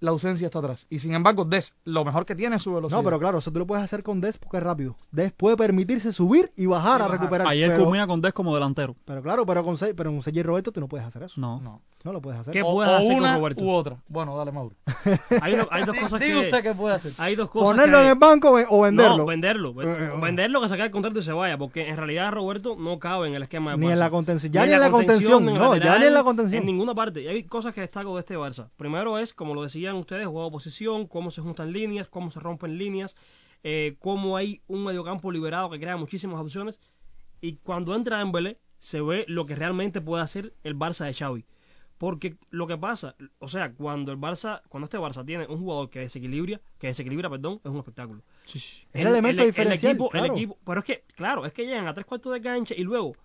la 0.03 0.11
ausencia 0.11 0.45
está 0.47 0.59
atrás. 0.59 0.85
Y 0.89 0.99
sin 0.99 1.13
embargo, 1.13 1.45
Des, 1.45 1.73
lo 1.85 2.03
mejor 2.03 2.25
que 2.25 2.35
tiene 2.35 2.57
es 2.57 2.61
su 2.61 2.73
velocidad. 2.73 2.99
No, 2.99 3.03
pero 3.05 3.19
claro, 3.19 3.37
eso 3.37 3.51
tú 3.51 3.59
lo 3.59 3.65
puedes 3.67 3.83
hacer 3.85 4.03
con 4.03 4.19
Des 4.21 4.37
porque 4.37 4.57
es 4.57 4.63
rápido. 4.63 4.95
Des 5.11 5.31
puede 5.31 5.55
permitirse 5.57 6.11
subir 6.11 6.51
y 6.57 6.65
bajar 6.65 6.99
Y 7.01 7.03
a 7.03 7.07
recuperar. 7.07 7.47
Ayer 7.47 7.71
pero, 7.71 7.85
culmina 7.85 8.05
con 8.05 8.19
Des 8.21 8.33
como 8.33 8.53
delantero. 8.53 8.95
pero 9.05 9.21
claro, 9.23 9.45
pero 9.45 9.63
con, 9.63 9.77
pero 9.77 10.11
con 10.11 10.21
Sergi 10.21 10.43
Roberto 10.43 10.71
tú 10.71 10.81
no 10.81 10.87
puedes 10.87 11.07
hacer 11.07 11.23
eso. 11.23 11.39
No. 11.39 11.59
No. 11.61 11.81
No 12.03 12.11
lo 12.11 12.21
puedes 12.21 12.37
hacer. 12.41 12.51
¿Qué 12.51 12.61
O, 12.61 12.73
puedes 12.73 12.91
o 12.91 12.95
hacer 12.97 13.17
con 13.17 13.33
Roberto? 13.35 13.63
u 13.63 13.71
otra. 13.71 13.95
Bueno, 14.09 14.35
dale, 14.37 14.51
Mauro. 14.51 14.75
Hay, 15.41 15.55
do- 15.55 15.67
hay 15.71 15.85
dos 15.85 15.95
cosas 15.95 16.19
Diga 16.19 16.41
que... 16.41 16.47
usted 16.47 16.61
qué 16.63 16.75
puede 16.75 16.95
hacer. 16.95 17.13
Hay 17.17 17.37
dos 17.37 17.49
cosas 17.49 17.69
Ponerlo 17.69 17.97
que- 17.99 18.03
en 18.03 18.09
el 18.09 18.15
banco 18.15 18.49
o- 18.69 18.81
venderlo. 18.81 19.17
No, 19.19 19.25
venderlo. 19.25 19.69
Eh, 19.81 19.85
eh, 19.87 20.09
O 20.13 20.19
venderlo 20.19 20.59
que 20.59 20.67
sacar 20.67 20.87
el 20.87 20.91
contrato 20.91 21.19
y 21.19 21.23
se 21.23 21.31
vaya, 21.31 21.57
porque 21.57 21.87
en 21.87 21.95
realidad 21.95 22.29
Roberto 22.33 22.75
no 22.77 22.99
cabe 22.99 23.29
en 23.29 23.35
el 23.35 23.43
esquema 23.43 23.71
de 23.71 23.77
Ni 23.77 23.85
en 23.85 23.93
Barça. 23.93 23.99
la 23.99 24.09
contención. 24.09 24.51
Ya 24.51 24.65
ni 24.65 24.73
en 24.73 24.81
la 24.81 24.91
contención. 24.91 25.45
No, 25.45 25.77
ya 25.77 25.97
ni 25.97 26.05
en 26.07 26.13
la 26.13 26.23
contención. 26.25 26.59
En 26.59 26.65
ninguna 26.65 26.93
parte. 26.93 27.21
Y 27.21 27.27
hay 27.27 27.43
cosas 27.43 27.73
que 27.73 27.79
destaco 27.79 28.13
de 28.15 28.19
este 28.19 28.37
Barça. 28.37 28.67
Primero 28.75 29.17
es, 29.17 29.33
como 29.33 29.55
lo 29.55 29.63
ustedes, 29.95 30.25
juego 30.27 30.45
de 30.45 30.51
posición, 30.51 31.07
cómo 31.07 31.31
se 31.31 31.41
juntan 31.41 31.71
líneas, 31.71 32.07
cómo 32.07 32.29
se 32.29 32.39
rompen 32.39 32.77
líneas, 32.77 33.15
eh, 33.63 33.95
cómo 33.99 34.35
hay 34.37 34.61
un 34.67 34.83
mediocampo 34.83 35.31
liberado 35.31 35.69
que 35.69 35.79
crea 35.79 35.97
muchísimas 35.97 36.39
opciones. 36.39 36.79
Y 37.41 37.57
cuando 37.57 37.95
entra 37.95 38.17
Dembélé, 38.19 38.59
se 38.79 39.01
ve 39.01 39.25
lo 39.27 39.45
que 39.45 39.55
realmente 39.55 40.01
puede 40.01 40.23
hacer 40.23 40.53
el 40.63 40.75
Barça 40.77 41.05
de 41.05 41.13
Xavi. 41.13 41.45
Porque 41.97 42.35
lo 42.49 42.67
que 42.67 42.77
pasa, 42.77 43.15
o 43.39 43.47
sea, 43.47 43.71
cuando 43.73 44.11
el 44.11 44.17
Barça, 44.17 44.61
cuando 44.67 44.85
este 44.85 44.97
Barça 44.97 45.23
tiene 45.25 45.47
un 45.47 45.59
jugador 45.59 45.89
que 45.89 45.99
desequilibra, 45.99 46.59
que 46.77 46.87
desequilibra, 46.87 47.29
perdón, 47.29 47.61
es 47.63 47.71
un 47.71 47.77
espectáculo. 47.77 48.21
Es 48.91 49.01
el 49.01 49.07
elemento 49.07 49.43
diferencial, 49.45 49.91
equipo, 49.93 50.09
el 50.17 50.25
equipo- 50.33 50.57
pero 50.65 50.79
es 50.79 50.85
que, 50.85 51.03
claro, 51.15 51.45
es 51.45 51.53
que 51.53 51.65
llegan 51.65 51.87
a 51.87 51.93
tres 51.93 52.05
cuartos 52.05 52.33
de 52.33 52.41
cancha 52.41 52.73
y 52.75 52.83
luego 52.83 53.15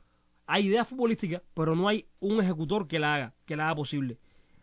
hay 0.46 0.66
ideas 0.66 0.86
futbolísticas, 0.86 1.42
pero 1.54 1.74
no 1.74 1.88
hay 1.88 2.06
un 2.20 2.40
ejecutor 2.40 2.86
que 2.86 2.98
la 3.00 3.14
haga, 3.14 3.34
que 3.46 3.56
la 3.56 3.64
haga 3.66 3.74
posible. 3.76 4.18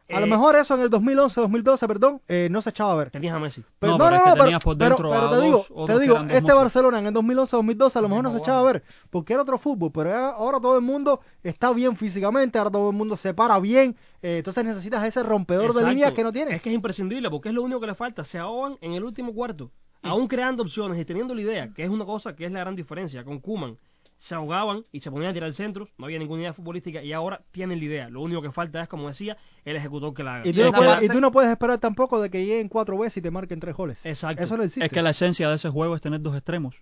A 0.08 0.20
lo 0.20 0.28
Eh, 0.28 0.30
mejor 0.30 0.56
eso 0.56 0.76
en 0.76 0.82
el 0.82 0.90
2011, 0.92 1.42
2012, 1.42 1.88
perdón, 1.88 2.22
eh, 2.28 2.48
no 2.52 2.62
se 2.62 2.70
echaba 2.70 2.92
a 2.92 2.96
ver. 2.96 3.10
tenías 3.10 3.34
a 3.34 3.40
Messi. 3.40 3.64
Pero, 3.80 3.98
No, 3.98 4.10
tenías 4.10 4.64
por 4.64 4.78
pero- 4.78 4.98
pero 4.98 5.30
te 5.32 5.42
digo, 5.46 5.66
te 5.88 6.00
digo, 6.00 6.18
este. 6.30 6.54
Barcelona 6.54 7.00
en 7.00 7.08
el 7.08 7.14
2011, 7.14 7.56
2012 7.56 7.98
a 7.98 8.02
lo 8.04 8.10
mejor 8.10 8.24
no 8.24 8.32
se 8.32 8.38
echaba 8.38 8.60
a 8.60 8.64
ver, 8.72 8.84
porque 9.10 9.34
era 9.34 9.42
otro 9.42 9.58
fútbol, 9.58 9.92
pero 9.92 10.14
ahora 10.14 10.60
todo 10.60 10.76
el 10.76 10.84
mundo 10.84 11.22
está 11.42 11.74
bien 11.74 11.98
físicamente, 11.98 12.60
ahora 12.60 12.70
todo 12.70 12.90
el 12.92 12.96
mundo 12.96 13.18
se 13.18 13.34
para 13.34 13.60
bien, 13.60 13.96
eh, 14.22 14.38
entonces 14.38 14.64
necesitas 14.64 15.04
ese 15.04 15.24
rompedor 15.24 15.74
de 15.74 15.88
líneas 15.90 16.14
que 16.14 16.24
no 16.24 16.32
tienes. 16.32 16.54
Es 16.54 16.62
que 16.62 16.70
es 16.70 16.76
imprescindible, 16.76 17.30
porque 17.32 17.50
es 17.50 17.56
lo 17.56 17.64
único 17.64 17.80
que 17.80 17.88
le 17.88 17.96
falta. 17.96 18.24
Se 18.24 18.38
ahogan 18.38 18.78
en 18.82 18.94
el 18.94 19.04
último 19.04 19.34
cuarto. 19.34 19.72
Aún 20.04 20.28
creando 20.28 20.62
opciones 20.62 21.00
y 21.00 21.06
teniendo 21.06 21.34
la 21.34 21.42
idea, 21.42 21.74
que 21.74 21.84
es 21.84 21.90
una 21.90 22.06
cosa 22.06 22.36
que 22.36 22.46
es 22.46 22.52
la 22.52 22.60
gran 22.60 22.76
diferencia. 22.76 23.24
Con 23.24 23.40
Kuman 23.40 23.76
se 24.18 24.34
ahogaban 24.36 24.86
y 24.92 25.02
se 25.02 25.12
ponían 25.12 25.32
a 25.32 25.34
tirar 25.34 25.52
centros, 25.52 25.94
no 25.98 26.06
había 26.06 26.20
ninguna 26.20 26.42
idea 26.44 26.54
futbolística 26.54 27.04
y 27.04 27.12
ahora 27.14 27.44
tienen 27.52 27.80
la 27.80 27.86
idea. 27.86 28.10
Lo 28.10 28.22
único 28.22 28.42
que 28.42 28.52
falta 28.52 28.82
es, 28.82 28.88
como 28.88 29.08
decía, 29.10 29.36
el 29.66 29.76
ejecutor 29.76 30.14
que 30.14 30.24
la 30.24 30.36
haga. 30.38 30.48
Y 30.48 30.54
tú, 30.54 30.62
Y 30.62 30.64
no 30.64 30.72
puedes, 30.72 30.92
parte- 30.94 31.06
y 31.06 31.10
tú 31.10 31.20
no 31.22 31.32
puedes 31.32 31.52
esperar 31.52 31.80
tampoco 31.80 32.22
de 32.22 32.30
que 32.30 32.46
lleguen 32.46 32.70
cuatro 32.70 32.98
veces 32.98 33.18
y 33.18 33.22
te 33.22 33.30
marquen 33.32 33.60
tres 33.60 33.76
goles. 33.76 34.06
Exacto. 34.06 34.42
Eso 34.44 34.56
no 34.58 34.64
existe. 34.64 34.86
Es 34.86 34.92
que 34.92 35.02
la 35.02 35.10
esencia 35.10 35.50
de 35.50 35.56
ese 35.56 35.70
juego 35.70 35.96
es 35.96 36.02
tener 36.02 36.22
dos 36.22 36.34
extremos. 36.36 36.76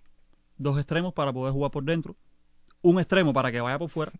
Dos 0.56 0.76
extremos 0.78 1.12
para 1.12 1.32
poder 1.32 1.52
jugar 1.52 1.70
por 1.72 1.82
dentro. 1.84 2.14
Un 2.82 2.98
extremo 3.00 3.32
para 3.32 3.50
que 3.50 3.60
vaya 3.60 3.78
por 3.78 3.88
fuera. 3.90 4.12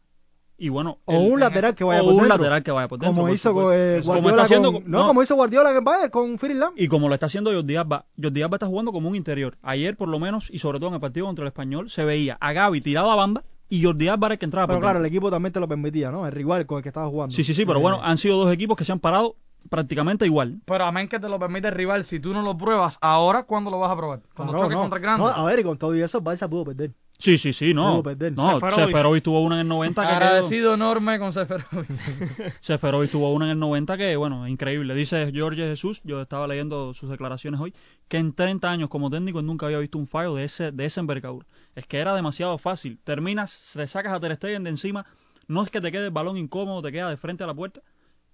Y 0.56 0.68
bueno, 0.68 0.98
o 1.04 1.12
el- 1.12 1.32
un 1.32 1.40
lateral 1.40 1.74
que 1.74 1.82
vaya 1.82 2.00
o 2.00 2.04
por 2.04 2.12
un 2.12 2.18
dentro. 2.20 2.36
lateral 2.38 2.62
que 2.62 2.70
vaya 2.70 2.86
por 2.88 2.98
dentro. 2.98 3.12
como 3.14 3.26
por 3.26 3.34
hizo 3.34 3.72
eh, 3.72 4.00
Como 4.02 4.12
Guardiola 4.12 4.30
está 4.30 4.42
haciendo 4.44 4.72
con- 4.72 4.84
no, 4.90 4.98
no. 5.00 5.06
como 5.08 5.22
hizo 5.22 5.34
Guardiola 5.34 5.70
en 5.70 5.76
el 5.76 5.82
Bayern 5.82 6.10
con 6.10 6.38
Lam. 6.58 6.72
Y 6.76 6.86
como 6.88 7.08
lo 7.08 7.14
está 7.14 7.26
haciendo 7.26 7.52
Jordi 7.52 7.74
Alba, 7.76 8.04
Jordi 8.22 8.42
Alba 8.42 8.56
está 8.56 8.66
jugando 8.66 8.92
como 8.92 9.08
un 9.08 9.16
interior. 9.16 9.56
Ayer, 9.62 9.96
por 9.96 10.08
lo 10.08 10.18
menos, 10.20 10.50
y 10.50 10.58
sobre 10.60 10.78
todo 10.78 10.88
en 10.88 10.94
el 10.94 11.00
partido 11.00 11.26
contra 11.26 11.42
el 11.42 11.48
Español, 11.48 11.90
se 11.90 12.04
veía 12.04 12.36
a 12.40 12.52
Gaby 12.52 12.80
tirado 12.82 13.10
a 13.10 13.16
banda 13.16 13.42
y 13.68 13.82
Jordi 13.82 14.06
Alba 14.08 14.28
era 14.28 14.34
el 14.34 14.38
que 14.38 14.44
entraba 14.44 14.66
Pero 14.68 14.76
por 14.78 14.82
claro, 14.84 14.98
el 14.98 15.02
dentro. 15.02 15.16
equipo 15.16 15.30
también 15.30 15.52
te 15.52 15.58
lo 15.58 15.66
permitía, 15.66 16.10
¿no? 16.12 16.24
El 16.26 16.32
rival 16.32 16.66
con 16.66 16.76
el 16.78 16.82
que 16.84 16.88
estaba 16.90 17.08
jugando. 17.08 17.34
Sí, 17.34 17.42
sí, 17.42 17.52
sí, 17.52 17.66
pero 17.66 17.80
Eh, 17.80 17.82
bueno, 17.82 18.00
han 18.02 18.16
sido 18.18 18.36
dos 18.44 18.52
equipos 18.52 18.76
que 18.76 18.84
se 18.84 18.92
han 18.92 19.00
parado 19.00 19.34
prácticamente 19.68 20.24
igual. 20.26 20.60
Pero 20.66 20.84
amén 20.84 21.08
que 21.08 21.18
te 21.18 21.28
lo 21.28 21.38
permite 21.40 21.68
el 21.68 21.74
rival, 21.74 22.04
si 22.04 22.20
tú 22.20 22.32
no 22.32 22.42
lo 22.42 22.56
pruebas 22.56 22.98
ahora, 23.00 23.42
¿cuándo 23.44 23.70
lo 23.70 23.78
vas 23.80 23.90
a 23.90 23.96
probar? 23.96 24.20
Cuando 24.36 24.52
claro, 24.52 24.66
choques 24.66 24.76
no. 24.76 24.82
contra 24.82 24.98
el 24.98 25.02
grande. 25.02 25.22
No, 25.24 25.28
a 25.30 25.44
ver, 25.44 25.58
y 25.58 25.64
con 25.64 25.78
todo 25.78 25.96
y 25.96 26.02
eso, 26.02 26.18
el 26.18 26.24
Barça 26.24 26.48
pudo 26.48 26.64
perder. 26.66 26.92
Sí, 27.18 27.38
sí, 27.38 27.52
sí, 27.52 27.72
no. 27.72 28.02
No, 28.02 28.10
Seferovic. 28.12 28.70
Seferovic 28.86 29.22
tuvo 29.24 29.40
una 29.42 29.54
en 29.54 29.60
el 29.62 29.68
90 29.68 30.02
que 30.02 30.06
quedó- 30.08 30.16
Agradecido 30.16 30.74
enorme 30.74 31.18
con 31.18 31.32
Seferovic. 31.32 31.88
Seferovic 32.60 33.10
tuvo 33.10 33.32
una 33.32 33.46
en 33.46 33.52
el 33.52 33.58
90 33.60 33.96
que, 33.96 34.16
bueno, 34.16 34.46
increíble. 34.48 34.94
Dice 34.94 35.30
Jorge 35.34 35.62
Jesús, 35.68 36.00
yo 36.04 36.20
estaba 36.20 36.46
leyendo 36.48 36.92
sus 36.92 37.08
declaraciones 37.08 37.60
hoy, 37.60 37.72
que 38.08 38.16
en 38.18 38.34
30 38.34 38.70
años 38.70 38.88
como 38.88 39.10
técnico 39.10 39.40
nunca 39.42 39.66
había 39.66 39.78
visto 39.78 39.96
un 39.96 40.06
fallo 40.08 40.34
de 40.34 40.44
ese 40.44 40.72
de 40.72 40.84
esa 40.84 41.00
envergadura. 41.00 41.46
Es 41.74 41.86
que 41.86 41.98
era 41.98 42.14
demasiado 42.14 42.58
fácil. 42.58 42.98
Terminas, 43.04 43.70
te 43.74 43.86
sacas 43.86 44.12
a 44.12 44.20
Ter 44.20 44.34
Stegen 44.34 44.64
de 44.64 44.70
encima, 44.70 45.06
no 45.46 45.62
es 45.62 45.70
que 45.70 45.80
te 45.80 45.92
quede 45.92 46.06
el 46.06 46.10
balón 46.10 46.36
incómodo, 46.36 46.82
te 46.82 46.92
queda 46.92 47.08
de 47.08 47.16
frente 47.16 47.44
a 47.44 47.46
la 47.46 47.54
puerta 47.54 47.80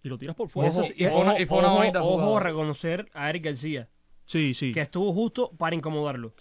y 0.03 0.09
lo 0.09 0.17
tiras 0.19 0.35
por 0.35 0.49
fuera. 0.49 0.71
Ojo, 0.71 0.83
y 0.97 1.05
fue 1.07 1.17
una- 1.21 1.39
y 1.39 1.45
fue 1.47 1.59
una 1.59 1.69
ojo, 1.69 1.77
bonita 1.79 2.03
ojo 2.03 2.19
jugada. 2.25 2.41
reconocer 2.41 3.09
a 3.15 3.29
Eric 3.29 3.45
García, 3.45 3.89
Sí, 4.25 4.55
sí. 4.55 4.73
que 4.73 4.81
estuvo 4.81 5.13
justo 5.13 5.51
para 5.59 5.77
incomodarlo. 5.77 6.33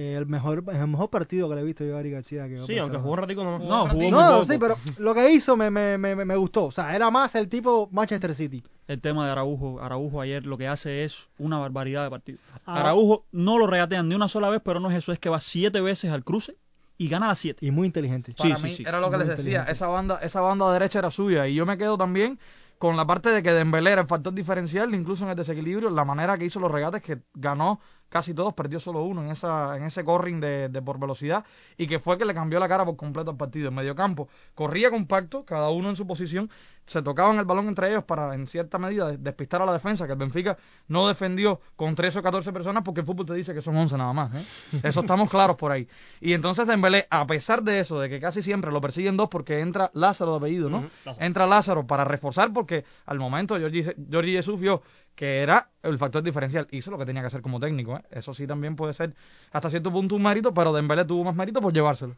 Eh, 0.00 0.14
el 0.16 0.26
mejor 0.26 0.62
el 0.72 0.86
mejor 0.86 1.10
partido 1.10 1.48
que 1.48 1.56
le 1.56 1.62
he 1.62 1.64
visto 1.64 1.84
yo 1.84 1.96
a 1.96 1.98
Ari 1.98 2.12
García. 2.12 2.46
Que 2.48 2.62
Sí, 2.62 2.78
aunque 2.78 2.98
jugó 2.98 3.14
un 3.14 3.18
ratico 3.18 3.42
nomás. 3.42 3.62
No, 3.62 3.88
jugó 3.88 4.10
No, 4.12 4.30
poco. 4.34 4.44
sí, 4.46 4.56
pero 4.58 4.76
lo 4.98 5.12
que 5.12 5.32
hizo 5.32 5.56
me, 5.56 5.70
me, 5.70 5.98
me, 5.98 6.14
me 6.14 6.36
gustó. 6.36 6.66
O 6.66 6.70
sea, 6.70 6.94
era 6.94 7.10
más 7.10 7.34
el 7.34 7.48
tipo 7.48 7.88
Manchester 7.90 8.32
City. 8.32 8.62
El 8.86 9.00
tema 9.00 9.26
de 9.26 9.32
Araujo, 9.32 9.80
Araujo 9.80 10.20
ayer 10.20 10.46
lo 10.46 10.56
que 10.56 10.68
hace 10.68 11.02
es 11.02 11.28
una 11.38 11.58
barbaridad 11.58 12.04
de 12.04 12.10
partido. 12.10 12.38
Ah. 12.64 12.80
Araujo 12.80 13.24
no 13.32 13.58
lo 13.58 13.66
regatean 13.66 14.08
ni 14.08 14.14
una 14.14 14.28
sola 14.28 14.48
vez, 14.50 14.62
pero 14.64 14.78
no 14.78 14.88
es 14.88 14.96
eso, 14.96 15.10
es 15.10 15.18
que 15.18 15.28
va 15.30 15.40
siete 15.40 15.80
veces 15.80 16.12
al 16.12 16.22
cruce 16.22 16.56
y 16.96 17.08
gana 17.08 17.26
las 17.26 17.38
siete. 17.40 17.66
Y 17.66 17.72
muy 17.72 17.86
inteligente. 17.88 18.34
Sí, 18.38 18.48
Para 18.50 18.56
sí, 18.60 18.64
mí 18.66 18.70
sí. 18.70 18.84
era 18.86 19.00
lo 19.00 19.10
que 19.10 19.16
Muy 19.16 19.26
les 19.26 19.36
decía, 19.36 19.64
esa 19.64 19.88
banda, 19.88 20.20
esa 20.22 20.40
banda 20.40 20.72
derecha 20.72 21.00
era 21.00 21.10
suya 21.10 21.48
y 21.48 21.54
yo 21.56 21.66
me 21.66 21.76
quedo 21.76 21.98
también 21.98 22.38
con 22.78 22.96
la 22.96 23.04
parte 23.04 23.30
de 23.30 23.42
que 23.42 23.52
Dembélé 23.52 23.90
era 23.90 24.02
el 24.02 24.06
factor 24.06 24.32
diferencial, 24.32 24.94
incluso 24.94 25.24
en 25.24 25.30
el 25.30 25.36
desequilibrio, 25.36 25.90
la 25.90 26.04
manera 26.04 26.38
que 26.38 26.44
hizo 26.44 26.60
los 26.60 26.70
regates 26.70 27.02
que 27.02 27.18
ganó 27.34 27.80
casi 28.08 28.32
todos, 28.34 28.54
perdió 28.54 28.80
solo 28.80 29.02
uno 29.02 29.22
en 29.22 29.30
esa 29.30 29.76
en 29.76 29.84
ese 29.84 30.02
corring 30.04 30.40
de, 30.40 30.68
de 30.68 30.82
por 30.82 30.98
velocidad 30.98 31.44
y 31.76 31.86
que 31.86 31.98
fue 31.98 32.16
que 32.18 32.24
le 32.24 32.34
cambió 32.34 32.58
la 32.58 32.68
cara 32.68 32.84
por 32.84 32.96
completo 32.96 33.30
al 33.30 33.36
partido. 33.36 33.68
En 33.68 33.74
medio 33.74 33.94
campo 33.94 34.28
corría 34.54 34.90
compacto, 34.90 35.44
cada 35.44 35.70
uno 35.70 35.88
en 35.90 35.96
su 35.96 36.06
posición, 36.06 36.50
se 36.86 37.02
tocaban 37.02 37.38
el 37.38 37.44
balón 37.44 37.68
entre 37.68 37.90
ellos 37.90 38.04
para 38.04 38.34
en 38.34 38.46
cierta 38.46 38.78
medida 38.78 39.08
des- 39.10 39.22
despistar 39.22 39.60
a 39.60 39.66
la 39.66 39.74
defensa, 39.74 40.06
que 40.06 40.12
el 40.12 40.18
Benfica 40.18 40.56
no 40.86 41.06
defendió 41.06 41.60
con 41.76 41.94
13 41.94 42.20
o 42.20 42.22
14 42.22 42.50
personas 42.52 42.82
porque 42.82 43.00
el 43.00 43.06
fútbol 43.06 43.26
te 43.26 43.34
dice 43.34 43.52
que 43.52 43.60
son 43.60 43.76
11 43.76 43.98
nada 43.98 44.12
más. 44.14 44.34
¿eh? 44.34 44.44
Eso 44.82 45.00
estamos 45.00 45.28
claros 45.28 45.56
por 45.56 45.70
ahí. 45.70 45.86
Y 46.20 46.32
entonces 46.32 46.66
Dembélé, 46.66 47.06
a 47.10 47.26
pesar 47.26 47.62
de 47.62 47.80
eso, 47.80 48.00
de 48.00 48.08
que 48.08 48.20
casi 48.20 48.42
siempre 48.42 48.72
lo 48.72 48.80
persiguen 48.80 49.18
dos 49.18 49.28
porque 49.28 49.60
entra 49.60 49.90
Lázaro 49.92 50.30
de 50.32 50.36
apellido, 50.38 50.70
¿no? 50.70 50.88
Lázaro. 51.04 51.26
Entra 51.26 51.46
Lázaro 51.46 51.86
para 51.86 52.04
reforzar 52.04 52.54
porque 52.54 52.84
al 53.04 53.18
momento 53.18 53.58
Jordi 53.60 54.32
Jesús 54.32 54.58
vio 54.58 54.82
que 55.18 55.42
era 55.42 55.68
el 55.82 55.98
factor 55.98 56.22
diferencial. 56.22 56.68
Hizo 56.70 56.92
lo 56.92 56.96
que 56.96 57.04
tenía 57.04 57.22
que 57.22 57.26
hacer 57.26 57.42
como 57.42 57.58
técnico. 57.58 57.96
¿eh? 57.96 58.02
Eso 58.12 58.32
sí 58.32 58.46
también 58.46 58.76
puede 58.76 58.94
ser 58.94 59.16
hasta 59.50 59.68
cierto 59.68 59.90
punto 59.90 60.14
un 60.14 60.22
mérito, 60.22 60.54
pero 60.54 60.72
Dembélé 60.72 61.04
tuvo 61.04 61.24
más 61.24 61.34
mérito 61.34 61.60
por 61.60 61.72
llevárselo. 61.72 62.14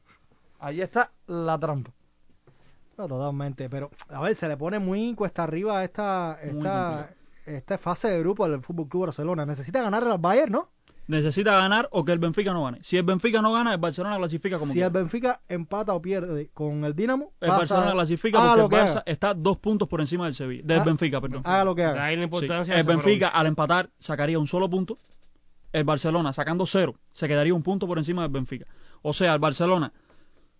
Ahí 0.59 0.83
está 0.83 1.11
la 1.27 1.59
trampa. 1.59 1.93
No, 2.99 3.09
totalmente. 3.09 3.71
Pero, 3.71 3.91
a 4.11 4.21
ver, 4.21 4.35
se 4.35 4.49
le 4.49 4.59
pone 4.59 4.79
muy 4.79 5.15
cuesta 5.15 5.45
arriba 5.45 5.83
esta, 5.83 6.39
esta, 6.43 7.09
esta 7.47 7.79
fase 7.79 8.09
de 8.09 8.21
grupo 8.21 8.47
del 8.47 8.61
Fútbol 8.61 8.89
Club 8.89 9.07
Barcelona. 9.07 9.47
Necesita 9.47 9.81
ganar 9.81 10.05
al 10.05 10.19
Bayern, 10.19 10.53
¿no? 10.53 10.69
Necesita 11.07 11.53
ganar 11.59 11.89
o 11.91 12.05
que 12.05 12.13
el 12.13 12.21
Benfica 12.21 12.53
no 12.53 12.63
gane. 12.65 12.79
Si 12.83 12.97
el 12.97 13.03
Benfica 13.03 13.43
no 13.43 13.53
gana, 13.53 13.73
el 13.73 13.79
Barcelona 13.79 14.17
clasifica 14.19 14.59
como 14.59 14.69
si 14.73 14.75
quiera. 14.75 14.87
el 14.87 14.93
Benfica 14.93 15.41
empata 15.49 15.93
o 15.95 16.01
pierde 16.01 16.51
con 16.55 16.85
el 16.85 16.95
Dinamo, 16.95 17.33
El 17.41 17.49
pasa- 17.49 17.59
Barcelona 17.59 17.93
clasifica 17.93 18.39
porque 18.41 18.57
lo 18.59 18.65
el 18.67 18.71
Barça 18.71 18.91
haga. 18.91 19.03
está 19.07 19.35
dos 19.35 19.57
puntos 19.59 19.89
por 19.89 20.01
encima 20.01 20.27
del 20.27 20.35
Sevilla, 20.35 20.63
del 20.65 20.79
Ah, 20.81 20.85
Benfica, 20.85 21.21
perdón. 21.21 21.43
haga 21.45 21.65
lo 21.65 21.75
que 21.75 21.83
De 21.83 21.89
haga. 21.89 22.05
ahí 22.05 22.15
la 22.17 22.21
Sí. 22.21 22.25
importancia 22.25 22.79
El 22.79 22.85
Benfica 22.87 23.29
al 23.29 23.47
empatar 23.47 23.91
sacaría 23.99 24.39
un 24.39 24.47
solo 24.47 24.71
punto. 24.71 24.99
El 25.73 25.83
Barcelona 25.85 26.33
sacando 26.33 26.65
cero 26.67 26.95
se 27.13 27.27
quedaría 27.27 27.55
un 27.55 27.63
punto 27.65 27.89
por 27.89 27.99
encima 27.99 28.23
del 28.23 28.31
Benfica. 28.31 28.67
O 29.03 29.13
sea, 29.13 29.35
el 29.35 29.41
Barcelona, 29.41 29.93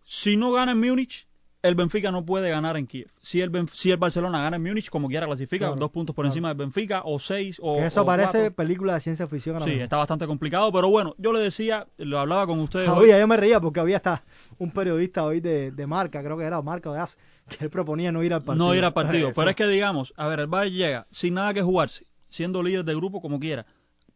si 0.03 0.37
no 0.37 0.51
gana 0.51 0.73
en 0.73 0.81
Múnich, 0.81 1.29
el 1.63 1.75
Benfica 1.75 2.11
no 2.11 2.25
puede 2.25 2.49
ganar 2.51 2.77
en 2.77 2.87
Kiev. 2.87 3.09
Si 3.21 3.41
el, 3.41 3.53
Benf- 3.53 3.71
si 3.75 3.91
el 3.91 3.99
Barcelona 3.99 4.41
gana 4.43 4.57
en 4.57 4.63
Múnich, 4.63 4.89
como 4.89 5.09
quiera 5.09 5.27
clasifica, 5.27 5.67
Claro, 5.67 5.77
dos 5.77 5.91
puntos 5.91 6.15
por 6.17 6.25
claro. 6.25 6.33
encima 6.33 6.49
del 6.49 6.57
Benfica, 6.57 7.03
o 7.05 7.19
seis, 7.19 7.59
o 7.63 7.77
Que 7.77 7.87
eso 7.87 8.03
o 8.03 8.07
parece 8.07 8.39
cuatro. 8.39 8.55
película 8.55 8.95
de 8.95 9.01
ciencia 9.01 9.27
ficción. 9.27 9.57
ahora 9.57 9.65
Sí, 9.67 9.71
mismo. 9.73 9.85
está 9.85 9.97
bastante 9.99 10.27
complicado, 10.27 10.73
pero 10.73 10.89
bueno, 10.89 11.15
yo 11.19 11.33
le 11.33 11.41
decía, 11.41 11.87
lo 11.99 12.19
hablaba 12.19 12.47
con 12.47 12.61
ustedes 12.61 12.89
hoy. 12.89 12.97
Sabía, 12.97 13.19
yo 13.19 13.27
me 13.27 13.37
reía 13.37 13.61
porque 13.61 13.81
había 13.81 13.97
hasta 13.97 14.25
un 14.59 14.71
periodista 14.71 15.25
hoy 15.25 15.41
de, 15.41 15.71
de 15.71 15.87
marca, 15.87 16.23
creo 16.23 16.39
que 16.39 16.45
era 16.45 16.63
Marca 16.63 16.91
de 16.93 16.99
AS, 17.01 17.19
que 17.49 17.65
él 17.65 17.71
proponía 17.71 18.11
no 18.13 18.23
ir 18.23 18.33
al 18.33 18.43
partido. 18.43 18.67
no 18.67 18.75
ir 18.75 18.85
al 18.85 18.93
partido. 18.93 19.33
Pero 19.37 19.51
es 19.51 19.57
que 19.57 19.67
digamos, 19.67 20.15
a 20.17 20.27
ver, 20.29 20.41
el 20.41 20.47
Bayern 20.47 20.77
llega 20.77 21.07
sin 21.11 21.35
nada 21.35 21.53
que 21.53 21.63
jugarse, 21.63 22.07
siendo 22.29 22.63
líder 22.63 22.85
de 22.85 22.95
grupo 22.95 23.21
como 23.21 23.39
quiera, 23.39 23.67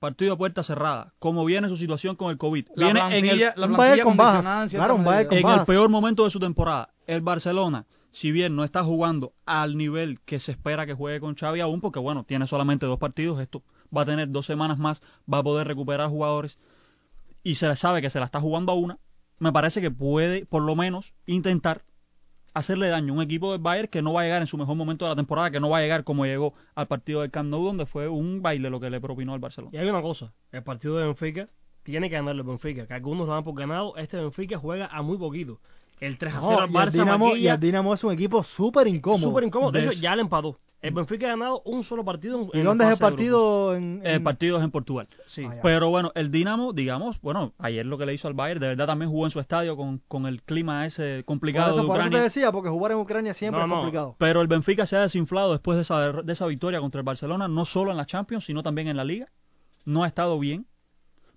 partido 0.05 0.35
a 0.35 0.39
puerta 0.39 0.63
cerrada, 0.63 1.15
como 1.19 1.45
viene 1.45 1.69
su 1.69 1.77
situación 1.77 2.17
con 2.17 2.31
el 2.31 2.39
COVID. 2.39 2.67
La 2.75 2.85
viene 2.87 3.19
en 3.19 3.25
el, 3.27 3.39
la 3.57 3.67
un 3.67 3.75
plantilla 3.75 3.77
Bayern 3.77 4.09
con 4.09 4.17
bajas. 4.17 4.63
en 4.63 4.69
cierta 4.71 4.87
Claro, 4.87 4.95
un 4.97 5.05
Bayern 5.05 5.29
medida. 5.29 5.29
con 5.29 5.39
en 5.39 5.43
bajas. 5.43 5.61
el 5.61 5.67
peor 5.67 5.89
momento 5.89 6.25
de 6.25 6.31
su 6.31 6.41
temporada. 6.41 6.95
El 7.07 7.21
Barcelona, 7.23 7.87
si 8.11 8.33
bien 8.33 8.55
no 8.57 8.65
está 8.65 8.85
jugando 8.85 9.33
al 9.47 9.77
nivel 9.77 10.21
que 10.21 10.39
se 10.41 10.53
espera 10.53 10.87
que 10.87 10.95
juegue 10.95 11.21
con 11.21 11.35
Xavi 11.37 11.61
aún, 11.61 11.81
porque 11.81 11.99
bueno, 11.99 12.25
tiene 12.25 12.47
solamente 12.47 12.87
dos 12.87 12.99
partidos, 12.99 13.41
esto 13.41 13.63
va 13.97 14.03
a 14.03 14.07
tener 14.07 14.31
dos 14.31 14.47
semanas 14.47 14.79
más, 14.79 15.03
va 15.33 15.39
a 15.39 15.43
poder 15.43 15.67
recuperar 15.67 16.09
jugadores 16.11 16.59
y 17.43 17.57
se 17.57 17.75
sabe 17.77 18.03
que 18.03 18.11
se 18.11 18.19
la 18.21 18.25
está 18.27 18.41
jugando 18.41 18.73
a 18.73 18.75
una, 18.77 18.99
me 19.39 19.53
parece 19.53 19.81
que 19.81 19.91
puede 19.91 20.47
por 20.47 20.63
lo 20.63 20.77
menos 20.77 21.13
intentar 21.27 21.83
hacerle 22.55 22.89
daño 22.89 23.13
a 23.13 23.17
un 23.17 23.23
equipo 23.23 23.53
del 23.53 23.61
Bayern 23.61 23.89
que 23.89 24.01
no 24.01 24.15
va 24.15 24.23
a 24.23 24.25
llegar 24.25 24.41
en 24.41 24.47
su 24.47 24.57
mejor 24.57 24.77
momento 24.77 25.05
de 25.05 25.11
la 25.11 25.17
temporada, 25.17 25.51
que 25.51 25.61
no 25.61 25.69
va 25.69 25.79
a 25.79 25.81
llegar 25.83 26.05
como 26.05 26.25
llegó 26.25 26.55
al 26.75 26.87
partido 26.87 27.21
del 27.21 27.31
Camp 27.31 27.51
Nou, 27.51 27.65
donde 27.65 27.85
fue 27.85 28.09
un 28.09 28.41
baile 28.41 28.71
lo 28.71 28.81
que 28.81 28.89
le 28.89 29.01
propinó 29.01 29.35
al 29.35 29.41
Barcelona. 29.41 29.71
Y 29.75 29.79
hay 29.79 29.89
una 29.89 30.01
cosa, 30.01 30.33
el 30.53 30.63
partido 30.63 30.97
de 30.97 31.05
Benfica 31.05 31.49
tiene 31.83 32.09
que 32.09 32.17
ganarle 32.17 32.41
el 32.41 32.47
Benfica, 32.47 32.87
que 32.87 32.95
algunos 32.95 33.27
lo 33.27 33.35
dan 33.35 33.45
por 33.45 33.55
ganado, 33.55 33.97
este 33.97 34.17
Benfica 34.17 34.57
juega 34.57 34.87
a 34.87 35.03
muy 35.03 35.19
poquito. 35.19 35.61
El 36.01 36.19
3 36.19 36.35
a 36.35 36.41
0 36.41 36.51
No, 36.51 36.59
al 36.59 36.71
y, 36.71 36.73
el 36.73 36.81
Barça 36.81 36.93
Dinamo, 36.93 37.37
y 37.37 37.49
el 37.49 37.61
Dinamo 37.61 37.95
es 37.95 38.03
un 38.05 38.13
equipo 38.13 38.43
súper 38.43 38.87
incómodo. 38.89 39.23
súper 39.23 39.45
incómodo, 39.45 39.73
de 39.73 39.81
De 39.81 39.87
hecho 39.87 40.01
ya 40.01 40.17
le 40.17 40.23
empató. 40.23 40.59
El 40.89 40.95
Benfica 40.95 41.27
ha 41.27 41.31
ganado 41.31 41.63
un 41.65 41.83
solo 41.83 42.05
partido 42.05 42.39
en 42.43 42.51
¿Y 42.53 42.59
en 42.59 42.65
dónde 42.65 42.85
la 42.85 42.91
es 42.93 42.99
el 42.99 43.03
partido? 43.03 43.75
En, 43.75 44.01
El 44.05 44.17
en- 44.17 44.25
partido 44.25 44.59
es 44.59 44.65
en 44.65 44.71
Portugal. 44.71 45.09
Sí. 45.27 45.45
Ah. 45.49 45.57
Pero 45.63 45.89
bueno, 45.91 46.13
el 46.15 46.31
Dinamo, 46.31 46.73
digamos, 46.73 47.21
bueno, 47.23 47.53
ayer 47.59 47.87
lo 47.87 47.97
que 47.99 48.07
le 48.07 48.15
hizo 48.15 48.29
al 48.29 48.35
Bayern, 48.35 48.61
de 48.61 48.69
verdad 48.69 48.87
también 48.87 49.11
jugó 49.11 49.25
en 49.25 49.31
su 49.31 49.41
estadio 49.41 49.77
con, 49.77 50.03
con 50.09 50.27
el 50.27 50.43
clima 50.43 50.85
ese 50.87 51.17
Por 51.19 51.25
complicado 51.25 51.73
eso, 51.73 51.81
de 51.83 51.87
por 51.87 51.97
eso 51.97 52.03
te 52.03 52.07
Ucrania. 52.09 52.23
decía, 52.25 52.53
porque 52.53 52.69
jugar 52.69 52.93
en 52.93 52.99
Ucrania 52.99 53.35
siempre 53.35 53.61
No, 53.61 53.65
es 53.67 53.69
no. 53.71 53.77
complicado. 53.77 54.17
Pero 54.19 54.41
el 54.43 54.49
Benfica 54.49 54.85
se 54.87 54.97
ha 54.97 55.01
desinflado 55.01 55.53
después 55.53 55.77
de 55.77 55.83
esa, 55.83 56.13
de 56.13 56.33
esa 56.33 56.47
victoria 56.47 56.81
contra 56.81 57.01
el 57.01 57.05
Barcelona, 57.05 57.49
no 57.49 57.65
solo 57.65 57.91
en 57.91 57.97
la 57.97 58.05
Champions, 58.07 58.45
sino 58.45 58.63
también 58.63 58.89
en 58.89 58.97
la 58.97 59.05
Liga. 59.05 59.27
No 59.87 60.05
ha 60.05 60.07
estado 60.07 60.39
bien. 60.39 60.67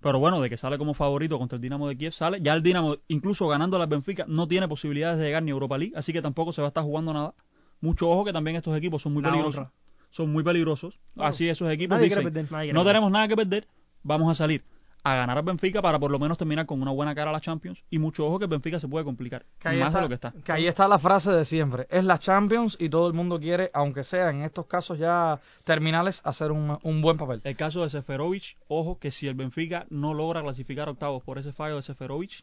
Pero 0.00 0.20
bueno, 0.20 0.40
de 0.40 0.48
que 0.48 0.56
sale 0.56 0.78
como 0.78 0.94
favorito 0.94 1.38
contra 1.38 1.56
el 1.56 1.60
Dinamo 1.62 1.88
de 1.88 1.96
Kiev, 1.96 2.12
sale. 2.12 2.38
Ya 2.40 2.52
el 2.52 2.62
Dinamo, 2.62 2.96
incluso 3.08 3.48
ganando 3.48 3.80
al 3.82 3.88
Benfica, 3.88 4.26
no 4.28 4.46
tiene 4.46 4.68
posibilidades 4.68 5.18
de 5.18 5.24
llegar 5.24 5.42
ni 5.42 5.50
a 5.50 5.54
Europa 5.54 5.76
League, 5.76 5.92
así 5.96 6.12
que 6.12 6.22
tampoco 6.22 6.52
se 6.52 6.60
va 6.62 6.68
a 6.68 6.70
estar 6.70 6.84
jugando 6.84 7.12
nada. 7.12 7.34
Mucho 7.80 8.10
ojo 8.10 8.24
que 8.24 8.32
también 8.32 8.56
estos 8.56 8.76
equipos 8.76 9.02
son 9.02 9.12
muy 9.14 9.22
La 9.22 9.30
peligrosos. 9.30 9.66
Son 10.10 10.30
muy 10.32 10.42
peligrosos. 10.42 10.98
Así 11.16 11.48
esos 11.48 11.70
equipos 11.70 11.96
Nadie 11.96 12.08
dicen, 12.08 12.22
quiere 12.22 12.32
perder. 12.32 12.52
Nadie 12.52 12.72
no 12.72 12.84
tenemos 12.84 13.10
nada 13.10 13.28
que 13.28 13.36
perder, 13.36 13.66
vamos 14.02 14.30
a 14.30 14.34
salir 14.34 14.64
a 15.04 15.14
ganar 15.14 15.38
al 15.38 15.44
Benfica 15.44 15.80
para 15.80 15.98
por 15.98 16.10
lo 16.10 16.18
menos 16.18 16.36
terminar 16.36 16.66
con 16.66 16.82
una 16.82 16.90
buena 16.90 17.14
cara 17.14 17.30
a 17.30 17.32
la 17.32 17.40
Champions 17.40 17.82
y 17.88 17.98
mucho 17.98 18.26
ojo 18.26 18.38
que 18.40 18.46
el 18.46 18.50
Benfica 18.50 18.80
se 18.80 18.88
puede 18.88 19.04
complicar 19.04 19.46
Que 19.60 19.68
ahí 19.68 19.78
más 19.78 19.88
está- 19.88 19.98
de 19.98 20.02
lo 20.04 20.08
que 20.08 20.14
está. 20.14 20.32
Que 20.44 20.52
ahí 20.52 20.66
está 20.66 20.88
la 20.88 20.98
frase 20.98 21.30
de 21.30 21.44
siempre. 21.44 21.86
Es 21.88 22.04
la 22.04 22.18
Champions 22.18 22.76
y 22.80 22.88
todo 22.88 23.06
el 23.06 23.14
mundo 23.14 23.38
quiere, 23.38 23.70
aunque 23.74 24.02
sea 24.02 24.30
en 24.30 24.42
estos 24.42 24.66
casos 24.66 24.98
ya 24.98 25.40
terminales, 25.64 26.20
hacer 26.24 26.50
un, 26.50 26.78
un 26.82 27.00
buen 27.00 27.16
papel. 27.16 27.40
El 27.44 27.56
caso 27.56 27.82
de 27.84 27.90
Seferovic, 27.90 28.56
ojo 28.66 28.98
que 28.98 29.10
si 29.12 29.28
el 29.28 29.34
Benfica 29.34 29.86
no 29.88 30.14
logra 30.14 30.42
clasificar 30.42 30.88
a 30.88 30.90
octavos 30.90 31.22
por 31.22 31.38
ese 31.38 31.52
fallo 31.52 31.76
de 31.76 31.82
Seferovic, 31.82 32.42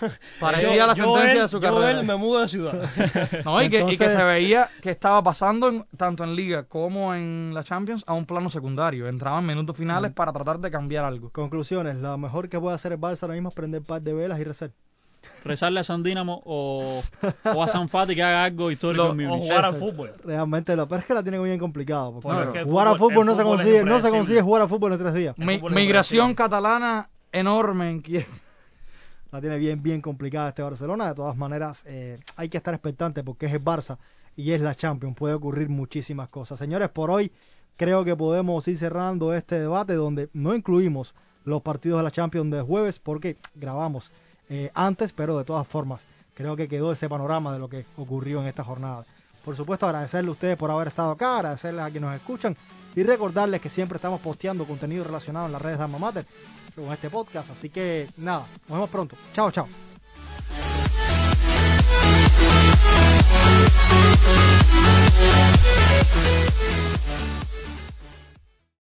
Parecía 0.40 0.74
Yo- 0.76 0.86
la 0.86 0.94
sentencia 0.94 1.42
de 1.42 1.48
su 1.48 1.60
carrera. 1.60 2.02
me 2.02 2.16
mudo 2.16 2.40
de 2.40 2.48
ciudad. 2.48 2.74
No, 3.44 3.62
y, 3.62 3.68
que, 3.70 3.76
y 3.80 3.84
que 3.86 3.92
Entonces- 3.92 4.12
se 4.16 4.24
veía 4.24 4.68
que 4.80 4.90
estaba 4.90 5.22
pasando 5.22 5.68
en- 5.68 5.86
tanto 5.96 6.24
en 6.24 6.34
Liga 6.36 6.64
como 6.64 7.14
en 7.14 7.52
la 7.54 7.62
Champions 7.64 8.04
a 8.06 8.12
un 8.14 8.26
plano 8.26 8.50
secundario. 8.50 9.08
Entraba 9.08 9.38
en 9.38 9.46
minutos 9.46 9.76
finales 9.76 10.12
para 10.12 10.32
tratar 10.32 10.58
de 10.58 10.70
cambiar 10.70 11.04
algo. 11.04 11.30
Conclusiones, 11.30 11.96
lo 11.96 12.16
mejor 12.18 12.48
que 12.48 12.58
puede 12.60 12.74
hacer 12.76 12.92
el 12.92 12.98
Barça 13.00 13.22
ahora 13.22 13.34
mismo 13.34 13.48
es 13.50 13.54
prender 13.54 13.82
par 13.82 14.02
de 14.02 14.12
velas 14.12 14.38
y 14.40 14.44
rezar. 14.44 14.70
rezarle 15.44 15.80
a 15.80 15.84
San 15.84 16.02
Dínamo 16.02 16.40
o, 16.44 17.02
o 17.54 17.62
a 17.62 17.68
San 17.68 17.88
Fati 17.88 18.14
que 18.14 18.22
haga 18.22 18.44
algo 18.44 18.70
histórico 18.70 19.04
Lo- 19.08 19.12
en 19.20 19.30
o 19.30 19.38
jugar 19.38 19.64
al 19.64 19.74
fútbol. 19.76 20.12
Realmente 20.24 20.74
lo 20.76 20.86
pero 20.88 21.00
es 21.00 21.06
que 21.06 21.14
la 21.14 21.22
tiene 21.22 21.38
bien 21.38 21.58
complicado. 21.58 22.20
porque 22.20 22.62
jugar 22.64 22.88
al 22.88 22.94
fútbol- 22.96 23.10
fútbol 23.10 23.26
no 23.26 23.36
se 23.36 23.42
consigue, 23.42 23.84
no 23.84 24.00
se 24.00 24.10
consigue 24.10 24.42
jugar 24.42 24.62
al 24.62 24.68
fútbol 24.68 24.92
en 24.92 24.98
tres 24.98 25.14
días. 25.14 25.38
Mi- 25.38 25.60
migración 25.60 26.34
catalana 26.34 27.08
enorme 27.32 27.90
en 27.90 28.02
Kiev. 28.02 28.26
Tiene 29.40 29.58
bien, 29.58 29.82
bien 29.82 30.00
complicada 30.00 30.50
este 30.50 30.62
Barcelona. 30.62 31.08
De 31.08 31.14
todas 31.14 31.36
maneras, 31.36 31.82
eh, 31.86 32.18
hay 32.36 32.48
que 32.48 32.56
estar 32.56 32.74
expectante 32.74 33.22
porque 33.22 33.46
es 33.46 33.52
el 33.52 33.62
Barça 33.62 33.98
y 34.36 34.52
es 34.52 34.60
la 34.60 34.74
Champions. 34.74 35.16
Puede 35.16 35.34
ocurrir 35.34 35.68
muchísimas 35.68 36.28
cosas. 36.28 36.58
Señores, 36.58 36.88
por 36.90 37.10
hoy 37.10 37.32
creo 37.76 38.04
que 38.04 38.16
podemos 38.16 38.66
ir 38.68 38.76
cerrando 38.76 39.34
este 39.34 39.58
debate 39.58 39.94
donde 39.94 40.28
no 40.32 40.54
incluimos 40.54 41.14
los 41.44 41.62
partidos 41.62 41.98
de 41.98 42.04
la 42.04 42.10
Champions 42.10 42.50
de 42.50 42.62
jueves 42.62 42.98
porque 42.98 43.36
grabamos 43.54 44.10
eh, 44.48 44.70
antes, 44.74 45.12
pero 45.12 45.38
de 45.38 45.44
todas 45.44 45.66
formas 45.66 46.06
creo 46.34 46.56
que 46.56 46.68
quedó 46.68 46.92
ese 46.92 47.08
panorama 47.08 47.52
de 47.52 47.58
lo 47.58 47.68
que 47.68 47.84
ocurrió 47.96 48.40
en 48.40 48.48
esta 48.48 48.64
jornada. 48.64 49.04
Por 49.44 49.54
supuesto, 49.54 49.86
agradecerle 49.86 50.28
a 50.28 50.32
ustedes 50.32 50.56
por 50.56 50.70
haber 50.70 50.88
estado 50.88 51.12
acá, 51.12 51.36
agradecerles 51.36 51.82
a 51.82 51.90
quienes 51.90 52.10
nos 52.10 52.20
escuchan 52.20 52.56
y 52.96 53.02
recordarles 53.02 53.60
que 53.60 53.68
siempre 53.68 53.96
estamos 53.96 54.20
posteando 54.20 54.64
contenido 54.64 55.04
relacionado 55.04 55.46
en 55.46 55.52
las 55.52 55.62
redes 55.62 55.78
de 55.78 55.84
Alma 55.84 55.98
Mater 55.98 56.26
con 56.76 56.92
este 56.92 57.10
podcast. 57.10 57.50
Así 57.50 57.70
que 57.70 58.08
nada, 58.16 58.46
nos 58.68 58.76
vemos 58.76 58.90
pronto. 58.90 59.16
Chao, 59.32 59.50
chao. 59.50 59.66